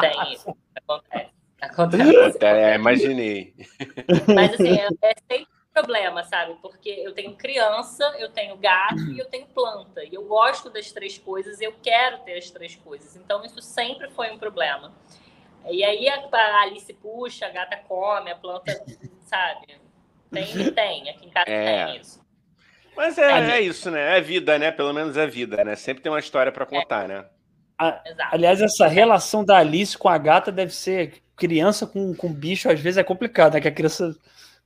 Tem 0.00 0.32
isso, 0.32 0.56
acontece. 0.76 1.30
Acontece. 1.60 2.38
É, 2.42 2.74
imaginei. 2.74 3.54
Mas 4.34 4.54
assim, 4.54 4.78
é, 4.78 4.88
é 5.02 5.14
sempre 5.30 5.44
um 5.44 5.72
problema, 5.74 6.24
sabe? 6.24 6.56
Porque 6.62 6.88
eu 6.88 7.12
tenho 7.12 7.36
criança, 7.36 8.02
eu 8.18 8.30
tenho 8.30 8.56
gato 8.56 8.98
e 9.12 9.18
eu 9.18 9.26
tenho 9.26 9.46
planta. 9.48 10.02
E 10.02 10.14
eu 10.14 10.24
gosto 10.24 10.70
das 10.70 10.90
três 10.90 11.18
coisas, 11.18 11.60
eu 11.60 11.74
quero 11.82 12.20
ter 12.20 12.38
as 12.38 12.50
três 12.50 12.76
coisas. 12.76 13.14
Então 13.14 13.44
isso 13.44 13.60
sempre 13.60 14.10
foi 14.10 14.30
um 14.30 14.38
problema. 14.38 14.90
E 15.68 15.84
aí 15.84 16.08
a 16.08 16.62
Alice 16.62 16.92
puxa, 16.94 17.44
a 17.46 17.50
gata 17.50 17.76
come, 17.76 18.30
a 18.30 18.36
planta, 18.36 18.72
sabe? 19.20 19.78
Tem, 20.30 20.46
tem. 20.72 21.10
Aqui 21.10 21.26
em 21.26 21.30
casa 21.30 21.50
é. 21.50 21.86
tem 21.86 22.00
isso. 22.00 22.20
Mas 22.96 23.16
é, 23.18 23.30
é, 23.30 23.50
é, 23.52 23.60
isso, 23.60 23.90
né? 23.90 24.18
É 24.18 24.20
vida, 24.20 24.58
né? 24.58 24.70
Pelo 24.70 24.92
menos 24.92 25.16
é 25.16 25.26
vida, 25.26 25.64
né? 25.64 25.74
Sempre 25.76 26.02
tem 26.02 26.12
uma 26.12 26.18
história 26.18 26.52
para 26.52 26.66
contar, 26.66 27.04
é. 27.04 27.08
né? 27.08 27.24
A, 27.78 28.02
aliás, 28.32 28.60
essa 28.60 28.86
relação 28.86 29.44
da 29.44 29.56
Alice 29.56 29.96
com 29.96 30.08
a 30.08 30.18
gata 30.18 30.52
deve 30.52 30.74
ser 30.74 31.22
criança 31.34 31.86
com, 31.86 32.14
com 32.14 32.30
bicho, 32.30 32.70
às 32.70 32.78
vezes 32.78 32.98
é 32.98 33.02
complicado, 33.02 33.54
né? 33.54 33.60
Que 33.60 33.68
a 33.68 33.72
criança 33.72 34.14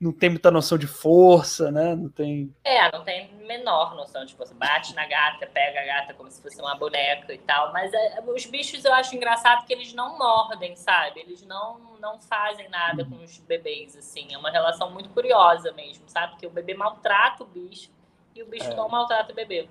não 0.01 0.13
tem 0.13 0.31
muita 0.31 0.51
noção 0.51 0.77
de 0.77 0.87
força, 0.87 1.71
né? 1.71 1.95
Não 1.95 2.09
tem. 2.09 2.55
É, 2.65 2.91
não 2.93 3.05
tem 3.05 3.33
menor 3.47 3.95
noção 3.95 4.25
de 4.25 4.35
força. 4.35 4.55
Bate 4.55 4.95
na 4.95 5.07
gata, 5.07 5.47
pega 5.47 5.81
a 5.81 5.85
gata 5.85 6.15
como 6.15 6.31
se 6.31 6.43
fosse 6.43 6.61
uma 6.61 6.75
boneca 6.75 7.33
e 7.33 7.39
tal. 7.39 7.73
Mas 7.73 7.93
é, 7.93 8.23
os 8.27 8.47
bichos 8.47 8.85
eu 8.85 8.93
acho 8.93 9.15
engraçado 9.15 9.65
que 9.65 9.73
eles 9.73 9.93
não 9.95 10.19
mordem, 10.19 10.77
sabe? 10.77 11.21
Eles 11.21 11.45
não, 11.47 11.97
não 12.01 12.21
fazem 12.21 12.69
nada 12.69 13.05
com 13.05 13.17
os 13.23 13.39
bebês, 13.39 13.97
assim. 13.97 14.35
É 14.35 14.39
uma 14.39 14.51
relação 14.51 14.91
muito 14.91 15.09
curiosa 15.11 15.73
mesmo, 15.73 16.05
sabe? 16.09 16.33
Porque 16.33 16.47
o 16.47 16.51
bebê 16.51 16.75
maltrata 16.75 17.43
o 17.43 17.47
bicho 17.47 17.91
e 18.35 18.43
o 18.43 18.47
bicho 18.47 18.71
é. 18.71 18.75
não 18.75 18.89
maltrata 18.89 19.33
o 19.33 19.35
bebê. 19.35 19.69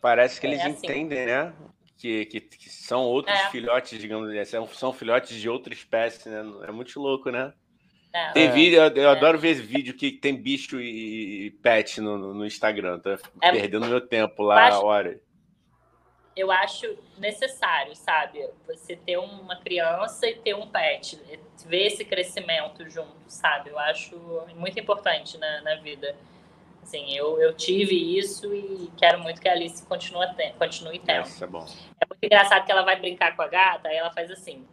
Parece 0.00 0.40
que 0.40 0.46
eles 0.46 0.60
é 0.60 0.66
assim. 0.66 0.86
entendem, 0.86 1.26
né? 1.26 1.52
Que, 1.98 2.26
que, 2.26 2.40
que, 2.40 2.68
são 2.68 3.02
outros 3.02 3.34
é. 3.34 3.50
filhotes, 3.50 3.98
digamos 3.98 4.28
assim, 4.30 4.50
são, 4.50 4.68
são 4.68 4.92
filhotes 4.92 5.34
de 5.40 5.48
outra 5.48 5.72
espécie, 5.72 6.28
né? 6.28 6.44
É 6.68 6.70
muito 6.70 7.00
louco, 7.00 7.30
né? 7.30 7.52
É. 8.16 8.32
Tem 8.32 8.50
vídeo, 8.50 8.80
eu, 8.80 8.88
eu 8.94 9.08
é. 9.10 9.12
adoro 9.12 9.38
ver 9.38 9.54
vídeo 9.54 9.92
que 9.92 10.10
tem 10.10 10.34
bicho 10.34 10.80
e, 10.80 11.50
pet 11.62 12.00
no, 12.00 12.32
no 12.32 12.46
Instagram. 12.46 12.98
Tô 12.98 13.10
é, 13.10 13.18
perdendo 13.52 13.84
meu 13.86 14.00
tempo 14.00 14.42
lá 14.42 14.70
a 14.70 14.80
hora. 14.80 15.20
Eu 16.34 16.50
acho 16.50 16.98
necessário, 17.18 17.94
sabe? 17.94 18.46
Você 18.66 18.96
ter 18.96 19.18
uma 19.18 19.56
criança 19.56 20.26
e 20.26 20.34
ter 20.36 20.54
um 20.54 20.66
pet, 20.66 21.20
ver 21.66 21.86
esse 21.86 22.04
crescimento 22.04 22.88
junto, 22.88 23.14
sabe? 23.26 23.70
Eu 23.70 23.78
acho 23.78 24.18
muito 24.54 24.80
importante 24.80 25.36
na, 25.36 25.60
na 25.60 25.74
vida. 25.76 26.16
Assim, 26.82 27.14
eu, 27.14 27.40
eu 27.40 27.52
tive 27.52 28.18
isso 28.18 28.54
e 28.54 28.90
quero 28.96 29.18
muito 29.18 29.40
que 29.40 29.48
a 29.48 29.52
Alice 29.52 29.84
continue, 29.84 30.26
continue 30.58 30.98
tendo. 31.00 31.26
Isso 31.26 31.44
é 31.44 31.46
bom. 31.46 31.66
É 32.00 32.06
muito 32.08 32.22
engraçado 32.22 32.64
que 32.64 32.72
ela 32.72 32.82
vai 32.82 32.96
brincar 32.96 33.34
com 33.34 33.42
a 33.42 33.48
gata, 33.48 33.88
aí 33.88 33.96
ela 33.96 34.12
faz 34.12 34.30
assim 34.30 34.66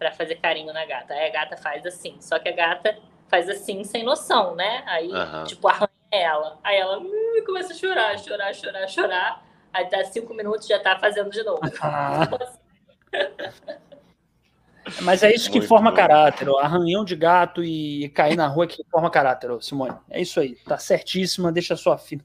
para 0.00 0.10
fazer 0.10 0.36
carinho 0.36 0.72
na 0.72 0.86
gata. 0.86 1.12
Aí 1.12 1.28
a 1.28 1.30
gata 1.30 1.58
faz 1.58 1.84
assim. 1.84 2.16
Só 2.20 2.38
que 2.38 2.48
a 2.48 2.52
gata 2.52 2.96
faz 3.28 3.50
assim 3.50 3.84
sem 3.84 4.02
noção, 4.02 4.56
né? 4.56 4.82
Aí, 4.86 5.12
uhum. 5.12 5.44
tipo, 5.44 5.68
arranha 5.68 5.90
ela. 6.10 6.58
Aí 6.64 6.78
ela 6.78 6.98
uh, 6.98 7.44
começa 7.44 7.74
a 7.74 7.76
chorar, 7.76 8.18
chorar, 8.18 8.54
chorar, 8.54 8.88
chorar. 8.88 9.44
Aí 9.70 9.90
dá 9.90 10.02
cinco 10.06 10.32
minutos 10.32 10.66
já 10.66 10.80
tá 10.80 10.98
fazendo 10.98 11.30
de 11.30 11.42
novo. 11.42 11.60
Ah. 11.82 12.26
Mas 15.02 15.22
é 15.22 15.32
isso 15.32 15.50
que 15.50 15.58
Muito 15.58 15.68
forma 15.68 15.90
bom. 15.90 15.96
caráter, 15.96 16.48
ó. 16.48 16.58
arranhão 16.58 17.04
de 17.04 17.14
gato 17.14 17.62
e 17.62 18.08
cair 18.08 18.34
na 18.34 18.48
rua 18.48 18.66
que 18.66 18.82
forma 18.90 19.10
caráter, 19.10 19.50
ó, 19.50 19.60
Simone. 19.60 19.94
É 20.08 20.20
isso 20.20 20.40
aí, 20.40 20.56
tá 20.66 20.78
certíssima, 20.78 21.52
deixa 21.52 21.74
a 21.74 21.76
sua 21.76 21.98
filha. 21.98 22.24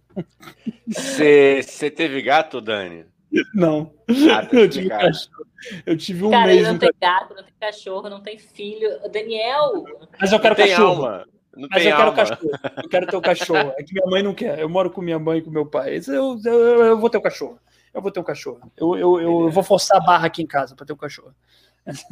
Você 0.87 1.91
teve 1.93 2.21
gato, 2.21 2.61
Dani? 2.61 3.05
Não. 3.53 3.91
Ah, 4.31 4.47
eu, 4.51 4.69
tive 4.69 4.89
cachorro. 4.89 5.45
eu 5.85 5.97
tive 5.97 6.25
um 6.25 6.31
Cara, 6.31 6.45
mês. 6.47 6.61
Cara, 6.61 6.73
não 6.73 6.79
tem 6.79 6.91
gato, 7.01 7.35
não 7.35 7.43
tem 7.43 7.53
cachorro, 7.59 8.09
não 8.09 8.21
tem 8.21 8.37
filho. 8.37 8.89
Daniel! 9.11 9.83
Mas 10.19 10.31
eu 10.31 10.39
quero 10.39 10.55
cachorro. 10.55 11.05
Alma. 11.05 11.25
Não 11.55 11.67
Mas 11.71 11.85
eu 11.85 11.95
alma. 11.95 12.13
quero 12.13 12.15
cachorro. 12.15 12.51
Eu 12.83 12.89
quero 12.89 13.07
ter 13.07 13.15
o 13.15 13.21
cachorro. 13.21 13.73
É 13.77 13.83
que 13.83 13.93
minha 13.93 14.05
mãe 14.07 14.21
não 14.21 14.33
quer. 14.33 14.59
Eu 14.59 14.69
moro 14.69 14.91
com 14.91 15.01
minha 15.01 15.19
mãe 15.19 15.39
e 15.39 15.41
com 15.41 15.49
meu 15.49 15.65
pai. 15.65 15.99
Eu, 16.07 16.39
eu, 16.43 16.83
eu 16.83 16.99
vou 16.99 17.09
ter 17.09 17.17
o 17.17 17.21
cachorro. 17.21 17.59
eu 17.93 18.01
vou 18.01 18.11
ter 18.11 18.19
um 18.19 18.23
cachorro. 18.23 18.71
Eu, 18.77 18.95
eu, 18.95 19.21
eu, 19.21 19.41
eu 19.43 19.51
vou 19.51 19.63
forçar 19.63 19.97
a 19.97 20.05
barra 20.05 20.27
aqui 20.27 20.41
em 20.41 20.47
casa 20.47 20.75
para 20.75 20.85
ter 20.85 20.93
um 20.93 20.97
cachorro. 20.97 21.33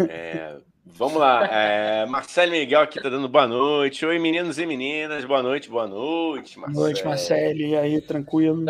É, 0.10 0.58
vamos 0.86 1.18
lá. 1.18 1.46
É, 1.46 2.06
Marcelo 2.06 2.52
Miguel 2.52 2.82
aqui 2.82 3.02
tá 3.02 3.10
dando 3.10 3.28
boa 3.28 3.48
noite. 3.48 4.06
Oi, 4.06 4.20
meninos 4.20 4.58
e 4.58 4.66
meninas. 4.66 5.26
Boa 5.26 5.42
noite, 5.42 5.70
boa 5.70 5.88
noite. 5.88 6.60
Marcelo. 6.60 6.74
Boa 6.76 6.88
noite, 6.88 7.06
Marcelo. 7.06 7.60
E 7.60 7.76
aí, 7.76 8.02
tranquilo? 8.02 8.64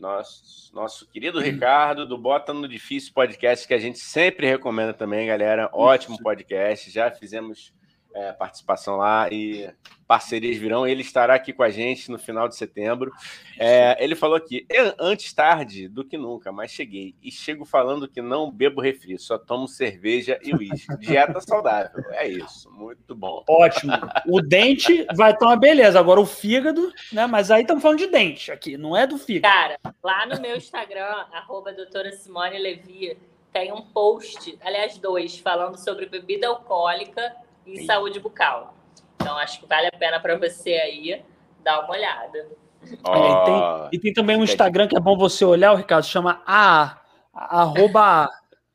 Nosso, 0.00 0.74
nosso 0.74 1.06
querido 1.08 1.40
Ricardo, 1.40 2.06
do 2.06 2.18
Bota 2.18 2.52
no 2.52 2.68
Difícil 2.68 3.12
Podcast, 3.12 3.66
que 3.66 3.74
a 3.74 3.78
gente 3.78 3.98
sempre 3.98 4.46
recomenda 4.46 4.92
também, 4.92 5.26
galera. 5.26 5.70
Ótimo 5.72 6.18
podcast. 6.22 6.90
Já 6.90 7.10
fizemos 7.10 7.72
é, 8.18 8.32
participação 8.32 8.96
lá 8.96 9.28
e 9.30 9.70
parcerias 10.06 10.56
virão. 10.56 10.86
Ele 10.86 11.02
estará 11.02 11.34
aqui 11.34 11.52
com 11.52 11.62
a 11.62 11.70
gente 11.70 12.10
no 12.10 12.18
final 12.18 12.48
de 12.48 12.56
setembro. 12.56 13.12
É, 13.58 14.02
ele 14.02 14.16
falou 14.16 14.36
aqui: 14.36 14.66
antes 14.98 15.32
tarde 15.32 15.88
do 15.88 16.04
que 16.04 16.16
nunca, 16.16 16.50
mas 16.50 16.70
cheguei. 16.70 17.14
E 17.22 17.30
chego 17.30 17.64
falando 17.64 18.08
que 18.08 18.20
não 18.20 18.50
bebo 18.50 18.80
refri, 18.80 19.18
só 19.18 19.38
tomo 19.38 19.68
cerveja 19.68 20.38
e 20.42 20.52
uísque. 20.52 20.96
Dieta 20.98 21.40
saudável. 21.40 22.04
É 22.12 22.26
isso. 22.26 22.70
Muito 22.72 23.14
bom. 23.14 23.44
Ótimo. 23.48 23.92
O 24.26 24.40
dente 24.40 25.06
vai 25.14 25.32
estar 25.32 25.46
uma 25.46 25.56
beleza. 25.56 26.00
Agora 26.00 26.20
o 26.20 26.26
fígado, 26.26 26.92
né? 27.12 27.26
Mas 27.26 27.50
aí 27.50 27.62
estamos 27.62 27.82
falando 27.82 27.98
de 27.98 28.08
dente 28.08 28.50
aqui, 28.50 28.76
não 28.76 28.96
é 28.96 29.06
do 29.06 29.18
fígado. 29.18 29.54
Cara, 29.54 29.78
lá 30.02 30.26
no 30.26 30.40
meu 30.40 30.56
Instagram, 30.56 31.26
arroba 31.32 31.72
doutora 31.72 32.10
Simone 32.12 32.58
Levi, 32.58 33.16
tem 33.52 33.72
um 33.72 33.82
post, 33.82 34.58
aliás, 34.60 34.98
dois, 34.98 35.38
falando 35.38 35.76
sobre 35.76 36.06
bebida 36.06 36.48
alcoólica 36.48 37.34
e 37.68 37.84
saúde 37.84 38.20
bucal. 38.20 38.74
Então 39.16 39.36
acho 39.36 39.60
que 39.60 39.66
vale 39.66 39.86
a 39.88 39.98
pena 39.98 40.20
para 40.20 40.36
você 40.36 40.70
aí 40.70 41.22
dar 41.62 41.80
uma 41.80 41.90
olhada. 41.90 42.48
Oh, 42.82 43.12
e, 43.12 43.44
tem, 43.44 43.88
e, 43.92 44.00
tem, 44.00 44.12
também 44.12 44.36
um 44.36 44.44
Instagram 44.44 44.86
que 44.86 44.96
é 44.96 45.00
bom 45.00 45.16
você 45.16 45.44
olhar, 45.44 45.72
o 45.72 45.76
Ricardo, 45.76 46.04
chama 46.04 46.42
a 46.46 47.00
arroba 47.32 48.30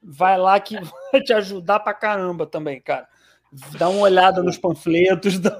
Vai 0.06 0.38
lá 0.38 0.60
que 0.60 0.76
vai 1.12 1.22
te 1.22 1.32
ajudar 1.32 1.80
pra 1.80 1.94
caramba 1.94 2.46
também, 2.46 2.82
cara. 2.82 3.08
Dá 3.78 3.88
uma 3.88 4.02
olhada 4.02 4.44
nos 4.44 4.58
panfletos. 4.58 5.40
Dá... 5.40 5.56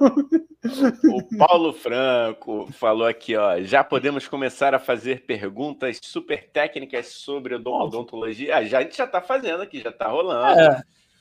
O 1.12 1.36
Paulo 1.38 1.72
Franco 1.72 2.68
falou 2.72 3.06
aqui, 3.06 3.36
ó. 3.36 3.60
Já 3.60 3.84
podemos 3.84 4.26
começar 4.26 4.74
a 4.74 4.78
fazer 4.78 5.24
perguntas 5.24 5.98
super 6.02 6.50
técnicas 6.50 7.08
sobre 7.08 7.54
odontologia. 7.54 8.56
Ah, 8.56 8.64
já, 8.64 8.78
a 8.78 8.82
gente 8.82 8.96
já 8.96 9.06
tá 9.06 9.20
fazendo 9.20 9.62
aqui, 9.62 9.80
já 9.80 9.92
tá 9.92 10.08
rolando. 10.08 10.60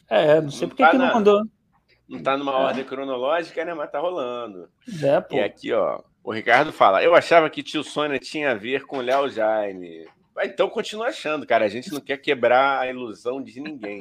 É, 0.09 0.37
é 0.37 0.41
não 0.41 0.49
sei 0.49 0.67
por 0.67 0.75
que, 0.75 0.83
tá 0.83 0.91
que 0.91 0.97
não 0.97 1.13
mandou. 1.13 1.43
Não 2.13 2.19
está 2.19 2.37
numa 2.37 2.51
é. 2.51 2.55
ordem 2.55 2.83
cronológica, 2.83 3.65
né? 3.65 3.73
Mas 3.73 3.89
tá 3.89 3.99
rolando. 3.99 4.69
É, 5.03 5.19
pô. 5.19 5.35
E 5.35 5.39
aqui, 5.39 5.73
ó, 5.73 5.99
o 6.23 6.31
Ricardo 6.31 6.71
fala: 6.71 7.03
Eu 7.03 7.15
achava 7.15 7.49
que 7.49 7.63
tio 7.63 7.83
Sônia 7.83 8.19
tinha 8.19 8.51
a 8.51 8.55
ver 8.55 8.85
com 8.85 9.01
Léo 9.01 9.27
Jaime. 9.29 10.07
Então 10.43 10.69
continua 10.69 11.07
achando, 11.07 11.45
cara. 11.45 11.65
A 11.65 11.69
gente 11.69 11.91
não 11.91 11.99
quer 11.99 12.17
quebrar 12.17 12.79
a 12.79 12.87
ilusão 12.87 13.41
de 13.41 13.59
ninguém. 13.59 13.99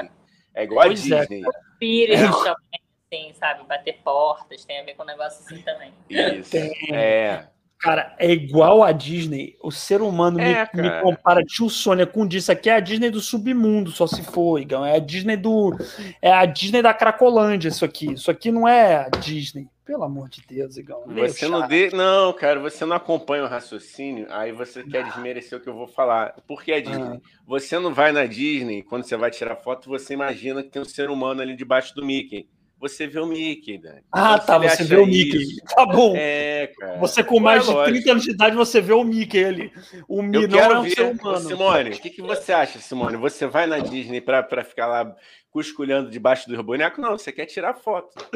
É 0.55 0.65
igual 0.65 0.87
pois 0.87 1.11
a 1.11 1.17
é. 1.17 1.21
Disney. 1.21 1.41
É. 1.41 2.17
também, 2.29 2.83
assim, 3.11 3.33
sabe? 3.33 3.65
Bater 3.65 3.99
portas, 4.05 4.65
tem 4.67 4.81
a 4.81 4.85
ver 4.85 4.95
com 4.95 5.05
um 5.05 5.07
negócio 5.07 5.43
assim 5.43 5.63
também. 5.63 5.93
Isso. 6.11 6.51
Tem. 6.51 6.95
É. 6.95 7.49
Cara, 7.83 8.15
é 8.17 8.31
igual 8.31 8.85
a 8.85 8.93
Disney. 8.93 9.57
O 9.61 9.73
ser 9.73 10.03
humano 10.03 10.39
é, 10.41 10.71
me, 10.73 10.83
me, 10.83 11.03
compara 11.03 11.43
tio 11.43 11.69
Sônia 11.69 12.07
com 12.07 12.25
disso 12.25 12.53
aqui 12.53 12.71
é 12.71 12.77
a 12.77 12.81
Disney 12.81 13.11
do 13.11 13.21
submundo, 13.21 13.91
só 13.91 14.07
se 14.07 14.23
for, 14.23 14.61
Igão. 14.61 14.87
É 14.87 14.95
a 14.95 15.01
Disney 15.01 15.37
do. 15.37 15.77
É 16.23 16.33
a 16.33 16.47
Disney 16.47 16.81
da 16.81 16.95
Cracolândia, 16.95 17.69
isso 17.69 17.85
aqui. 17.85 18.13
Isso 18.13 18.31
aqui 18.31 18.53
não 18.53 18.69
é 18.69 19.07
a 19.07 19.09
Disney. 19.09 19.67
Pelo 19.85 20.05
amor 20.05 20.29
de 20.29 20.41
Deus, 20.49 20.77
Igão. 20.77 21.03
Você 21.09 21.49
não 21.49 21.67
dê. 21.67 21.91
Não, 21.91 22.33
cara, 22.33 22.61
você 22.61 22.85
não 22.85 22.95
acompanha 22.95 23.43
o 23.43 23.49
raciocínio, 23.49 24.29
aí 24.31 24.53
você 24.53 24.85
quer 24.85 25.03
desmerecer 25.03 25.59
o 25.59 25.61
que 25.61 25.69
eu 25.69 25.75
vou 25.75 25.89
falar. 25.89 26.37
Por 26.47 26.63
que 26.63 26.71
a 26.71 26.81
Disney? 26.81 27.17
Ah. 27.17 27.41
Você 27.49 27.81
não 27.81 27.93
vai 27.93 28.13
na 28.13 28.27
Disney, 28.27 28.85
quando 28.85 29.03
você 29.03 29.17
vai 29.17 29.33
tirar 29.33 29.57
foto, 29.57 29.91
você 29.91 30.15
imagina 30.15 30.63
que 30.63 30.71
tem 30.71 30.81
um 30.81 30.85
ser 30.85 31.11
humano 31.11 31.43
ali 31.43 31.57
debaixo 31.57 31.97
do 31.97 32.07
Mickey 32.07 32.47
você 32.83 33.07
vê 33.07 33.21
o 33.21 33.27
Mickey, 33.27 33.79
Dani. 33.79 34.03
Ah, 34.11 34.41
então, 34.43 34.45
tá, 34.45 34.59
você 34.59 34.83
vê 34.83 34.97
o 34.97 35.07
Mickey. 35.07 35.37
Isso. 35.37 35.63
Tá 35.73 35.87
bom. 35.87 36.15
É, 36.17 36.67
cara. 36.77 36.99
Você 36.99 37.23
com 37.23 37.39
mais 37.39 37.69
é 37.69 37.73
de 37.73 37.85
30 37.85 38.11
anos 38.11 38.25
de 38.25 38.31
idade, 38.33 38.57
você 38.57 38.81
vê 38.81 38.93
o 38.93 39.05
Mickey 39.05 39.45
ali. 39.45 39.73
O 40.09 40.21
Mickey 40.21 40.49
não 40.49 40.59
é 40.59 40.79
um 40.79 40.83
ver, 40.83 40.91
ser 40.91 41.03
humano. 41.03 41.49
Simone, 41.49 41.91
o 41.91 42.01
que, 42.01 42.11
que 42.11 42.21
você 42.21 42.53
acha, 42.53 42.81
Simone? 42.81 43.17
Você 43.17 43.47
vai 43.47 43.69
na 43.69 43.79
Disney 43.79 44.21
para 44.21 44.65
ficar 44.65 44.89
lá 44.89 45.15
cusculhando 45.49 46.11
debaixo 46.11 46.51
do 46.51 46.61
boneco? 46.61 47.01
Não, 47.01 47.17
você 47.17 47.31
quer 47.31 47.47
tirar 47.47 47.75
foto. 47.75 48.29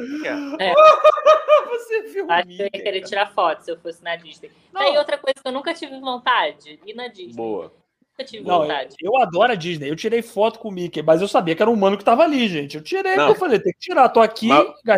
É. 0.60 0.72
você 1.68 2.02
viu 2.02 2.26
o 2.26 2.30
Acho 2.30 2.46
Mickey. 2.46 2.62
Eu 2.62 2.66
ia 2.66 2.70
querer 2.70 3.00
cara. 3.00 3.08
tirar 3.08 3.34
foto 3.34 3.64
se 3.64 3.70
eu 3.72 3.76
fosse 3.80 4.02
na 4.04 4.14
Disney. 4.14 4.52
Não. 4.72 4.94
E 4.94 4.96
outra 4.96 5.18
coisa 5.18 5.34
que 5.42 5.48
eu 5.48 5.52
nunca 5.52 5.74
tive 5.74 5.98
vontade, 5.98 6.78
ir 6.86 6.94
na 6.94 7.08
Disney. 7.08 7.34
Boa. 7.34 7.72
Eu 8.18 8.24
tive 8.24 8.44
não, 8.44 8.60
vontade. 8.60 8.96
Eu, 8.98 9.12
eu, 9.12 9.22
adoro 9.22 9.52
a 9.52 9.54
Disney. 9.54 9.90
Eu 9.90 9.96
tirei 9.96 10.22
foto 10.22 10.58
com 10.58 10.68
o 10.68 10.72
Mickey, 10.72 11.02
mas 11.02 11.20
eu 11.20 11.28
sabia 11.28 11.54
que 11.54 11.60
era 11.60 11.70
um 11.70 11.74
humano 11.74 11.98
que 11.98 12.02
estava 12.02 12.22
ali, 12.22 12.48
gente. 12.48 12.76
Eu 12.76 12.82
tirei, 12.82 13.14
não. 13.14 13.28
eu 13.28 13.34
falei, 13.34 13.58
tem 13.58 13.72
que 13.74 13.78
tirar, 13.78 14.08
tô 14.08 14.20
aqui. 14.20 14.48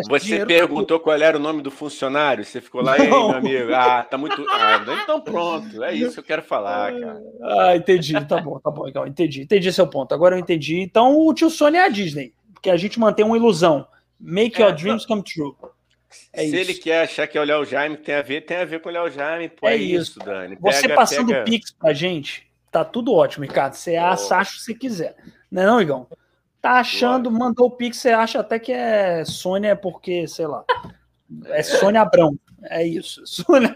Você 0.07 0.45
perguntou 0.45 1.01
qual 1.01 1.17
era 1.17 1.35
o 1.35 1.39
nome 1.39 1.61
do 1.61 1.69
funcionário? 1.69 2.45
Você 2.45 2.61
ficou 2.61 2.81
lá, 2.81 2.97
ei, 2.97 3.07
meu 3.07 3.31
amigo. 3.31 3.73
Ah, 3.73 4.03
tá 4.03 4.17
muito. 4.17 4.39
Ah, 4.61 4.81
então 5.03 5.21
pronto. 5.21 5.83
É 5.83 5.93
isso 5.93 6.13
que 6.13 6.19
eu 6.19 6.23
quero 6.23 6.41
falar, 6.41 6.91
cara. 6.99 7.21
Ah, 7.41 7.75
entendi. 7.75 8.13
Tá 8.25 8.41
bom, 8.41 8.59
tá 8.59 8.69
bom, 8.69 8.83
legal. 8.83 9.07
Entendi. 9.07 9.41
Entendi 9.41 9.71
seu 9.71 9.87
ponto. 9.87 10.13
Agora 10.13 10.35
eu 10.35 10.39
entendi. 10.39 10.79
Então 10.79 11.17
o 11.17 11.33
tio 11.33 11.49
Sony 11.49 11.77
é 11.77 11.85
a 11.85 11.89
Disney. 11.89 12.33
Porque 12.53 12.69
a 12.69 12.77
gente 12.77 12.99
mantém 12.99 13.25
uma 13.25 13.37
ilusão. 13.37 13.87
Make 14.19 14.61
é, 14.61 14.65
your 14.65 14.75
dreams 14.75 15.05
come 15.05 15.23
true. 15.23 15.55
É 16.33 16.41
Se 16.41 16.47
isso. 16.47 16.55
ele 16.55 16.73
quer 16.73 17.03
achar 17.03 17.27
que 17.27 17.37
é 17.37 17.41
o 17.41 17.43
Léo 17.43 17.65
Jaime, 17.65 17.95
tem 17.97 18.15
a 18.15 18.21
ver, 18.21 18.41
tem 18.41 18.57
a 18.57 18.65
ver 18.65 18.81
com 18.81 18.89
o 18.89 18.91
Léo 18.91 19.09
Jaime. 19.09 19.49
Pô, 19.49 19.67
é, 19.67 19.73
é 19.73 19.77
isso, 19.77 20.19
Dani. 20.19 20.55
Pega, 20.55 20.71
Você 20.71 20.89
passando 20.89 21.27
pega... 21.27 21.43
Pix 21.45 21.71
pra 21.71 21.93
gente 21.93 22.48
Tá 22.71 22.85
tudo 22.85 23.13
ótimo, 23.13 23.45
Ricardo. 23.45 23.73
Você 23.73 23.97
oh. 23.97 24.03
acha, 24.03 24.35
acha 24.35 24.59
se 24.59 24.75
quiser. 24.75 25.15
Não 25.51 25.61
é 25.61 25.65
não, 25.65 25.81
Igão? 25.81 26.07
Tá 26.61 26.73
achando, 26.73 27.31
mandou 27.31 27.67
o 27.67 27.71
pix, 27.71 27.97
você 27.97 28.09
acha 28.09 28.39
até 28.39 28.59
que 28.59 28.71
é 28.71 29.23
Sônia 29.23 29.75
porque, 29.75 30.27
sei 30.27 30.45
lá. 30.45 30.65
É 31.45 31.63
Sônia 31.63 32.01
Abrão. 32.01 32.37
É 32.63 32.85
isso. 32.85 33.21
Sônia 33.25 33.73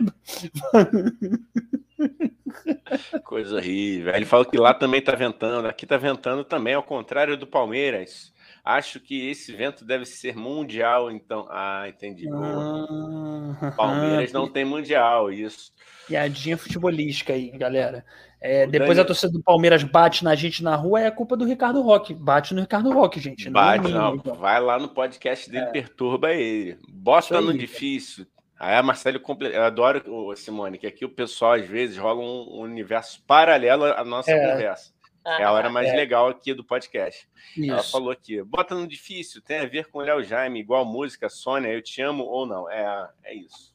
Coisa 3.24 3.56
horrível. 3.56 4.14
Ele 4.14 4.26
falou 4.26 4.46
que 4.46 4.58
lá 4.58 4.74
também 4.74 5.02
tá 5.02 5.16
ventando. 5.16 5.68
Aqui 5.68 5.86
tá 5.86 5.98
ventando 5.98 6.44
também, 6.44 6.74
ao 6.74 6.84
contrário 6.84 7.38
do 7.38 7.48
Palmeiras. 7.48 8.34
Acho 8.64 9.00
que 9.00 9.30
esse 9.30 9.52
vento 9.52 9.84
deve 9.84 10.06
ser 10.06 10.36
mundial, 10.36 11.12
então. 11.12 11.48
Ah, 11.50 11.86
entendi. 11.88 12.28
Ah, 12.32 13.74
Palmeiras 13.76 14.32
não 14.32 14.50
tem 14.50 14.64
mundial, 14.64 15.32
isso. 15.32 15.72
Piadinha 16.08 16.58
futebolística 16.58 17.34
aí, 17.34 17.50
galera. 17.52 18.06
É, 18.46 18.68
depois 18.68 19.00
a 19.00 19.06
torcida 19.06 19.32
do 19.32 19.42
Palmeiras 19.42 19.84
bate 19.84 20.22
na 20.22 20.36
gente 20.36 20.62
na 20.62 20.76
rua, 20.76 21.00
é 21.00 21.10
culpa 21.10 21.38
do 21.38 21.46
Ricardo 21.46 21.82
Roque. 21.82 22.14
Bate 22.14 22.54
no 22.54 22.60
Ricardo 22.60 22.92
Roque, 22.92 23.18
gente. 23.18 23.50
Bate, 23.50 23.90
não. 23.90 24.18
não. 24.18 24.34
Vai 24.36 24.60
lá 24.60 24.78
no 24.78 24.90
podcast 24.90 25.50
dele, 25.50 25.64
é. 25.64 25.72
perturba 25.72 26.34
ele. 26.34 26.78
Bota 26.90 27.40
no 27.40 27.58
difícil. 27.58 28.28
Aí 28.60 28.76
a 28.76 28.84
Marcelo, 28.84 29.22
eu 29.50 29.64
adoro, 29.64 30.36
Simone, 30.36 30.78
que 30.78 30.86
aqui 30.86 31.06
o 31.06 31.10
pessoal 31.10 31.54
às 31.54 31.66
vezes 31.66 31.98
rola 31.98 32.20
um 32.22 32.60
universo 32.60 33.24
paralelo 33.26 33.86
à 33.86 34.04
nossa 34.04 34.32
é. 34.32 34.52
conversa. 34.52 34.92
Ah, 35.26 35.42
é 35.42 35.44
a 35.46 35.52
hora 35.54 35.70
mais 35.70 35.88
é. 35.88 35.96
legal 35.96 36.28
aqui 36.28 36.54
do 36.54 36.66
podcast. 36.66 37.26
Isso. 37.56 37.72
Ela 37.72 37.82
falou 37.82 38.12
aqui: 38.12 38.44
bota 38.44 38.76
no 38.76 38.86
difícil, 38.86 39.42
tem 39.42 39.60
a 39.60 39.66
ver 39.66 39.88
com 39.88 40.00
o 40.00 40.02
Léo 40.02 40.22
Jaime, 40.22 40.60
igual 40.60 40.84
música, 40.84 41.30
Sônia, 41.30 41.70
eu 41.70 41.82
te 41.82 42.02
amo 42.02 42.26
ou 42.26 42.46
não. 42.46 42.70
É, 42.70 43.10
é 43.24 43.36
isso. 43.36 43.74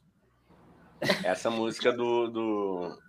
Essa 1.23 1.49
música 1.49 1.91
do, 1.91 2.27
do, 2.27 2.99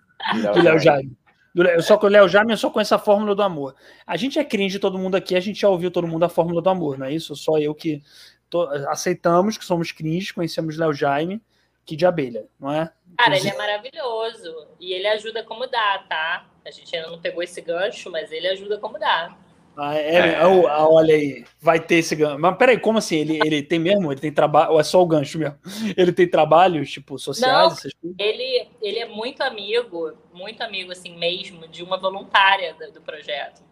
do 0.55 0.63
Léo 0.63 0.79
Jaime. 0.79 1.20
Eu 1.55 1.83
só 1.83 1.99
com 1.99 2.07
o 2.07 2.11
Léo 2.11 2.29
Jaime, 2.29 2.57
só 2.57 2.71
conheço 2.71 2.95
a 2.95 2.99
fórmula 2.99 3.35
do 3.35 3.43
amor. 3.43 3.75
A 4.07 4.17
gente 4.17 4.39
é 4.39 4.45
cringe, 4.45 4.79
todo 4.79 4.99
mundo 4.99 5.17
aqui, 5.17 5.35
a 5.35 5.41
gente 5.41 5.61
já 5.61 5.69
ouviu 5.69 5.91
todo 5.91 6.07
mundo 6.07 6.25
a 6.25 6.29
fórmula 6.29 6.63
do 6.63 6.71
amor, 6.71 6.97
não 6.97 7.07
é 7.07 7.13
isso? 7.13 7.35
Só 7.35 7.59
eu 7.59 7.75
que 7.75 8.03
tô, 8.49 8.63
aceitamos 8.89 9.59
que 9.59 9.65
somos 9.65 9.91
cringe, 9.91 10.33
conhecemos 10.33 10.77
Léo 10.77 10.93
Jaime, 10.93 11.43
que 11.85 11.97
de 11.97 12.07
abelha, 12.07 12.47
não 12.59 12.73
é? 12.73 12.93
Cara, 13.19 13.37
ele 13.37 13.49
é 13.49 13.57
maravilhoso. 13.57 14.69
E 14.79 14.93
ele 14.93 15.09
ajuda 15.09 15.43
como 15.43 15.67
dá, 15.67 16.05
tá? 16.09 16.47
A 16.65 16.71
gente 16.71 16.95
ainda 16.95 17.11
não 17.11 17.21
pegou 17.21 17.43
esse 17.43 17.61
gancho, 17.61 18.11
mas 18.11 18.31
ele 18.31 18.47
ajuda 18.47 18.79
como 18.79 18.99
dá. 18.99 19.37
Ah, 19.77 19.97
é, 19.97 20.35
é. 20.35 20.47
Oh, 20.47 20.65
olha 20.95 21.15
aí, 21.15 21.45
vai 21.61 21.81
ter 21.81 21.97
esse 21.97 22.15
gancho. 22.15 22.39
Mas 22.39 22.57
peraí, 22.57 22.79
como 22.79 22.99
assim? 22.99 23.17
Ele, 23.17 23.39
ele 23.45 23.63
tem 23.63 23.79
mesmo? 23.79 24.13
Ele 24.13 24.21
tem 24.21 24.33
trabalho? 24.33 24.73
Ou 24.73 24.81
é 24.81 24.83
só 24.83 25.01
o 25.01 25.07
gancho 25.07 25.39
mesmo? 25.39 25.59
Ele 25.97 26.13
tem 26.13 26.29
trabalhos, 26.29 26.91
tipo, 26.91 27.19
sociais? 27.19 27.83
Não, 28.03 28.15
ele, 28.19 28.69
ele 28.83 28.99
é 28.99 29.07
muito 29.07 29.43
amigo, 29.43 30.13
muito 30.35 30.61
amigo, 30.61 30.93
assim 30.93 31.17
mesmo, 31.17 31.67
de 31.67 31.83
uma 31.83 31.99
voluntária 31.99 32.75
do, 32.75 32.93
do 32.93 33.01
projeto. 33.01 33.63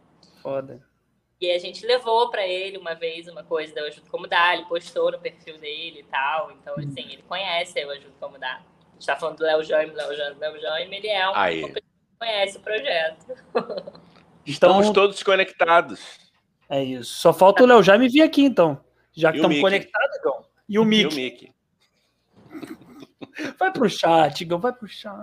Foda. 0.43 0.81
E 1.41 1.51
a 1.53 1.59
gente 1.59 1.87
levou 1.87 2.31
para 2.31 2.47
ele 2.47 2.79
uma 2.79 2.95
vez 2.95 3.29
uma 3.29 3.45
coisa 3.45 3.73
da 3.75 3.83
Eu 3.83 3.87
Ajudo 3.89 4.11
Como 4.11 4.27
Dá, 4.27 4.55
ele 4.55 4.65
postou 4.65 5.13
no 5.13 5.19
perfil 5.19 5.59
dele 5.59 6.01
e 6.01 6.05
tal. 6.05 6.51
Então, 6.53 6.75
hum. 6.77 6.81
assim, 6.81 7.13
ele 7.13 7.23
conhece 7.29 7.79
a 7.79 7.83
Eu 7.83 7.91
Ajudo 7.91 8.15
Como 8.19 8.39
Dá. 8.39 8.57
A 8.57 8.95
gente 8.95 9.07
tá 9.07 9.17
falando 9.17 9.37
do 9.37 9.45
Léo 9.45 9.63
Jaime, 9.63 9.93
Léo 9.93 10.17
Jaime, 10.17 10.41
Léo 10.41 10.61
Jaime, 10.61 10.97
ele 10.97 11.09
é 11.09 11.29
um 11.29 11.73
que 11.73 11.83
conhece 12.19 12.59
o 12.59 12.61
projeto. 12.61 13.27
Estamos 14.51 14.87
então, 14.87 14.93
todos 14.95 15.23
conectados. 15.23 16.01
É 16.69 16.83
isso. 16.83 17.15
Só 17.21 17.33
falta 17.33 17.63
o 17.63 17.67
Léo 17.67 17.83
Jaime 17.83 18.09
vir 18.09 18.23
aqui, 18.23 18.43
então. 18.43 18.81
Já 19.13 19.31
que 19.31 19.39
estamos 19.39 19.61
conectados, 19.61 20.17
então. 20.19 20.45
E 20.69 20.79
o 20.79 20.85
Mickey. 20.85 21.03
E 21.03 21.07
o 21.07 21.15
Mickey. 21.17 21.53
Vai 23.59 23.73
pro 23.73 23.89
chat, 23.89 24.41
Igão, 24.41 24.59
vai 24.59 24.73
pro 24.73 24.89
chat. 24.89 25.15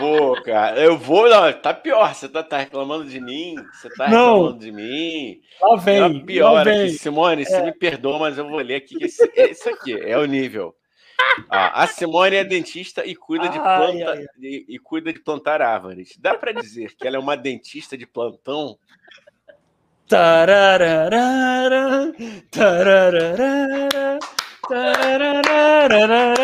Vou, 0.00 0.40
cara. 0.42 0.78
Eu 0.80 0.96
vou, 0.96 1.28
não, 1.28 1.52
tá 1.52 1.74
pior. 1.74 2.14
Você 2.14 2.26
tá, 2.28 2.42
tá 2.42 2.56
reclamando 2.58 3.04
de 3.04 3.20
mim? 3.20 3.54
Você 3.74 3.90
tá 3.90 4.08
Não. 4.08 4.34
reclamando 4.36 4.58
de 4.60 4.72
mim? 4.72 5.40
Lá 5.60 5.76
vem, 5.76 6.20
Tá 6.20 6.24
pior 6.26 6.52
lá 6.52 6.60
aqui. 6.62 6.70
vem. 6.70 6.88
Simone, 6.90 7.44
você 7.44 7.56
É. 7.56 7.62
me 7.64 7.72
perdoa, 7.72 8.18
mas 8.18 8.38
eu 8.38 8.48
vou 8.48 8.58
ler 8.60 8.76
aqui. 8.76 8.96
esse- 9.02 9.30
isso 9.36 9.68
aqui 9.68 9.92
é 10.00 10.16
o 10.16 10.24
nível. 10.24 10.74
Ó, 11.50 11.50
a 11.50 11.86
Simone 11.86 12.36
é 12.36 12.44
dentista 12.44 13.04
e 13.04 13.14
cuida 13.14 13.48
de 13.48 13.58
planta 13.58 13.86
ai, 13.86 14.02
ai. 14.02 14.26
E, 14.38 14.64
e 14.68 14.78
cuida 14.78 15.12
de 15.12 15.20
plantar 15.20 15.62
árvores. 15.62 16.16
Dá 16.18 16.34
pra 16.34 16.52
dizer 16.52 16.94
que 16.94 17.06
ela 17.06 17.16
é 17.16 17.20
uma 17.20 17.36
dentista 17.36 17.96
de 17.96 18.06
plantão? 18.06 18.78
Tarararara, 20.08 22.12
tarararara, 22.50 24.18
tarararara. 24.68 26.34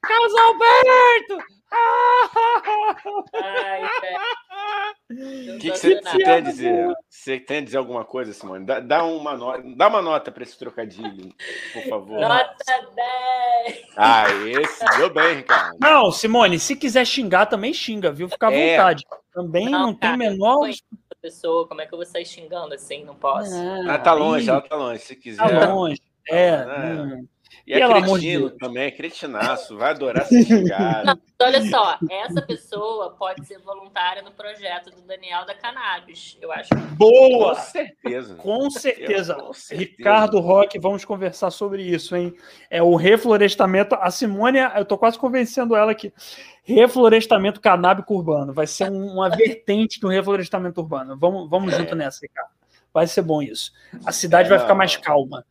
Carlos 0.00 0.34
Alberto! 0.34 1.59
Ai, 1.72 2.20
velho. 4.00 4.20
O 5.10 5.58
que, 5.58 5.70
que 5.70 5.76
você, 5.76 6.00
você 6.00 6.18
tem 6.18 6.32
a 6.32 6.40
dizer? 6.40 6.94
Você 7.08 7.40
tem 7.40 7.58
a 7.58 7.60
dizer 7.62 7.78
alguma 7.78 8.04
coisa, 8.04 8.32
Simone? 8.32 8.64
Dá, 8.64 8.78
dá 8.80 9.04
uma, 9.04 9.36
nota, 9.36 9.62
dá 9.76 9.88
uma 9.88 10.00
nota 10.02 10.30
para 10.30 10.42
esse 10.44 10.56
trocadilho, 10.58 11.34
por 11.72 11.82
favor. 11.88 12.20
Nota 12.20 12.54
10. 13.64 13.84
Ah, 13.96 14.24
esse 14.62 14.84
deu 14.98 15.10
bem, 15.12 15.36
Ricardo. 15.36 15.76
Não, 15.80 16.12
Simone, 16.12 16.58
se 16.60 16.76
quiser 16.76 17.04
xingar, 17.04 17.46
também 17.46 17.72
xinga, 17.74 18.12
viu? 18.12 18.28
Fica 18.28 18.48
à 18.48 18.52
É. 18.52 18.76
vontade. 18.76 19.04
Também 19.32 19.68
não, 19.68 19.80
Não, 19.80 19.88
tem 19.94 20.10
cara, 20.10 20.16
menor. 20.16 20.58
foi. 20.60 20.74
pessoa, 21.20 21.68
como 21.68 21.80
é 21.82 21.86
que 21.86 21.92
eu 21.92 21.98
vou 21.98 22.06
sair 22.06 22.24
xingando 22.24 22.72
assim? 22.74 23.04
Não 23.04 23.14
posso. 23.14 23.52
Ela 23.54 23.98
tá 23.98 24.12
longe, 24.12 24.48
ela 24.48 24.60
tá 24.60 24.76
longe, 24.76 25.00
se 25.00 25.14
quiser. 25.16 25.42
Tá 25.60 25.72
longe. 25.72 26.00
É. 26.28 26.48
É. 26.48 26.64
hum. 26.64 27.26
E 27.66 27.72
é 27.74 27.78
Pelo 27.78 27.94
amor 27.94 28.18
de 28.18 28.26
cretino 28.26 28.48
Deus. 28.48 28.58
também, 28.58 28.82
é 28.84 28.90
cretinaço, 28.90 29.76
vai 29.76 29.90
adorar 29.90 30.24
ser 30.26 30.44
xingado. 30.44 31.20
Olha 31.40 31.64
só, 31.70 31.98
essa 32.10 32.42
pessoa 32.42 33.10
pode 33.10 33.44
ser 33.46 33.58
voluntária 33.60 34.22
no 34.22 34.30
projeto 34.32 34.90
do 34.90 35.02
Daniel 35.02 35.44
da 35.46 35.54
Cannabis. 35.54 36.36
Eu 36.40 36.50
acho 36.52 36.68
que 36.70 36.74
Com 36.76 36.96
Boa! 36.96 37.54
certeza. 37.54 38.34
Com 38.36 38.70
certeza. 38.70 39.32
Eu- 39.34 39.44
com 39.46 39.52
certeza. 39.52 39.90
Ricardo 39.98 40.40
Roque, 40.40 40.78
vamos 40.78 41.04
conversar 41.04 41.50
sobre 41.50 41.82
isso, 41.82 42.16
hein? 42.16 42.34
É 42.68 42.82
o 42.82 42.96
reflorestamento. 42.96 43.94
A 43.94 44.10
Simone, 44.10 44.58
eu 44.76 44.84
tô 44.84 44.98
quase 44.98 45.18
convencendo 45.18 45.76
ela 45.76 45.94
que 45.94 46.12
reflorestamento 46.64 47.60
canábico 47.60 48.14
urbano 48.14 48.52
vai 48.52 48.66
ser 48.66 48.90
um- 48.90 49.12
uma 49.14 49.28
vertente 49.28 50.00
do 50.00 50.08
reflorestamento 50.08 50.80
urbano. 50.80 51.16
Vamos, 51.18 51.48
vamos 51.48 51.74
junto 51.74 51.94
nessa, 51.94 52.20
Ricardo. 52.22 52.50
Vai 52.92 53.06
ser 53.06 53.22
bom 53.22 53.40
isso. 53.42 53.72
A 54.04 54.12
cidade 54.12 54.46
É, 54.46 54.50
vai 54.50 54.58
ficar 54.58 54.74
mais 54.74 54.96
calma. 54.96 55.44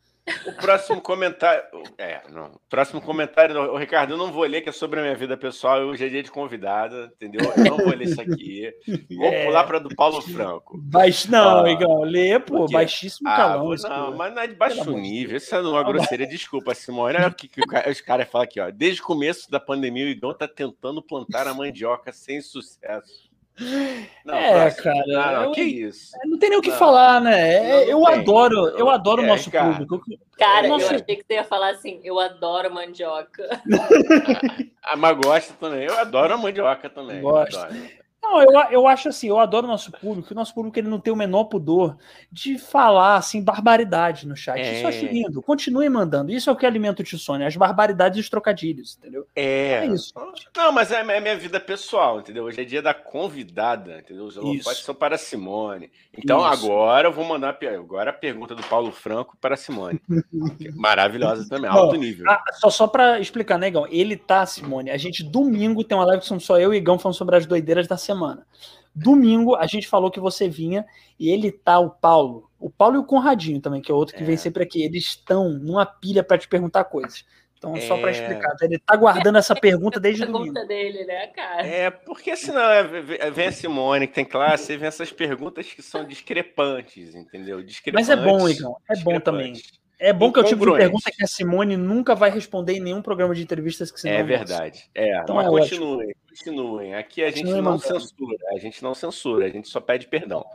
O 0.45 0.53
próximo 0.53 1.01
comentário. 1.01 1.63
É, 1.97 2.21
não. 2.29 2.45
O 2.47 2.59
próximo 2.69 3.01
comentário, 3.01 3.55
o 3.59 3.77
Ricardo, 3.77 4.13
eu 4.13 4.17
não 4.17 4.31
vou 4.31 4.43
ler, 4.43 4.61
que 4.61 4.69
é 4.69 4.71
sobre 4.71 4.99
a 4.99 5.03
minha 5.03 5.15
vida 5.15 5.35
pessoal. 5.37 5.79
Hoje 5.81 6.05
é 6.05 6.09
dia 6.09 6.23
de 6.23 6.31
convidada, 6.31 7.11
entendeu? 7.15 7.41
Eu 7.57 7.63
não 7.65 7.77
vou 7.77 7.95
ler 7.95 8.03
isso 8.07 8.21
aqui. 8.21 8.71
Vou 9.15 9.25
É. 9.27 9.45
pular 9.45 9.63
para 9.65 9.79
do 9.79 9.93
Paulo 9.95 10.21
Franco. 10.21 10.77
Baix... 10.77 11.25
Não, 11.27 11.65
Ah, 11.65 11.71
Igão, 11.71 12.01
lê, 12.03 12.39
pô, 12.39 12.67
baixíssimo 12.67 13.29
Ah, 13.29 13.35
calão. 13.35 13.69
não, 13.69 14.11
pô. 14.11 14.17
mas 14.17 14.33
não 14.33 14.41
é 14.41 14.47
de 14.47 14.55
baixo 14.55 14.83
Pelo 14.83 14.97
nível. 14.97 15.37
Isso 15.37 15.53
é 15.55 15.61
uma 15.61 15.83
grosseria. 15.83 16.27
Desculpa, 16.27 16.73
Simone. 16.75 17.15
Olha 17.17 17.27
o 17.27 17.33
que, 17.33 17.47
que 17.47 17.61
os 17.89 18.01
caras 18.01 18.27
falam 18.29 18.45
aqui, 18.45 18.59
ó. 18.59 18.69
Desde 18.71 19.01
o 19.01 19.05
começo 19.05 19.49
da 19.51 19.59
pandemia, 19.59 20.05
o 20.05 20.09
Igão 20.09 20.33
tá 20.33 20.47
tentando 20.47 21.01
plantar 21.01 21.47
a 21.47 21.53
mandioca 21.53 22.11
sem 22.11 22.41
sucesso. 22.41 23.28
Não, 24.25 24.35
É, 24.35 24.51
próximo. 24.71 24.83
cara, 24.83 25.03
Não, 25.07 25.33
não, 25.33 25.43
eu- 25.45 25.51
que 25.51 25.61
isso? 25.61 26.11
Não 26.25 26.37
tem 26.39 26.49
nem 26.49 26.59
o 26.59 26.61
que 26.61 26.69
Não. 26.69 26.77
falar, 26.77 27.19
né? 27.21 27.55
É, 27.55 27.61
Não, 27.61 27.69
não 27.69 27.99
eu 28.01 28.05
tem. 28.05 28.19
adoro, 28.19 28.55
eu 28.77 28.89
adoro 28.89 29.21
o 29.21 29.25
É, 29.25 29.27
nosso 29.27 29.45
Ricardo. 29.45 29.85
público. 29.87 30.05
Cara, 30.37 30.67
Nossa. 30.67 30.83
eu 30.93 30.99
achei 31.01 31.15
que 31.17 31.23
você 31.27 31.33
ia 31.33 31.43
falar 31.43 31.69
assim, 31.71 31.99
eu 32.03 32.19
adoro 32.19 32.73
mandioca. 32.73 33.43
Ah, 34.81 34.95
mas 34.95 35.17
gosta 35.17 35.53
também. 35.59 35.83
Eu 35.83 35.99
adoro 35.99 36.33
a 36.33 36.37
mandioca 36.37 36.89
também. 36.89 37.21
Gosto. 37.21 37.57
Adoro. 37.59 37.75
Não, 38.29 38.41
eu, 38.41 38.71
eu 38.71 38.87
acho 38.87 39.09
assim, 39.09 39.27
eu 39.27 39.39
adoro 39.39 39.65
o 39.65 39.69
nosso 39.69 39.91
público, 39.91 40.31
o 40.31 40.35
nosso 40.35 40.53
público 40.53 40.77
ele 40.77 40.87
não 40.87 40.99
tem 40.99 41.11
o 41.11 41.15
menor 41.15 41.45
pudor 41.45 41.97
de 42.31 42.57
falar 42.59 43.15
assim 43.15 43.43
barbaridade 43.43 44.27
no 44.27 44.35
chat. 44.35 44.61
Isso 44.61 44.83
eu 44.83 44.87
acho 44.87 45.05
É. 45.05 45.11
lindo. 45.11 45.41
Continue 45.41 45.89
mandando. 45.89 46.31
Isso 46.31 46.49
é 46.49 46.53
o 46.53 46.55
que 46.55 46.65
alimenta 46.65 47.01
o 47.01 47.05
Tissone, 47.05 47.43
as 47.43 47.55
barbaridades 47.55 48.17
e 48.17 48.21
os 48.21 48.29
trocadilhos, 48.29 48.97
entendeu? 48.97 49.25
É. 49.35 49.79
É 49.79 49.85
isso. 49.87 50.13
Não, 50.55 50.71
mas 50.71 50.91
é 50.91 50.99
é 50.99 51.19
minha 51.19 51.37
vida 51.37 51.59
pessoal, 51.59 52.19
entendeu? 52.19 52.43
Hoje 52.43 52.61
é 52.61 52.63
dia 52.63 52.81
da 52.81 52.93
convidada, 52.93 53.99
entendeu? 53.99 54.25
Os 54.25 54.37
holofotes 54.37 54.83
são 54.83 54.93
para 54.93 55.15
a 55.15 55.17
Simone. 55.17 55.89
Então 56.15 56.39
Isso. 56.39 56.65
agora 56.65 57.07
eu 57.07 57.13
vou 57.13 57.23
mandar 57.25 57.57
a 57.61 57.69
agora 57.69 58.09
a 58.09 58.13
pergunta 58.13 58.53
do 58.53 58.63
Paulo 58.63 58.91
Franco 58.91 59.37
para 59.39 59.53
a 59.53 59.57
Simone. 59.57 60.01
É 60.09 60.71
Maravilhosa 60.75 61.47
também, 61.47 61.71
Bom, 61.71 61.77
alto 61.77 61.95
nível. 61.95 62.29
Ah, 62.29 62.43
só, 62.53 62.69
só 62.69 62.87
pra 62.87 63.19
explicar, 63.19 63.57
né, 63.57 63.67
Igão? 63.67 63.87
Ele 63.89 64.17
tá, 64.17 64.45
Simone. 64.45 64.89
A 64.91 64.97
gente, 64.97 65.23
domingo, 65.23 65.83
tem 65.83 65.97
uma 65.97 66.05
live 66.05 66.21
que 66.21 66.27
são 66.27 66.39
só 66.39 66.59
eu 66.59 66.73
e 66.73 66.77
Igão 66.77 66.99
falando 66.99 67.15
sobre 67.15 67.35
as 67.37 67.45
doideiras 67.45 67.87
da 67.87 67.97
semana. 67.97 68.18
Domingo, 68.93 69.55
a 69.55 69.65
gente 69.67 69.87
falou 69.87 70.11
que 70.11 70.19
você 70.19 70.49
vinha 70.49 70.85
e 71.19 71.29
ele 71.29 71.51
tá, 71.51 71.79
o 71.79 71.89
Paulo. 71.89 72.49
O 72.59 72.69
Paulo 72.69 72.95
e 72.95 72.99
o 72.99 73.05
Conradinho 73.05 73.61
também, 73.61 73.81
que 73.81 73.91
é 73.91 73.95
outro 73.95 74.15
que 74.15 74.23
É. 74.23 74.25
vem 74.25 74.35
sempre 74.35 74.63
aqui. 74.63 74.83
Eles 74.83 75.05
estão 75.05 75.49
numa 75.49 75.85
pilha 75.85 76.23
pra 76.23 76.37
te 76.37 76.47
perguntar 76.47 76.83
coisas. 76.85 77.23
Então, 77.57 77.75
só 77.81 77.97
pra 77.97 78.09
É. 78.09 78.11
explicar. 78.13 78.55
Ele 78.61 78.79
tá 78.79 78.95
guardando 78.95 79.37
essa 79.37 79.53
pergunta 79.53 79.99
desde 79.99 80.25
domingo. 80.25 80.53
Pergunta 80.53 80.65
dele, 80.65 81.03
né, 81.05 81.27
cara? 81.27 81.65
É, 81.67 81.89
porque 81.91 82.35
senão 82.37 82.61
é, 82.71 82.83
vem 83.31 83.47
a 83.47 83.51
Simone 83.51 84.07
que 84.07 84.13
tem 84.13 84.23
classe 84.25 84.71
e 84.73 84.77
vem 84.77 84.87
essas 84.87 85.11
perguntas 85.11 85.67
que 85.71 85.81
são 85.81 86.05
discrepantes, 86.05 87.15
entendeu? 87.15 87.57
Mas 87.57 87.65
Discrepantes. 87.67 88.09
é 88.09 88.15
bom, 88.15 88.47
Igão. 88.49 88.77
É 88.89 88.95
bom 89.01 89.19
também. 89.19 89.53
É 89.99 90.13
bom 90.13 90.31
que 90.31 90.39
é 90.39 90.41
o 90.41 90.45
tipo 90.45 90.59
de 90.59 90.63
Incongruentes. 90.63 90.85
pergunta 90.87 91.11
que 91.11 91.23
a 91.23 91.27
Simone 91.27 91.75
nunca 91.75 92.15
vai 92.15 92.29
responder 92.29 92.73
em 92.73 92.79
nenhum 92.79 93.01
programa 93.01 93.35
de 93.35 93.43
entrevistas 93.43 93.91
que 93.91 93.99
você 93.99 94.07
É 94.09 94.23
verdade. 94.23 94.89
É, 94.95 95.19
Então 95.21 95.35
mas 95.35 95.45
é 95.45 95.49
continuem, 95.49 96.15
continuem. 96.29 96.95
Aqui 96.95 97.21
a 97.21 97.29
gente 97.29 97.43
não 97.51 97.61
mandando. 97.61 97.99
censura, 97.99 98.37
a 98.53 98.57
gente 98.57 98.81
não 98.81 98.95
censura, 98.95 99.45
a 99.45 99.49
gente 99.49 99.67
só 99.67 99.81
pede 99.81 100.07
perdão. 100.07 100.45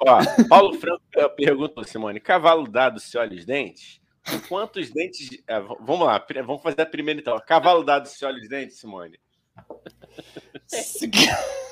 Ó, 0.00 0.18
Paulo 0.48 0.74
Franco 0.80 1.02
eh, 1.16 1.28
perguntou, 1.28 1.84
Simone, 1.84 2.18
cavalo 2.18 2.66
dado 2.66 2.98
se 2.98 3.16
olha 3.16 3.36
os 3.36 3.44
dentes? 3.44 4.00
Com 4.28 4.40
quantos 4.48 4.90
dentes... 4.90 5.28
de- 5.30 5.36
v- 5.46 5.76
vamos 5.80 6.06
lá, 6.06 6.24
vamos 6.44 6.62
fazer 6.62 6.82
a 6.82 6.86
primeira 6.86 7.20
então. 7.20 7.38
Cavalo 7.46 7.84
dado 7.84 8.08
se 8.08 8.24
olha 8.24 8.38
os 8.40 8.48
dentes, 8.48 8.78
Simone? 8.78 9.20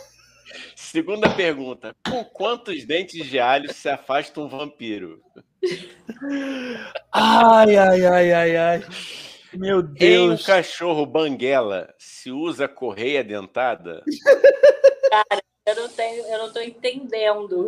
Segunda 0.76 1.28
pergunta, 1.30 1.94
com 2.08 2.24
quantos 2.24 2.84
dentes 2.84 3.26
de 3.26 3.38
alho 3.38 3.72
se 3.72 3.88
afasta 3.88 4.40
um 4.40 4.48
vampiro? 4.48 5.20
Ai, 7.12 7.76
ai, 7.76 8.06
ai, 8.06 8.32
ai, 8.32 8.56
ai. 8.56 8.84
Meu 9.52 9.80
Em 9.80 9.82
um 9.82 9.92
Deus. 9.92 10.44
cachorro 10.46 11.06
banguela 11.06 11.92
se 11.98 12.30
usa 12.30 12.68
correia 12.68 13.24
dentada? 13.24 14.02
Eu 15.66 15.74
não 15.76 15.88
tenho, 15.88 16.24
eu 16.26 16.38
não 16.38 16.52
tô 16.52 16.60
entendendo. 16.60 17.66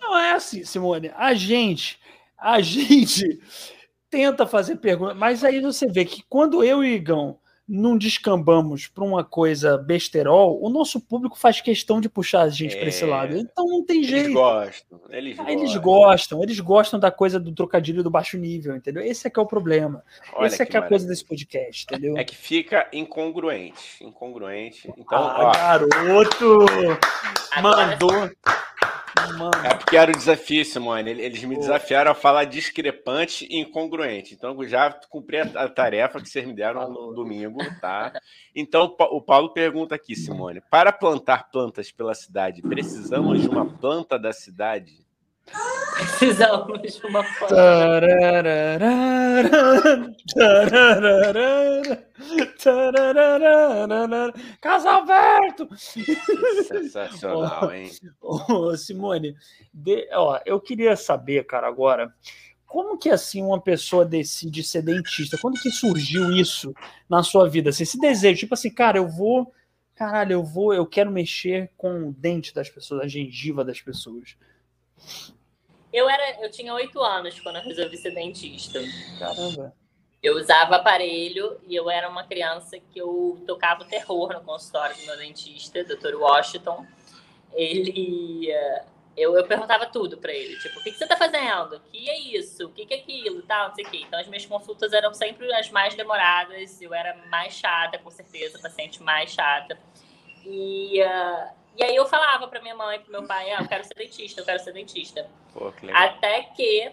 Não 0.00 0.16
é 0.16 0.32
assim, 0.32 0.64
Simone. 0.64 1.10
A 1.16 1.34
gente, 1.34 1.98
a 2.38 2.60
gente 2.60 3.40
tenta 4.08 4.46
fazer 4.46 4.76
pergunta, 4.76 5.14
mas 5.14 5.42
aí 5.44 5.60
você 5.60 5.86
vê 5.86 6.04
que 6.04 6.22
quando 6.28 6.62
eu 6.62 6.84
e 6.84 6.90
o 6.90 6.94
Igão 6.94 7.38
não 7.68 7.98
descambamos 7.98 8.86
para 8.86 9.02
uma 9.02 9.24
coisa 9.24 9.76
besterol, 9.76 10.62
o 10.62 10.68
nosso 10.68 11.00
público 11.00 11.36
faz 11.36 11.60
questão 11.60 12.00
de 12.00 12.08
puxar 12.08 12.42
a 12.42 12.48
gente 12.48 12.76
para 12.76 12.88
esse 12.88 13.02
É. 13.02 13.06
lado. 13.06 13.36
Então 13.36 13.66
não 13.66 13.84
tem 13.84 13.98
Eles 13.98 14.08
jeito. 14.10 14.32
gostam, 14.34 15.00
eles 15.10 15.38
Ah, 15.38 15.42
gostam. 15.42 15.52
Eles 15.58 15.76
gostam, 15.76 16.42
eles 16.42 16.60
gostam 16.60 17.00
da 17.00 17.10
coisa 17.10 17.40
do 17.40 17.52
trocadilho 17.52 18.02
do 18.04 18.10
baixo 18.10 18.36
nível, 18.38 18.76
entendeu? 18.76 19.02
Esse 19.02 19.26
é 19.26 19.30
que 19.30 19.38
é 19.40 19.42
o 19.42 19.46
problema. 19.46 20.04
Olha 20.34 20.46
Esse 20.46 20.62
é 20.62 20.66
que 20.66 20.76
é 20.76 20.80
a 20.80 20.82
coisa 20.82 21.06
desse 21.08 21.24
podcast, 21.24 21.84
entendeu? 21.84 22.16
É 22.16 22.22
que 22.24 22.36
fica 22.36 22.88
incongruente. 22.92 24.02
Incongruente. 24.02 24.88
Então, 24.96 25.18
ah, 25.18 25.36
ó, 25.38 25.52
garoto! 25.52 26.66
Agora 27.52 27.86
Mandou. 27.86 28.30
Mano. 29.32 29.50
é 29.64 29.74
porque 29.74 29.96
era 29.96 30.10
o 30.10 30.14
desafio, 30.16 30.64
Simone. 30.64 31.10
Ele- 31.10 31.22
Eles 31.22 31.42
me 31.44 31.56
desafiaram 31.56 32.10
a 32.10 32.14
falar 32.14 32.44
discrepante 32.44 33.46
e 33.50 33.60
incongruente. 33.60 34.34
Então, 34.34 34.60
eu 34.62 34.68
já 34.68 34.90
cumpri 35.08 35.38
a 35.38 35.68
tarefa 35.68 36.20
que 36.20 36.28
vocês 36.28 36.46
me 36.46 36.54
deram 36.54 36.80
Falou. 36.82 37.08
no 37.08 37.14
domingo, 37.14 37.58
tá? 37.80 38.12
Então, 38.54 38.94
o 38.98 39.20
Paulo 39.20 39.52
pergunta 39.52 39.94
aqui, 39.94 40.14
Simone: 40.16 40.60
para 40.70 40.92
plantar 40.92 41.50
plantas 41.50 41.90
pela 41.90 42.14
cidade, 42.14 42.62
precisamos 42.62 43.40
de 43.42 43.48
uma 43.48 43.66
planta 43.66 44.18
da 44.18 44.32
cidade? 44.32 45.04
Precisamos 45.96 46.80
de 46.82 47.06
uma 47.06 47.22
foto. 47.24 47.54
Tararara, 47.54 48.92
tararara, 50.34 52.08
tararara. 52.62 54.34
Casa 54.60 54.90
Alberto! 54.90 55.68
Sensacional, 55.76 57.72
hein? 57.74 57.90
Ô, 58.20 58.76
Simone, 58.76 59.34
de- 59.72 60.08
ó, 60.12 60.38
eu 60.44 60.60
queria 60.60 60.96
saber, 60.96 61.44
cara, 61.46 61.66
agora, 61.66 62.12
como 62.66 62.98
que 62.98 63.08
assim 63.08 63.42
uma 63.42 63.60
pessoa 63.60 64.04
decide 64.04 64.62
ser 64.62 64.82
dentista? 64.82 65.38
Quando 65.38 65.60
que 65.60 65.70
surgiu 65.70 66.30
isso 66.32 66.74
na 67.08 67.22
sua 67.22 67.48
vida? 67.48 67.70
Assim, 67.70 67.84
esse 67.84 67.98
desejo, 67.98 68.40
tipo 68.40 68.54
assim, 68.54 68.70
cara, 68.70 68.98
eu 68.98 69.08
vou, 69.08 69.52
caralho, 69.94 70.32
eu 70.34 70.44
vou, 70.44 70.74
eu 70.74 70.84
quero 70.86 71.10
mexer 71.10 71.70
com 71.76 72.08
o 72.08 72.12
dente 72.12 72.54
das 72.54 72.68
pessoas, 72.68 73.02
a 73.02 73.08
gengiva 73.08 73.64
das 73.64 73.80
pessoas. 73.80 74.36
Eu 75.92 76.08
era, 76.08 76.44
eu 76.44 76.50
tinha 76.50 76.72
oito 76.74 77.00
anos 77.00 77.38
quando 77.40 77.56
eu 77.56 77.62
resolvi 77.62 77.96
ser 77.96 78.12
dentista. 78.12 78.80
Caramba. 79.18 79.74
Eu 80.22 80.36
usava 80.36 80.76
aparelho 80.76 81.60
e 81.68 81.74
eu 81.74 81.88
era 81.88 82.08
uma 82.08 82.24
criança 82.24 82.78
que 82.78 82.98
eu 82.98 83.42
tocava 83.46 83.84
terror 83.84 84.32
no 84.32 84.40
consultório 84.40 84.96
do 84.96 85.06
meu 85.06 85.16
dentista, 85.16 85.84
Dr. 85.84 86.16
Washington. 86.16 86.84
Ele 87.52 88.50
eu, 89.16 89.34
eu 89.34 89.46
perguntava 89.46 89.86
tudo 89.86 90.18
para 90.18 90.30
ele, 90.30 90.58
tipo, 90.58 90.78
o 90.78 90.82
que, 90.82 90.92
que 90.92 90.98
você 90.98 91.06
tá 91.06 91.16
fazendo? 91.16 91.76
O 91.76 91.80
que 91.80 92.08
é 92.10 92.18
isso? 92.18 92.66
O 92.66 92.68
que, 92.68 92.84
que 92.84 92.92
é 92.92 92.98
aquilo? 92.98 93.40
Tal, 93.42 93.68
não 93.68 93.74
sei 93.74 93.84
o 93.84 93.90
quê. 93.90 94.02
Então, 94.06 94.20
as 94.20 94.26
minhas 94.26 94.44
consultas 94.44 94.92
eram 94.92 95.14
sempre 95.14 95.50
as 95.54 95.70
mais 95.70 95.94
demoradas, 95.94 96.82
eu 96.82 96.92
era 96.92 97.16
mais 97.30 97.54
chata, 97.54 97.96
com 97.98 98.10
certeza, 98.10 98.58
paciente 98.58 99.02
mais 99.02 99.30
chata. 99.30 99.78
E, 100.44 101.02
uh, 101.02 101.48
e 101.76 101.82
aí 101.82 101.94
eu 101.94 102.06
falava 102.06 102.48
para 102.48 102.60
minha 102.60 102.74
mãe, 102.74 103.00
para 103.00 103.10
meu 103.10 103.26
pai, 103.26 103.50
ah, 103.52 103.60
eu 103.60 103.68
quero 103.68 103.84
ser 103.84 103.94
dentista, 103.94 104.40
eu 104.40 104.44
quero 104.44 104.58
ser 104.58 104.72
dentista. 104.72 105.28
Pô, 105.52 105.70
que 105.72 105.90
Até 105.90 106.42
que 106.42 106.90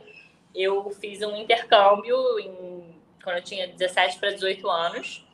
eu 0.54 0.90
fiz 0.92 1.22
um 1.22 1.36
intercâmbio 1.36 2.40
em, 2.40 3.02
quando 3.24 3.38
eu 3.38 3.44
tinha 3.44 3.68
17 3.68 4.20
para 4.20 4.32
18 4.32 4.70
anos. 4.70 5.26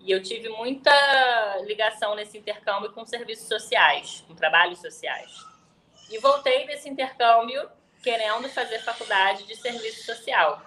E 0.00 0.10
eu 0.10 0.22
tive 0.22 0.50
muita 0.50 0.92
ligação 1.62 2.14
nesse 2.14 2.36
intercâmbio 2.36 2.92
com 2.92 3.06
serviços 3.06 3.48
sociais, 3.48 4.22
com 4.26 4.34
trabalhos 4.34 4.78
sociais. 4.78 5.32
E 6.10 6.18
voltei 6.18 6.66
desse 6.66 6.90
intercâmbio 6.90 7.66
querendo 8.02 8.46
fazer 8.50 8.80
faculdade 8.80 9.46
de 9.46 9.56
serviço 9.56 10.04
social. 10.04 10.62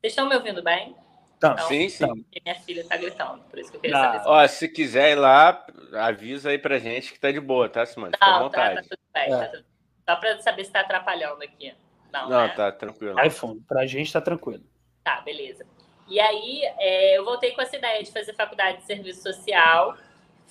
Vocês 0.00 0.12
estão 0.12 0.26
me 0.26 0.34
ouvindo 0.34 0.62
bem? 0.62 0.96
Tá. 1.38 1.52
Então, 1.52 1.68
sim, 1.68 1.88
sim. 1.88 2.24
Minha 2.44 2.54
filha 2.60 2.80
está 2.80 2.96
gritando, 2.96 3.42
por 3.44 3.58
isso 3.58 3.70
que 3.70 3.76
eu 3.76 3.80
queria 3.80 3.96
ah, 3.98 4.12
saber. 4.12 4.28
Ó, 4.28 4.48
se 4.48 4.68
quiser 4.68 5.12
ir 5.12 5.16
lá, 5.16 5.66
avisa 5.92 6.50
aí 6.50 6.58
pra 6.58 6.78
gente 6.78 7.12
que 7.12 7.20
tá 7.20 7.30
de 7.30 7.40
boa, 7.40 7.68
tá, 7.68 7.84
Simone? 7.84 8.12
Fica 8.12 8.26
à 8.26 8.38
vontade. 8.38 8.76
Tá, 8.76 8.82
tá 8.82 8.88
tudo 8.88 9.00
bem. 9.12 9.24
É. 9.24 9.38
Tá 9.38 9.46
tudo... 9.48 9.64
Só 10.08 10.16
para 10.16 10.38
saber 10.40 10.64
se 10.64 10.70
tá 10.70 10.80
atrapalhando 10.80 11.42
aqui. 11.42 11.74
Não, 12.12 12.30
Não 12.30 12.46
né? 12.46 12.54
tá 12.56 12.72
tranquilo. 12.72 13.22
iPhone, 13.22 13.60
pra 13.60 13.86
gente 13.86 14.12
tá 14.12 14.20
tranquilo. 14.20 14.64
Tá, 15.04 15.20
beleza. 15.20 15.66
E 16.08 16.20
aí, 16.20 16.62
é, 16.78 17.18
eu 17.18 17.24
voltei 17.24 17.52
com 17.52 17.60
essa 17.60 17.76
ideia 17.76 18.02
de 18.02 18.12
fazer 18.12 18.32
faculdade 18.34 18.78
de 18.78 18.84
serviço 18.84 19.22
social, 19.22 19.96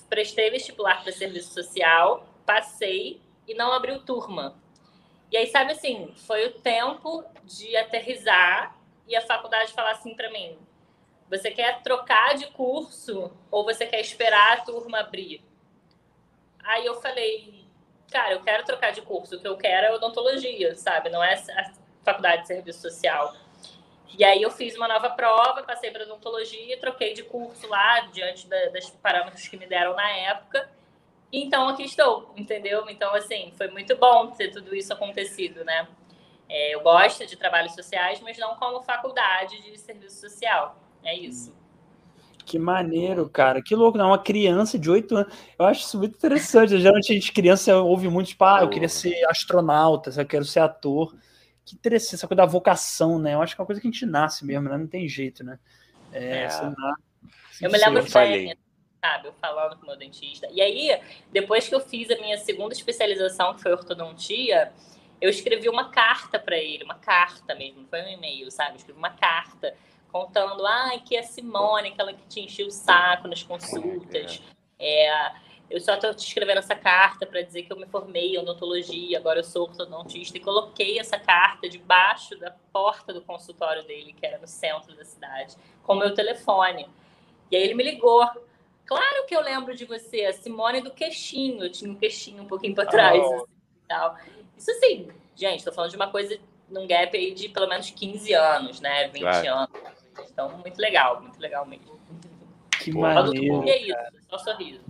prestei 0.08 0.50
vestibular 0.50 1.02
para 1.02 1.10
serviço 1.10 1.52
social, 1.52 2.26
passei 2.44 3.20
e 3.48 3.54
não 3.54 3.72
abriu 3.72 4.00
turma. 4.02 4.54
E 5.32 5.36
aí, 5.36 5.46
sabe 5.46 5.72
assim, 5.72 6.12
foi 6.26 6.46
o 6.46 6.52
tempo 6.60 7.24
de 7.42 7.74
aterrizar 7.76 8.76
e 9.08 9.16
a 9.16 9.22
faculdade 9.22 9.72
falar 9.72 9.92
assim 9.92 10.14
para 10.14 10.30
mim: 10.30 10.58
você 11.28 11.50
quer 11.50 11.82
trocar 11.82 12.34
de 12.34 12.46
curso 12.46 13.32
ou 13.50 13.64
você 13.64 13.86
quer 13.86 14.00
esperar 14.00 14.58
a 14.58 14.60
turma 14.60 15.00
abrir? 15.00 15.42
Aí 16.64 16.86
eu 16.86 17.00
falei, 17.00 17.64
cara, 18.10 18.34
eu 18.34 18.42
quero 18.42 18.64
trocar 18.64 18.92
de 18.92 19.02
curso, 19.02 19.36
o 19.36 19.40
que 19.40 19.48
eu 19.48 19.56
quero 19.56 19.86
é 19.86 19.94
odontologia, 19.94 20.74
sabe? 20.74 21.10
Não 21.10 21.22
é 21.22 21.34
a 21.34 21.72
faculdade 22.04 22.42
de 22.42 22.48
serviço 22.48 22.80
social. 22.80 23.34
E 24.18 24.24
aí 24.24 24.40
eu 24.40 24.50
fiz 24.50 24.74
uma 24.76 24.88
nova 24.88 25.10
prova, 25.10 25.62
passei 25.62 25.90
para 25.90 26.04
odontologia, 26.04 26.78
troquei 26.80 27.12
de 27.12 27.22
curso 27.22 27.68
lá, 27.68 28.00
diante 28.12 28.46
da, 28.48 28.66
das 28.66 28.88
parâmetros 28.90 29.46
que 29.46 29.56
me 29.56 29.66
deram 29.66 29.94
na 29.94 30.10
época. 30.10 30.70
Então 31.32 31.68
aqui 31.68 31.82
estou, 31.82 32.32
entendeu? 32.36 32.88
Então, 32.88 33.14
assim, 33.14 33.52
foi 33.56 33.68
muito 33.68 33.96
bom 33.96 34.30
ter 34.30 34.50
tudo 34.50 34.74
isso 34.74 34.92
acontecido, 34.92 35.64
né? 35.64 35.86
É, 36.48 36.74
eu 36.74 36.80
gosto 36.80 37.26
de 37.26 37.36
trabalhos 37.36 37.74
sociais, 37.74 38.20
mas 38.20 38.38
não 38.38 38.54
como 38.56 38.80
faculdade 38.80 39.60
de 39.62 39.76
serviço 39.76 40.20
social. 40.20 40.76
É 41.06 41.16
isso. 41.16 41.54
Que 42.44 42.58
maneiro, 42.58 43.28
cara. 43.28 43.62
Que 43.62 43.74
louco, 43.74 43.96
não. 43.96 44.08
Uma 44.08 44.18
criança 44.18 44.78
de 44.78 44.90
8 44.90 45.16
anos. 45.16 45.34
Eu 45.58 45.64
acho 45.64 45.80
isso 45.80 45.98
muito 45.98 46.16
interessante. 46.16 46.70
Geralmente 46.78 47.12
a 47.12 47.14
gente, 47.14 47.32
criança, 47.32 47.76
ouve 47.78 48.08
muito, 48.08 48.28
tipo, 48.28 48.44
ah, 48.44 48.60
eu 48.62 48.68
queria 48.68 48.88
ser 48.88 49.24
astronauta, 49.28 50.10
eu 50.20 50.26
quero 50.26 50.44
ser 50.44 50.60
ator. 50.60 51.16
Que 51.64 51.74
interessante, 51.74 52.16
essa 52.16 52.28
coisa 52.28 52.42
da 52.42 52.46
vocação, 52.46 53.18
né? 53.18 53.34
Eu 53.34 53.42
acho 53.42 53.54
que 53.54 53.60
é 53.60 53.62
uma 53.62 53.66
coisa 53.66 53.80
que 53.80 53.88
a 53.88 53.90
gente 53.90 54.06
nasce 54.06 54.44
mesmo, 54.44 54.68
né? 54.68 54.76
Não 54.76 54.86
tem 54.86 55.08
jeito, 55.08 55.42
né? 55.42 55.58
É, 56.12 56.44
é. 56.44 56.48
Eu 57.60 57.70
me 57.70 57.78
lembro 57.78 58.04
bem, 58.12 58.56
sabe? 59.00 59.28
Eu 59.28 59.32
falando 59.40 59.76
com 59.76 59.82
o 59.82 59.86
meu 59.86 59.98
dentista. 59.98 60.46
E 60.52 60.60
aí, 60.60 61.00
depois 61.32 61.68
que 61.68 61.74
eu 61.74 61.80
fiz 61.80 62.08
a 62.10 62.16
minha 62.16 62.38
segunda 62.38 62.74
especialização, 62.74 63.54
que 63.54 63.62
foi 63.62 63.72
ortodontia, 63.72 64.72
eu 65.20 65.28
escrevi 65.28 65.68
uma 65.68 65.90
carta 65.90 66.38
para 66.38 66.56
ele, 66.56 66.84
uma 66.84 66.94
carta 66.94 67.56
mesmo, 67.56 67.80
não 67.80 67.88
foi 67.88 68.02
um 68.02 68.08
e-mail, 68.08 68.48
sabe? 68.52 68.72
Eu 68.72 68.76
escrevi 68.76 68.98
uma 68.98 69.10
carta 69.10 69.74
contando, 70.16 70.66
ah, 70.66 70.98
que 71.04 71.16
a 71.16 71.22
Simone, 71.22 71.88
aquela 71.88 72.12
que 72.12 72.26
te 72.26 72.40
enchia 72.40 72.66
o 72.66 72.70
saco 72.70 73.28
nas 73.28 73.42
consultas. 73.42 74.40
É, 74.78 75.32
eu 75.68 75.80
só 75.80 75.94
estou 75.94 76.14
te 76.14 76.26
escrevendo 76.26 76.58
essa 76.58 76.74
carta 76.74 77.26
para 77.26 77.42
dizer 77.42 77.64
que 77.64 77.72
eu 77.72 77.76
me 77.76 77.86
formei 77.86 78.34
em 78.34 78.38
odontologia, 78.38 79.18
agora 79.18 79.40
eu 79.40 79.44
sou 79.44 79.62
ortodontista, 79.62 80.38
e 80.38 80.40
coloquei 80.40 80.98
essa 80.98 81.18
carta 81.18 81.68
debaixo 81.68 82.38
da 82.38 82.50
porta 82.72 83.12
do 83.12 83.20
consultório 83.20 83.84
dele, 83.84 84.12
que 84.12 84.24
era 84.24 84.38
no 84.38 84.46
centro 84.46 84.94
da 84.96 85.04
cidade, 85.04 85.56
com 85.82 85.94
o 85.94 85.98
meu 85.98 86.14
telefone. 86.14 86.88
E 87.50 87.56
aí 87.56 87.62
ele 87.62 87.74
me 87.74 87.84
ligou. 87.84 88.24
Claro 88.86 89.26
que 89.26 89.34
eu 89.34 89.40
lembro 89.40 89.74
de 89.74 89.84
você, 89.84 90.24
a 90.24 90.32
Simone 90.32 90.80
do 90.80 90.92
queixinho. 90.92 91.64
Eu 91.64 91.72
tinha 91.72 91.90
um 91.90 91.96
queixinho 91.96 92.42
um 92.42 92.46
pouquinho 92.46 92.74
para 92.74 92.86
trás. 92.86 93.22
Oh. 93.22 93.34
Assim, 93.34 93.44
tal. 93.88 94.16
Isso 94.56 94.70
assim, 94.70 95.08
gente, 95.34 95.58
estou 95.58 95.72
falando 95.72 95.90
de 95.90 95.96
uma 95.96 96.08
coisa 96.08 96.38
num 96.68 96.86
gap 96.86 97.16
aí 97.16 97.32
de 97.32 97.48
pelo 97.48 97.68
menos 97.68 97.90
15 97.90 98.32
anos, 98.34 98.80
né? 98.80 99.08
20 99.08 99.20
claro. 99.20 99.48
anos. 99.48 99.70
Então, 100.36 100.50
muito 100.58 100.78
legal, 100.78 101.22
muito 101.22 101.40
legal 101.40 101.64
mesmo. 101.64 101.98
Que 102.78 102.92
maneiro. 102.92 103.66
é 103.66 103.82
isso, 103.84 103.96
só 104.28 104.36
sorriso. 104.36 104.80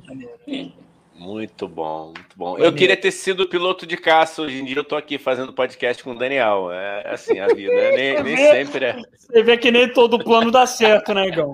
Muito 1.15 1.69
bom, 1.69 2.07
muito 2.07 2.37
bom. 2.37 2.59
Eu 2.59 2.75
queria 2.75 2.97
ter 2.97 3.13
sido 3.13 3.49
piloto 3.49 3.87
de 3.87 3.97
caça. 3.97 4.43
Hoje 4.43 4.61
em 4.61 4.65
dia 4.65 4.79
eu 4.79 4.85
tô 4.85 4.97
aqui 4.97 5.19
fazendo 5.19 5.53
podcast 5.53 6.03
com 6.03 6.11
o 6.11 6.19
Daniel. 6.19 6.73
É 6.73 7.15
assim 7.15 7.39
a 7.39 7.47
vida, 7.47 7.73
né? 7.73 7.93
nem, 7.95 8.23
nem 8.25 8.37
sempre 8.37 8.87
é. 8.87 8.97
Você 9.17 9.41
vê 9.45 9.57
que 9.57 9.71
nem 9.71 9.89
todo 9.93 10.19
plano 10.19 10.51
dá 10.51 10.67
certo, 10.67 11.15
né, 11.15 11.29
Igão? 11.29 11.53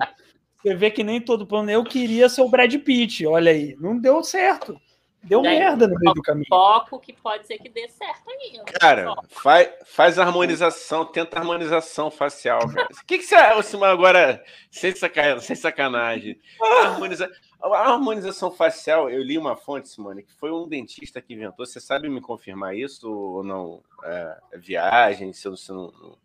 Você 0.63 0.73
vê 0.73 0.89
que 0.89 1.03
nem 1.03 1.21
todo 1.21 1.45
plano. 1.45 1.69
Eu 1.69 1.83
queria 1.83 2.27
ser 2.29 2.41
o 2.41 2.49
Brad 2.49 2.73
Pitt, 2.79 3.27
olha 3.27 3.51
aí. 3.51 3.75
Não 3.79 3.99
deu 3.99 4.23
certo. 4.23 4.75
Deu 5.23 5.41
merda 5.41 5.87
no 5.87 5.97
meio 5.97 6.13
do 6.13 6.21
caminho. 6.21 6.45
Foco 6.49 6.99
que 6.99 7.13
pode 7.13 7.47
ser 7.47 7.57
que 7.57 7.69
dê 7.69 7.87
certo 7.87 8.29
aí. 8.29 8.61
Cara, 8.79 9.15
faz, 9.29 9.69
faz 9.85 10.19
harmonização, 10.19 11.05
tenta 11.05 11.39
harmonização 11.39 12.11
facial. 12.11 12.59
O 12.65 13.05
que, 13.05 13.19
que 13.19 13.23
você 13.23 13.35
acha 13.35 13.85
agora, 13.85 14.43
sem 14.69 14.93
sacanagem, 14.93 15.39
sem 15.41 15.55
sacanagem? 15.55 16.39
Harmoniza... 16.61 17.31
A 17.61 17.93
harmonização 17.93 18.51
facial, 18.51 19.09
eu 19.09 19.23
li 19.23 19.37
uma 19.37 19.55
fonte, 19.55 19.87
Simone, 19.87 20.23
que 20.23 20.33
foi 20.33 20.51
um 20.51 20.67
dentista 20.67 21.21
que 21.21 21.33
inventou. 21.33 21.65
Você 21.65 21.79
sabe 21.79 22.09
me 22.09 22.19
confirmar 22.19 22.75
isso 22.75 23.09
ou 23.09 23.41
não? 23.41 23.81
É, 24.03 24.37
viagem, 24.57 25.31
se, 25.31 25.47
você 25.47 25.71
não, 25.71 26.17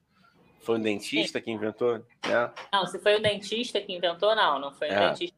foi 0.69 0.79
um 0.79 0.83
dentista 0.83 1.39
Sim. 1.39 1.45
que 1.45 1.51
inventou? 1.53 1.99
Né? 2.27 2.51
Não, 2.73 2.87
se 2.87 2.99
foi 2.99 3.15
o 3.15 3.23
dentista 3.23 3.81
que 3.81 3.95
inventou, 3.95 4.35
não. 4.35 4.59
Não 4.59 4.73
foi 4.73 4.89
o 4.89 4.93
é. 4.93 5.09
dentista 5.11 5.38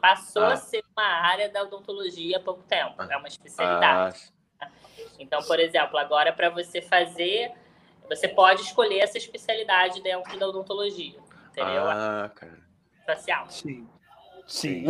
Passou 0.00 0.42
ah. 0.42 0.52
a 0.52 0.56
ser 0.56 0.82
uma 0.96 1.04
área 1.04 1.48
da 1.48 1.62
odontologia 1.62 2.38
há 2.38 2.40
pouco 2.40 2.62
tempo. 2.62 3.02
É 3.02 3.16
uma 3.16 3.28
especialidade. 3.28 4.32
Ah. 4.60 4.68
Então, 5.18 5.42
por 5.42 5.58
exemplo, 5.58 5.98
agora 5.98 6.32
para 6.32 6.50
você 6.50 6.80
fazer, 6.80 7.52
você 8.08 8.28
pode 8.28 8.62
escolher 8.62 9.00
essa 9.00 9.18
especialidade 9.18 10.02
dentro 10.02 10.38
da 10.38 10.48
odontologia. 10.48 11.18
Entendeu? 11.50 11.84
Ah, 11.88 12.30
cara. 12.34 12.58
Facial. 13.06 13.48
Sim. 13.48 13.88
Sim. 14.46 14.84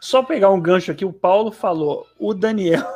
Só 0.00 0.22
pegar 0.22 0.50
um 0.50 0.60
gancho 0.60 0.92
aqui, 0.92 1.04
o 1.04 1.12
Paulo 1.12 1.50
falou, 1.50 2.06
o 2.18 2.32
Daniel 2.32 2.86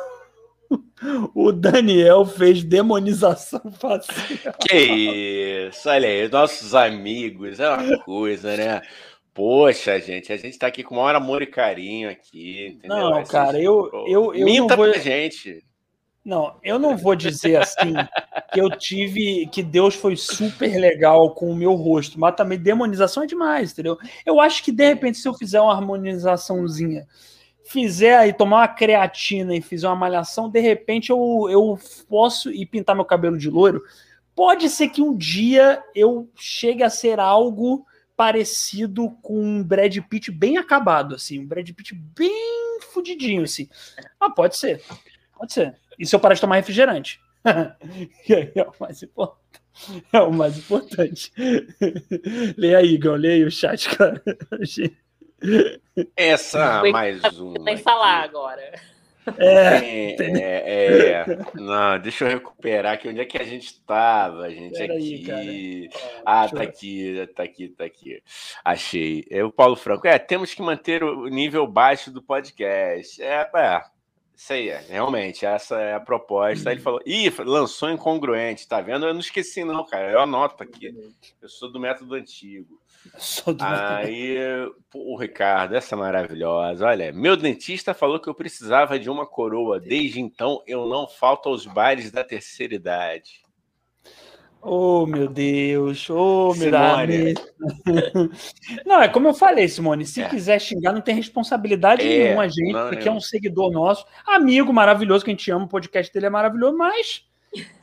o 1.33 1.51
Daniel 1.51 2.25
fez 2.25 2.63
demonização 2.63 3.61
facial. 3.73 4.53
Que 4.59 5.67
isso, 5.67 5.89
olha 5.89 6.07
aí, 6.07 6.29
nossos 6.29 6.75
amigos, 6.75 7.59
é 7.59 7.69
uma 7.69 7.99
coisa, 7.99 8.55
né? 8.55 8.81
Poxa, 9.39 9.97
gente, 10.01 10.33
a 10.33 10.35
gente 10.35 10.59
tá 10.59 10.67
aqui 10.67 10.83
com 10.83 10.95
o 10.95 10.97
maior 10.97 11.15
amor 11.15 11.41
e 11.41 11.47
carinho 11.47 12.09
aqui, 12.09 12.75
entendeu? 12.75 12.97
Não, 12.97 13.23
cara, 13.23 13.57
eu, 13.57 13.89
eu, 14.05 14.35
eu 14.35 14.45
Minta 14.45 14.75
não 14.75 14.83
vou... 14.83 14.91
pra 14.91 14.99
gente. 14.99 15.63
Não, 16.25 16.57
eu 16.61 16.77
não 16.77 16.97
vou 16.97 17.15
dizer 17.15 17.55
assim 17.55 17.93
que 18.51 18.59
eu 18.59 18.69
tive, 18.69 19.47
que 19.47 19.63
Deus 19.63 19.95
foi 19.95 20.17
super 20.17 20.77
legal 20.77 21.33
com 21.33 21.49
o 21.49 21.55
meu 21.55 21.73
rosto, 21.75 22.19
mas 22.19 22.35
também 22.35 22.59
demonização 22.59 23.23
é 23.23 23.25
demais, 23.25 23.71
entendeu? 23.71 23.97
Eu 24.25 24.41
acho 24.41 24.61
que 24.61 24.73
de 24.73 24.85
repente 24.85 25.17
se 25.17 25.25
eu 25.29 25.33
fizer 25.33 25.61
uma 25.61 25.73
harmonizaçãozinha 25.73 27.07
fizer 27.63 28.17
aí, 28.17 28.33
tomar 28.33 28.57
uma 28.57 28.67
creatina 28.67 29.55
e 29.55 29.61
fizer 29.61 29.87
uma 29.87 29.95
malhação, 29.95 30.49
de 30.49 30.59
repente 30.59 31.11
eu, 31.11 31.47
eu 31.49 31.79
posso 32.09 32.51
ir 32.51 32.65
pintar 32.65 32.93
meu 32.93 33.05
cabelo 33.05 33.37
de 33.37 33.49
loiro. 33.49 33.81
Pode 34.35 34.67
ser 34.67 34.89
que 34.89 35.01
um 35.01 35.15
dia 35.15 35.81
eu 35.95 36.29
chegue 36.35 36.83
a 36.83 36.89
ser 36.89 37.21
algo 37.21 37.85
parecido 38.19 39.11
com 39.21 39.41
um 39.41 39.63
Brad 39.63 39.97
Pitt 40.09 40.29
bem 40.29 40.57
acabado, 40.57 41.15
assim, 41.15 41.39
um 41.39 41.47
Brad 41.47 41.71
Pitt 41.71 41.95
bem 41.95 42.79
fudidinho, 42.91 43.43
assim. 43.43 43.69
Ah, 44.19 44.29
pode 44.29 44.57
ser, 44.57 44.83
pode 45.37 45.53
ser. 45.53 45.73
E 45.97 46.05
se 46.05 46.13
eu 46.13 46.19
parar 46.19 46.35
de 46.35 46.41
tomar 46.41 46.57
refrigerante? 46.57 47.21
é 47.45 48.61
o 48.61 48.73
mais 48.77 49.01
importante. 49.01 49.61
É 50.11 50.19
o 50.19 50.33
mais 50.33 50.57
importante. 50.57 51.31
leia 52.57 52.79
aí, 52.79 52.95
Igor, 52.95 53.15
leia 53.15 53.35
aí 53.35 53.45
o 53.45 53.51
chat, 53.51 53.87
cara. 53.95 54.21
Essa 56.13 56.83
mais 56.91 57.23
uma. 57.39 57.63
Tem 57.63 57.77
que 57.77 57.83
falar 57.83 58.21
agora. 58.21 58.73
É, 59.37 60.15
é, 60.19 61.13
é, 61.13 61.25
Não, 61.55 61.99
deixa 61.99 62.25
eu 62.25 62.29
recuperar 62.29 62.93
aqui. 62.93 63.07
Onde 63.07 63.19
é 63.19 63.25
que 63.25 63.37
a 63.37 63.43
gente 63.43 63.65
estava? 63.65 64.43
A 64.43 64.49
gente 64.49 64.77
Pera 64.77 64.93
aqui. 64.93 65.31
Aí, 65.31 65.89
ah, 66.25 66.47
tá 66.47 66.63
aqui, 66.63 67.29
tá 67.35 67.43
aqui, 67.43 67.69
tá 67.69 67.85
aqui. 67.85 68.23
Achei. 68.63 69.25
É 69.29 69.43
o 69.43 69.51
Paulo 69.51 69.75
Franco. 69.75 70.07
É, 70.07 70.17
temos 70.17 70.53
que 70.53 70.61
manter 70.61 71.03
o 71.03 71.27
nível 71.27 71.67
baixo 71.67 72.11
do 72.11 72.21
podcast. 72.21 73.21
É, 73.21 73.49
é. 73.53 73.81
Isso 74.35 74.53
aí, 74.53 74.69
é, 74.69 74.85
realmente, 74.87 75.45
essa 75.45 75.77
é 75.81 75.93
a 75.93 75.99
proposta. 75.99 76.69
Aí 76.69 76.75
ele 76.75 76.81
falou, 76.81 77.01
ih, 77.05 77.29
lançou 77.39 77.89
incongruente, 77.89 78.67
tá 78.67 78.79
vendo? 78.79 79.05
Eu 79.05 79.13
não 79.13 79.19
esqueci, 79.19 79.65
não, 79.65 79.85
cara. 79.85 80.09
Eu 80.11 80.21
anoto 80.21 80.63
aqui. 80.63 80.95
Eu 81.41 81.49
sou 81.49 81.69
do 81.69 81.77
método 81.77 82.15
antigo. 82.15 82.79
Aí, 83.59 84.37
o 84.93 85.17
Ricardo, 85.17 85.75
essa 85.75 85.95
é 85.95 85.97
maravilhosa. 85.97 86.85
Olha, 86.85 87.11
meu 87.11 87.35
dentista 87.35 87.93
falou 87.93 88.19
que 88.19 88.29
eu 88.29 88.35
precisava 88.35 88.99
de 88.99 89.09
uma 89.09 89.25
coroa. 89.25 89.79
Desde 89.79 90.19
então, 90.19 90.61
eu 90.67 90.85
não 90.87 91.07
falto 91.07 91.49
aos 91.49 91.65
bailes 91.65 92.11
da 92.11 92.23
terceira 92.23 92.75
idade. 92.75 93.41
Oh, 94.61 95.05
meu 95.05 95.27
Deus. 95.27 96.09
Oh, 96.09 96.53
meu 96.53 96.71
Deus. 97.07 97.33
não, 98.85 99.01
é 99.01 99.07
como 99.07 99.29
eu 99.29 99.33
falei, 99.33 99.67
Simone. 99.69 100.05
Se 100.05 100.21
é. 100.21 100.27
quiser 100.27 100.59
xingar, 100.59 100.91
não 100.91 101.01
tem 101.01 101.15
responsabilidade 101.15 102.05
é, 102.05 102.25
nenhuma, 102.25 102.43
a 102.43 102.47
gente, 102.47 102.73
porque 102.73 103.07
é 103.07 103.11
um 103.11 103.21
seguidor 103.21 103.71
nosso, 103.71 104.05
amigo 104.25 104.73
maravilhoso, 104.73 105.23
que 105.23 105.31
a 105.31 105.33
gente 105.33 105.49
ama, 105.49 105.65
o 105.65 105.69
podcast 105.69 106.13
dele 106.13 106.25
é 106.25 106.29
maravilhoso, 106.29 106.77
mas 106.77 107.23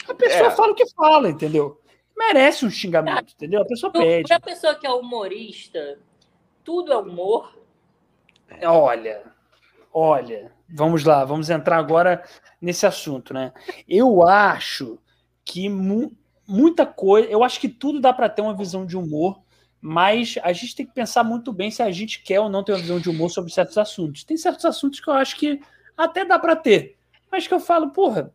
a 0.07 0.15
pessoa 0.15 0.49
é. 0.49 0.51
fala 0.51 0.73
o 0.73 0.75
que 0.75 0.85
fala, 0.95 1.31
entendeu? 1.31 1.81
Merece 2.17 2.65
um 2.65 2.71
xingamento, 2.71 3.35
entendeu? 3.35 3.63
A 3.63 3.67
pessoa 3.67 3.93
pede. 3.93 4.29
Para 4.29 4.37
a 4.37 4.41
pessoa 4.41 4.75
que 4.75 4.87
é 4.87 4.91
humorista, 4.91 5.99
tudo 6.65 6.93
é 6.93 6.97
humor. 6.97 7.57
Olha, 8.63 9.23
olha, 9.93 10.53
vamos 10.69 11.05
lá, 11.05 11.25
vamos 11.25 11.51
entrar 11.51 11.77
agora 11.79 12.25
nesse 12.61 12.87
assunto, 12.87 13.35
né? 13.35 13.53
Eu 13.89 14.23
acho 14.27 14.99
que 15.45 15.69
muita 15.69 16.87
coisa. 16.87 17.29
Eu 17.29 17.45
acho 17.45 17.61
que 17.61 17.69
tudo 17.69 18.01
dá 18.01 18.13
para 18.13 18.29
ter 18.29 18.43
uma 18.43 18.57
visão 18.57 18.87
de 18.87 18.97
humor, 18.97 19.41
mas 19.81 20.37
a 20.43 20.53
gente 20.53 20.75
tem 20.75 20.87
que 20.87 20.95
pensar 20.95 21.23
muito 21.23 21.53
bem 21.53 21.71
se 21.71 21.83
a 21.83 21.91
gente 21.91 22.23
quer 22.23 22.41
ou 22.41 22.49
não 22.49 22.65
ter 22.65 22.73
uma 22.73 22.81
visão 22.81 22.99
de 22.99 23.11
humor 23.11 23.31
sobre 23.31 23.53
certos 23.53 23.77
assuntos. 23.77 24.25
Tem 24.25 24.37
certos 24.37 24.65
assuntos 24.65 25.01
que 25.01 25.11
eu 25.11 25.15
acho 25.15 25.37
que 25.37 25.61
até 25.97 26.25
dá 26.25 26.39
para 26.39 26.57
ter, 26.57 26.97
mas 27.31 27.47
que 27.47 27.55
eu 27.55 27.61
falo, 27.61 27.91
porra, 27.91 28.33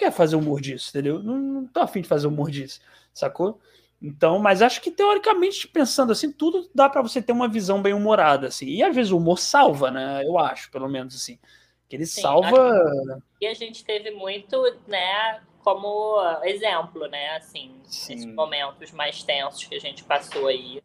quer 0.00 0.10
fazer 0.10 0.36
humor 0.36 0.60
disso, 0.60 0.90
entendeu? 0.90 1.22
Não, 1.22 1.38
não 1.38 1.66
tô 1.66 1.80
afim 1.80 2.00
de 2.00 2.08
fazer 2.08 2.26
humor 2.26 2.50
disso, 2.50 2.80
sacou? 3.12 3.60
Então, 4.02 4.38
mas 4.38 4.62
acho 4.62 4.80
que 4.80 4.90
teoricamente, 4.90 5.68
pensando 5.68 6.10
assim, 6.10 6.32
tudo 6.32 6.68
dá 6.74 6.88
para 6.88 7.02
você 7.02 7.20
ter 7.20 7.32
uma 7.32 7.46
visão 7.46 7.82
bem 7.82 7.92
humorada, 7.92 8.48
assim. 8.48 8.66
E 8.66 8.82
às 8.82 8.94
vezes 8.94 9.12
o 9.12 9.18
humor 9.18 9.38
salva, 9.38 9.90
né? 9.90 10.24
Eu 10.24 10.38
acho, 10.38 10.70
pelo 10.70 10.88
menos 10.88 11.14
assim. 11.14 11.38
Que 11.86 11.96
ele 11.96 12.06
Sim, 12.06 12.22
salva. 12.22 13.20
E 13.40 13.46
a 13.46 13.52
gente 13.52 13.84
teve 13.84 14.10
muito, 14.10 14.62
né, 14.86 15.40
como 15.62 16.18
exemplo, 16.44 17.06
né? 17.08 17.36
Assim, 17.36 17.74
Sim. 17.84 18.14
esses 18.14 18.34
momentos 18.34 18.90
mais 18.92 19.22
tensos 19.22 19.64
que 19.64 19.74
a 19.74 19.80
gente 19.80 20.02
passou 20.04 20.46
aí, 20.46 20.82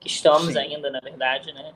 que 0.00 0.08
estamos 0.08 0.54
Sim. 0.54 0.58
ainda, 0.58 0.90
na 0.90 0.98
verdade, 0.98 1.52
né? 1.52 1.72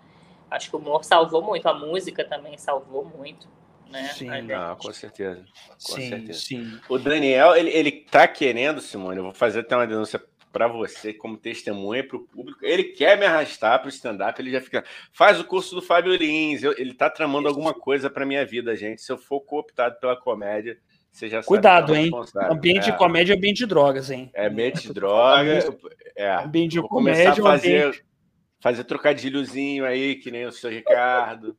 Acho 0.50 0.70
que 0.70 0.76
o 0.76 0.80
humor 0.80 1.04
salvou 1.04 1.40
muito, 1.40 1.68
a 1.68 1.74
música 1.74 2.24
também 2.24 2.58
salvou 2.58 3.04
muito. 3.04 3.46
Né? 3.90 4.04
Sim, 4.14 4.30
ah, 4.52 4.76
com 4.80 4.92
certeza. 4.92 5.44
Com 5.66 5.96
sim, 5.96 6.08
certeza. 6.08 6.38
Sim. 6.38 6.80
O 6.88 6.98
Daniel, 6.98 7.56
ele, 7.56 7.70
ele 7.70 7.90
tá 7.90 8.28
querendo, 8.28 8.80
Simone, 8.80 9.18
eu 9.18 9.24
vou 9.24 9.32
fazer 9.32 9.60
até 9.60 9.74
uma 9.74 9.86
denúncia 9.86 10.22
para 10.52 10.66
você 10.66 11.12
como 11.12 11.36
testemunha 11.36 12.06
para 12.06 12.16
o 12.16 12.26
público. 12.26 12.58
Ele 12.62 12.84
quer 12.84 13.18
me 13.18 13.24
arrastar 13.24 13.78
para 13.78 13.86
o 13.86 13.90
stand-up, 13.90 14.40
ele 14.40 14.50
já 14.50 14.60
fica. 14.60 14.84
Faz 15.12 15.40
o 15.40 15.44
curso 15.44 15.74
do 15.74 15.82
Fábio 15.82 16.14
Lins, 16.14 16.62
eu, 16.62 16.74
ele 16.78 16.94
tá 16.94 17.08
tramando 17.08 17.48
alguma 17.48 17.74
coisa 17.74 18.10
para 18.10 18.26
minha 18.26 18.44
vida, 18.44 18.74
gente. 18.76 19.02
Se 19.02 19.12
eu 19.12 19.18
for 19.18 19.40
cooptado 19.40 19.98
pela 20.00 20.16
comédia, 20.16 20.78
você 21.10 21.28
já 21.28 21.42
Cuidado, 21.42 21.94
hein? 21.94 22.10
Ambiente 22.50 22.88
é. 22.88 22.92
de 22.92 22.98
comédia 22.98 23.34
é 23.34 23.36
ambiente 23.36 23.58
de 23.58 23.66
drogas, 23.66 24.10
hein? 24.10 24.30
É 24.32 24.46
ambiente 24.46 24.82
de 24.82 24.92
drogas. 24.92 25.68
É. 26.16 26.30
Ambiente 26.34 26.72
de 26.72 26.82
comédia. 26.82 27.24
Começar 27.24 27.42
a 27.42 27.52
fazer, 27.52 27.82
ambiente... 27.82 28.04
fazer 28.60 28.84
trocadilhozinho 28.84 29.84
aí, 29.84 30.16
que 30.16 30.30
nem 30.30 30.46
o 30.46 30.52
seu 30.52 30.70
Ricardo. 30.70 31.56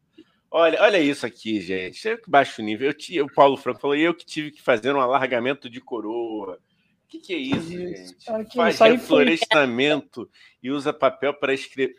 Olha, 0.54 0.82
olha 0.82 1.00
isso 1.00 1.26
aqui, 1.26 1.62
gente. 1.62 2.10
É 2.10 2.20
baixo 2.28 2.62
nível. 2.62 2.94
Eu 3.10 3.26
o 3.26 3.34
Paulo 3.34 3.56
Franco 3.56 3.80
falou, 3.80 3.96
eu 3.96 4.14
que 4.14 4.26
tive 4.26 4.52
que 4.52 4.62
fazer 4.62 4.94
um 4.94 5.00
alargamento 5.00 5.70
de 5.70 5.80
coroa. 5.80 6.60
O 7.06 7.08
que, 7.08 7.20
que 7.20 7.34
é 7.34 7.38
isso, 7.38 7.74
isso. 7.74 8.16
gente? 8.18 8.30
Aqui, 8.30 8.58
Faz 8.58 8.80
reflorestamento 8.80 10.30
e 10.62 10.70
usa 10.70 10.92
papel 10.92 11.34
para 11.34 11.54
escrever. 11.54 11.96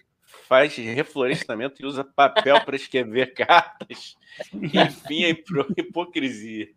Faz 0.48 0.76
reflorestamento 0.76 1.82
e 1.82 1.86
usa 1.86 2.04
papel 2.04 2.62
para 2.62 2.76
escrever 2.76 3.32
cartas. 3.32 4.16
Enfim, 4.52 5.24
a 5.24 5.28
hipocrisia. 5.30 6.68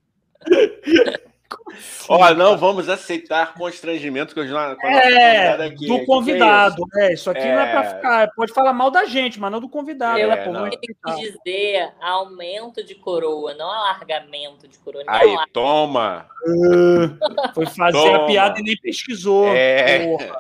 Ó, 2.08 2.18
oh, 2.18 2.34
não 2.34 2.58
vamos 2.58 2.90
aceitar 2.90 3.54
constrangimento 3.54 4.34
com, 4.34 4.42
com 4.42 4.88
é, 4.88 5.68
aqui. 5.68 5.88
do 5.88 6.06
convidado. 6.06 6.84
É, 6.96 6.98
isso? 6.98 7.00
é, 7.00 7.14
isso 7.14 7.30
aqui 7.30 7.42
é... 7.42 7.56
não 7.56 7.62
é 7.62 7.72
para 7.72 7.96
ficar. 7.96 8.32
Pode 8.36 8.54
falar 8.54 8.74
mal 8.74 8.90
da 8.90 9.06
gente, 9.06 9.40
mas 9.40 9.52
não 9.52 9.60
do 9.60 9.70
convidado. 9.70 10.18
Eu 10.18 10.32
é, 10.32 10.50
não. 10.50 10.70
quis 10.70 11.34
dizer 11.44 11.94
aumento 12.02 12.84
de 12.84 12.96
coroa, 12.96 13.54
não 13.54 13.70
alargamento 13.70 14.68
de 14.68 14.78
coroa. 14.80 15.04
Aí, 15.08 15.36
toma! 15.54 16.28
Uh, 16.48 17.54
foi 17.54 17.66
fazer 17.68 17.98
toma. 17.98 18.24
a 18.24 18.26
piada 18.26 18.60
e 18.60 18.64
nem 18.64 18.78
pesquisou. 18.78 19.48
É. 19.48 20.06
Porra. 20.06 20.40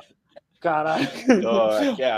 Caralho. 0.60 1.07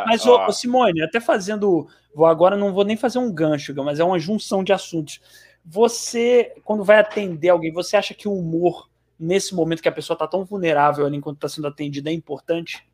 mas, 0.08 0.26
ô, 0.26 0.50
Simone, 0.54 1.02
até 1.02 1.20
fazendo. 1.20 1.88
Vou 2.16 2.26
agora 2.26 2.56
não 2.56 2.74
vou 2.74 2.86
nem 2.86 2.96
fazer 2.96 3.20
um 3.20 3.32
gancho, 3.32 3.74
mas 3.84 4.00
é 4.00 4.04
uma 4.04 4.18
junção 4.18 4.64
de 4.64 4.72
assuntos. 4.72 5.20
Você, 5.70 6.56
quando 6.64 6.82
vai 6.86 6.98
atender 6.98 7.50
alguém, 7.50 7.74
você 7.74 7.98
acha 7.98 8.14
que 8.14 8.26
o 8.26 8.34
humor, 8.34 8.90
nesse 9.20 9.54
momento 9.54 9.82
que 9.82 9.90
a 9.90 9.92
pessoa 9.92 10.16
está 10.16 10.26
tão 10.26 10.46
vulnerável 10.46 11.06
ali 11.06 11.18
enquanto 11.18 11.36
está 11.38 11.50
sendo 11.50 11.68
atendida, 11.68 12.10
é 12.10 12.14
importante? 12.14 12.88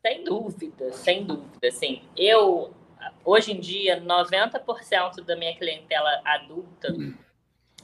Sem 0.00 0.24
dúvida, 0.24 0.90
sem 0.92 1.24
dúvida. 1.24 1.68
Assim, 1.68 2.02
eu, 2.16 2.72
hoje 3.22 3.52
em 3.52 3.60
dia, 3.60 4.00
90% 4.00 5.22
da 5.22 5.36
minha 5.36 5.54
clientela 5.54 6.22
adulta, 6.24 6.92
hum. 6.92 7.14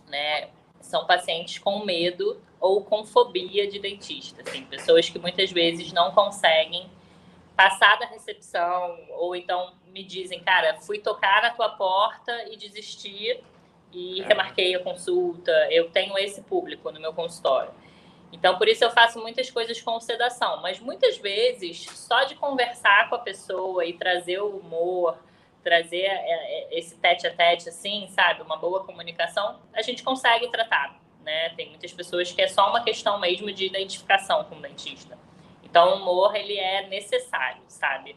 né, 0.09 0.49
são 0.81 1.07
pacientes 1.07 1.59
com 1.59 1.85
medo 1.85 2.41
ou 2.59 2.83
com 2.83 3.05
fobia 3.05 3.71
de 3.71 3.79
dentista. 3.79 4.41
Assim, 4.41 4.65
pessoas 4.65 5.11
que 5.11 5.19
muitas 5.19 5.53
vezes 5.53 5.93
não 5.93 6.13
conseguem 6.13 6.89
passar 7.55 7.99
da 7.99 8.07
recepção, 8.07 8.99
ou 9.19 9.37
então 9.37 9.75
me 9.93 10.03
dizem, 10.03 10.43
cara, 10.43 10.79
fui 10.81 10.99
tocar 10.99 11.43
na 11.43 11.51
tua 11.51 11.69
porta 11.69 12.49
e 12.51 12.57
desistir 12.57 13.43
e 13.93 14.23
remarquei 14.23 14.75
a 14.75 14.81
consulta. 14.81 15.53
Eu 15.71 15.91
tenho 15.91 16.17
esse 16.19 16.43
público 16.43 16.91
no 16.91 17.01
meu 17.01 17.13
consultório. 17.13 17.73
Então, 18.33 18.57
por 18.57 18.69
isso 18.69 18.85
eu 18.85 18.91
faço 18.91 19.19
muitas 19.21 19.51
coisas 19.51 19.81
com 19.81 19.99
sedação, 19.99 20.63
mas 20.63 20.79
muitas 20.79 21.19
vezes 21.19 21.85
só 21.85 22.25
de 22.25 22.37
conversar 22.37 23.09
com 23.09 23.17
a 23.17 23.19
pessoa 23.19 23.85
e 23.85 23.93
trazer 23.93 24.41
o 24.41 24.59
humor, 24.59 25.19
trazer 25.65 26.03
é, 26.03 26.69
é, 26.73 26.79
esse 26.79 26.97
tete 26.97 27.27
a 27.27 27.35
tete, 27.35 27.69
assim, 27.69 28.09
sabe, 28.11 28.43
uma 28.43 28.57
boa 28.57 28.85
comunicação, 28.85 29.59
a 29.73 29.83
gente 29.83 30.03
consegue 30.03 30.49
tratar, 30.49 30.97
né? 31.25 31.51
Tem 31.51 31.71
muitas 31.71 31.93
pessoas 31.93 32.31
que 32.31 32.41
é 32.41 32.47
só 32.47 32.71
uma 32.71 32.83
questão 32.85 33.19
mesmo 33.19 33.53
de 33.53 33.67
identificação 33.67 34.45
com 34.45 34.57
o 34.57 34.61
dentista. 34.61 35.19
Então, 35.65 35.95
o 35.95 35.97
humor, 35.97 36.35
ele 36.35 36.57
é 36.57 36.87
necessário, 36.89 37.63
sabe? 37.67 38.17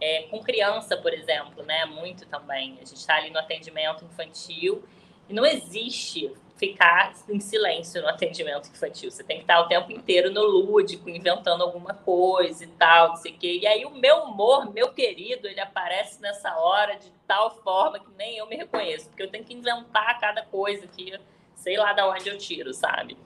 É, 0.00 0.24
com 0.24 0.42
criança, 0.42 0.96
por 0.96 1.12
exemplo, 1.12 1.62
né? 1.64 1.86
Muito 1.86 2.26
também. 2.26 2.74
A 2.74 2.84
gente 2.84 2.96
está 2.96 3.16
ali 3.16 3.30
no 3.30 3.38
atendimento 3.38 4.04
infantil 4.04 4.84
não 5.32 5.46
existe 5.46 6.32
ficar 6.56 7.12
em 7.28 7.40
silêncio 7.40 8.00
no 8.00 8.08
atendimento 8.08 8.68
infantil. 8.68 9.10
Você 9.10 9.24
tem 9.24 9.38
que 9.38 9.42
estar 9.42 9.60
o 9.60 9.68
tempo 9.68 9.90
inteiro 9.92 10.30
no 10.30 10.42
lúdico, 10.42 11.10
inventando 11.10 11.62
alguma 11.62 11.94
coisa 11.94 12.64
e 12.64 12.68
tal, 12.68 13.08
não 13.08 13.16
sei 13.16 13.32
o 13.32 13.38
quê. 13.38 13.58
E 13.62 13.66
aí 13.66 13.84
o 13.84 13.90
meu 13.90 14.24
humor, 14.24 14.72
meu 14.72 14.92
querido, 14.92 15.48
ele 15.48 15.60
aparece 15.60 16.20
nessa 16.20 16.56
hora 16.56 16.96
de 16.96 17.10
tal 17.26 17.50
forma 17.62 17.98
que 17.98 18.10
nem 18.16 18.38
eu 18.38 18.46
me 18.46 18.56
reconheço, 18.56 19.08
porque 19.08 19.22
eu 19.22 19.30
tenho 19.30 19.44
que 19.44 19.54
inventar 19.54 20.18
cada 20.20 20.42
coisa 20.42 20.86
que 20.86 21.18
sei 21.56 21.76
lá 21.76 21.92
da 21.92 22.08
onde 22.08 22.28
eu 22.28 22.38
tiro, 22.38 22.72
sabe? 22.72 23.16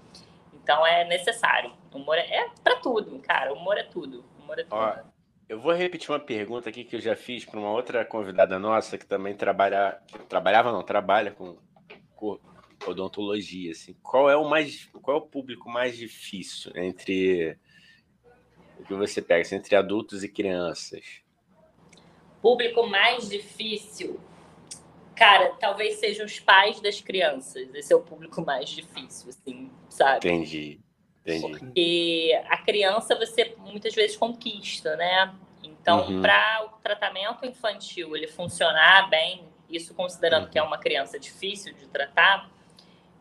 Então 0.55 0.87
é 0.87 1.05
necessário. 1.05 1.73
O 1.93 1.99
humor 1.99 2.17
é, 2.17 2.23
é 2.23 2.49
para 2.63 2.77
tudo, 2.77 3.19
cara. 3.21 3.53
O 3.53 3.57
humor 3.57 3.77
é 3.77 3.83
tudo. 3.83 4.25
O 4.39 4.43
humor 4.43 4.59
é 4.59 4.65
tudo. 4.65 4.77
Ó, 4.77 4.95
eu 5.49 5.59
vou 5.59 5.73
repetir 5.73 6.11
uma 6.11 6.21
pergunta 6.21 6.69
aqui 6.69 6.85
que 6.85 6.97
eu 6.97 7.01
já 7.01 7.17
fiz 7.17 7.45
para 7.45 7.59
uma 7.59 7.71
outra 7.71 8.05
convidada 8.05 8.59
nossa 8.59 8.99
que 8.99 9.07
também 9.07 9.35
trabalha, 9.35 9.99
trabalhava 10.29 10.71
não, 10.71 10.83
trabalha 10.83 11.31
com 11.31 11.57
odontologia, 12.87 13.73
assim, 13.73 13.95
qual 14.03 14.31
é 14.31 14.37
o 14.37 14.49
mais, 14.49 14.87
qual 15.03 15.17
é 15.17 15.21
o 15.21 15.27
público 15.27 15.69
mais 15.69 15.97
difícil 15.97 16.73
entre 16.77 17.59
o 18.79 18.85
que 18.85 18.95
você 18.95 19.21
pega 19.21 19.43
assim, 19.43 19.57
entre 19.57 19.75
adultos 19.75 20.23
e 20.23 20.29
crianças? 20.29 21.05
Público 22.41 22.87
mais 22.87 23.29
difícil, 23.29 24.21
cara, 25.15 25.49
talvez 25.59 25.97
sejam 25.97 26.25
os 26.25 26.39
pais 26.39 26.81
das 26.81 27.01
crianças. 27.01 27.69
Esse 27.75 27.93
é 27.93 27.97
o 27.97 28.01
público 28.01 28.45
mais 28.45 28.69
difícil, 28.69 29.31
assim, 29.31 29.71
sabe? 29.89 30.29
Entendi. 30.29 30.81
Entendi. 31.27 31.59
Porque 31.59 32.43
a 32.49 32.57
criança 32.59 33.17
você 33.17 33.55
muitas 33.59 33.95
vezes 33.95 34.17
conquista, 34.17 34.97
né? 34.97 35.35
Então, 35.63 36.07
uhum. 36.09 36.23
para 36.23 36.67
o 36.67 36.81
tratamento 36.81 37.45
infantil 37.45 38.17
ele 38.17 38.29
funcionar 38.29 39.11
bem, 39.11 39.48
isso 39.71 39.95
considerando 39.95 40.45
uhum. 40.45 40.51
que 40.51 40.59
é 40.59 40.63
uma 40.63 40.79
criança 40.79 41.19
difícil 41.19 41.75
de 41.75 41.87
tratar, 41.87 42.51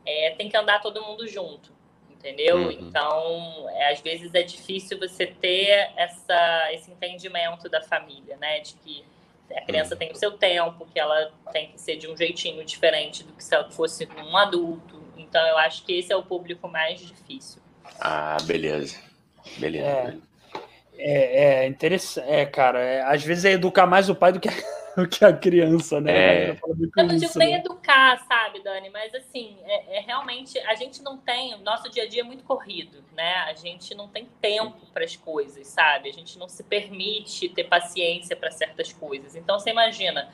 é, 0.06 0.32
tem 0.32 0.49
que 0.49 0.56
andar 0.56 0.82
todo 0.82 1.03
mundo 1.03 1.28
junto, 1.28 1.72
entendeu? 2.10 2.57
Uhum. 2.57 2.72
Então, 2.72 3.69
é, 3.72 3.91
às 3.91 3.99
vezes 3.99 4.34
é 4.34 4.44
difícil 4.44 4.98
você 4.98 5.28
ter 5.28 5.91
essa, 5.95 6.74
esse 6.74 6.91
entendimento 6.91 7.68
da 7.69 7.82
família, 7.82 8.38
né? 8.38 8.60
De 8.61 8.74
que 8.76 9.03
a 9.56 9.61
criança 9.61 9.95
uhum. 9.95 9.99
tem 9.99 10.11
o 10.11 10.15
seu 10.15 10.32
tempo, 10.32 10.86
que 10.94 10.99
ela 10.99 11.32
tem 11.52 11.72
que 11.72 11.80
ser 11.80 11.98
de 11.98 12.07
um 12.07 12.15
jeitinho 12.15 12.64
diferente 12.65 13.24
do 13.24 13.34
que 13.34 13.44
se 13.44 13.53
ela 13.53 13.69
fosse 13.69 14.07
um 14.18 14.36
adulto. 14.38 15.02
Então, 15.15 15.45
eu 15.48 15.57
acho 15.57 15.84
que 15.84 15.94
esse 15.94 16.11
é 16.11 16.15
o 16.15 16.24
público 16.24 16.68
mais 16.68 16.99
difícil. 16.99 17.61
Ah, 17.99 18.38
beleza. 18.44 19.02
Beleza. 19.57 19.88
É, 19.88 20.18
é, 20.98 21.64
é 21.64 21.68
interessante. 21.68 22.28
É, 22.30 22.45
cara, 22.45 22.80
é, 22.80 23.02
às 23.02 23.24
vezes 23.24 23.45
é 23.45 23.52
educar 23.52 23.86
mais 23.86 24.10
o 24.10 24.15
pai 24.15 24.32
do 24.32 24.40
que 24.40 24.49
do 24.98 25.07
que 25.07 25.24
a 25.24 25.32
criança, 25.32 26.02
né? 26.02 26.11
É. 26.11 26.57
Eu 26.98 27.06
não 27.06 27.15
digo 27.15 27.38
nem 27.38 27.52
né? 27.52 27.60
educar, 27.60 28.18
sabe, 28.28 28.64
Dani? 28.64 28.90
Mas 28.90 29.14
assim, 29.14 29.56
é, 29.64 29.98
é, 29.98 29.99
realmente 30.02 30.57
a 30.60 30.74
gente 30.74 31.03
não 31.03 31.18
tem, 31.18 31.53
o 31.53 31.60
nosso 31.60 31.88
dia 31.91 32.03
a 32.03 32.07
dia 32.07 32.22
é 32.22 32.24
muito 32.24 32.44
corrido, 32.44 33.03
né? 33.15 33.36
A 33.48 33.53
gente 33.53 33.94
não 33.94 34.07
tem 34.07 34.28
tempo 34.41 34.88
para 34.91 35.06
as 35.06 35.15
coisas, 35.15 35.68
sabe? 35.68 36.10
A 36.10 36.14
gente 36.14 36.40
não 36.40 36.49
se 36.49 36.64
permite 36.64 37.48
ter 37.49 37.65
paciência 37.65 38.36
para 38.36 38.49
certas 38.49 38.91
coisas. 38.91 39.36
Então 39.36 39.60
você 39.60 39.69
imagina 39.69 40.30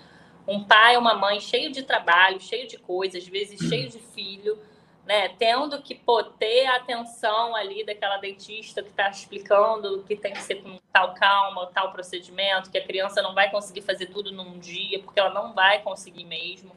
um 0.47 0.63
pai, 0.63 0.95
uma 0.95 1.13
mãe 1.13 1.41
cheio 1.41 1.69
de 1.69 1.83
trabalho, 1.83 2.39
cheio 2.39 2.65
de 2.65 2.77
coisas, 2.77 3.21
às 3.21 3.29
vezes 3.29 3.59
cheio 3.67 3.89
de 3.89 3.99
filho 3.99 4.57
né, 5.05 5.29
tendo 5.37 5.81
que 5.81 5.95
pô, 5.95 6.23
ter 6.23 6.65
a 6.65 6.77
atenção 6.77 7.55
ali 7.55 7.85
daquela 7.85 8.17
dentista 8.17 8.81
que 8.81 8.89
está 8.89 9.09
explicando 9.09 10.03
que 10.03 10.15
tem 10.15 10.31
que 10.31 10.41
ser 10.41 10.55
com 10.55 10.79
tal 10.91 11.13
calma, 11.13 11.67
tal 11.67 11.91
procedimento, 11.91 12.71
que 12.71 12.77
a 12.77 12.85
criança 12.85 13.21
não 13.21 13.33
vai 13.33 13.51
conseguir 13.51 13.81
fazer 13.81 14.07
tudo 14.07 14.31
num 14.31 14.57
dia, 14.57 14.99
porque 14.99 15.19
ela 15.19 15.33
não 15.33 15.53
vai 15.53 15.81
conseguir 15.81 16.23
mesmo. 16.23 16.71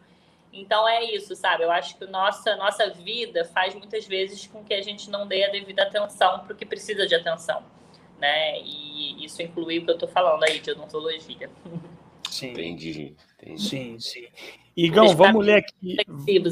Então 0.52 0.88
é 0.88 1.04
isso, 1.04 1.36
sabe? 1.36 1.62
Eu 1.62 1.70
acho 1.70 1.96
que 1.98 2.06
nossa, 2.06 2.56
nossa 2.56 2.90
vida 2.90 3.44
faz 3.44 3.74
muitas 3.74 4.06
vezes 4.06 4.46
com 4.46 4.64
que 4.64 4.74
a 4.74 4.82
gente 4.82 5.08
não 5.08 5.26
dê 5.26 5.44
a 5.44 5.50
devida 5.50 5.82
atenção 5.82 6.40
para 6.40 6.52
o 6.52 6.56
que 6.56 6.66
precisa 6.66 7.06
de 7.06 7.14
atenção. 7.14 7.62
Né? 8.18 8.60
E 8.60 9.24
isso 9.24 9.42
inclui 9.42 9.78
o 9.78 9.84
que 9.84 9.90
eu 9.90 9.94
estou 9.94 10.08
falando 10.08 10.42
aí 10.44 10.58
de 10.58 10.70
odontologia. 10.70 11.50
Sim. 12.36 12.50
Entendi, 12.50 13.16
entendi. 13.40 13.62
Sim, 13.62 13.98
sim. 13.98 14.26
Igão, 14.76 15.16
vamos 15.16 15.44
ler 15.44 15.54
aqui. 15.54 15.96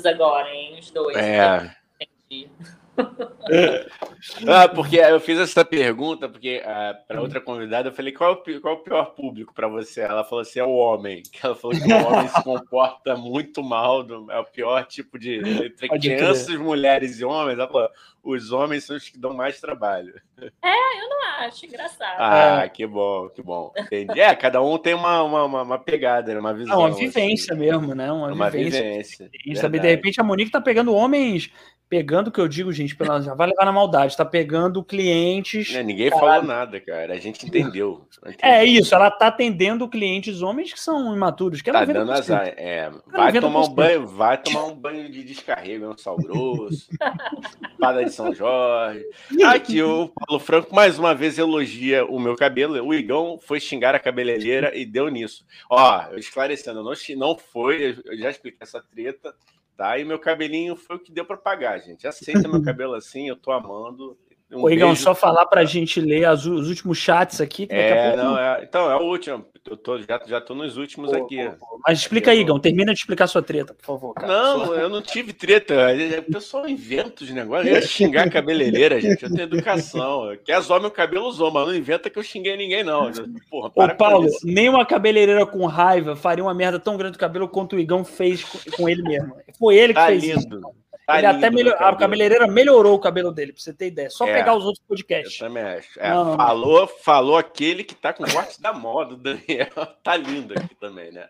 Agora, 0.07 0.49
hein? 0.55 0.79
Os 0.79 0.91
dois. 0.91 1.15
É. 1.15 1.77
Entendi. 2.01 2.49
ah, 4.49 4.69
porque 4.69 4.97
eu 4.97 5.21
fiz 5.21 5.39
essa 5.39 5.65
pergunta 5.65 6.29
porque 6.29 6.63
ah, 6.65 6.97
para 7.07 7.21
outra 7.21 7.41
convidada 7.41 7.89
eu 7.89 7.93
falei 7.93 8.13
qual 8.13 8.31
é 8.31 8.33
o, 8.35 8.61
qual 8.61 8.75
é 8.75 8.77
o 8.77 8.83
pior 8.83 9.05
público 9.15 9.53
para 9.53 9.69
você? 9.69 10.01
Ela 10.01 10.25
falou 10.25 10.43
assim 10.43 10.61
é 10.61 10.65
o 10.65 10.75
homem. 10.75 11.23
Ela 11.43 11.55
falou 11.55 11.77
que 11.77 11.93
o 11.93 12.07
homem 12.07 12.29
se 12.29 12.43
comporta 12.43 13.17
muito 13.17 13.63
mal, 13.63 14.03
do, 14.03 14.31
é 14.31 14.39
o 14.39 14.45
pior 14.45 14.85
tipo 14.87 15.19
de 15.19 15.39
entre 15.39 15.89
Pode 15.89 16.09
crianças, 16.09 16.57
mulheres 16.57 17.21
e 17.21 17.25
homens. 17.25 17.59
Ela 17.59 17.69
falou, 17.69 17.91
os 18.23 18.53
homens 18.53 18.85
são 18.85 18.97
os 18.97 19.09
que 19.09 19.19
dão 19.19 19.35
mais 19.35 19.61
trabalho. 19.61 20.15
É, 20.63 21.01
eu 21.01 21.09
não 21.09 21.25
acho 21.41 21.67
engraçado. 21.67 22.17
Ah, 22.19 22.63
é. 22.65 22.69
que 22.69 22.87
bom, 22.87 23.29
que 23.29 23.43
bom. 23.43 23.73
Entendi. 23.77 24.21
É, 24.21 24.35
cada 24.35 24.63
um 24.63 24.79
tem 24.79 24.95
uma, 24.95 25.23
uma, 25.23 25.63
uma 25.63 25.79
pegada, 25.79 26.33
né, 26.33 26.41
uma 26.41 26.55
visão. 26.55 26.77
Não, 26.77 26.87
uma 26.87 26.95
vivência 26.95 27.53
assim. 27.53 27.63
mesmo, 27.63 27.95
né? 27.95 28.11
Uma, 28.11 28.33
uma 28.33 28.51
vivência. 28.51 29.29
vivência. 29.31 29.69
De 29.69 29.79
repente 29.79 30.21
a 30.21 30.25
Monique 30.25 30.51
tá 30.51 30.61
pegando 30.61 30.95
homens 30.95 31.51
pegando 31.89 32.29
o 32.29 32.33
que 32.33 32.41
eu 32.41 32.49
digo, 32.49 32.73
gente, 32.73 32.97
pela, 32.97 33.21
já 33.21 33.35
vai 33.35 33.49
levar 33.49 33.65
na 33.65 33.73
maldade, 33.73 34.17
tá 34.17 34.25
pegando 34.25 34.83
clientes. 34.83 35.75
É, 35.75 35.83
ninguém 35.83 36.11
falou 36.11 36.43
nada, 36.43 36.81
cara. 36.81 37.15
A 37.15 37.19
gente 37.19 37.47
entendeu. 37.47 38.07
É 38.41 38.65
isso, 38.65 38.95
ela 38.95 39.11
tá 39.11 39.29
atendendo 39.29 39.89
clientes 39.89 40.43
homens 40.43 40.73
que 40.73 40.81
são 40.81 41.15
imaturos. 41.15 41.61
Que 41.61 41.71
tá 41.71 41.85
dando 41.85 42.13
azar. 42.13 42.53
É, 42.57 42.91
vai 43.07 43.33
tomar 43.39 43.61
um 43.61 43.69
banho, 43.69 44.07
vai 44.07 44.39
tomar 44.39 44.65
um 44.65 44.75
banho 44.75 45.11
de 45.11 45.23
descarrego, 45.23 45.87
um 45.87 45.97
sal 45.97 46.17
grosso, 46.17 46.89
espada 47.73 48.05
de 48.05 48.11
São 48.11 48.35
Jorge. 48.35 49.05
Aqui 49.45 49.83
o 49.83 50.09
Paulo 50.09 50.41
Franco 50.41 50.75
mais 50.75 50.99
uma 50.99 51.15
vez 51.15 51.39
elogia 51.39 52.05
o 52.05 52.19
meu 52.19 52.35
cabelo. 52.35 52.83
O 52.85 52.95
Igão 52.95 53.39
foi 53.39 53.61
xingar 53.61 53.95
a 53.95 54.01
cabeleireira 54.01 54.77
e 54.77 54.85
deu 54.85 55.09
nisso. 55.09 55.45
Ó, 55.71 56.15
esclarecendo, 56.17 56.83
não, 56.83 56.93
não 57.17 57.37
foi, 57.37 57.99
eu 58.05 58.19
já 58.19 58.31
expliquei 58.31 58.59
essa 58.63 58.81
treta 58.81 59.35
tá? 59.77 59.99
E 59.99 60.05
meu 60.05 60.19
cabelinho 60.19 60.77
foi 60.77 60.97
o 60.97 60.99
que 60.99 61.13
deu 61.13 61.25
para 61.25 61.37
pagar, 61.37 61.79
gente. 61.79 62.07
Aceita 62.07 62.49
meu 62.49 62.63
cabelo 62.65 62.95
assim, 62.95 63.29
eu 63.29 63.37
tô 63.37 63.53
amando. 63.53 64.17
Um 64.53 64.63
Ô, 64.63 64.71
Igão, 64.71 64.95
só 64.95 65.15
falar 65.15 65.47
para 65.47 65.63
a 65.63 65.65
gente 65.65 66.01
ler 66.01 66.27
as, 66.27 66.45
os 66.45 66.69
últimos 66.69 66.99
chats 66.99 67.41
aqui. 67.41 67.67
é, 67.71 68.17
não, 68.17 68.39
é, 68.39 68.63
então, 68.63 68.91
é 68.91 68.97
o 68.97 69.05
último. 69.05 69.45
Eu 69.69 69.79
tô, 69.79 69.99
já, 69.99 70.21
já 70.27 70.41
tô 70.43 70.55
nos 70.55 70.77
últimos 70.77 71.11
pô, 71.11 71.17
aqui. 71.17 71.43
Pô, 71.59 71.67
pô. 71.67 71.81
Mas 71.87 72.01
explica 72.01 72.31
aí, 72.31 72.41
Igão. 72.41 72.61
Termina 72.61 72.93
de 72.93 72.99
explicar 73.01 73.27
sua 73.27 73.41
treta, 73.41 73.73
por 73.73 73.85
favor. 73.85 74.13
Cara. 74.13 74.29
Não, 74.29 74.67
só... 74.67 74.75
eu 74.75 74.89
não 74.91 75.01
tive 75.01 75.33
treta. 75.33 75.75
O 76.19 76.33
pessoal 76.33 76.69
inventa 76.69 77.25
os 77.25 77.31
negócios. 77.31 77.67
Eu 77.67 77.77
ia 77.77 77.83
xingar 77.83 78.27
a 78.27 78.31
cabeleireira, 78.31 79.01
gente. 79.01 79.23
Eu 79.23 79.31
tenho 79.31 79.45
educação. 79.45 80.37
Quer 80.45 80.61
zoar 80.61 80.83
meu 80.83 80.91
cabelo, 80.91 81.27
usou, 81.27 81.51
mas 81.51 81.67
não 81.67 81.75
inventa 81.75 82.11
que 82.11 82.19
eu 82.19 82.23
xinguei 82.23 82.59
ninguém, 82.59 82.85
não. 82.85 83.11
Porra, 83.51 83.73
Ô, 83.75 83.97
Paulo, 83.97 84.29
nenhuma 84.45 84.85
cabeleireira 84.85 85.47
com 85.47 85.65
raiva 85.65 86.15
faria 86.15 86.45
uma 86.45 86.55
merda 86.55 86.79
tão 86.79 86.99
grande 86.99 87.13
do 87.13 87.21
cabelo 87.21 87.49
quanto 87.49 87.77
o 87.77 87.79
Igão 87.79 88.05
fez 88.05 88.45
com, 88.45 88.59
com 88.77 88.89
ele 88.89 89.03
mesmo. 89.03 89.35
Foi 89.59 89.77
ele 89.77 89.95
que 89.95 90.01
tá 90.01 90.07
fez 90.09 90.23
lindo. 90.23 90.59
isso. 90.59 90.84
Tá 91.07 91.19
ele 91.19 91.27
até 91.27 91.51
melhor... 91.51 91.77
a 91.79 91.95
cabeleireira 91.95 92.47
melhorou 92.47 92.95
o 92.95 92.99
cabelo 92.99 93.31
dele, 93.31 93.53
pra 93.53 93.61
você 93.61 93.75
ter 93.75 93.89
ideia. 93.89 94.09
Só 94.09 94.27
é, 94.27 94.33
pegar 94.33 94.57
os 94.57 94.65
outros 94.65 94.83
podcasts. 94.87 95.39
Eu 95.39 95.49
também 95.49 95.63
acho. 95.63 96.01
É, 96.01 96.11
não, 96.11 96.37
falou, 96.37 96.81
não. 96.81 96.89
falou 96.89 97.37
aquele 97.37 97.85
que 97.85 97.95
tá 97.95 98.13
com 98.13 98.25
corte 98.25 98.61
da 98.61 98.73
moda, 98.73 99.15
o 99.15 99.17
Daniel. 99.17 99.69
Tá 100.03 100.17
lindo 100.17 100.55
aqui 100.55 100.75
também, 100.77 101.13
né? 101.13 101.29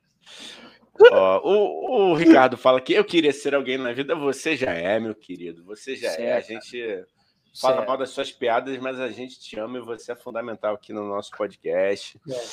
Ó, 1.13 1.41
o, 1.45 2.11
o, 2.11 2.15
Ricardo 2.15 2.57
fala 2.57 2.81
que 2.81 2.93
eu 2.93 3.05
queria 3.05 3.33
ser 3.33 3.55
alguém 3.55 3.77
na 3.77 3.93
vida, 3.93 4.15
você 4.15 4.57
já 4.57 4.73
é, 4.73 5.01
meu 5.01 5.15
querido. 5.15 5.65
Você 5.65 5.97
já 5.97 6.11
certo. 6.11 6.23
é. 6.23 6.33
A 6.37 6.41
gente 6.41 7.05
fala 7.61 7.77
certo. 7.77 7.89
mal 7.89 7.97
das 7.97 8.11
suas 8.11 8.31
piadas, 8.31 8.77
mas 8.79 9.01
a 9.01 9.09
gente 9.09 9.41
te 9.41 9.59
ama 9.59 9.79
e 9.79 9.83
você 9.83 10.13
é 10.13 10.17
fundamental 10.17 10.75
aqui 10.75 10.93
no 10.93 11.05
nosso 11.05 11.31
podcast. 11.33 12.21
É, 12.29 12.45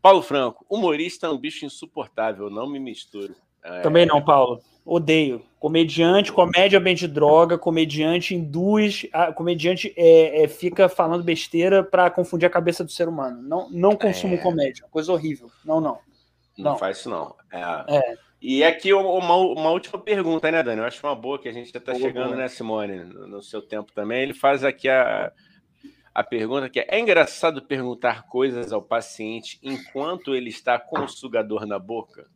Paulo 0.00 0.22
Franco, 0.22 0.64
humorista 0.68 1.26
é 1.26 1.30
um 1.30 1.38
bicho 1.38 1.66
insuportável, 1.66 2.48
não 2.48 2.66
me 2.66 2.78
misturo. 2.78 3.34
É... 3.62 3.80
Também 3.80 4.06
não, 4.06 4.22
Paulo. 4.22 4.60
Odeio. 4.84 5.42
Comediante, 5.58 6.32
comédia 6.32 6.80
bem 6.80 6.94
de 6.94 7.06
droga, 7.06 7.58
comediante 7.58 8.34
induz, 8.34 9.06
a, 9.12 9.30
comediante 9.30 9.92
é, 9.94 10.42
é, 10.42 10.48
fica 10.48 10.88
falando 10.88 11.22
besteira 11.22 11.84
para 11.84 12.10
confundir 12.10 12.46
a 12.46 12.50
cabeça 12.50 12.82
do 12.82 12.90
ser 12.90 13.06
humano. 13.06 13.42
Não, 13.42 13.68
não 13.70 13.94
consumo 13.94 14.36
é... 14.36 14.38
comédia, 14.38 14.86
coisa 14.90 15.12
horrível. 15.12 15.50
Não, 15.62 15.80
não. 15.80 15.98
Não, 16.56 16.72
não 16.72 16.76
faz 16.78 16.98
isso 16.98 17.10
não. 17.10 17.34
É. 17.52 17.96
é. 17.96 18.16
E 18.40 18.64
aqui 18.64 18.92
uma, 18.94 19.36
uma, 19.36 19.70
última 19.70 19.98
pergunta, 19.98 20.50
né, 20.50 20.62
Dani? 20.62 20.80
Eu 20.80 20.86
acho 20.86 21.06
uma 21.06 21.14
boa 21.14 21.38
que 21.38 21.48
a 21.48 21.52
gente 21.52 21.70
já 21.70 21.78
está 21.78 21.94
chegando, 21.94 22.34
né, 22.34 22.48
Simone, 22.48 23.04
no, 23.04 23.26
no, 23.26 23.42
seu 23.42 23.60
tempo 23.60 23.92
também. 23.92 24.22
Ele 24.22 24.32
faz 24.32 24.64
aqui 24.64 24.88
a, 24.88 25.30
a 26.14 26.24
pergunta 26.24 26.70
que 26.70 26.80
é: 26.80 26.86
é 26.88 26.98
engraçado 26.98 27.60
perguntar 27.60 28.22
coisas 28.26 28.72
ao 28.72 28.80
paciente 28.80 29.58
enquanto 29.62 30.34
ele 30.34 30.48
está 30.48 30.78
com 30.78 31.00
o 31.00 31.08
sugador 31.08 31.66
na 31.66 31.78
boca? 31.78 32.26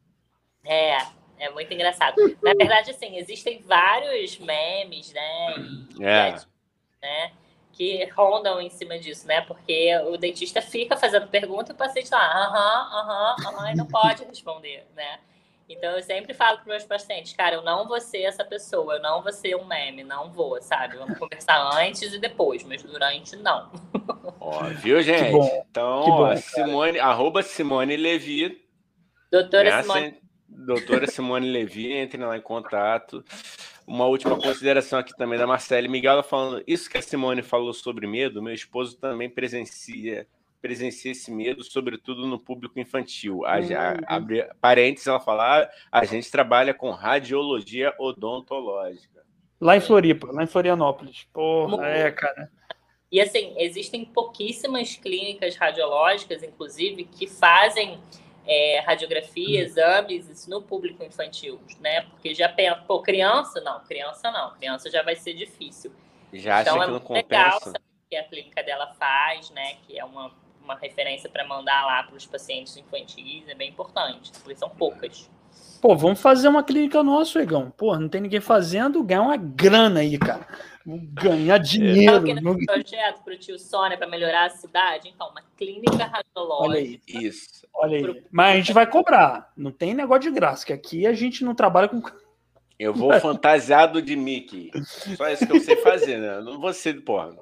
É, 0.65 0.99
é 1.39 1.51
muito 1.51 1.73
engraçado. 1.73 2.16
Na 2.43 2.55
verdade, 2.55 2.91
assim, 2.91 3.16
existem 3.16 3.61
vários 3.62 4.39
memes, 4.39 5.12
né? 5.12 5.55
E, 5.59 6.05
é. 6.05 6.35
né? 7.03 7.32
Que 7.73 8.05
rondam 8.16 8.61
em 8.61 8.70
cima 8.70 8.99
disso, 8.99 9.27
né? 9.27 9.43
Porque 9.43 9.91
o 10.09 10.16
dentista 10.16 10.62
fica 10.62 10.97
fazendo 10.97 11.28
pergunta 11.28 11.73
e 11.73 11.74
o 11.74 11.77
paciente 11.77 12.11
lá, 12.11 12.47
aham, 12.47 13.01
aham, 13.01 13.36
aham, 13.47 13.73
e 13.73 13.77
não 13.77 13.86
pode 13.86 14.24
responder, 14.24 14.86
né? 14.95 15.19
Então 15.69 15.93
eu 15.93 16.03
sempre 16.03 16.35
falo 16.35 16.59
para 16.59 16.66
meus 16.66 16.85
pacientes, 16.85 17.32
cara, 17.32 17.57
eu 17.57 17.62
não 17.62 17.89
vou 17.89 17.99
ser 17.99 18.23
essa 18.23 18.45
pessoa, 18.45 18.97
eu 18.97 19.03
não 19.03 19.23
vou 19.23 19.32
ser 19.32 19.57
um 19.57 19.65
meme, 19.65 20.05
não 20.05 20.31
vou, 20.31 20.61
sabe? 20.61 20.99
Vamos 20.99 21.19
conversar 21.19 21.59
antes 21.78 22.12
e 22.12 22.19
depois, 22.19 22.62
mas 22.65 22.82
durante 22.82 23.35
não. 23.36 23.73
Ó, 24.39 24.65
viu, 24.65 25.03
gente? 25.03 25.35
Então, 25.70 26.05
bom, 26.05 26.36
Simone, 26.36 26.99
arroba 26.99 27.43
Simone 27.43 27.97
Levi. 27.97 28.62
Doutora 29.32 29.82
Simone 29.82 30.24
doutora 30.55 31.06
Simone 31.06 31.51
Levi, 31.51 31.93
entre 31.93 32.22
lá 32.24 32.36
em 32.36 32.40
contato. 32.40 33.24
Uma 33.86 34.06
última 34.06 34.36
consideração 34.36 34.98
aqui 34.98 35.14
também 35.16 35.39
da 35.39 35.47
Marcele 35.47 35.89
Miguel, 35.89 36.22
falando 36.22 36.62
isso 36.66 36.89
que 36.89 36.97
a 36.97 37.02
Simone 37.02 37.43
falou 37.43 37.72
sobre 37.72 38.06
medo, 38.06 38.43
meu 38.43 38.55
esposo 38.55 38.97
também 38.98 39.28
presencia 39.28 40.26
presencia 40.64 41.12
esse 41.12 41.31
medo, 41.31 41.62
sobretudo 41.62 42.26
no 42.26 42.39
público 42.39 42.81
infantil. 42.81 43.44
A, 43.44 43.56
a, 43.56 43.59
uhum. 43.59 44.01
abre 44.06 44.48
parênteses, 44.62 45.06
ela 45.06 45.20
fala, 45.20 45.60
ah, 45.60 45.70
a 45.93 46.06
gente 46.06 46.31
trabalha 46.31 46.72
com 46.72 46.90
radiologia 46.90 47.93
odontológica. 47.98 49.22
Lá 49.60 49.76
em 49.76 49.81
Floripa, 49.81 50.32
lá 50.32 50.43
em 50.43 50.47
Florianópolis. 50.47 51.28
Porra, 51.35 51.86
é, 51.86 52.10
cara. 52.10 52.51
E 53.12 53.20
assim, 53.20 53.55
existem 53.59 54.06
pouquíssimas 54.06 54.97
clínicas 54.97 55.55
radiológicas, 55.55 56.43
inclusive, 56.43 57.05
que 57.05 57.26
fazem 57.26 58.01
é, 58.47 58.81
radiografia, 58.81 59.61
uhum. 59.61 59.66
exames, 59.66 60.29
isso 60.29 60.51
no 60.51 60.62
público 60.62 61.03
infantil, 61.03 61.61
né? 61.81 62.03
Porque 62.03 62.35
já 62.35 62.49
pensa, 62.49 62.77
pô, 62.87 63.01
criança 63.01 63.61
não, 63.61 63.81
criança 63.81 64.31
não, 64.31 64.55
criança 64.55 64.91
já 64.91 65.03
vai 65.03 65.16
ser 65.16 65.35
difícil. 65.35 65.93
Já 66.33 66.61
então 66.61 66.83
é 66.83 66.87
muito 66.87 67.12
legal 67.12 67.59
que 68.11 68.16
a 68.16 68.25
clínica 68.25 68.62
dela 68.62 68.95
faz, 68.99 69.51
né? 69.51 69.77
Que 69.87 69.99
é 69.99 70.05
uma, 70.05 70.31
uma 70.62 70.77
referência 70.77 71.29
para 71.29 71.47
mandar 71.47 71.85
lá 71.87 72.03
para 72.03 72.16
os 72.16 72.27
pacientes 72.27 72.77
infantis, 72.77 73.49
é 73.49 73.55
bem 73.55 73.71
importante, 73.71 74.33
porque 74.33 74.57
são 74.57 74.69
poucas. 74.69 75.31
Pô, 75.81 75.95
vamos 75.95 76.21
fazer 76.21 76.49
uma 76.49 76.62
clínica 76.62 77.03
nossa, 77.03 77.41
Egão. 77.41 77.71
Pô, 77.71 77.97
não 77.99 78.09
tem 78.09 78.21
ninguém 78.21 78.41
fazendo, 78.41 79.03
ganhar 79.03 79.23
uma 79.23 79.37
grana 79.37 80.01
aí, 80.01 80.19
cara. 80.19 80.47
Ganhar 80.86 81.59
dinheiro. 81.59 82.15
Sabe 82.15 82.35
no 82.35 82.59
projeto 82.66 83.23
para 83.24 83.35
o 83.35 83.39
tio 83.39 83.59
Sônia 83.59 83.97
para 83.97 84.06
melhorar 84.06 84.47
a 84.47 84.51
cidade? 84.51 85.09
Então, 85.09 85.31
uma 85.31 85.43
clínica 85.56 86.05
radiológica. 86.05 86.69
Olha 86.69 86.78
aí. 86.78 87.01
Isso. 87.09 87.66
Olha 87.73 87.97
aí. 87.97 88.24
Mas 88.31 88.52
a 88.52 88.56
gente 88.56 88.73
vai 88.73 88.86
cobrar. 88.86 89.51
Não 89.56 89.70
tem 89.70 89.94
negócio 89.94 90.23
de 90.23 90.31
graça, 90.31 90.66
que 90.66 90.73
aqui 90.73 91.06
a 91.06 91.15
gente 91.15 91.43
não 91.44 91.55
trabalha 91.55 91.89
com. 91.89 92.02
Eu 92.77 92.93
vou 92.93 93.12
fantasiado 93.20 94.02
de 94.02 94.16
Mickey. 94.16 94.73
Só 95.16 95.28
isso 95.31 95.47
que 95.47 95.52
eu 95.56 95.61
sei 95.61 95.77
fazer, 95.77 96.19
né? 96.19 96.40
Não 96.40 96.59
vou 96.59 96.73
ser, 96.73 97.01
porra. 97.02 97.32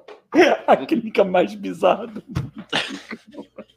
a 0.67 0.77
clínica 0.77 1.23
mais 1.23 1.55
bizarra 1.55 2.05
do 2.05 2.21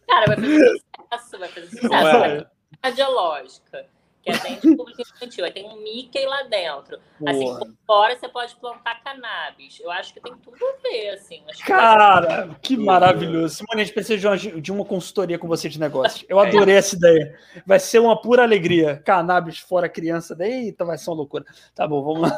Cara, 0.06 0.26
vai 0.26 0.36
fazer 0.36 0.68
sucesso, 0.68 1.38
vai 1.38 1.48
fazer 1.48 1.66
sucesso. 1.68 1.88
Vai 1.88 2.46
radiológica 2.84 3.86
que 4.26 4.32
atende 4.32 4.76
público 4.76 5.00
infantil. 5.00 5.44
Aí 5.44 5.52
tem 5.52 5.64
um 5.66 5.82
Mickey 5.82 6.26
lá 6.26 6.42
dentro. 6.42 6.98
Boa. 7.20 7.30
Assim, 7.30 7.44
por 7.58 7.68
fora 7.86 8.18
você 8.18 8.28
pode 8.28 8.56
plantar 8.56 9.00
cannabis. 9.02 9.78
Eu 9.80 9.90
acho 9.90 10.12
que 10.12 10.20
tem 10.20 10.34
tudo 10.36 10.56
a 10.56 10.82
ver, 10.82 11.10
assim. 11.10 11.42
Cara, 11.64 12.48
que, 12.60 12.76
que 12.76 12.82
maravilhoso. 12.82 13.54
Simone, 13.56 13.82
a 13.82 13.84
gente 13.84 13.94
precisa 13.94 14.18
de 14.18 14.26
uma, 14.26 14.60
de 14.60 14.72
uma 14.72 14.84
consultoria 14.84 15.38
com 15.38 15.46
você 15.46 15.68
de 15.68 15.78
negócios. 15.78 16.24
Eu 16.28 16.40
é. 16.40 16.48
adorei 16.48 16.74
é. 16.74 16.78
essa 16.78 16.96
ideia. 16.96 17.38
Vai 17.64 17.78
ser 17.78 18.00
uma 18.00 18.20
pura 18.20 18.42
alegria. 18.42 19.00
Cannabis 19.04 19.60
fora 19.60 19.88
criança. 19.88 20.36
Eita, 20.40 20.84
vai 20.84 20.98
ser 20.98 21.10
uma 21.10 21.16
loucura. 21.16 21.44
Tá 21.74 21.86
bom, 21.86 22.02
vamos 22.02 22.22
lá. 22.22 22.36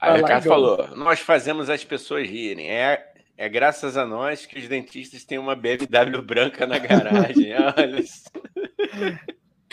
Aí 0.00 0.12
o 0.12 0.16
Ricardo 0.16 0.44
falou: 0.44 0.96
nós 0.96 1.18
fazemos 1.18 1.68
as 1.68 1.82
pessoas 1.82 2.28
rirem. 2.28 2.70
É 2.70 3.10
é 3.40 3.48
graças 3.48 3.96
a 3.96 4.04
nós 4.04 4.44
que 4.44 4.58
os 4.58 4.68
dentistas 4.68 5.24
têm 5.24 5.38
uma 5.38 5.56
BMW 5.56 6.20
branca 6.20 6.66
na 6.66 6.78
garagem. 6.78 7.54
Olha 7.74 7.98
isso. 7.98 8.30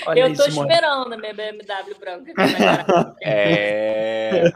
Olha 0.06 0.20
eu 0.20 0.36
tô 0.36 0.46
esperando 0.46 1.14
a 1.14 1.18
minha 1.18 1.34
BMW 1.34 1.96
branca. 2.00 2.34
É. 3.22 4.52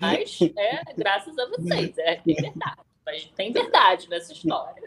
Mas 0.00 0.38
é 0.42 0.94
graças 0.96 1.38
a 1.38 1.46
vocês, 1.46 1.96
é, 1.98 2.20
verdade. 2.24 2.86
Mas 3.06 3.24
tem 3.36 3.52
verdade 3.52 4.10
nessa 4.10 4.32
história. 4.32 4.82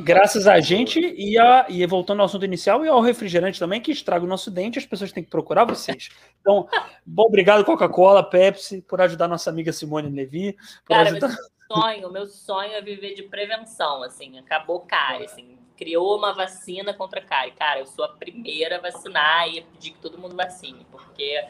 Graças 0.00 0.48
a 0.48 0.58
gente 0.58 0.98
e, 0.98 1.38
a, 1.38 1.66
e 1.68 1.86
voltando 1.86 2.18
ao 2.18 2.26
assunto 2.26 2.44
inicial 2.44 2.84
e 2.84 2.88
ao 2.88 3.00
refrigerante 3.00 3.60
também, 3.60 3.80
que 3.80 3.92
estraga 3.92 4.24
o 4.24 4.28
nosso 4.28 4.50
dente, 4.50 4.78
as 4.78 4.84
pessoas 4.84 5.12
têm 5.12 5.22
que 5.22 5.30
procurar 5.30 5.64
vocês. 5.64 6.08
Então, 6.40 6.68
bom, 7.06 7.22
obrigado, 7.22 7.64
Coca-Cola, 7.64 8.28
Pepsi, 8.28 8.82
por 8.82 9.00
ajudar 9.00 9.28
nossa 9.28 9.50
amiga 9.50 9.72
Simone 9.72 10.10
Levi. 10.10 10.54
Por 10.84 10.96
Cara, 10.96 11.10
ajudar... 11.10 11.28
meu 11.28 11.36
sonho, 11.68 12.12
meu 12.12 12.26
sonho 12.26 12.72
é 12.72 12.82
viver 12.82 13.14
de 13.14 13.22
prevenção, 13.22 14.02
assim, 14.02 14.36
acabou 14.36 14.80
cárie, 14.80 15.26
assim, 15.26 15.56
criou 15.76 16.16
uma 16.16 16.32
vacina 16.32 16.94
contra 16.94 17.20
cárie. 17.20 17.52
Cara, 17.52 17.80
eu 17.80 17.86
sou 17.86 18.04
a 18.04 18.08
primeira 18.08 18.76
a 18.76 18.80
vacinar 18.80 19.48
e 19.48 19.60
a 19.60 19.62
pedir 19.62 19.90
que 19.92 19.98
todo 19.98 20.18
mundo 20.18 20.36
vacine, 20.36 20.86
porque 20.90 21.44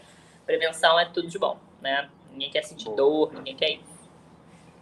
prevenção 0.46 0.98
é 0.98 1.06
tudo 1.06 1.28
de 1.28 1.38
bom, 1.38 1.58
né? 1.80 2.08
Ninguém 2.32 2.50
quer 2.50 2.62
sentir 2.62 2.90
dor, 2.90 3.32
ninguém 3.32 3.56
quer 3.56 3.70
isso. 3.70 3.94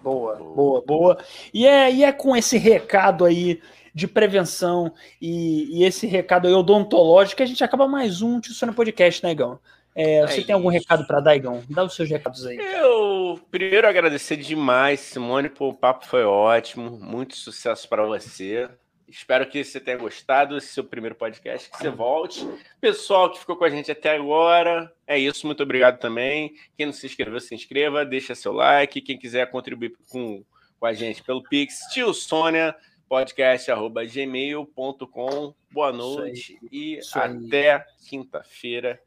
Boa, 0.03 0.35
boa, 0.37 0.83
boa. 0.85 1.19
E 1.55 1.67
é, 1.67 1.93
e 1.93 2.03
é 2.03 2.13
com 2.13 2.35
esse 2.35 2.59
recado 2.59 3.25
aí 3.25 3.61
de 3.95 4.09
prevenção 4.09 4.93
e, 5.21 5.79
e 5.79 5.85
esse 5.85 6.07
recado 6.07 6.49
aí 6.49 6.55
odontológico 6.55 7.37
que 7.37 7.43
a 7.43 7.47
gente 7.47 7.63
acaba 7.63 7.87
mais 7.87 8.23
um 8.23 8.41
Tissona 8.41 8.73
Podcast, 8.73 9.23
né, 9.23 9.33
Igão? 9.33 9.61
É, 9.95 10.27
você 10.27 10.41
é 10.41 10.45
tem 10.45 10.55
algum 10.55 10.69
recado 10.69 11.07
para 11.07 11.21
dar, 11.21 11.37
Igão? 11.37 11.63
Dá 11.69 11.85
os 11.85 11.95
seus 11.95 12.09
recados 12.09 12.47
aí. 12.47 12.57
Eu 12.57 13.39
primeiro 13.51 13.87
agradecer 13.87 14.37
demais, 14.37 15.01
Simone, 15.01 15.51
pô, 15.51 15.69
o 15.69 15.75
papo 15.75 16.07
foi 16.07 16.25
ótimo. 16.25 16.91
Muito 16.99 17.37
sucesso 17.37 17.89
para 17.89 18.03
você. 18.05 18.69
Espero 19.13 19.47
que 19.47 19.63
você 19.63 19.79
tenha 19.79 19.99
gostado 19.99 20.55
desse 20.55 20.69
seu 20.69 20.83
primeiro 20.83 21.15
podcast, 21.15 21.71
que 21.71 21.77
você 21.77 21.91
volte. 21.91 22.49
Pessoal 22.81 23.31
que 23.31 23.39
ficou 23.39 23.57
com 23.57 23.65
a 23.65 23.69
gente 23.69 23.93
até 23.93 24.17
agora, 24.17 24.91
é 25.07 25.19
isso. 25.19 25.47
Muito 25.47 25.63
obrigado 25.63 25.99
também. 25.99 26.55
Quem 26.79 26.87
não 26.87 26.95
se 26.95 27.05
inscreveu, 27.05 27.39
se 27.39 27.55
inscreva, 27.55 28.07
deixa 28.07 28.35
seu 28.35 28.55
like. 28.55 29.03
Quem 29.03 29.19
quiser 29.19 29.51
contribuir 29.51 29.93
com, 30.09 30.43
com 30.81 30.87
a 30.87 30.95
gente 30.95 31.23
pelo 31.23 31.43
Pix, 31.43 31.81
tio 31.93 32.15
Sônia, 32.15 32.75
podcast.gmail.com. 33.07 35.55
Boa 35.71 35.93
noite 35.93 36.59
e 36.73 36.99
até 37.15 37.85
quinta-feira. 38.09 38.99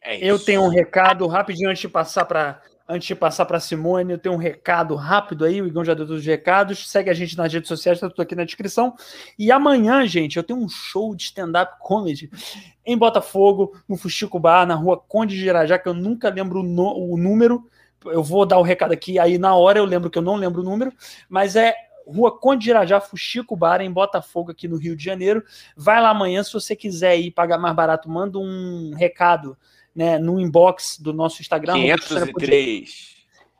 É 0.00 0.24
eu 0.24 0.42
tenho 0.42 0.62
um 0.62 0.70
recado 0.70 1.26
rapidinho 1.26 1.68
antes 1.68 1.82
de 1.82 1.88
passar 1.88 2.24
para 2.24 2.62
Antes 2.90 3.06
de 3.06 3.14
passar 3.14 3.44
para 3.44 3.60
Simone, 3.60 4.12
eu 4.12 4.18
tenho 4.18 4.34
um 4.34 4.38
recado 4.38 4.94
rápido 4.94 5.44
aí, 5.44 5.60
o 5.60 5.66
Igão 5.66 5.84
já 5.84 5.92
deu 5.92 6.06
todos 6.06 6.22
os 6.22 6.26
recados. 6.26 6.88
Segue 6.88 7.10
a 7.10 7.12
gente 7.12 7.36
nas 7.36 7.52
redes 7.52 7.68
sociais, 7.68 8.00
tá 8.00 8.08
tudo 8.08 8.22
aqui 8.22 8.34
na 8.34 8.44
descrição. 8.44 8.94
E 9.38 9.52
amanhã, 9.52 10.06
gente, 10.06 10.38
eu 10.38 10.42
tenho 10.42 10.58
um 10.58 10.70
show 10.70 11.14
de 11.14 11.24
stand-up 11.24 11.76
comedy 11.80 12.30
em 12.86 12.96
Botafogo, 12.96 13.78
no 13.86 13.98
Fuxico 13.98 14.40
Bar, 14.40 14.66
na 14.66 14.74
rua 14.74 14.96
Conde 14.96 15.36
de 15.36 15.44
Irajá, 15.44 15.78
que 15.78 15.86
eu 15.86 15.92
nunca 15.92 16.30
lembro 16.30 16.62
o, 16.62 17.12
o 17.12 17.18
número. 17.18 17.68
Eu 18.06 18.22
vou 18.22 18.46
dar 18.46 18.56
o 18.56 18.62
recado 18.62 18.92
aqui, 18.92 19.18
aí 19.18 19.36
na 19.36 19.54
hora 19.54 19.78
eu 19.78 19.84
lembro 19.84 20.08
que 20.08 20.16
eu 20.16 20.22
não 20.22 20.36
lembro 20.36 20.62
o 20.62 20.64
número, 20.64 20.90
mas 21.28 21.56
é 21.56 21.74
Rua 22.06 22.38
Conde 22.38 22.64
de 22.64 22.70
Irajá, 22.70 23.02
Fuxico 23.02 23.54
Bar, 23.54 23.82
em 23.82 23.92
Botafogo, 23.92 24.50
aqui 24.50 24.66
no 24.66 24.78
Rio 24.78 24.96
de 24.96 25.04
Janeiro. 25.04 25.44
Vai 25.76 26.00
lá 26.00 26.08
amanhã, 26.08 26.42
se 26.42 26.54
você 26.54 26.74
quiser 26.74 27.18
ir 27.18 27.32
pagar 27.32 27.58
mais 27.58 27.76
barato, 27.76 28.08
manda 28.08 28.38
um 28.38 28.94
recado 28.96 29.58
né, 29.98 30.16
no 30.16 30.38
inbox 30.38 30.96
do 31.00 31.12
nosso 31.12 31.42
Instagram. 31.42 31.72
503. 31.72 33.16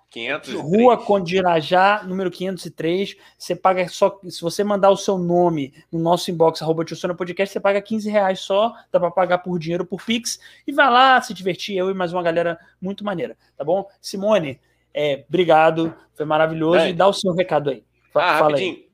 503. 0.09 0.63
Rua 0.63 0.97
Condirajá, 0.97 2.05
número 2.07 2.31
503. 2.31 3.17
Você 3.37 3.57
paga 3.57 3.89
só. 3.89 4.21
Se 4.23 4.41
você 4.41 4.63
mandar 4.63 4.91
o 4.91 4.97
seu 4.97 5.19
nome 5.19 5.75
no 5.91 5.99
nosso 5.99 6.31
inbox, 6.31 6.63
arroba 6.63 6.85
Podcast, 7.17 7.53
você 7.53 7.59
paga 7.59 7.83
15 7.83 8.09
reais 8.09 8.39
só. 8.39 8.73
Dá 8.93 9.01
para 9.01 9.11
pagar 9.11 9.39
por 9.39 9.59
dinheiro 9.59 9.85
por 9.85 10.01
Pix. 10.01 10.39
E 10.65 10.73
vai 10.73 10.89
lá 10.89 11.21
se 11.21 11.35
divertir, 11.35 11.77
eu 11.77 11.91
e 11.91 11.95
mais 11.95 12.13
uma 12.13 12.23
galera 12.23 12.57
muito 12.81 13.05
maneira. 13.05 13.37
Tá 13.57 13.65
bom? 13.65 13.89
Simone, 14.01 14.61
é, 14.95 15.25
obrigado. 15.29 15.93
Foi 16.15 16.25
maravilhoso. 16.25 16.79
É. 16.79 16.91
E 16.91 16.93
dá 16.93 17.09
o 17.09 17.13
seu 17.13 17.35
recado 17.35 17.71
aí. 17.71 17.83
Ah, 18.15 18.39
Fala 18.39 18.51
rapidinho. 18.51 18.77
Aí. 18.77 18.88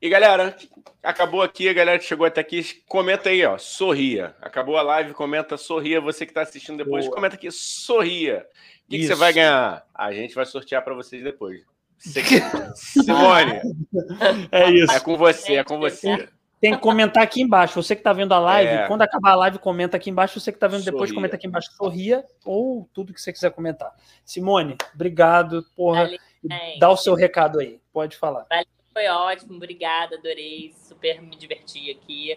E 0.00 0.08
galera, 0.08 0.56
acabou 1.02 1.42
aqui, 1.42 1.68
a 1.68 1.72
galera 1.72 1.98
que 1.98 2.04
chegou 2.04 2.24
até 2.24 2.40
aqui, 2.40 2.62
comenta 2.86 3.30
aí, 3.30 3.44
ó, 3.44 3.58
sorria. 3.58 4.34
Acabou 4.40 4.76
a 4.76 4.82
live, 4.82 5.12
comenta 5.12 5.56
sorria. 5.56 6.00
Você 6.00 6.24
que 6.24 6.30
está 6.30 6.42
assistindo 6.42 6.78
depois, 6.78 7.04
Boa. 7.04 7.16
comenta 7.16 7.34
aqui, 7.34 7.50
sorria. 7.50 8.46
O 8.86 8.90
que, 8.90 8.98
que, 8.98 9.06
você 9.06 9.16
vai 9.16 9.32
ganhar? 9.32 9.84
A 9.92 10.12
gente 10.12 10.34
vai 10.36 10.46
sortear 10.46 10.84
para 10.84 10.94
vocês 10.94 11.22
depois. 11.22 11.62
Simone, 11.98 13.60
é 14.52 14.70
isso. 14.70 14.92
É 14.92 15.00
com 15.00 15.16
você, 15.16 15.56
é 15.56 15.64
com 15.64 15.80
você. 15.80 16.28
Tem 16.60 16.74
que 16.74 16.78
comentar 16.78 17.24
aqui 17.24 17.42
embaixo. 17.42 17.82
Você 17.82 17.96
que 17.96 18.00
está 18.00 18.12
vendo 18.12 18.32
a 18.32 18.38
live, 18.38 18.70
é. 18.70 18.86
quando 18.86 19.02
acabar 19.02 19.32
a 19.32 19.36
live, 19.36 19.58
comenta 19.58 19.96
aqui 19.96 20.10
embaixo. 20.10 20.38
Você 20.38 20.52
que 20.52 20.56
está 20.56 20.68
vendo 20.68 20.78
sorria. 20.80 20.92
depois, 20.92 21.12
comenta 21.12 21.34
aqui 21.34 21.48
embaixo. 21.48 21.72
Sorria 21.72 22.24
ou 22.44 22.88
tudo 22.92 23.12
que 23.12 23.20
você 23.20 23.32
quiser 23.32 23.50
comentar. 23.50 23.92
Simone, 24.24 24.76
obrigado. 24.94 25.64
Porra, 25.76 26.04
Valeu, 26.04 26.18
dá 26.78 26.88
o 26.88 26.96
seu 26.96 27.14
recado 27.14 27.58
aí. 27.58 27.80
Pode 27.92 28.16
falar. 28.16 28.46
Valeu 28.48 28.77
foi 28.98 29.06
ótimo, 29.06 29.54
obrigada, 29.54 30.16
adorei, 30.16 30.74
super 30.76 31.22
me 31.22 31.36
diverti 31.36 31.88
aqui. 31.88 32.36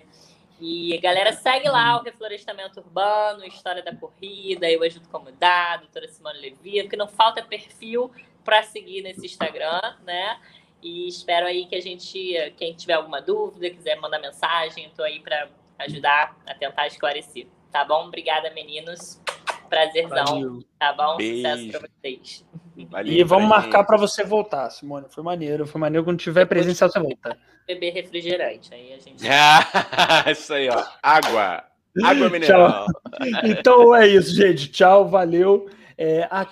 E 0.59 0.95
galera, 0.99 1.33
segue 1.33 1.67
lá 1.67 1.99
o 1.99 2.03
Reflorestamento 2.03 2.79
Urbano, 2.81 3.43
História 3.45 3.81
da 3.81 3.95
Corrida, 3.95 4.69
eu 4.69 4.83
ajudo 4.83 5.09
como 5.09 5.31
dado, 5.31 5.81
doutora 5.81 6.07
Simone 6.07 6.37
Levi, 6.37 6.83
porque 6.83 6.95
não 6.95 7.07
falta 7.07 7.41
perfil 7.41 8.11
para 8.45 8.61
seguir 8.61 9.01
nesse 9.01 9.25
Instagram, 9.25 9.81
né? 10.03 10.39
E 10.83 11.07
espero 11.07 11.47
aí 11.47 11.65
que 11.65 11.75
a 11.75 11.81
gente, 11.81 12.53
quem 12.57 12.75
tiver 12.75 12.93
alguma 12.93 13.19
dúvida, 13.19 13.71
quiser 13.71 13.95
mandar 13.95 14.19
mensagem, 14.19 14.85
estou 14.85 15.03
aí 15.03 15.19
para 15.19 15.49
ajudar 15.79 16.37
a 16.45 16.53
tentar 16.53 16.85
esclarecer. 16.85 17.47
Tá 17.71 17.83
bom? 17.83 18.05
Obrigada, 18.05 18.51
meninos. 18.51 19.19
Prazerzão. 19.67 20.25
Valeu. 20.25 20.63
Tá 20.77 20.93
bom? 20.93 21.17
Beijo. 21.17 21.37
Sucesso 21.37 21.71
para 21.71 21.89
vocês. 21.89 22.45
Valeu, 22.89 23.13
e 23.13 23.23
vamos 23.23 23.49
marcar 23.49 23.83
para 23.83 23.97
você 23.97 24.23
voltar, 24.23 24.69
Simone. 24.69 25.05
Foi 25.09 25.23
maneiro, 25.23 25.67
foi 25.67 25.79
maneiro. 25.79 26.05
Quando 26.05 26.19
tiver 26.19 26.45
presencial, 26.45 26.89
você 26.89 26.99
volta. 26.99 27.37
Beber 27.67 27.91
refrigerante. 27.93 28.73
Aí 28.73 28.93
a 28.93 28.99
gente. 28.99 29.23
isso 30.31 30.53
aí, 30.53 30.69
ó. 30.69 30.83
Água. 31.03 31.63
Água 32.03 32.29
mineral. 32.31 32.85
então 33.43 33.95
é 33.95 34.07
isso, 34.07 34.33
gente. 34.33 34.71
Tchau, 34.71 35.07
valeu. 35.07 35.69
É, 35.97 36.27
a 36.31 36.43